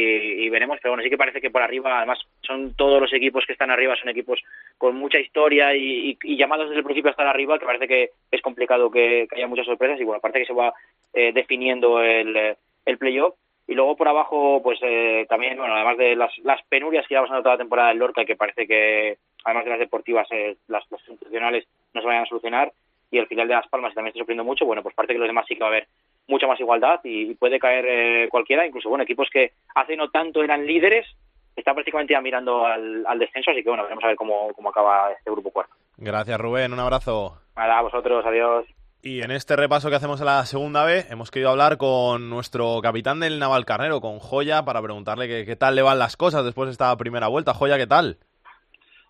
y 0.44 0.48
veremos, 0.50 0.78
pero 0.80 0.92
bueno, 0.92 1.02
sí 1.02 1.10
que 1.10 1.18
parece 1.18 1.40
que 1.40 1.50
por 1.50 1.62
arriba, 1.62 1.96
además, 1.98 2.18
son 2.42 2.74
todos 2.74 3.00
los 3.00 3.12
equipos 3.12 3.44
que 3.46 3.52
están 3.52 3.70
arriba, 3.70 3.96
son 3.96 4.08
equipos 4.08 4.40
con 4.78 4.96
mucha 4.96 5.18
historia 5.18 5.74
y, 5.74 6.10
y- 6.10 6.18
y 6.22 6.36
llamados 6.36 6.68
desde 6.68 6.78
el 6.78 6.84
principio 6.84 7.08
a 7.08 7.12
estar 7.12 7.26
arriba, 7.26 7.58
que 7.58 7.66
parece 7.66 7.88
que 7.88 8.10
es 8.30 8.40
complicado 8.42 8.90
que, 8.90 9.26
haya 9.34 9.46
muchas 9.46 9.66
sorpresas 9.66 10.00
y 10.00 10.04
bueno, 10.04 10.18
aparte 10.18 10.40
que 10.40 10.46
se 10.46 10.52
va 10.52 10.72
eh, 11.14 11.32
definiendo 11.32 12.02
el, 12.02 12.56
el 12.86 12.98
playoff. 12.98 13.34
Y 13.68 13.74
luego 13.74 13.96
por 13.96 14.08
abajo, 14.08 14.60
pues 14.62 14.78
eh, 14.82 15.24
también, 15.28 15.56
bueno, 15.56 15.74
además 15.74 15.96
de 15.96 16.16
las, 16.16 16.36
las 16.40 16.60
penurias 16.64 17.06
que 17.06 17.14
llevamos 17.14 17.30
en 17.36 17.42
toda 17.42 17.54
la 17.54 17.58
temporada 17.58 17.88
del 17.90 17.98
Lorca, 17.98 18.24
que 18.24 18.34
parece 18.36 18.66
que, 18.66 19.18
además 19.44 19.64
de 19.64 19.70
las 19.70 19.78
deportivas, 19.78 20.26
eh, 20.32 20.56
las, 20.66 20.84
las 20.90 21.00
institucionales 21.08 21.66
no 21.94 22.00
se 22.00 22.06
vayan 22.06 22.24
a 22.24 22.26
solucionar, 22.26 22.72
y 23.10 23.18
el 23.18 23.26
final 23.28 23.46
de 23.46 23.54
Las 23.54 23.68
Palmas 23.68 23.94
también 23.94 24.08
está 24.08 24.18
sufriendo 24.18 24.42
mucho, 24.42 24.66
bueno, 24.66 24.82
pues 24.82 24.94
parece 24.94 25.12
que 25.12 25.18
los 25.20 25.28
demás 25.28 25.46
sí 25.46 25.54
que 25.54 25.60
va 25.60 25.66
a 25.66 25.70
haber 25.70 25.86
mucha 26.32 26.46
más 26.48 26.58
igualdad 26.58 27.00
y, 27.04 27.30
y 27.30 27.34
puede 27.34 27.58
caer 27.60 27.84
eh, 27.88 28.28
cualquiera, 28.30 28.66
incluso, 28.66 28.88
bueno, 28.88 29.04
equipos 29.04 29.28
que 29.32 29.52
hace 29.74 29.96
no 29.96 30.10
tanto 30.10 30.42
eran 30.42 30.66
líderes, 30.66 31.06
están 31.54 31.74
prácticamente 31.74 32.14
ya 32.14 32.20
mirando 32.20 32.66
al, 32.66 33.04
al 33.06 33.18
descenso, 33.18 33.50
así 33.50 33.62
que 33.62 33.68
bueno, 33.68 33.84
veremos 33.84 34.02
a 34.02 34.08
ver 34.08 34.16
cómo, 34.16 34.52
cómo 34.54 34.70
acaba 34.70 35.12
este 35.12 35.30
grupo 35.30 35.50
cuarto. 35.50 35.74
Gracias 35.98 36.40
Rubén, 36.40 36.72
un 36.72 36.80
abrazo. 36.80 37.38
Nada, 37.54 37.78
a 37.78 37.82
vosotros, 37.82 38.24
adiós. 38.26 38.66
Y 39.04 39.20
en 39.22 39.32
este 39.32 39.56
repaso 39.56 39.90
que 39.90 39.96
hacemos 39.96 40.20
a 40.20 40.24
la 40.24 40.46
segunda 40.46 40.84
B, 40.84 41.04
hemos 41.10 41.30
querido 41.30 41.50
hablar 41.50 41.76
con 41.76 42.30
nuestro 42.30 42.80
capitán 42.82 43.18
del 43.20 43.38
Navalcarnero, 43.40 44.00
con 44.00 44.18
Joya, 44.20 44.64
para 44.64 44.80
preguntarle 44.80 45.26
que- 45.28 45.44
qué 45.44 45.56
tal 45.56 45.74
le 45.74 45.82
van 45.82 45.98
las 45.98 46.16
cosas 46.16 46.44
después 46.44 46.68
de 46.68 46.72
esta 46.72 46.96
primera 46.96 47.26
vuelta. 47.28 47.52
Joya, 47.52 47.76
¿qué 47.76 47.86
tal? 47.88 48.16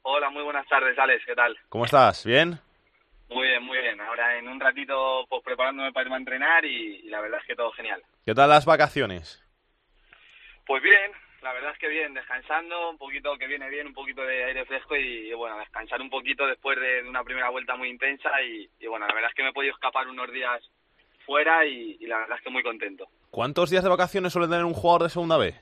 Hola, 0.02 0.30
muy 0.30 0.42
buenas 0.42 0.66
tardes, 0.66 0.98
Alex, 0.98 1.22
¿qué 1.26 1.34
tal? 1.34 1.56
¿Cómo 1.68 1.84
estás? 1.84 2.24
¿Bien? 2.24 2.58
Muy 3.32 3.48
bien, 3.48 3.62
muy 3.62 3.78
bien. 3.78 4.00
Ahora 4.00 4.38
en 4.38 4.48
un 4.48 4.60
ratito 4.60 5.26
pues 5.28 5.42
preparándome 5.42 5.92
para 5.92 6.04
irme 6.04 6.16
a 6.16 6.18
entrenar 6.18 6.64
y, 6.64 7.00
y 7.04 7.08
la 7.08 7.20
verdad 7.20 7.40
es 7.40 7.46
que 7.46 7.56
todo 7.56 7.72
genial. 7.72 8.02
¿Qué 8.24 8.34
tal 8.34 8.50
las 8.50 8.66
vacaciones? 8.66 9.42
Pues 10.66 10.82
bien, 10.82 11.12
la 11.42 11.52
verdad 11.52 11.72
es 11.72 11.78
que 11.78 11.88
bien, 11.88 12.14
descansando, 12.14 12.90
un 12.90 12.98
poquito 12.98 13.36
que 13.36 13.46
viene 13.46 13.68
bien, 13.68 13.88
un 13.88 13.94
poquito 13.94 14.22
de 14.22 14.44
aire 14.44 14.64
fresco 14.64 14.96
y, 14.96 15.30
y, 15.30 15.34
bueno, 15.34 15.58
descansar 15.58 16.00
un 16.00 16.10
poquito 16.10 16.46
después 16.46 16.78
de, 16.78 17.02
de 17.02 17.08
una 17.08 17.24
primera 17.24 17.48
vuelta 17.48 17.76
muy 17.76 17.88
intensa 17.88 18.30
y, 18.42 18.68
y, 18.78 18.86
bueno, 18.86 19.06
la 19.06 19.14
verdad 19.14 19.30
es 19.30 19.34
que 19.34 19.42
me 19.42 19.48
he 19.48 19.52
podido 19.52 19.74
escapar 19.74 20.06
unos 20.06 20.30
días 20.30 20.62
fuera 21.26 21.64
y, 21.66 21.96
y 22.00 22.06
la 22.06 22.18
verdad 22.18 22.36
es 22.38 22.44
que 22.44 22.50
muy 22.50 22.62
contento. 22.62 23.08
¿Cuántos 23.30 23.70
días 23.70 23.82
de 23.82 23.90
vacaciones 23.90 24.32
suele 24.32 24.48
tener 24.48 24.64
un 24.64 24.74
jugador 24.74 25.04
de 25.04 25.08
segunda 25.08 25.36
B? 25.36 25.54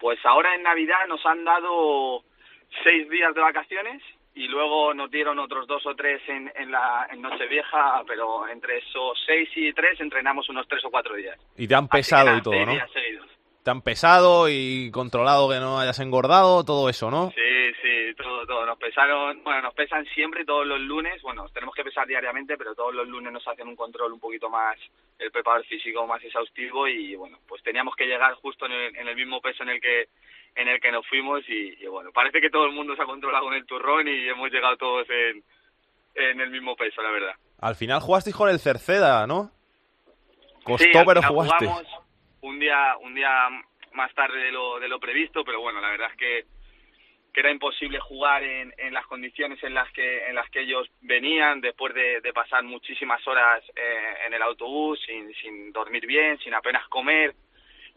Pues 0.00 0.18
ahora 0.24 0.54
en 0.54 0.62
Navidad 0.62 1.06
nos 1.08 1.24
han 1.24 1.44
dado 1.44 2.22
seis 2.84 3.08
días 3.08 3.34
de 3.34 3.40
vacaciones 3.40 4.02
y 4.36 4.48
luego 4.48 4.92
nos 4.92 5.10
dieron 5.10 5.38
otros 5.38 5.66
dos 5.66 5.84
o 5.86 5.94
tres 5.94 6.20
en, 6.28 6.52
en, 6.56 6.70
la, 6.70 7.08
en 7.10 7.22
Nochevieja, 7.22 8.02
pero 8.06 8.46
entre 8.46 8.78
esos 8.78 9.18
seis 9.24 9.48
y 9.56 9.72
tres 9.72 9.98
entrenamos 9.98 10.48
unos 10.50 10.68
tres 10.68 10.84
o 10.84 10.90
cuatro 10.90 11.16
días. 11.16 11.38
Y 11.56 11.66
te 11.66 11.74
han 11.74 11.88
pesado 11.88 12.26
nada, 12.26 12.38
y 12.38 12.42
todo, 12.42 12.66
¿no? 12.66 12.72
días 12.72 12.90
seguidos. 12.92 13.26
Te 13.66 13.72
han 13.72 13.82
pesado 13.82 14.48
y 14.48 14.92
controlado 14.92 15.48
que 15.50 15.58
no 15.58 15.80
hayas 15.80 15.98
engordado, 15.98 16.62
todo 16.62 16.88
eso, 16.88 17.10
¿no? 17.10 17.32
Sí, 17.34 17.72
sí, 17.82 18.14
todo, 18.16 18.46
todo. 18.46 18.64
Nos 18.64 18.78
pesaron, 18.78 19.42
bueno, 19.42 19.60
nos 19.62 19.74
pesan 19.74 20.06
siempre 20.14 20.44
todos 20.44 20.64
los 20.64 20.78
lunes. 20.78 21.20
Bueno, 21.20 21.42
nos 21.42 21.52
tenemos 21.52 21.74
que 21.74 21.82
pesar 21.82 22.06
diariamente, 22.06 22.56
pero 22.56 22.76
todos 22.76 22.94
los 22.94 23.08
lunes 23.08 23.32
nos 23.32 23.44
hacen 23.48 23.66
un 23.66 23.74
control 23.74 24.12
un 24.12 24.20
poquito 24.20 24.48
más, 24.48 24.76
el 25.18 25.32
preparador 25.32 25.66
físico 25.66 26.06
más 26.06 26.22
exhaustivo 26.22 26.86
y 26.86 27.16
bueno, 27.16 27.40
pues 27.48 27.60
teníamos 27.64 27.96
que 27.96 28.06
llegar 28.06 28.34
justo 28.34 28.66
en 28.66 28.72
el, 28.72 28.96
en 28.98 29.08
el 29.08 29.16
mismo 29.16 29.40
peso 29.40 29.64
en 29.64 29.70
el 29.70 29.80
que 29.80 30.10
en 30.54 30.68
el 30.68 30.80
que 30.80 30.92
nos 30.92 31.04
fuimos 31.08 31.42
y, 31.48 31.74
y 31.82 31.86
bueno, 31.88 32.12
parece 32.12 32.40
que 32.40 32.50
todo 32.50 32.66
el 32.66 32.72
mundo 32.72 32.94
se 32.94 33.02
ha 33.02 33.06
controlado 33.06 33.46
con 33.46 33.54
el 33.54 33.66
turrón 33.66 34.06
y 34.06 34.28
hemos 34.28 34.48
llegado 34.52 34.76
todos 34.76 35.08
en, 35.10 35.42
en 36.14 36.40
el 36.40 36.50
mismo 36.50 36.76
peso, 36.76 37.02
la 37.02 37.10
verdad. 37.10 37.34
Al 37.60 37.74
final 37.74 37.98
jugasteis 38.00 38.36
con 38.36 38.48
el 38.48 38.60
Cerceda, 38.60 39.26
¿no? 39.26 39.50
Costó, 40.62 40.84
Sí, 40.84 40.90
pero 41.04 41.20
final 41.20 41.24
jugaste. 41.34 41.66
jugamos 41.66 42.05
un 42.46 42.58
día, 42.58 42.96
un 43.00 43.14
día 43.14 43.48
más 43.92 44.14
tarde 44.14 44.38
de 44.38 44.52
lo, 44.52 45.00
previsto, 45.00 45.44
pero 45.44 45.60
bueno, 45.60 45.80
la 45.80 45.90
verdad 45.90 46.10
es 46.12 46.16
que, 46.16 46.44
era 47.38 47.50
imposible 47.50 48.00
jugar 48.00 48.42
en, 48.42 48.72
las 48.94 49.06
condiciones 49.06 49.62
en 49.62 49.74
las 49.74 49.92
que 49.92 50.26
en 50.26 50.34
las 50.34 50.48
que 50.48 50.60
ellos 50.60 50.88
venían 51.02 51.60
después 51.60 51.92
de, 51.92 52.32
pasar 52.32 52.62
muchísimas 52.62 53.20
horas 53.28 53.62
eh, 53.76 54.14
en 54.26 54.32
el 54.32 54.40
autobús 54.40 54.98
sin, 55.04 55.34
sin 55.34 55.70
dormir 55.70 56.06
bien, 56.06 56.38
sin 56.38 56.54
apenas 56.54 56.88
comer. 56.88 57.34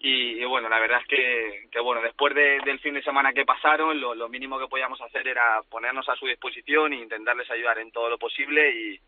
Y, 0.02 0.44
bueno, 0.44 0.68
la 0.68 0.80
verdad 0.80 1.00
es 1.02 1.08
que, 1.08 1.80
bueno, 1.80 2.02
después 2.02 2.36
de- 2.36 2.60
del 2.66 2.80
fin 2.80 2.94
de 2.96 3.02
semana 3.02 3.32
que 3.32 3.46
pasaron, 3.46 4.00
lo, 4.02 4.14
lo 4.14 4.28
mínimo 4.28 4.60
que 4.60 4.68
podíamos 4.68 5.00
hacer 5.00 5.26
era 5.26 5.62
ponernos 5.70 6.08
a 6.10 6.18
su 6.18 6.26
disposición 6.26 6.92
e 6.92 6.98
intentarles 6.98 7.50
ayudar 7.50 7.80
en 7.80 7.92
todo 7.92 8.10
lo 8.10 8.18
posible 8.18 8.72
y, 8.72 9.00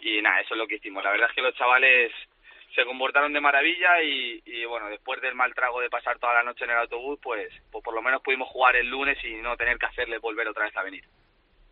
y 0.00 0.22
nada, 0.22 0.42
eso 0.42 0.54
es 0.54 0.58
lo 0.58 0.68
que 0.68 0.76
hicimos. 0.76 1.02
La 1.02 1.10
verdad 1.10 1.28
es 1.28 1.34
que 1.34 1.42
los 1.42 1.54
chavales 1.56 2.12
se 2.76 2.84
comportaron 2.84 3.32
de 3.32 3.40
maravilla 3.40 4.00
y, 4.02 4.40
y, 4.46 4.64
bueno, 4.66 4.88
después 4.88 5.20
del 5.20 5.34
mal 5.34 5.52
trago 5.54 5.80
de 5.80 5.90
pasar 5.90 6.18
toda 6.20 6.34
la 6.34 6.44
noche 6.44 6.64
en 6.64 6.70
el 6.70 6.76
autobús, 6.76 7.18
pues, 7.20 7.52
pues 7.72 7.82
por 7.82 7.94
lo 7.94 8.02
menos 8.02 8.22
pudimos 8.22 8.48
jugar 8.50 8.76
el 8.76 8.86
lunes 8.88 9.18
y 9.24 9.34
no 9.36 9.56
tener 9.56 9.78
que 9.78 9.86
hacerle 9.86 10.18
volver 10.18 10.46
otra 10.46 10.66
vez 10.66 10.76
a 10.76 10.82
venir. 10.84 11.02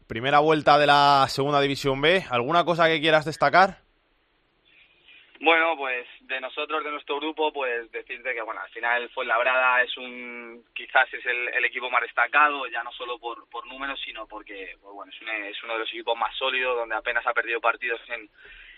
Primera 0.09 0.41
vuelta 0.41 0.79
de 0.79 0.87
la 0.89 1.27
segunda 1.29 1.61
división 1.61 2.01
B. 2.01 2.25
¿Alguna 2.31 2.65
cosa 2.65 2.89
que 2.89 3.01
quieras 3.01 3.25
destacar? 3.25 3.79
Bueno, 5.41 5.77
pues 5.77 6.07
de 6.21 6.41
nosotros, 6.41 6.83
de 6.85 6.91
nuestro 6.91 7.17
grupo, 7.19 7.53
pues 7.53 7.91
decirte 7.93 8.33
que 8.35 8.41
bueno, 8.41 8.61
al 8.63 8.71
final 8.71 9.11
Fuenlabrada 9.11 9.83
es 9.83 9.95
un, 9.99 10.65
quizás 10.75 11.13
es 11.13 11.27
el, 11.27 11.49
el 11.49 11.65
equipo 11.67 11.91
más 11.91 12.01
destacado, 12.03 12.67
ya 12.69 12.83
no 12.83 12.93
solo 12.93 13.19
por, 13.19 13.47
por 13.51 13.67
números, 13.67 14.01
sino 14.05 14.27
porque 14.27 14.77
pues 14.81 14.95
bueno, 14.95 15.13
es, 15.13 15.21
un- 15.21 15.29
es 15.29 15.63
uno 15.65 15.75
de 15.75 15.81
los 15.81 15.89
equipos 15.91 16.17
más 16.17 16.35
sólidos, 16.37 16.77
donde 16.77 16.95
apenas 16.95 17.27
ha 17.27 17.35
perdido 17.35 17.61
partidos 17.61 18.01
en, 18.09 18.31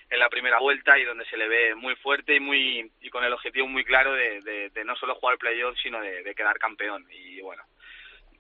en 0.09 0.19
la 0.19 0.29
primera 0.29 0.59
vuelta 0.59 0.99
y 0.99 1.05
donde 1.05 1.25
se 1.27 1.37
le 1.37 1.49
ve 1.49 1.75
muy 1.75 1.97
fuerte 1.97 2.35
y 2.37 2.41
muy 2.41 2.91
y 3.01 3.11
con 3.11 3.25
el 3.25 3.33
objetivo 3.33 3.67
muy 3.67 3.85
claro 3.85 4.13
de, 4.13 4.41
de, 4.43 4.71
de 4.71 4.85
no 4.85 4.95
solo 4.97 5.15
jugar 5.17 5.39
playoff, 5.39 5.77
sino 5.83 6.01
de, 6.01 6.23
de 6.23 6.35
quedar 6.35 6.59
campeón. 6.59 7.07
Y 7.11 7.41
bueno, 7.41 7.63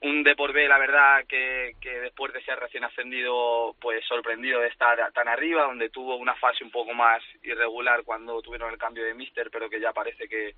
un 0.03 0.23
Depor 0.23 0.53
B, 0.53 0.69
la 0.69 0.79
verdad, 0.79 1.25
que, 1.27 1.75
que 1.81 2.01
después 2.01 2.33
de 2.33 2.43
ser 2.43 2.59
recién 2.59 2.85
ascendido, 2.85 3.75
pues 3.81 4.05
sorprendido 4.05 4.61
de 4.61 4.69
estar 4.69 5.11
tan 5.13 5.27
arriba, 5.27 5.65
donde 5.65 5.89
tuvo 5.91 6.17
una 6.17 6.35
fase 6.35 6.63
un 6.63 6.71
poco 6.71 6.93
más 6.93 7.23
irregular 7.43 8.03
cuando 8.05 8.43
tuvieron 8.43 8.71
el 8.71 8.79
cambio 8.79 9.05
de 9.05 9.15
míster, 9.15 9.51
pero 9.51 9.69
que 9.69 9.81
ya 9.81 9.93
parece 9.93 10.29
que, 10.29 10.55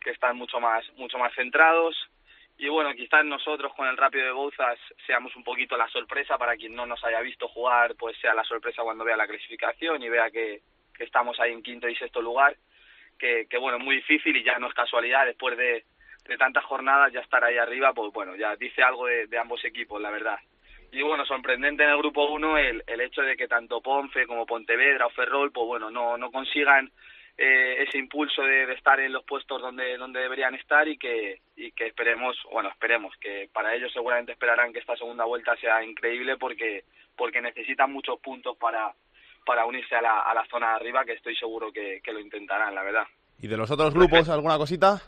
que 0.00 0.10
están 0.10 0.36
mucho 0.36 0.60
más, 0.60 0.88
mucho 0.96 1.18
más 1.18 1.34
centrados. 1.34 1.96
Y 2.58 2.68
bueno, 2.68 2.94
quizás 2.94 3.24
nosotros 3.24 3.74
con 3.74 3.86
el 3.86 3.96
Rápido 3.96 4.24
de 4.24 4.32
Bouzas 4.32 4.78
seamos 5.06 5.34
un 5.36 5.44
poquito 5.44 5.76
la 5.76 5.88
sorpresa 5.88 6.38
para 6.38 6.56
quien 6.56 6.74
no 6.74 6.86
nos 6.86 7.04
haya 7.04 7.20
visto 7.20 7.48
jugar, 7.48 7.94
pues 7.98 8.16
sea 8.18 8.34
la 8.34 8.44
sorpresa 8.44 8.82
cuando 8.82 9.04
vea 9.04 9.16
la 9.16 9.26
clasificación 9.26 10.02
y 10.02 10.08
vea 10.08 10.30
que, 10.30 10.60
que 10.94 11.04
estamos 11.04 11.38
ahí 11.38 11.52
en 11.52 11.62
quinto 11.62 11.86
y 11.86 11.94
sexto 11.96 12.22
lugar, 12.22 12.56
que, 13.18 13.46
que 13.50 13.58
bueno, 13.58 13.78
muy 13.78 13.96
difícil 13.96 14.34
y 14.36 14.42
ya 14.42 14.58
no 14.58 14.68
es 14.68 14.74
casualidad 14.74 15.26
después 15.26 15.56
de, 15.58 15.84
de 16.26 16.38
tantas 16.38 16.64
jornadas 16.64 17.12
ya 17.12 17.20
estar 17.20 17.44
ahí 17.44 17.58
arriba, 17.58 17.92
pues 17.92 18.10
bueno, 18.12 18.34
ya 18.36 18.56
dice 18.56 18.82
algo 18.82 19.06
de, 19.06 19.26
de 19.26 19.38
ambos 19.38 19.62
equipos, 19.64 20.00
la 20.00 20.10
verdad. 20.10 20.38
y 20.92 21.02
bueno, 21.02 21.26
sorprendente 21.26 21.84
en 21.84 21.90
el 21.90 21.98
grupo 21.98 22.24
1 22.26 22.56
el, 22.58 22.82
el 22.86 23.00
hecho 23.02 23.20
de 23.20 23.36
que 23.36 23.48
tanto 23.48 23.82
Ponce 23.82 24.26
como 24.26 24.46
Pontevedra 24.46 25.06
o 25.06 25.10
Ferrol, 25.10 25.52
pues 25.52 25.66
bueno, 25.66 25.90
no, 25.90 26.16
no 26.16 26.30
consigan 26.30 26.90
eh, 27.38 27.82
ese 27.82 27.98
impulso 27.98 28.42
de, 28.42 28.66
de, 28.66 28.74
estar 28.74 28.98
en 28.98 29.12
los 29.12 29.24
puestos 29.24 29.60
donde, 29.60 29.96
donde 29.98 30.20
deberían 30.20 30.54
estar 30.54 30.88
y 30.88 30.96
que, 30.96 31.40
y 31.56 31.70
que 31.72 31.86
esperemos, 31.86 32.36
bueno, 32.50 32.70
esperemos 32.70 33.14
que 33.20 33.48
para 33.52 33.74
ellos 33.74 33.92
seguramente 33.92 34.32
esperarán 34.32 34.72
que 34.72 34.78
esta 34.78 34.96
segunda 34.96 35.24
vuelta 35.24 35.54
sea 35.56 35.84
increíble 35.84 36.36
porque, 36.38 36.84
porque 37.16 37.42
necesitan 37.42 37.92
muchos 37.92 38.18
puntos 38.20 38.56
para, 38.56 38.92
para 39.44 39.66
unirse 39.66 39.94
a 39.94 40.02
la, 40.02 40.20
a 40.20 40.34
la 40.34 40.46
zona 40.46 40.70
de 40.70 40.74
arriba, 40.76 41.04
que 41.04 41.12
estoy 41.12 41.36
seguro 41.36 41.70
que, 41.72 42.00
que 42.02 42.12
lo 42.12 42.20
intentarán, 42.20 42.74
la 42.74 42.82
verdad. 42.82 43.06
¿Y 43.38 43.48
de 43.48 43.56
los 43.56 43.70
otros 43.70 43.92
grupos 43.92 44.28
alguna 44.30 44.56
cosita? 44.56 45.02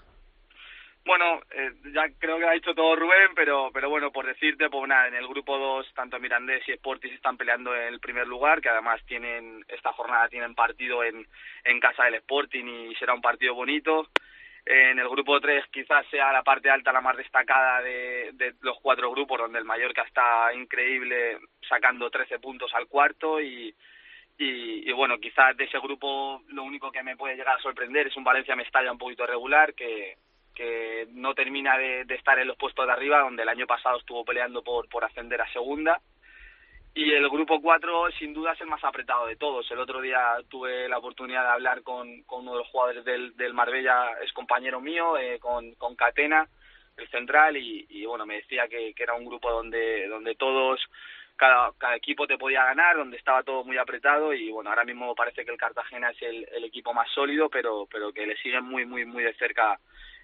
Bueno, 1.08 1.40
eh, 1.52 1.72
ya 1.94 2.04
creo 2.18 2.38
que 2.38 2.44
ha 2.46 2.50
dicho 2.52 2.74
todo 2.74 2.94
Rubén, 2.94 3.30
pero 3.34 3.70
pero 3.72 3.88
bueno, 3.88 4.12
por 4.12 4.26
decirte, 4.26 4.68
pues 4.68 4.86
nada, 4.86 5.08
en 5.08 5.14
el 5.14 5.26
grupo 5.26 5.56
2 5.56 5.94
tanto 5.94 6.20
Mirandés 6.20 6.68
y 6.68 6.74
Sportis 6.74 7.14
están 7.14 7.38
peleando 7.38 7.74
en 7.74 7.94
el 7.94 7.98
primer 7.98 8.26
lugar, 8.26 8.60
que 8.60 8.68
además 8.68 9.00
tienen 9.06 9.64
esta 9.68 9.90
jornada 9.94 10.28
tienen 10.28 10.54
partido 10.54 11.02
en, 11.02 11.26
en 11.64 11.80
casa 11.80 12.04
del 12.04 12.16
Sporting 12.16 12.66
y 12.90 12.94
será 12.96 13.14
un 13.14 13.22
partido 13.22 13.54
bonito. 13.54 14.08
En 14.66 14.98
el 14.98 15.08
grupo 15.08 15.40
3 15.40 15.64
quizás 15.72 16.06
sea 16.10 16.30
la 16.30 16.42
parte 16.42 16.68
alta 16.68 16.92
la 16.92 17.00
más 17.00 17.16
destacada 17.16 17.80
de, 17.80 18.32
de 18.34 18.52
los 18.60 18.78
cuatro 18.82 19.10
grupos, 19.10 19.38
donde 19.38 19.60
el 19.60 19.64
Mallorca 19.64 20.02
está 20.02 20.52
increíble 20.52 21.38
sacando 21.66 22.10
13 22.10 22.38
puntos 22.38 22.70
al 22.74 22.86
cuarto 22.86 23.40
y, 23.40 23.74
y, 24.36 24.90
y, 24.90 24.92
bueno, 24.92 25.16
quizás 25.16 25.56
de 25.56 25.64
ese 25.64 25.78
grupo 25.78 26.42
lo 26.48 26.64
único 26.64 26.92
que 26.92 27.02
me 27.02 27.16
puede 27.16 27.34
llegar 27.34 27.56
a 27.56 27.62
sorprender 27.62 28.08
es 28.08 28.16
un 28.18 28.24
Valencia 28.24 28.54
Mestalla 28.54 28.92
un 28.92 28.98
poquito 28.98 29.26
regular 29.26 29.72
que, 29.72 30.18
que 30.58 31.06
no 31.12 31.34
termina 31.34 31.78
de, 31.78 32.04
de, 32.04 32.16
estar 32.16 32.36
en 32.40 32.48
los 32.48 32.56
puestos 32.56 32.84
de 32.84 32.92
arriba, 32.92 33.20
donde 33.20 33.44
el 33.44 33.48
año 33.48 33.64
pasado 33.64 33.96
estuvo 33.96 34.24
peleando 34.24 34.60
por, 34.60 34.88
por 34.88 35.04
ascender 35.04 35.40
a 35.40 35.52
segunda. 35.52 36.00
Y 36.94 37.12
el 37.12 37.28
grupo 37.30 37.60
4 37.62 38.10
sin 38.18 38.34
duda 38.34 38.54
es 38.54 38.60
el 38.60 38.66
más 38.66 38.82
apretado 38.82 39.28
de 39.28 39.36
todos. 39.36 39.70
El 39.70 39.78
otro 39.78 40.00
día 40.00 40.36
tuve 40.48 40.88
la 40.88 40.98
oportunidad 40.98 41.44
de 41.44 41.50
hablar 41.50 41.82
con, 41.84 42.22
con 42.24 42.40
uno 42.40 42.54
de 42.54 42.58
los 42.58 42.68
jugadores 42.68 43.04
del, 43.04 43.36
del 43.36 43.54
Marbella, 43.54 44.18
es 44.24 44.32
compañero 44.32 44.80
mío, 44.80 45.16
eh, 45.16 45.38
con, 45.38 45.76
con 45.76 45.94
Catena, 45.94 46.48
el 46.96 47.08
central, 47.08 47.56
y, 47.56 47.86
y 47.88 48.04
bueno, 48.04 48.26
me 48.26 48.38
decía 48.38 48.66
que, 48.66 48.94
que 48.94 49.02
era 49.04 49.14
un 49.14 49.26
grupo 49.26 49.52
donde, 49.52 50.08
donde 50.08 50.34
todos 50.34 50.80
cada, 51.36 51.70
cada 51.78 51.94
equipo 51.94 52.26
te 52.26 52.36
podía 52.36 52.64
ganar, 52.64 52.96
donde 52.96 53.16
estaba 53.16 53.44
todo 53.44 53.62
muy 53.62 53.78
apretado 53.78 54.34
y 54.34 54.50
bueno, 54.50 54.70
ahora 54.70 54.84
mismo 54.84 55.14
parece 55.14 55.44
que 55.44 55.52
el 55.52 55.56
Cartagena 55.56 56.10
es 56.10 56.20
el, 56.22 56.48
el 56.50 56.64
equipo 56.64 56.92
más 56.92 57.08
sólido, 57.12 57.48
pero, 57.48 57.86
pero 57.88 58.12
que 58.12 58.26
le 58.26 58.36
siguen 58.38 58.64
muy, 58.64 58.84
muy, 58.84 59.04
muy 59.04 59.22
de 59.22 59.34
cerca 59.34 59.78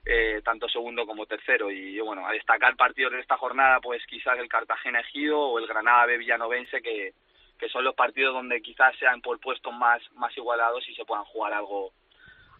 eh, 0.07 0.41
tanto 0.45 0.69
segundo 0.69 1.07
como 1.07 1.27
tercero. 1.27 1.71
Y 1.71 1.99
bueno, 2.01 2.27
a 2.27 2.33
destacar 2.33 2.77
partidos 2.77 3.13
de 3.13 3.21
esta 3.21 3.37
jornada, 3.37 3.81
pues 3.81 4.05
quizás 4.07 4.39
el 4.39 4.49
Cartagena 4.49 5.01
Ejido 5.01 5.41
o 5.41 5.59
el 5.59 5.67
Granada 5.67 6.07
B 6.07 6.19
Villanovense, 6.19 6.83
que, 6.83 7.13
que 7.59 7.69
son 7.69 7.85
los 7.85 7.95
partidos 7.95 8.35
donde 8.35 8.61
quizás 8.61 8.97
sean 8.99 9.21
por 9.21 9.41
puestos 9.41 9.73
más, 9.73 10.03
más 10.13 10.37
igualados 10.37 10.89
y 10.89 10.95
se 10.95 11.05
puedan 11.05 11.25
jugar 11.25 11.53
algo 11.53 11.93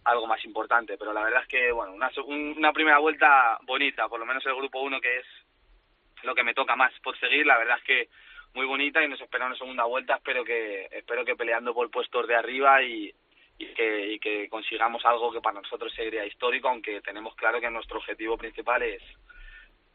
algo 0.05 0.27
más 0.27 0.43
importante. 0.45 0.97
Pero 0.97 1.13
la 1.13 1.23
verdad 1.23 1.41
es 1.41 1.47
que, 1.47 1.71
bueno, 1.71 1.93
una, 1.93 2.11
una 2.27 2.73
primera 2.73 2.99
vuelta 2.99 3.57
bonita, 3.63 4.07
por 4.07 4.19
lo 4.19 4.25
menos 4.25 4.45
el 4.45 4.55
grupo 4.55 4.81
1 4.81 5.01
que 5.01 5.17
es 5.17 5.25
lo 6.23 6.35
que 6.35 6.43
me 6.43 6.53
toca 6.53 6.75
más 6.75 6.91
por 7.03 7.17
seguir, 7.19 7.45
la 7.45 7.57
verdad 7.57 7.77
es 7.77 7.83
que 7.83 8.09
muy 8.53 8.65
bonita 8.65 9.03
y 9.03 9.07
nos 9.07 9.19
espera 9.19 9.45
una 9.45 9.57
segunda 9.57 9.83
vuelta, 9.83 10.15
espero 10.15 10.43
que 10.43 10.87
espero 10.91 11.25
que 11.25 11.35
peleando 11.35 11.73
por 11.73 11.91
puestos 11.91 12.27
de 12.27 12.35
arriba 12.35 12.81
y, 12.83 13.13
y 13.57 13.67
que, 13.73 14.13
y 14.13 14.19
que 14.19 14.49
consigamos 14.49 15.03
algo 15.05 15.31
que 15.31 15.41
para 15.41 15.61
nosotros 15.61 15.93
sería 15.93 16.25
histórico, 16.25 16.67
aunque 16.67 17.01
tenemos 17.01 17.35
claro 17.35 17.61
que 17.61 17.69
nuestro 17.69 17.97
objetivo 17.97 18.37
principal 18.37 18.83
es, 18.83 19.01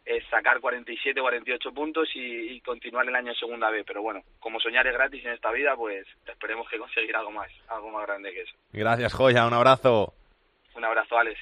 es 0.04 0.24
sacar 0.28 0.60
47 0.60 1.20
48 1.20 1.72
puntos 1.72 2.08
y, 2.14 2.52
y, 2.52 2.60
continuar 2.60 3.06
el 3.06 3.14
año 3.14 3.32
en 3.32 3.38
segunda 3.38 3.70
B. 3.70 3.84
Pero 3.84 4.02
bueno, 4.02 4.22
como 4.38 4.58
soñar 4.60 4.86
es 4.86 4.94
gratis 4.94 5.24
en 5.24 5.32
esta 5.32 5.50
vida, 5.52 5.76
pues 5.76 6.06
esperemos 6.26 6.68
que 6.68 6.78
conseguir 6.78 7.14
algo 7.14 7.30
más, 7.30 7.50
algo 7.68 7.90
más 7.90 8.06
grande 8.06 8.32
que 8.32 8.42
eso. 8.42 8.54
Gracias, 8.72 9.12
Joya. 9.12 9.46
Un 9.46 9.54
abrazo. 9.54 10.14
Un 10.74 10.84
abrazo, 10.84 11.18
Alex. 11.18 11.38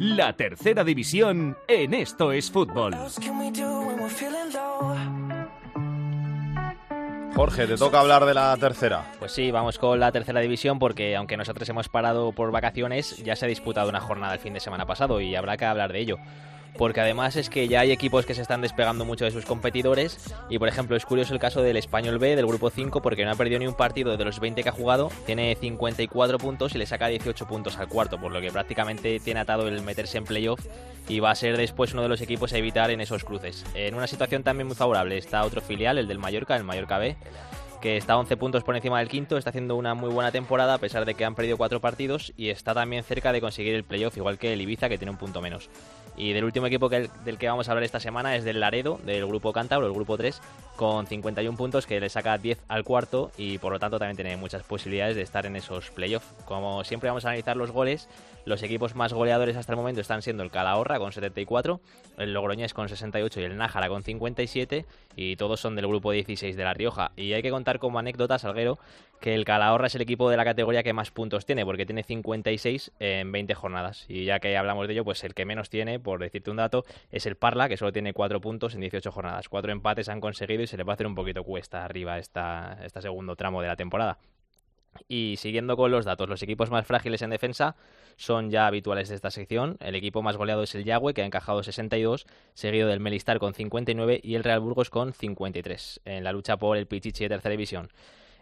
La 0.00 0.32
tercera 0.32 0.82
división 0.82 1.56
en 1.68 1.94
Esto 1.94 2.32
es 2.32 2.50
Fútbol. 2.50 2.94
Jorge, 7.38 7.68
te 7.68 7.76
toca 7.76 8.00
hablar 8.00 8.24
de 8.24 8.34
la 8.34 8.56
tercera. 8.56 9.12
Pues 9.20 9.30
sí, 9.30 9.52
vamos 9.52 9.78
con 9.78 10.00
la 10.00 10.10
tercera 10.10 10.40
división 10.40 10.80
porque 10.80 11.14
aunque 11.14 11.36
nosotros 11.36 11.68
hemos 11.68 11.88
parado 11.88 12.32
por 12.32 12.50
vacaciones, 12.50 13.16
ya 13.18 13.36
se 13.36 13.44
ha 13.44 13.48
disputado 13.48 13.88
una 13.88 14.00
jornada 14.00 14.34
el 14.34 14.40
fin 14.40 14.54
de 14.54 14.58
semana 14.58 14.86
pasado 14.86 15.20
y 15.20 15.36
habrá 15.36 15.56
que 15.56 15.64
hablar 15.64 15.92
de 15.92 16.00
ello. 16.00 16.18
Porque 16.76 17.00
además 17.00 17.36
es 17.36 17.50
que 17.50 17.66
ya 17.66 17.80
hay 17.80 17.90
equipos 17.90 18.26
que 18.26 18.34
se 18.34 18.42
están 18.42 18.60
despegando 18.60 19.04
mucho 19.04 19.24
de 19.24 19.30
sus 19.30 19.44
competidores 19.44 20.32
y 20.48 20.58
por 20.58 20.68
ejemplo 20.68 20.96
es 20.96 21.04
curioso 21.04 21.34
el 21.34 21.40
caso 21.40 21.62
del 21.62 21.76
Español 21.76 22.18
B 22.18 22.36
del 22.36 22.46
grupo 22.46 22.70
5 22.70 23.02
porque 23.02 23.24
no 23.24 23.32
ha 23.32 23.34
perdido 23.34 23.58
ni 23.58 23.66
un 23.66 23.74
partido 23.74 24.16
de 24.16 24.24
los 24.24 24.38
20 24.38 24.62
que 24.62 24.68
ha 24.68 24.72
jugado, 24.72 25.10
tiene 25.26 25.56
54 25.56 26.38
puntos 26.38 26.74
y 26.74 26.78
le 26.78 26.86
saca 26.86 27.08
18 27.08 27.46
puntos 27.46 27.76
al 27.78 27.88
cuarto, 27.88 28.20
por 28.20 28.32
lo 28.32 28.40
que 28.40 28.52
prácticamente 28.52 29.18
tiene 29.20 29.40
atado 29.40 29.66
el 29.66 29.82
meterse 29.82 30.18
en 30.18 30.24
playoff 30.24 30.60
y 31.08 31.20
va 31.20 31.30
a 31.30 31.34
ser 31.34 31.56
después 31.56 31.92
uno 31.94 32.02
de 32.02 32.08
los 32.08 32.20
equipos 32.20 32.52
a 32.52 32.58
evitar 32.58 32.90
en 32.90 33.00
esos 33.00 33.24
cruces. 33.24 33.64
En 33.74 33.94
una 33.94 34.06
situación 34.06 34.42
también 34.42 34.66
muy 34.66 34.76
favorable 34.76 35.18
está 35.18 35.44
otro 35.44 35.60
filial, 35.60 35.98
el 35.98 36.06
del 36.06 36.18
Mallorca, 36.18 36.56
el 36.56 36.64
Mallorca 36.64 36.98
B, 36.98 37.16
que 37.80 37.96
está 37.96 38.16
11 38.16 38.36
puntos 38.36 38.64
por 38.64 38.76
encima 38.76 38.98
del 38.98 39.08
quinto, 39.08 39.36
está 39.36 39.50
haciendo 39.50 39.76
una 39.76 39.94
muy 39.94 40.10
buena 40.10 40.32
temporada 40.32 40.74
a 40.74 40.78
pesar 40.78 41.04
de 41.04 41.14
que 41.14 41.24
han 41.24 41.34
perdido 41.34 41.56
cuatro 41.56 41.80
partidos 41.80 42.32
y 42.36 42.50
está 42.50 42.74
también 42.74 43.04
cerca 43.04 43.32
de 43.32 43.40
conseguir 43.40 43.74
el 43.74 43.84
playoff, 43.84 44.16
igual 44.16 44.38
que 44.38 44.52
el 44.52 44.60
Ibiza, 44.60 44.88
que 44.88 44.98
tiene 44.98 45.12
un 45.12 45.18
punto 45.18 45.40
menos. 45.40 45.68
Y 46.16 46.32
del 46.32 46.44
último 46.44 46.66
equipo 46.66 46.88
del 46.88 47.38
que 47.38 47.48
vamos 47.48 47.68
a 47.68 47.70
hablar 47.70 47.84
esta 47.84 48.00
semana 48.00 48.34
es 48.34 48.42
del 48.42 48.58
Laredo, 48.58 48.98
del 49.04 49.24
grupo 49.24 49.52
Cántabro, 49.52 49.86
el 49.86 49.92
grupo 49.92 50.16
3, 50.16 50.40
con 50.74 51.06
51 51.06 51.56
puntos 51.56 51.86
que 51.86 52.00
le 52.00 52.08
saca 52.08 52.36
10 52.36 52.58
al 52.66 52.82
cuarto 52.82 53.30
y 53.38 53.58
por 53.58 53.72
lo 53.72 53.78
tanto 53.78 54.00
también 54.00 54.16
tiene 54.16 54.36
muchas 54.36 54.64
posibilidades 54.64 55.14
de 55.14 55.22
estar 55.22 55.46
en 55.46 55.54
esos 55.54 55.90
playoffs. 55.90 56.26
Como 56.44 56.82
siempre 56.82 57.08
vamos 57.08 57.24
a 57.24 57.28
analizar 57.28 57.56
los 57.56 57.70
goles, 57.70 58.08
los 58.48 58.62
equipos 58.62 58.94
más 58.94 59.12
goleadores 59.12 59.56
hasta 59.56 59.72
el 59.72 59.76
momento 59.76 60.00
están 60.00 60.22
siendo 60.22 60.42
el 60.42 60.50
Calahorra 60.50 60.98
con 60.98 61.12
74, 61.12 61.80
el 62.16 62.32
Logroñés 62.32 62.74
con 62.74 62.88
68 62.88 63.40
y 63.40 63.44
el 63.44 63.56
Nájara 63.56 63.88
con 63.88 64.02
57 64.02 64.86
y 65.16 65.36
todos 65.36 65.60
son 65.60 65.76
del 65.76 65.86
grupo 65.86 66.12
16 66.12 66.56
de 66.56 66.64
La 66.64 66.74
Rioja. 66.74 67.12
Y 67.16 67.32
hay 67.34 67.42
que 67.42 67.50
contar 67.50 67.78
como 67.78 67.98
anécdota, 67.98 68.38
Salguero, 68.38 68.78
que 69.20 69.34
el 69.34 69.44
Calahorra 69.44 69.88
es 69.88 69.94
el 69.94 70.00
equipo 70.00 70.30
de 70.30 70.36
la 70.36 70.44
categoría 70.44 70.82
que 70.82 70.92
más 70.92 71.10
puntos 71.10 71.44
tiene 71.44 71.64
porque 71.64 71.86
tiene 71.86 72.02
56 72.02 72.92
en 72.98 73.30
20 73.30 73.54
jornadas. 73.54 74.06
Y 74.08 74.24
ya 74.24 74.40
que 74.40 74.56
hablamos 74.56 74.86
de 74.86 74.94
ello, 74.94 75.04
pues 75.04 75.22
el 75.24 75.34
que 75.34 75.44
menos 75.44 75.70
tiene, 75.70 76.00
por 76.00 76.20
decirte 76.20 76.50
un 76.50 76.56
dato, 76.56 76.84
es 77.10 77.26
el 77.26 77.36
Parla, 77.36 77.68
que 77.68 77.76
solo 77.76 77.92
tiene 77.92 78.12
4 78.12 78.40
puntos 78.40 78.74
en 78.74 78.80
18 78.80 79.12
jornadas. 79.12 79.48
Cuatro 79.48 79.72
empates 79.72 80.08
han 80.08 80.20
conseguido 80.20 80.62
y 80.62 80.66
se 80.66 80.76
le 80.76 80.84
va 80.84 80.92
a 80.92 80.94
hacer 80.94 81.06
un 81.06 81.14
poquito 81.14 81.44
cuesta 81.44 81.84
arriba 81.84 82.18
esta, 82.18 82.78
este 82.84 83.02
segundo 83.02 83.36
tramo 83.36 83.60
de 83.60 83.68
la 83.68 83.76
temporada. 83.76 84.18
Y 85.06 85.36
siguiendo 85.38 85.76
con 85.76 85.90
los 85.90 86.04
datos, 86.04 86.28
los 86.28 86.42
equipos 86.42 86.70
más 86.70 86.86
frágiles 86.86 87.22
en 87.22 87.30
defensa 87.30 87.76
son 88.16 88.50
ya 88.50 88.66
habituales 88.66 89.08
de 89.08 89.14
esta 89.14 89.30
sección. 89.30 89.76
El 89.80 89.94
equipo 89.94 90.22
más 90.22 90.36
goleado 90.36 90.62
es 90.62 90.74
el 90.74 90.84
Yagüe, 90.84 91.14
que 91.14 91.22
ha 91.22 91.26
encajado 91.26 91.62
62, 91.62 92.26
seguido 92.54 92.88
del 92.88 93.00
Melistar 93.00 93.38
con 93.38 93.54
59 93.54 94.20
y 94.22 94.34
el 94.34 94.44
Real 94.44 94.60
Burgos 94.60 94.90
con 94.90 95.12
53, 95.12 96.00
en 96.04 96.24
la 96.24 96.32
lucha 96.32 96.56
por 96.56 96.76
el 96.76 96.86
Pichichi 96.86 97.24
de 97.24 97.28
tercera 97.28 97.52
división. 97.52 97.90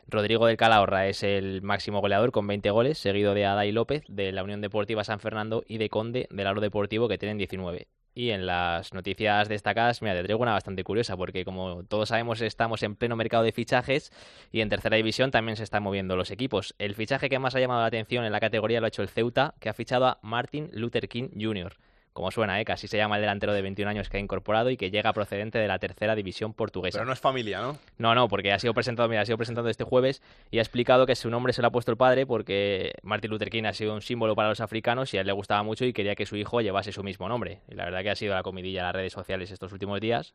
Rodrigo 0.08 0.46
del 0.46 0.56
Calahorra 0.56 1.08
es 1.08 1.24
el 1.24 1.62
máximo 1.62 2.00
goleador 2.00 2.30
con 2.30 2.46
20 2.46 2.70
goles, 2.70 2.96
seguido 2.96 3.34
de 3.34 3.44
Adai 3.44 3.72
López 3.72 4.04
de 4.06 4.30
la 4.30 4.44
Unión 4.44 4.60
Deportiva 4.60 5.02
San 5.02 5.18
Fernando 5.18 5.64
y 5.66 5.78
de 5.78 5.88
Conde 5.88 6.28
del 6.30 6.46
Aro 6.46 6.60
Deportivo 6.60 7.08
que 7.08 7.18
tienen 7.18 7.38
19. 7.38 7.88
Y 8.14 8.30
en 8.30 8.46
las 8.46 8.94
noticias 8.94 9.48
destacadas, 9.48 10.02
mira, 10.02 10.14
te 10.14 10.22
traigo 10.22 10.40
una 10.40 10.52
bastante 10.52 10.84
curiosa, 10.84 11.16
porque 11.16 11.44
como 11.44 11.82
todos 11.82 12.10
sabemos 12.10 12.40
estamos 12.40 12.84
en 12.84 12.94
pleno 12.94 13.16
mercado 13.16 13.42
de 13.42 13.50
fichajes 13.50 14.12
y 14.52 14.60
en 14.60 14.68
tercera 14.68 14.96
división 14.96 15.32
también 15.32 15.56
se 15.56 15.64
están 15.64 15.82
moviendo 15.82 16.16
los 16.16 16.30
equipos. 16.30 16.76
El 16.78 16.94
fichaje 16.94 17.28
que 17.28 17.40
más 17.40 17.56
ha 17.56 17.60
llamado 17.60 17.80
la 17.80 17.88
atención 17.88 18.24
en 18.24 18.32
la 18.32 18.40
categoría 18.40 18.78
lo 18.78 18.86
ha 18.86 18.88
hecho 18.88 19.02
el 19.02 19.08
Ceuta, 19.08 19.54
que 19.58 19.68
ha 19.68 19.74
fichado 19.74 20.06
a 20.06 20.18
Martin 20.22 20.70
Luther 20.72 21.08
King 21.08 21.30
Jr., 21.34 21.76
como 22.16 22.30
suena, 22.30 22.60
¿eh? 22.60 22.64
casi 22.64 22.88
se 22.88 22.96
llama 22.96 23.16
el 23.16 23.20
delantero 23.20 23.52
de 23.52 23.62
21 23.62 23.90
años 23.90 24.08
que 24.08 24.16
ha 24.16 24.20
incorporado 24.20 24.70
y 24.70 24.76
que 24.76 24.90
llega 24.90 25.12
procedente 25.12 25.58
de 25.58 25.68
la 25.68 25.78
tercera 25.78 26.16
división 26.16 26.54
portuguesa. 26.54 26.98
Pero 26.98 27.06
no 27.06 27.12
es 27.12 27.20
familia, 27.20 27.60
¿no? 27.60 27.78
No, 27.98 28.14
no, 28.14 28.26
porque 28.26 28.52
ha 28.52 28.58
sido 28.58 28.74
presentado, 28.74 29.08
mira, 29.08 29.20
ha 29.20 29.26
sido 29.26 29.36
presentado 29.36 29.68
este 29.68 29.84
jueves 29.84 30.22
y 30.50 30.58
ha 30.58 30.62
explicado 30.62 31.06
que 31.06 31.14
su 31.14 31.30
nombre 31.30 31.52
se 31.52 31.62
lo 31.62 31.68
ha 31.68 31.70
puesto 31.70 31.90
el 31.90 31.96
padre 31.96 32.26
porque 32.26 32.94
Martin 33.02 33.30
Luther 33.30 33.50
King 33.50 33.64
ha 33.64 33.74
sido 33.74 33.94
un 33.94 34.00
símbolo 34.00 34.34
para 34.34 34.48
los 34.48 34.60
africanos 34.60 35.12
y 35.14 35.18
a 35.18 35.20
él 35.20 35.26
le 35.26 35.32
gustaba 35.34 35.62
mucho 35.62 35.84
y 35.84 35.92
quería 35.92 36.16
que 36.16 36.26
su 36.26 36.36
hijo 36.36 36.60
llevase 36.62 36.90
su 36.90 37.04
mismo 37.04 37.28
nombre. 37.28 37.60
Y 37.70 37.74
la 37.74 37.84
verdad 37.84 38.02
que 38.02 38.10
ha 38.10 38.16
sido 38.16 38.34
la 38.34 38.42
comidilla 38.42 38.80
en 38.80 38.86
las 38.86 38.94
redes 38.94 39.12
sociales 39.12 39.50
estos 39.50 39.70
últimos 39.72 40.00
días. 40.00 40.34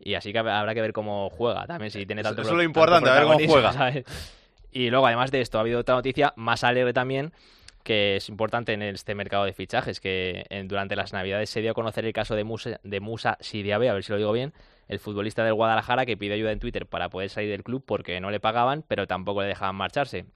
Y 0.00 0.14
así 0.14 0.32
que 0.32 0.38
habrá 0.40 0.74
que 0.74 0.80
ver 0.80 0.92
cómo 0.92 1.30
juega 1.30 1.66
también, 1.66 1.90
si 1.90 2.04
tiene 2.04 2.22
tanto 2.22 2.42
Eso 2.42 2.50
es 2.50 2.56
lo 2.56 2.62
importante, 2.62 3.08
a 3.08 3.14
ver 3.14 3.22
cómo 3.22 3.38
juega. 3.46 3.72
¿sabes? 3.72 4.04
Y 4.72 4.90
luego, 4.90 5.06
además 5.06 5.30
de 5.30 5.40
esto, 5.40 5.58
ha 5.58 5.62
habido 5.62 5.80
otra 5.80 5.94
noticia 5.94 6.34
más 6.36 6.64
alegre 6.64 6.92
también, 6.92 7.32
que 7.86 8.16
es 8.16 8.28
importante 8.28 8.72
en 8.72 8.82
este 8.82 9.14
mercado 9.14 9.44
de 9.44 9.52
fichajes, 9.52 10.00
que 10.00 10.44
durante 10.64 10.96
las 10.96 11.12
Navidades 11.12 11.50
se 11.50 11.60
dio 11.60 11.70
a 11.70 11.74
conocer 11.74 12.04
el 12.04 12.12
caso 12.12 12.34
de 12.34 12.42
Musa, 12.42 12.80
de 12.82 12.98
Musa 12.98 13.38
Sidiabe, 13.40 13.88
a 13.88 13.94
ver 13.94 14.02
si 14.02 14.10
lo 14.10 14.18
digo 14.18 14.32
bien, 14.32 14.52
el 14.88 14.98
futbolista 14.98 15.44
del 15.44 15.54
Guadalajara 15.54 16.04
que 16.04 16.16
pidió 16.16 16.34
ayuda 16.34 16.50
en 16.50 16.58
Twitter 16.58 16.86
para 16.86 17.10
poder 17.10 17.30
salir 17.30 17.48
del 17.48 17.62
club 17.62 17.84
porque 17.86 18.18
no 18.20 18.32
le 18.32 18.40
pagaban, 18.40 18.82
pero 18.88 19.06
tampoco 19.06 19.42
le 19.42 19.46
dejaban 19.46 19.76
marcharse. 19.76 20.26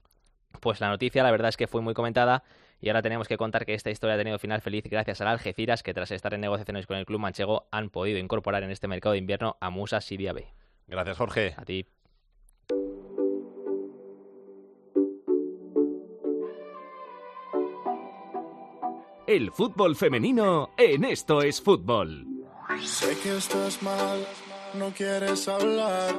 Pues 0.61 0.79
la 0.79 0.87
noticia, 0.87 1.23
la 1.23 1.31
verdad 1.31 1.49
es 1.49 1.57
que 1.57 1.67
fue 1.67 1.81
muy 1.81 1.93
comentada 1.93 2.43
y 2.79 2.87
ahora 2.87 3.01
tenemos 3.01 3.27
que 3.27 3.35
contar 3.35 3.65
que 3.65 3.73
esta 3.73 3.89
historia 3.89 4.15
ha 4.15 4.17
tenido 4.17 4.39
final 4.39 4.61
feliz 4.61 4.85
gracias 4.89 5.19
al 5.19 5.27
Algeciras, 5.27 5.83
que 5.83 5.93
tras 5.93 6.09
estar 6.11 6.33
en 6.33 6.39
negociaciones 6.39 6.87
con 6.87 6.95
el 6.95 7.05
club 7.05 7.19
manchego 7.19 7.67
han 7.69 7.89
podido 7.89 8.17
incorporar 8.17 8.63
en 8.63 8.71
este 8.71 8.87
mercado 8.87 9.11
de 9.11 9.19
invierno 9.19 9.57
a 9.59 9.69
Musa 9.69 9.99
Siria 9.99 10.31
B. 10.31 10.47
Gracias, 10.87 11.17
Jorge. 11.17 11.53
A 11.57 11.65
ti. 11.65 11.85
El 19.27 19.51
fútbol 19.51 19.95
femenino 19.95 20.71
en 20.77 21.05
Esto 21.05 21.41
es 21.41 21.61
Fútbol. 21.61 22.25
Sé 22.83 23.15
que 23.21 23.37
estás 23.37 23.81
mal, 23.83 24.25
no 24.73 24.89
quieres 24.91 25.47
hablar. 25.47 26.15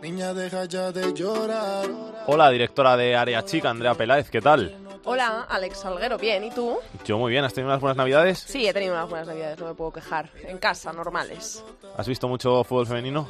Niña, 0.00 0.32
deja 0.32 0.64
ya 0.66 0.92
de 0.92 1.12
llorar. 1.12 1.86
Hola, 2.26 2.50
directora 2.50 2.96
de 2.96 3.16
Área 3.16 3.44
Chica, 3.44 3.70
Andrea 3.70 3.94
Peláez, 3.94 4.30
¿qué 4.30 4.40
tal? 4.40 4.87
Hola, 5.04 5.46
Alex 5.48 5.78
Salguero, 5.80 6.18
bien, 6.18 6.44
¿y 6.44 6.50
tú? 6.50 6.76
Yo 7.04 7.16
muy 7.18 7.30
bien, 7.30 7.44
¿has 7.44 7.54
tenido 7.54 7.70
unas 7.70 7.80
buenas 7.80 7.96
navidades? 7.96 8.38
Sí, 8.40 8.66
he 8.66 8.72
tenido 8.74 8.92
unas 8.94 9.08
buenas 9.08 9.26
navidades, 9.28 9.58
no 9.58 9.66
me 9.66 9.74
puedo 9.74 9.92
quejar. 9.92 10.28
En 10.44 10.58
casa, 10.58 10.92
normales. 10.92 11.64
¿Has 11.96 12.06
visto 12.06 12.28
mucho 12.28 12.62
fútbol 12.64 12.86
femenino? 12.86 13.28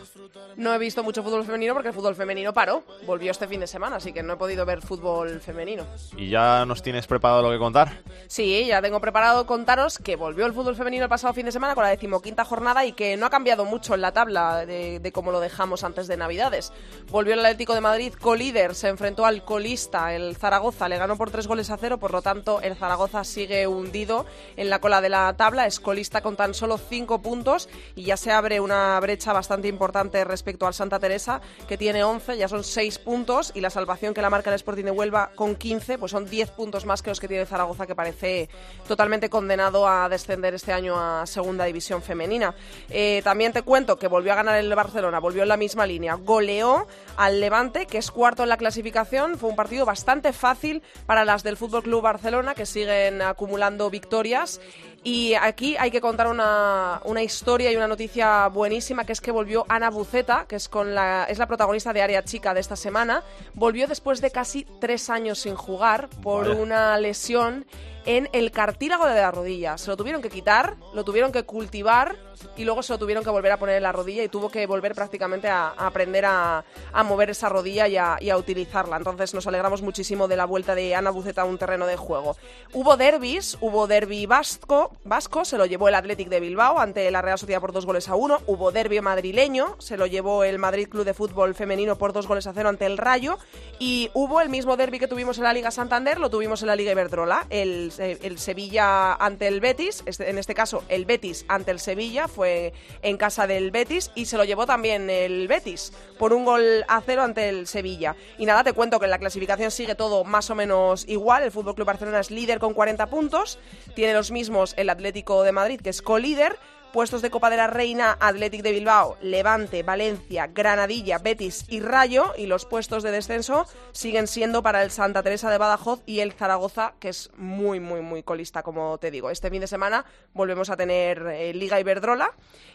No 0.56 0.74
he 0.74 0.78
visto 0.78 1.04
mucho 1.04 1.22
fútbol 1.22 1.44
femenino 1.44 1.74
porque 1.74 1.88
el 1.88 1.94
fútbol 1.94 2.16
femenino 2.16 2.52
paró. 2.52 2.82
Volvió 3.06 3.30
este 3.30 3.46
fin 3.46 3.60
de 3.60 3.66
semana, 3.68 3.96
así 3.96 4.12
que 4.12 4.22
no 4.24 4.32
he 4.32 4.36
podido 4.36 4.66
ver 4.66 4.82
fútbol 4.82 5.40
femenino. 5.40 5.84
¿Y 6.16 6.30
ya 6.30 6.64
nos 6.66 6.82
tienes 6.82 7.06
preparado 7.06 7.42
lo 7.42 7.50
que 7.50 7.58
contar? 7.58 8.02
Sí, 8.26 8.66
ya 8.66 8.82
tengo 8.82 9.00
preparado 9.00 9.46
contaros 9.46 9.98
que 9.98 10.16
volvió 10.16 10.46
el 10.46 10.52
fútbol 10.52 10.74
femenino 10.74 11.04
el 11.04 11.08
pasado 11.08 11.32
fin 11.32 11.46
de 11.46 11.52
semana 11.52 11.74
con 11.76 11.84
la 11.84 11.90
decimoquinta 11.90 12.44
jornada 12.44 12.84
y 12.84 12.92
que 12.92 13.16
no 13.16 13.26
ha 13.26 13.30
cambiado 13.30 13.64
mucho 13.64 13.94
en 13.94 14.00
la 14.00 14.12
tabla 14.12 14.66
de, 14.66 14.98
de 14.98 15.12
cómo 15.12 15.30
lo 15.30 15.38
dejamos 15.38 15.84
antes 15.84 16.08
de 16.08 16.16
Navidades. 16.16 16.72
Volvió 17.10 17.34
el 17.34 17.40
Atlético 17.40 17.74
de 17.74 17.80
Madrid 17.80 18.12
colíder, 18.20 18.74
se 18.74 18.88
enfrentó 18.88 19.26
al 19.26 19.44
colista, 19.44 20.12
el 20.14 20.36
Zaragoza, 20.36 20.88
le 20.88 20.98
ganó 20.98 21.16
por 21.16 21.30
tres 21.30 21.46
goles 21.46 21.67
a 21.70 21.76
cero, 21.76 21.98
por 21.98 22.12
lo 22.12 22.22
tanto 22.22 22.60
el 22.60 22.76
Zaragoza 22.76 23.24
sigue 23.24 23.66
hundido 23.66 24.26
en 24.56 24.70
la 24.70 24.80
cola 24.80 25.00
de 25.00 25.08
la 25.08 25.34
tabla, 25.36 25.66
es 25.66 25.80
colista 25.80 26.20
con 26.20 26.36
tan 26.36 26.54
solo 26.54 26.78
cinco 26.78 27.20
puntos 27.20 27.68
y 27.94 28.04
ya 28.04 28.16
se 28.16 28.32
abre 28.32 28.60
una 28.60 28.98
brecha 29.00 29.32
bastante 29.32 29.68
importante 29.68 30.24
respecto 30.24 30.66
al 30.66 30.74
Santa 30.74 30.98
Teresa, 30.98 31.40
que 31.68 31.76
tiene 31.76 32.04
11, 32.04 32.36
ya 32.36 32.48
son 32.48 32.64
6 32.64 32.98
puntos, 33.00 33.52
y 33.54 33.60
la 33.60 33.70
salvación 33.70 34.14
que 34.14 34.22
la 34.22 34.30
marca 34.30 34.50
el 34.50 34.56
Sporting 34.56 34.84
de 34.84 34.90
Huelva 34.90 35.30
con 35.34 35.56
15, 35.56 35.98
pues 35.98 36.12
son 36.12 36.28
10 36.28 36.50
puntos 36.50 36.86
más 36.86 37.02
que 37.02 37.10
los 37.10 37.20
que 37.20 37.28
tiene 37.28 37.46
Zaragoza, 37.46 37.86
que 37.86 37.94
parece 37.94 38.48
totalmente 38.86 39.28
condenado 39.28 39.86
a 39.86 40.08
descender 40.08 40.54
este 40.54 40.72
año 40.72 40.98
a 40.98 41.26
Segunda 41.26 41.64
División 41.64 42.02
Femenina. 42.02 42.54
Eh, 42.88 43.20
también 43.24 43.52
te 43.52 43.62
cuento 43.62 43.98
que 43.98 44.08
volvió 44.08 44.32
a 44.32 44.36
ganar 44.36 44.56
el 44.58 44.74
Barcelona, 44.74 45.18
volvió 45.18 45.42
en 45.42 45.48
la 45.48 45.56
misma 45.56 45.86
línea, 45.86 46.14
goleó 46.14 46.86
al 47.16 47.40
Levante, 47.40 47.86
que 47.86 47.98
es 47.98 48.10
cuarto 48.10 48.42
en 48.42 48.48
la 48.48 48.56
clasificación, 48.56 49.38
fue 49.38 49.50
un 49.50 49.56
partido 49.56 49.84
bastante 49.84 50.32
fácil 50.32 50.82
para 51.06 51.24
las 51.24 51.42
del 51.48 51.56
Fútbol 51.56 51.82
Club 51.82 52.02
Barcelona, 52.02 52.54
que 52.54 52.66
siguen 52.66 53.22
acumulando 53.22 53.88
victorias. 53.88 54.60
Y 55.04 55.34
aquí 55.34 55.76
hay 55.78 55.90
que 55.90 56.00
contar 56.00 56.26
una, 56.26 57.00
una, 57.04 57.22
historia 57.22 57.70
y 57.70 57.76
una 57.76 57.86
noticia 57.86 58.48
buenísima, 58.48 59.04
que 59.04 59.12
es 59.12 59.20
que 59.20 59.30
volvió 59.30 59.64
Ana 59.68 59.90
Buceta, 59.90 60.46
que 60.48 60.56
es, 60.56 60.68
con 60.68 60.94
la, 60.94 61.24
es 61.24 61.38
la 61.38 61.46
protagonista 61.46 61.92
de 61.92 62.02
Área 62.02 62.24
Chica 62.24 62.52
de 62.52 62.60
esta 62.60 62.76
semana. 62.76 63.22
Volvió 63.54 63.86
después 63.86 64.20
de 64.20 64.30
casi 64.30 64.66
tres 64.80 65.08
años 65.08 65.38
sin 65.38 65.54
jugar 65.54 66.08
por 66.22 66.48
vale. 66.48 66.60
una 66.60 66.98
lesión 66.98 67.64
en 68.08 68.26
el 68.32 68.50
cartílago 68.50 69.06
de 69.06 69.20
la 69.20 69.30
rodilla. 69.30 69.76
Se 69.76 69.90
lo 69.90 69.96
tuvieron 69.96 70.22
que 70.22 70.30
quitar, 70.30 70.76
lo 70.94 71.04
tuvieron 71.04 71.30
que 71.30 71.42
cultivar 71.42 72.16
y 72.56 72.64
luego 72.64 72.82
se 72.82 72.94
lo 72.94 72.98
tuvieron 72.98 73.22
que 73.22 73.28
volver 73.28 73.52
a 73.52 73.58
poner 73.58 73.76
en 73.76 73.82
la 73.82 73.92
rodilla 73.92 74.22
y 74.22 74.28
tuvo 74.28 74.48
que 74.48 74.66
volver 74.66 74.94
prácticamente 74.94 75.48
a, 75.48 75.74
a 75.76 75.86
aprender 75.88 76.24
a, 76.24 76.64
a, 76.90 77.02
mover 77.02 77.28
esa 77.28 77.50
rodilla 77.50 77.86
y 77.86 77.98
a, 77.98 78.16
y 78.18 78.30
a, 78.30 78.38
utilizarla. 78.38 78.96
Entonces 78.96 79.34
nos 79.34 79.46
alegramos 79.46 79.82
muchísimo 79.82 80.26
de 80.26 80.36
la 80.36 80.46
vuelta 80.46 80.74
de 80.74 80.94
Ana 80.94 81.10
Buceta 81.10 81.42
a 81.42 81.44
un 81.44 81.58
terreno 81.58 81.86
de 81.86 81.98
juego. 81.98 82.36
Hubo 82.72 82.96
derbis, 82.96 83.58
hubo 83.60 83.86
derbi 83.86 84.24
vasco, 84.24 84.87
vasco, 85.04 85.44
se 85.44 85.58
lo 85.58 85.66
llevó 85.66 85.88
el 85.88 85.94
Athletic 85.94 86.28
de 86.28 86.40
Bilbao 86.40 86.78
ante 86.78 87.10
la 87.10 87.22
Real 87.22 87.38
Sociedad 87.38 87.60
por 87.60 87.72
dos 87.72 87.86
goles 87.86 88.08
a 88.08 88.14
uno. 88.14 88.40
Hubo 88.46 88.72
derbi 88.72 89.00
madrileño, 89.00 89.76
se 89.78 89.96
lo 89.96 90.06
llevó 90.06 90.44
el 90.44 90.58
Madrid 90.58 90.88
Club 90.88 91.04
de 91.04 91.14
Fútbol 91.14 91.54
Femenino 91.54 91.96
por 91.96 92.12
dos 92.12 92.26
goles 92.26 92.46
a 92.46 92.52
cero 92.52 92.68
ante 92.68 92.86
el 92.86 92.98
Rayo. 92.98 93.38
Y 93.78 94.10
hubo 94.14 94.40
el 94.40 94.48
mismo 94.48 94.76
derbi 94.76 94.98
que 94.98 95.08
tuvimos 95.08 95.38
en 95.38 95.44
la 95.44 95.52
Liga 95.52 95.70
Santander, 95.70 96.18
lo 96.18 96.30
tuvimos 96.30 96.62
en 96.62 96.68
la 96.68 96.76
Liga 96.76 96.92
Iberdrola. 96.92 97.46
El, 97.50 97.92
el 97.98 98.38
Sevilla 98.38 99.14
ante 99.14 99.46
el 99.46 99.60
Betis, 99.60 100.04
en 100.18 100.38
este 100.38 100.54
caso 100.54 100.84
el 100.88 101.04
Betis 101.04 101.44
ante 101.48 101.70
el 101.70 101.80
Sevilla, 101.80 102.28
fue 102.28 102.72
en 103.02 103.16
casa 103.16 103.46
del 103.46 103.70
Betis 103.70 104.10
y 104.14 104.26
se 104.26 104.36
lo 104.36 104.44
llevó 104.44 104.66
también 104.66 105.10
el 105.10 105.48
Betis 105.48 105.92
por 106.18 106.32
un 106.32 106.44
gol 106.44 106.84
a 106.88 107.00
cero 107.00 107.22
ante 107.22 107.48
el 107.48 107.66
Sevilla. 107.66 108.16
Y 108.38 108.46
nada, 108.46 108.64
te 108.64 108.72
cuento 108.72 108.98
que 108.98 109.04
en 109.06 109.10
la 109.10 109.18
clasificación 109.18 109.70
sigue 109.70 109.94
todo 109.94 110.24
más 110.24 110.50
o 110.50 110.54
menos 110.54 111.06
igual. 111.08 111.42
El 111.42 111.52
Fútbol 111.52 111.74
Club 111.74 111.86
Barcelona 111.86 112.20
es 112.20 112.30
líder 112.30 112.58
con 112.58 112.74
40 112.74 113.06
puntos, 113.06 113.58
tiene 113.94 114.12
los 114.12 114.30
mismos 114.30 114.74
el 114.78 114.90
Atlético 114.90 115.42
de 115.42 115.52
Madrid, 115.52 115.80
que 115.80 115.90
es 115.90 116.02
colíder. 116.02 116.58
Puestos 116.92 117.20
de 117.20 117.30
Copa 117.30 117.50
de 117.50 117.58
la 117.58 117.66
Reina, 117.66 118.16
Athletic 118.18 118.62
de 118.62 118.72
Bilbao, 118.72 119.18
Levante, 119.20 119.82
Valencia, 119.82 120.46
Granadilla, 120.46 121.18
Betis 121.18 121.66
y 121.68 121.80
Rayo. 121.80 122.32
Y 122.36 122.46
los 122.46 122.64
puestos 122.64 123.02
de 123.02 123.10
descenso 123.10 123.66
siguen 123.92 124.26
siendo 124.26 124.62
para 124.62 124.82
el 124.82 124.90
Santa 124.90 125.22
Teresa 125.22 125.50
de 125.50 125.58
Badajoz 125.58 126.00
y 126.06 126.20
el 126.20 126.32
Zaragoza, 126.32 126.94
que 126.98 127.10
es 127.10 127.30
muy, 127.36 127.78
muy, 127.78 128.00
muy 128.00 128.22
colista, 128.22 128.62
como 128.62 128.96
te 128.98 129.10
digo. 129.10 129.30
Este 129.30 129.50
fin 129.50 129.60
de 129.60 129.66
semana 129.66 130.06
volvemos 130.32 130.70
a 130.70 130.76
tener 130.76 131.26
eh, 131.26 131.52
Liga 131.52 131.78
Iberdrola 131.78 132.32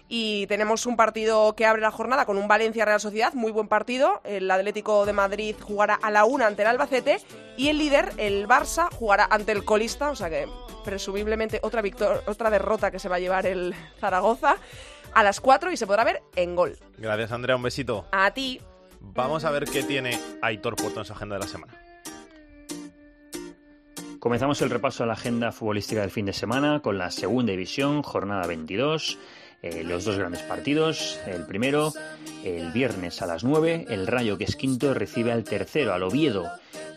y 0.07 0.45
tenemos 0.47 0.85
un 0.85 0.95
partido 0.95 1.55
que 1.55 1.65
abre 1.65 1.81
la 1.81 1.91
jornada 1.91 2.25
con 2.25 2.37
un 2.37 2.47
Valencia-Real 2.47 2.99
Sociedad, 2.99 3.33
muy 3.33 3.51
buen 3.51 3.67
partido. 3.67 4.21
El 4.23 4.49
Atlético 4.51 5.05
de 5.05 5.13
Madrid 5.13 5.55
jugará 5.59 5.95
a 5.95 6.11
la 6.11 6.25
una 6.25 6.45
ante 6.45 6.61
el 6.61 6.67
Albacete 6.67 7.19
y 7.57 7.69
el 7.69 7.77
líder, 7.79 8.11
el 8.17 8.47
Barça, 8.47 8.89
jugará 8.93 9.27
ante 9.29 9.53
el 9.53 9.65
colista, 9.65 10.11
o 10.11 10.15
sea 10.15 10.29
que 10.29 10.47
presumiblemente 10.83 11.59
otra, 11.63 11.81
otra 12.27 12.49
derrota 12.49 12.91
que 12.91 12.99
se 12.99 13.09
va 13.09 13.15
a 13.15 13.19
llevar 13.19 13.45
el 13.45 13.73
Zaragoza 14.03 14.57
a 15.13 15.23
las 15.23 15.39
4 15.39 15.71
y 15.71 15.77
se 15.77 15.87
podrá 15.87 16.03
ver 16.03 16.21
en 16.35 16.55
gol. 16.55 16.77
Gracias, 16.97 17.31
Andrea. 17.31 17.55
Un 17.55 17.63
besito. 17.63 18.05
A 18.11 18.31
ti. 18.31 18.59
Vamos 18.99 19.45
a 19.45 19.51
ver 19.51 19.63
qué 19.63 19.83
tiene 19.83 20.19
Aitor 20.41 20.75
Puerto 20.75 20.99
en 20.99 21.05
su 21.05 21.13
agenda 21.13 21.35
de 21.35 21.41
la 21.41 21.47
semana. 21.47 21.73
Comenzamos 24.19 24.61
el 24.61 24.69
repaso 24.69 25.03
a 25.03 25.07
la 25.07 25.13
agenda 25.13 25.51
futbolística 25.51 26.01
del 26.01 26.11
fin 26.11 26.25
de 26.25 26.33
semana 26.33 26.81
con 26.81 26.97
la 26.97 27.11
segunda 27.11 27.51
división, 27.51 28.03
jornada 28.03 28.45
22. 28.47 29.17
Eh, 29.61 29.83
los 29.85 30.03
dos 30.03 30.17
grandes 30.17 30.41
partidos. 30.41 31.19
El 31.25 31.45
primero, 31.45 31.93
el 32.43 32.71
viernes 32.73 33.21
a 33.21 33.25
las 33.25 33.45
9, 33.45 33.85
el 33.89 34.07
Rayo, 34.07 34.37
que 34.37 34.43
es 34.43 34.57
quinto, 34.57 34.93
recibe 34.93 35.31
al 35.31 35.45
tercero, 35.45 35.93
al 35.93 36.03
Oviedo. 36.03 36.49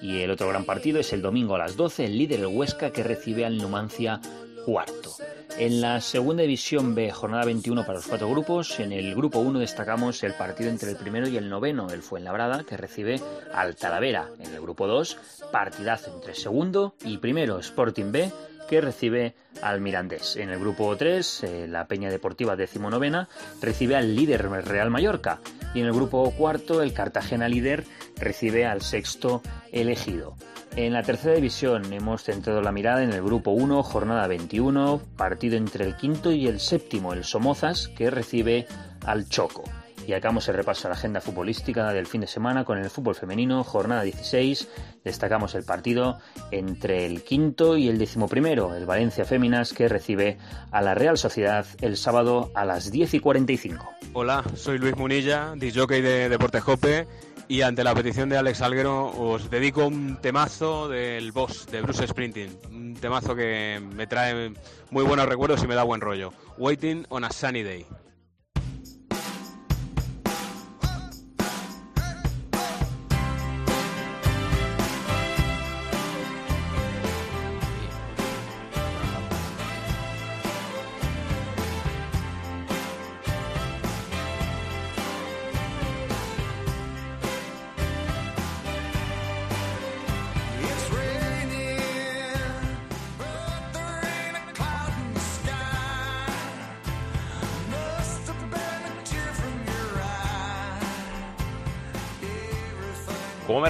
Y 0.02 0.22
el 0.22 0.30
otro 0.32 0.48
gran 0.48 0.64
partido 0.64 0.98
es 0.98 1.12
el 1.12 1.22
domingo 1.22 1.54
a 1.54 1.58
las 1.58 1.76
12, 1.76 2.06
el 2.06 2.18
líder, 2.18 2.40
el 2.40 2.46
Huesca, 2.46 2.90
que 2.90 3.04
recibe 3.04 3.44
al 3.44 3.58
Numancia 3.58 4.20
cuarto. 4.66 5.14
En 5.58 5.80
la 5.80 6.00
segunda 6.00 6.42
división 6.42 6.96
B, 6.96 7.12
jornada 7.12 7.44
21 7.44 7.82
para 7.82 7.98
los 7.98 8.08
cuatro 8.08 8.28
grupos. 8.28 8.80
En 8.80 8.92
el 8.92 9.14
grupo 9.14 9.38
1 9.38 9.60
destacamos 9.60 10.24
el 10.24 10.34
partido 10.34 10.70
entre 10.70 10.90
el 10.90 10.96
primero 10.96 11.28
y 11.28 11.36
el 11.36 11.48
noveno, 11.48 11.88
el 11.90 12.02
Fuenlabrada, 12.02 12.64
que 12.64 12.76
recibe 12.76 13.20
al 13.54 13.76
Talavera. 13.76 14.28
En 14.40 14.52
el 14.52 14.60
grupo 14.60 14.88
2, 14.88 15.18
partidazo 15.52 16.12
entre 16.12 16.34
segundo 16.34 16.96
y 17.04 17.18
primero, 17.18 17.60
Sporting 17.60 18.10
B, 18.10 18.32
que 18.68 18.80
recibe 18.80 19.36
al 19.62 19.80
Mirandés. 19.80 20.34
En 20.34 20.50
el 20.50 20.58
grupo 20.58 20.96
3, 20.96 21.44
eh, 21.44 21.66
la 21.68 21.86
Peña 21.86 22.10
Deportiva 22.10 22.56
decimonovena 22.56 23.28
recibe 23.62 23.94
al 23.94 24.16
líder 24.16 24.50
Real 24.50 24.90
Mallorca. 24.90 25.38
Y 25.74 25.80
en 25.80 25.86
el 25.86 25.92
grupo 25.92 26.28
cuarto, 26.32 26.82
el 26.82 26.92
Cartagena 26.92 27.48
líder 27.48 27.84
recibe 28.16 28.66
al 28.66 28.82
sexto 28.82 29.42
elegido. 29.70 30.34
En 30.76 30.92
la 30.92 31.02
tercera 31.02 31.34
división 31.34 31.90
hemos 31.90 32.22
centrado 32.22 32.60
la 32.60 32.70
mirada 32.70 33.02
en 33.02 33.10
el 33.10 33.22
grupo 33.22 33.50
1, 33.52 33.82
jornada 33.82 34.26
21, 34.26 35.00
partido 35.16 35.56
entre 35.56 35.86
el 35.86 35.96
quinto 35.96 36.32
y 36.32 36.48
el 36.48 36.60
séptimo, 36.60 37.14
el 37.14 37.24
Somozas, 37.24 37.88
que 37.88 38.10
recibe 38.10 38.66
al 39.06 39.26
Choco. 39.26 39.64
Y 40.06 40.12
acabamos 40.12 40.46
el 40.48 40.56
repaso 40.56 40.86
a 40.86 40.90
la 40.90 40.96
agenda 40.96 41.22
futbolística 41.22 41.90
del 41.94 42.06
fin 42.06 42.20
de 42.20 42.26
semana 42.26 42.66
con 42.66 42.76
el 42.76 42.90
fútbol 42.90 43.14
femenino, 43.14 43.64
jornada 43.64 44.02
16. 44.02 44.68
Destacamos 45.02 45.54
el 45.54 45.64
partido 45.64 46.18
entre 46.50 47.06
el 47.06 47.22
quinto 47.24 47.78
y 47.78 47.88
el 47.88 47.96
decimoprimero, 47.96 48.76
el 48.76 48.84
Valencia 48.84 49.24
Féminas, 49.24 49.72
que 49.72 49.88
recibe 49.88 50.36
a 50.70 50.82
la 50.82 50.94
Real 50.94 51.16
Sociedad 51.16 51.66
el 51.80 51.96
sábado 51.96 52.52
a 52.54 52.66
las 52.66 52.90
10 52.92 53.14
y 53.14 53.20
45. 53.20 53.90
Hola, 54.12 54.44
soy 54.54 54.76
Luis 54.76 54.94
Munilla, 54.94 55.54
disjockey 55.56 56.02
de 56.02 56.28
Deporte 56.28 56.60
Jope. 56.60 57.06
Y 57.48 57.62
ante 57.62 57.84
la 57.84 57.94
petición 57.94 58.28
de 58.28 58.36
Alex 58.36 58.60
Alguero 58.60 59.06
os 59.06 59.48
dedico 59.50 59.86
un 59.86 60.16
temazo 60.20 60.88
del 60.88 61.30
boss 61.30 61.66
de 61.66 61.80
Bruce 61.80 62.06
Sprinting. 62.06 62.58
Un 62.72 62.94
temazo 62.94 63.36
que 63.36 63.80
me 63.94 64.08
trae 64.08 64.52
muy 64.90 65.04
buenos 65.04 65.26
recuerdos 65.26 65.62
y 65.62 65.68
me 65.68 65.76
da 65.76 65.84
buen 65.84 66.00
rollo. 66.00 66.32
Waiting 66.58 67.06
on 67.08 67.22
a 67.22 67.30
Sunny 67.30 67.62
Day. 67.62 67.86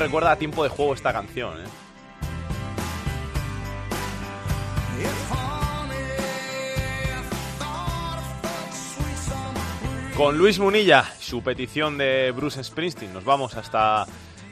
Recuerda 0.06 0.30
a 0.30 0.36
tiempo 0.36 0.62
de 0.62 0.68
juego 0.68 0.94
esta 0.94 1.12
canción? 1.12 1.60
eh? 1.60 1.64
Con 10.16 10.38
Luis 10.38 10.60
Munilla, 10.60 11.04
su 11.18 11.42
petición 11.42 11.98
de 11.98 12.30
Bruce 12.30 12.62
Springsteen. 12.62 13.12
Nos 13.12 13.24
vamos 13.24 13.56
hasta 13.56 14.06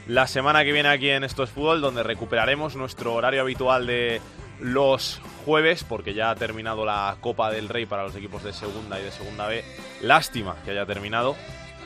la 0.07 0.27
semana 0.27 0.65
que 0.65 0.73
viene 0.73 0.89
aquí 0.89 1.09
en 1.09 1.23
Esto 1.23 1.43
es 1.43 1.49
Fútbol, 1.51 1.79
donde 1.79 2.03
recuperaremos 2.03 2.75
nuestro 2.75 3.13
horario 3.13 3.39
habitual 3.39 3.87
de 3.87 4.21
los 4.59 5.21
jueves, 5.45 5.85
porque 5.85 6.13
ya 6.13 6.31
ha 6.31 6.35
terminado 6.35 6.83
la 6.83 7.15
Copa 7.21 7.49
del 7.49 7.69
Rey 7.69 7.85
para 7.85 8.03
los 8.03 8.15
equipos 8.15 8.43
de 8.43 8.51
segunda 8.51 8.99
y 8.99 9.03
de 9.03 9.11
segunda 9.11 9.47
B. 9.47 9.63
Lástima 10.01 10.57
que 10.65 10.71
haya 10.71 10.85
terminado, 10.85 11.37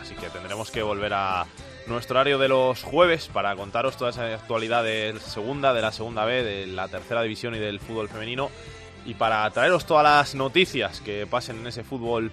así 0.01 0.15
que 0.15 0.27
tendremos 0.29 0.71
que 0.71 0.81
volver 0.81 1.13
a 1.13 1.45
nuestro 1.89 2.15
horario 2.15 2.37
de 2.37 2.47
los 2.47 2.83
jueves 2.83 3.27
para 3.27 3.55
contaros 3.55 3.97
toda 3.97 4.11
esa 4.11 4.25
actualidad 4.33 4.83
de 4.83 5.15
segunda, 5.19 5.73
de 5.73 5.81
la 5.81 5.91
segunda 5.91 6.25
B, 6.25 6.43
de 6.43 6.67
la 6.67 6.87
tercera 6.87 7.21
división 7.21 7.55
y 7.55 7.59
del 7.59 7.79
fútbol 7.79 8.07
femenino, 8.07 8.49
y 9.05 9.15
para 9.15 9.49
traeros 9.51 9.85
todas 9.85 10.03
las 10.03 10.35
noticias 10.35 11.01
que 11.01 11.27
pasen 11.27 11.57
en 11.59 11.67
ese 11.67 11.83
fútbol 11.83 12.31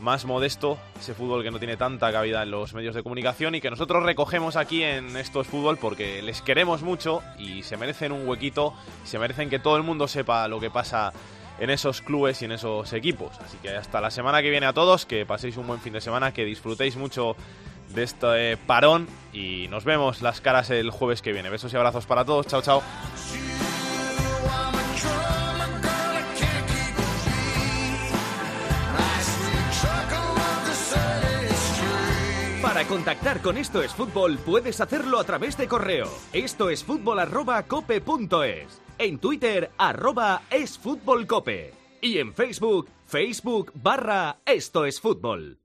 más 0.00 0.24
modesto, 0.26 0.78
ese 0.98 1.14
fútbol 1.14 1.42
que 1.42 1.50
no 1.50 1.58
tiene 1.58 1.76
tanta 1.76 2.12
cabida 2.12 2.42
en 2.42 2.50
los 2.50 2.74
medios 2.74 2.94
de 2.94 3.02
comunicación 3.02 3.54
y 3.54 3.60
que 3.60 3.70
nosotros 3.70 4.02
recogemos 4.04 4.56
aquí 4.56 4.82
en 4.82 5.16
Estos 5.16 5.46
Fútbol 5.46 5.76
porque 5.76 6.22
les 6.22 6.40
queremos 6.40 6.82
mucho 6.82 7.22
y 7.38 7.62
se 7.62 7.76
merecen 7.76 8.12
un 8.12 8.28
huequito, 8.28 8.74
se 9.04 9.18
merecen 9.18 9.50
que 9.50 9.58
todo 9.58 9.76
el 9.76 9.82
mundo 9.82 10.06
sepa 10.06 10.46
lo 10.46 10.60
que 10.60 10.70
pasa 10.70 11.12
en 11.58 11.70
esos 11.70 12.00
clubes 12.00 12.40
y 12.42 12.44
en 12.44 12.52
esos 12.52 12.92
equipos. 12.92 13.38
Así 13.40 13.56
que 13.58 13.70
hasta 13.70 14.00
la 14.00 14.10
semana 14.10 14.40
que 14.42 14.50
viene 14.50 14.66
a 14.66 14.72
todos, 14.72 15.06
que 15.06 15.26
paséis 15.26 15.56
un 15.56 15.66
buen 15.66 15.80
fin 15.80 15.92
de 15.92 16.00
semana, 16.00 16.32
que 16.32 16.44
disfrutéis 16.44 16.96
mucho 16.96 17.34
de 17.94 18.02
este 18.02 18.56
parón 18.56 19.06
y 19.32 19.66
nos 19.68 19.84
vemos 19.84 20.22
las 20.22 20.40
caras 20.40 20.70
el 20.70 20.90
jueves 20.90 21.22
que 21.22 21.32
viene. 21.32 21.50
Besos 21.50 21.72
y 21.72 21.76
abrazos 21.76 22.06
para 22.06 22.24
todos, 22.24 22.46
chao 22.46 22.62
chao. 22.62 22.82
Para 32.62 32.84
contactar 32.84 33.40
con 33.40 33.56
Esto 33.56 33.82
es 33.82 33.94
Fútbol 33.94 34.38
puedes 34.38 34.80
hacerlo 34.80 35.18
a 35.18 35.24
través 35.24 35.56
de 35.56 35.66
correo. 35.66 36.06
Esto 36.32 36.70
es 36.70 36.84
fútbol 36.84 37.18
arroba. 37.18 37.64
En 38.98 39.18
Twitter 39.18 39.70
arroba 39.78 40.42
es 40.50 40.78
fútbol. 40.78 41.26
Y 42.00 42.18
en 42.18 42.34
Facebook, 42.34 42.88
Facebook 43.06 43.72
barra 43.74 44.38
Esto 44.44 44.84
es 44.84 45.00
Fútbol. 45.00 45.58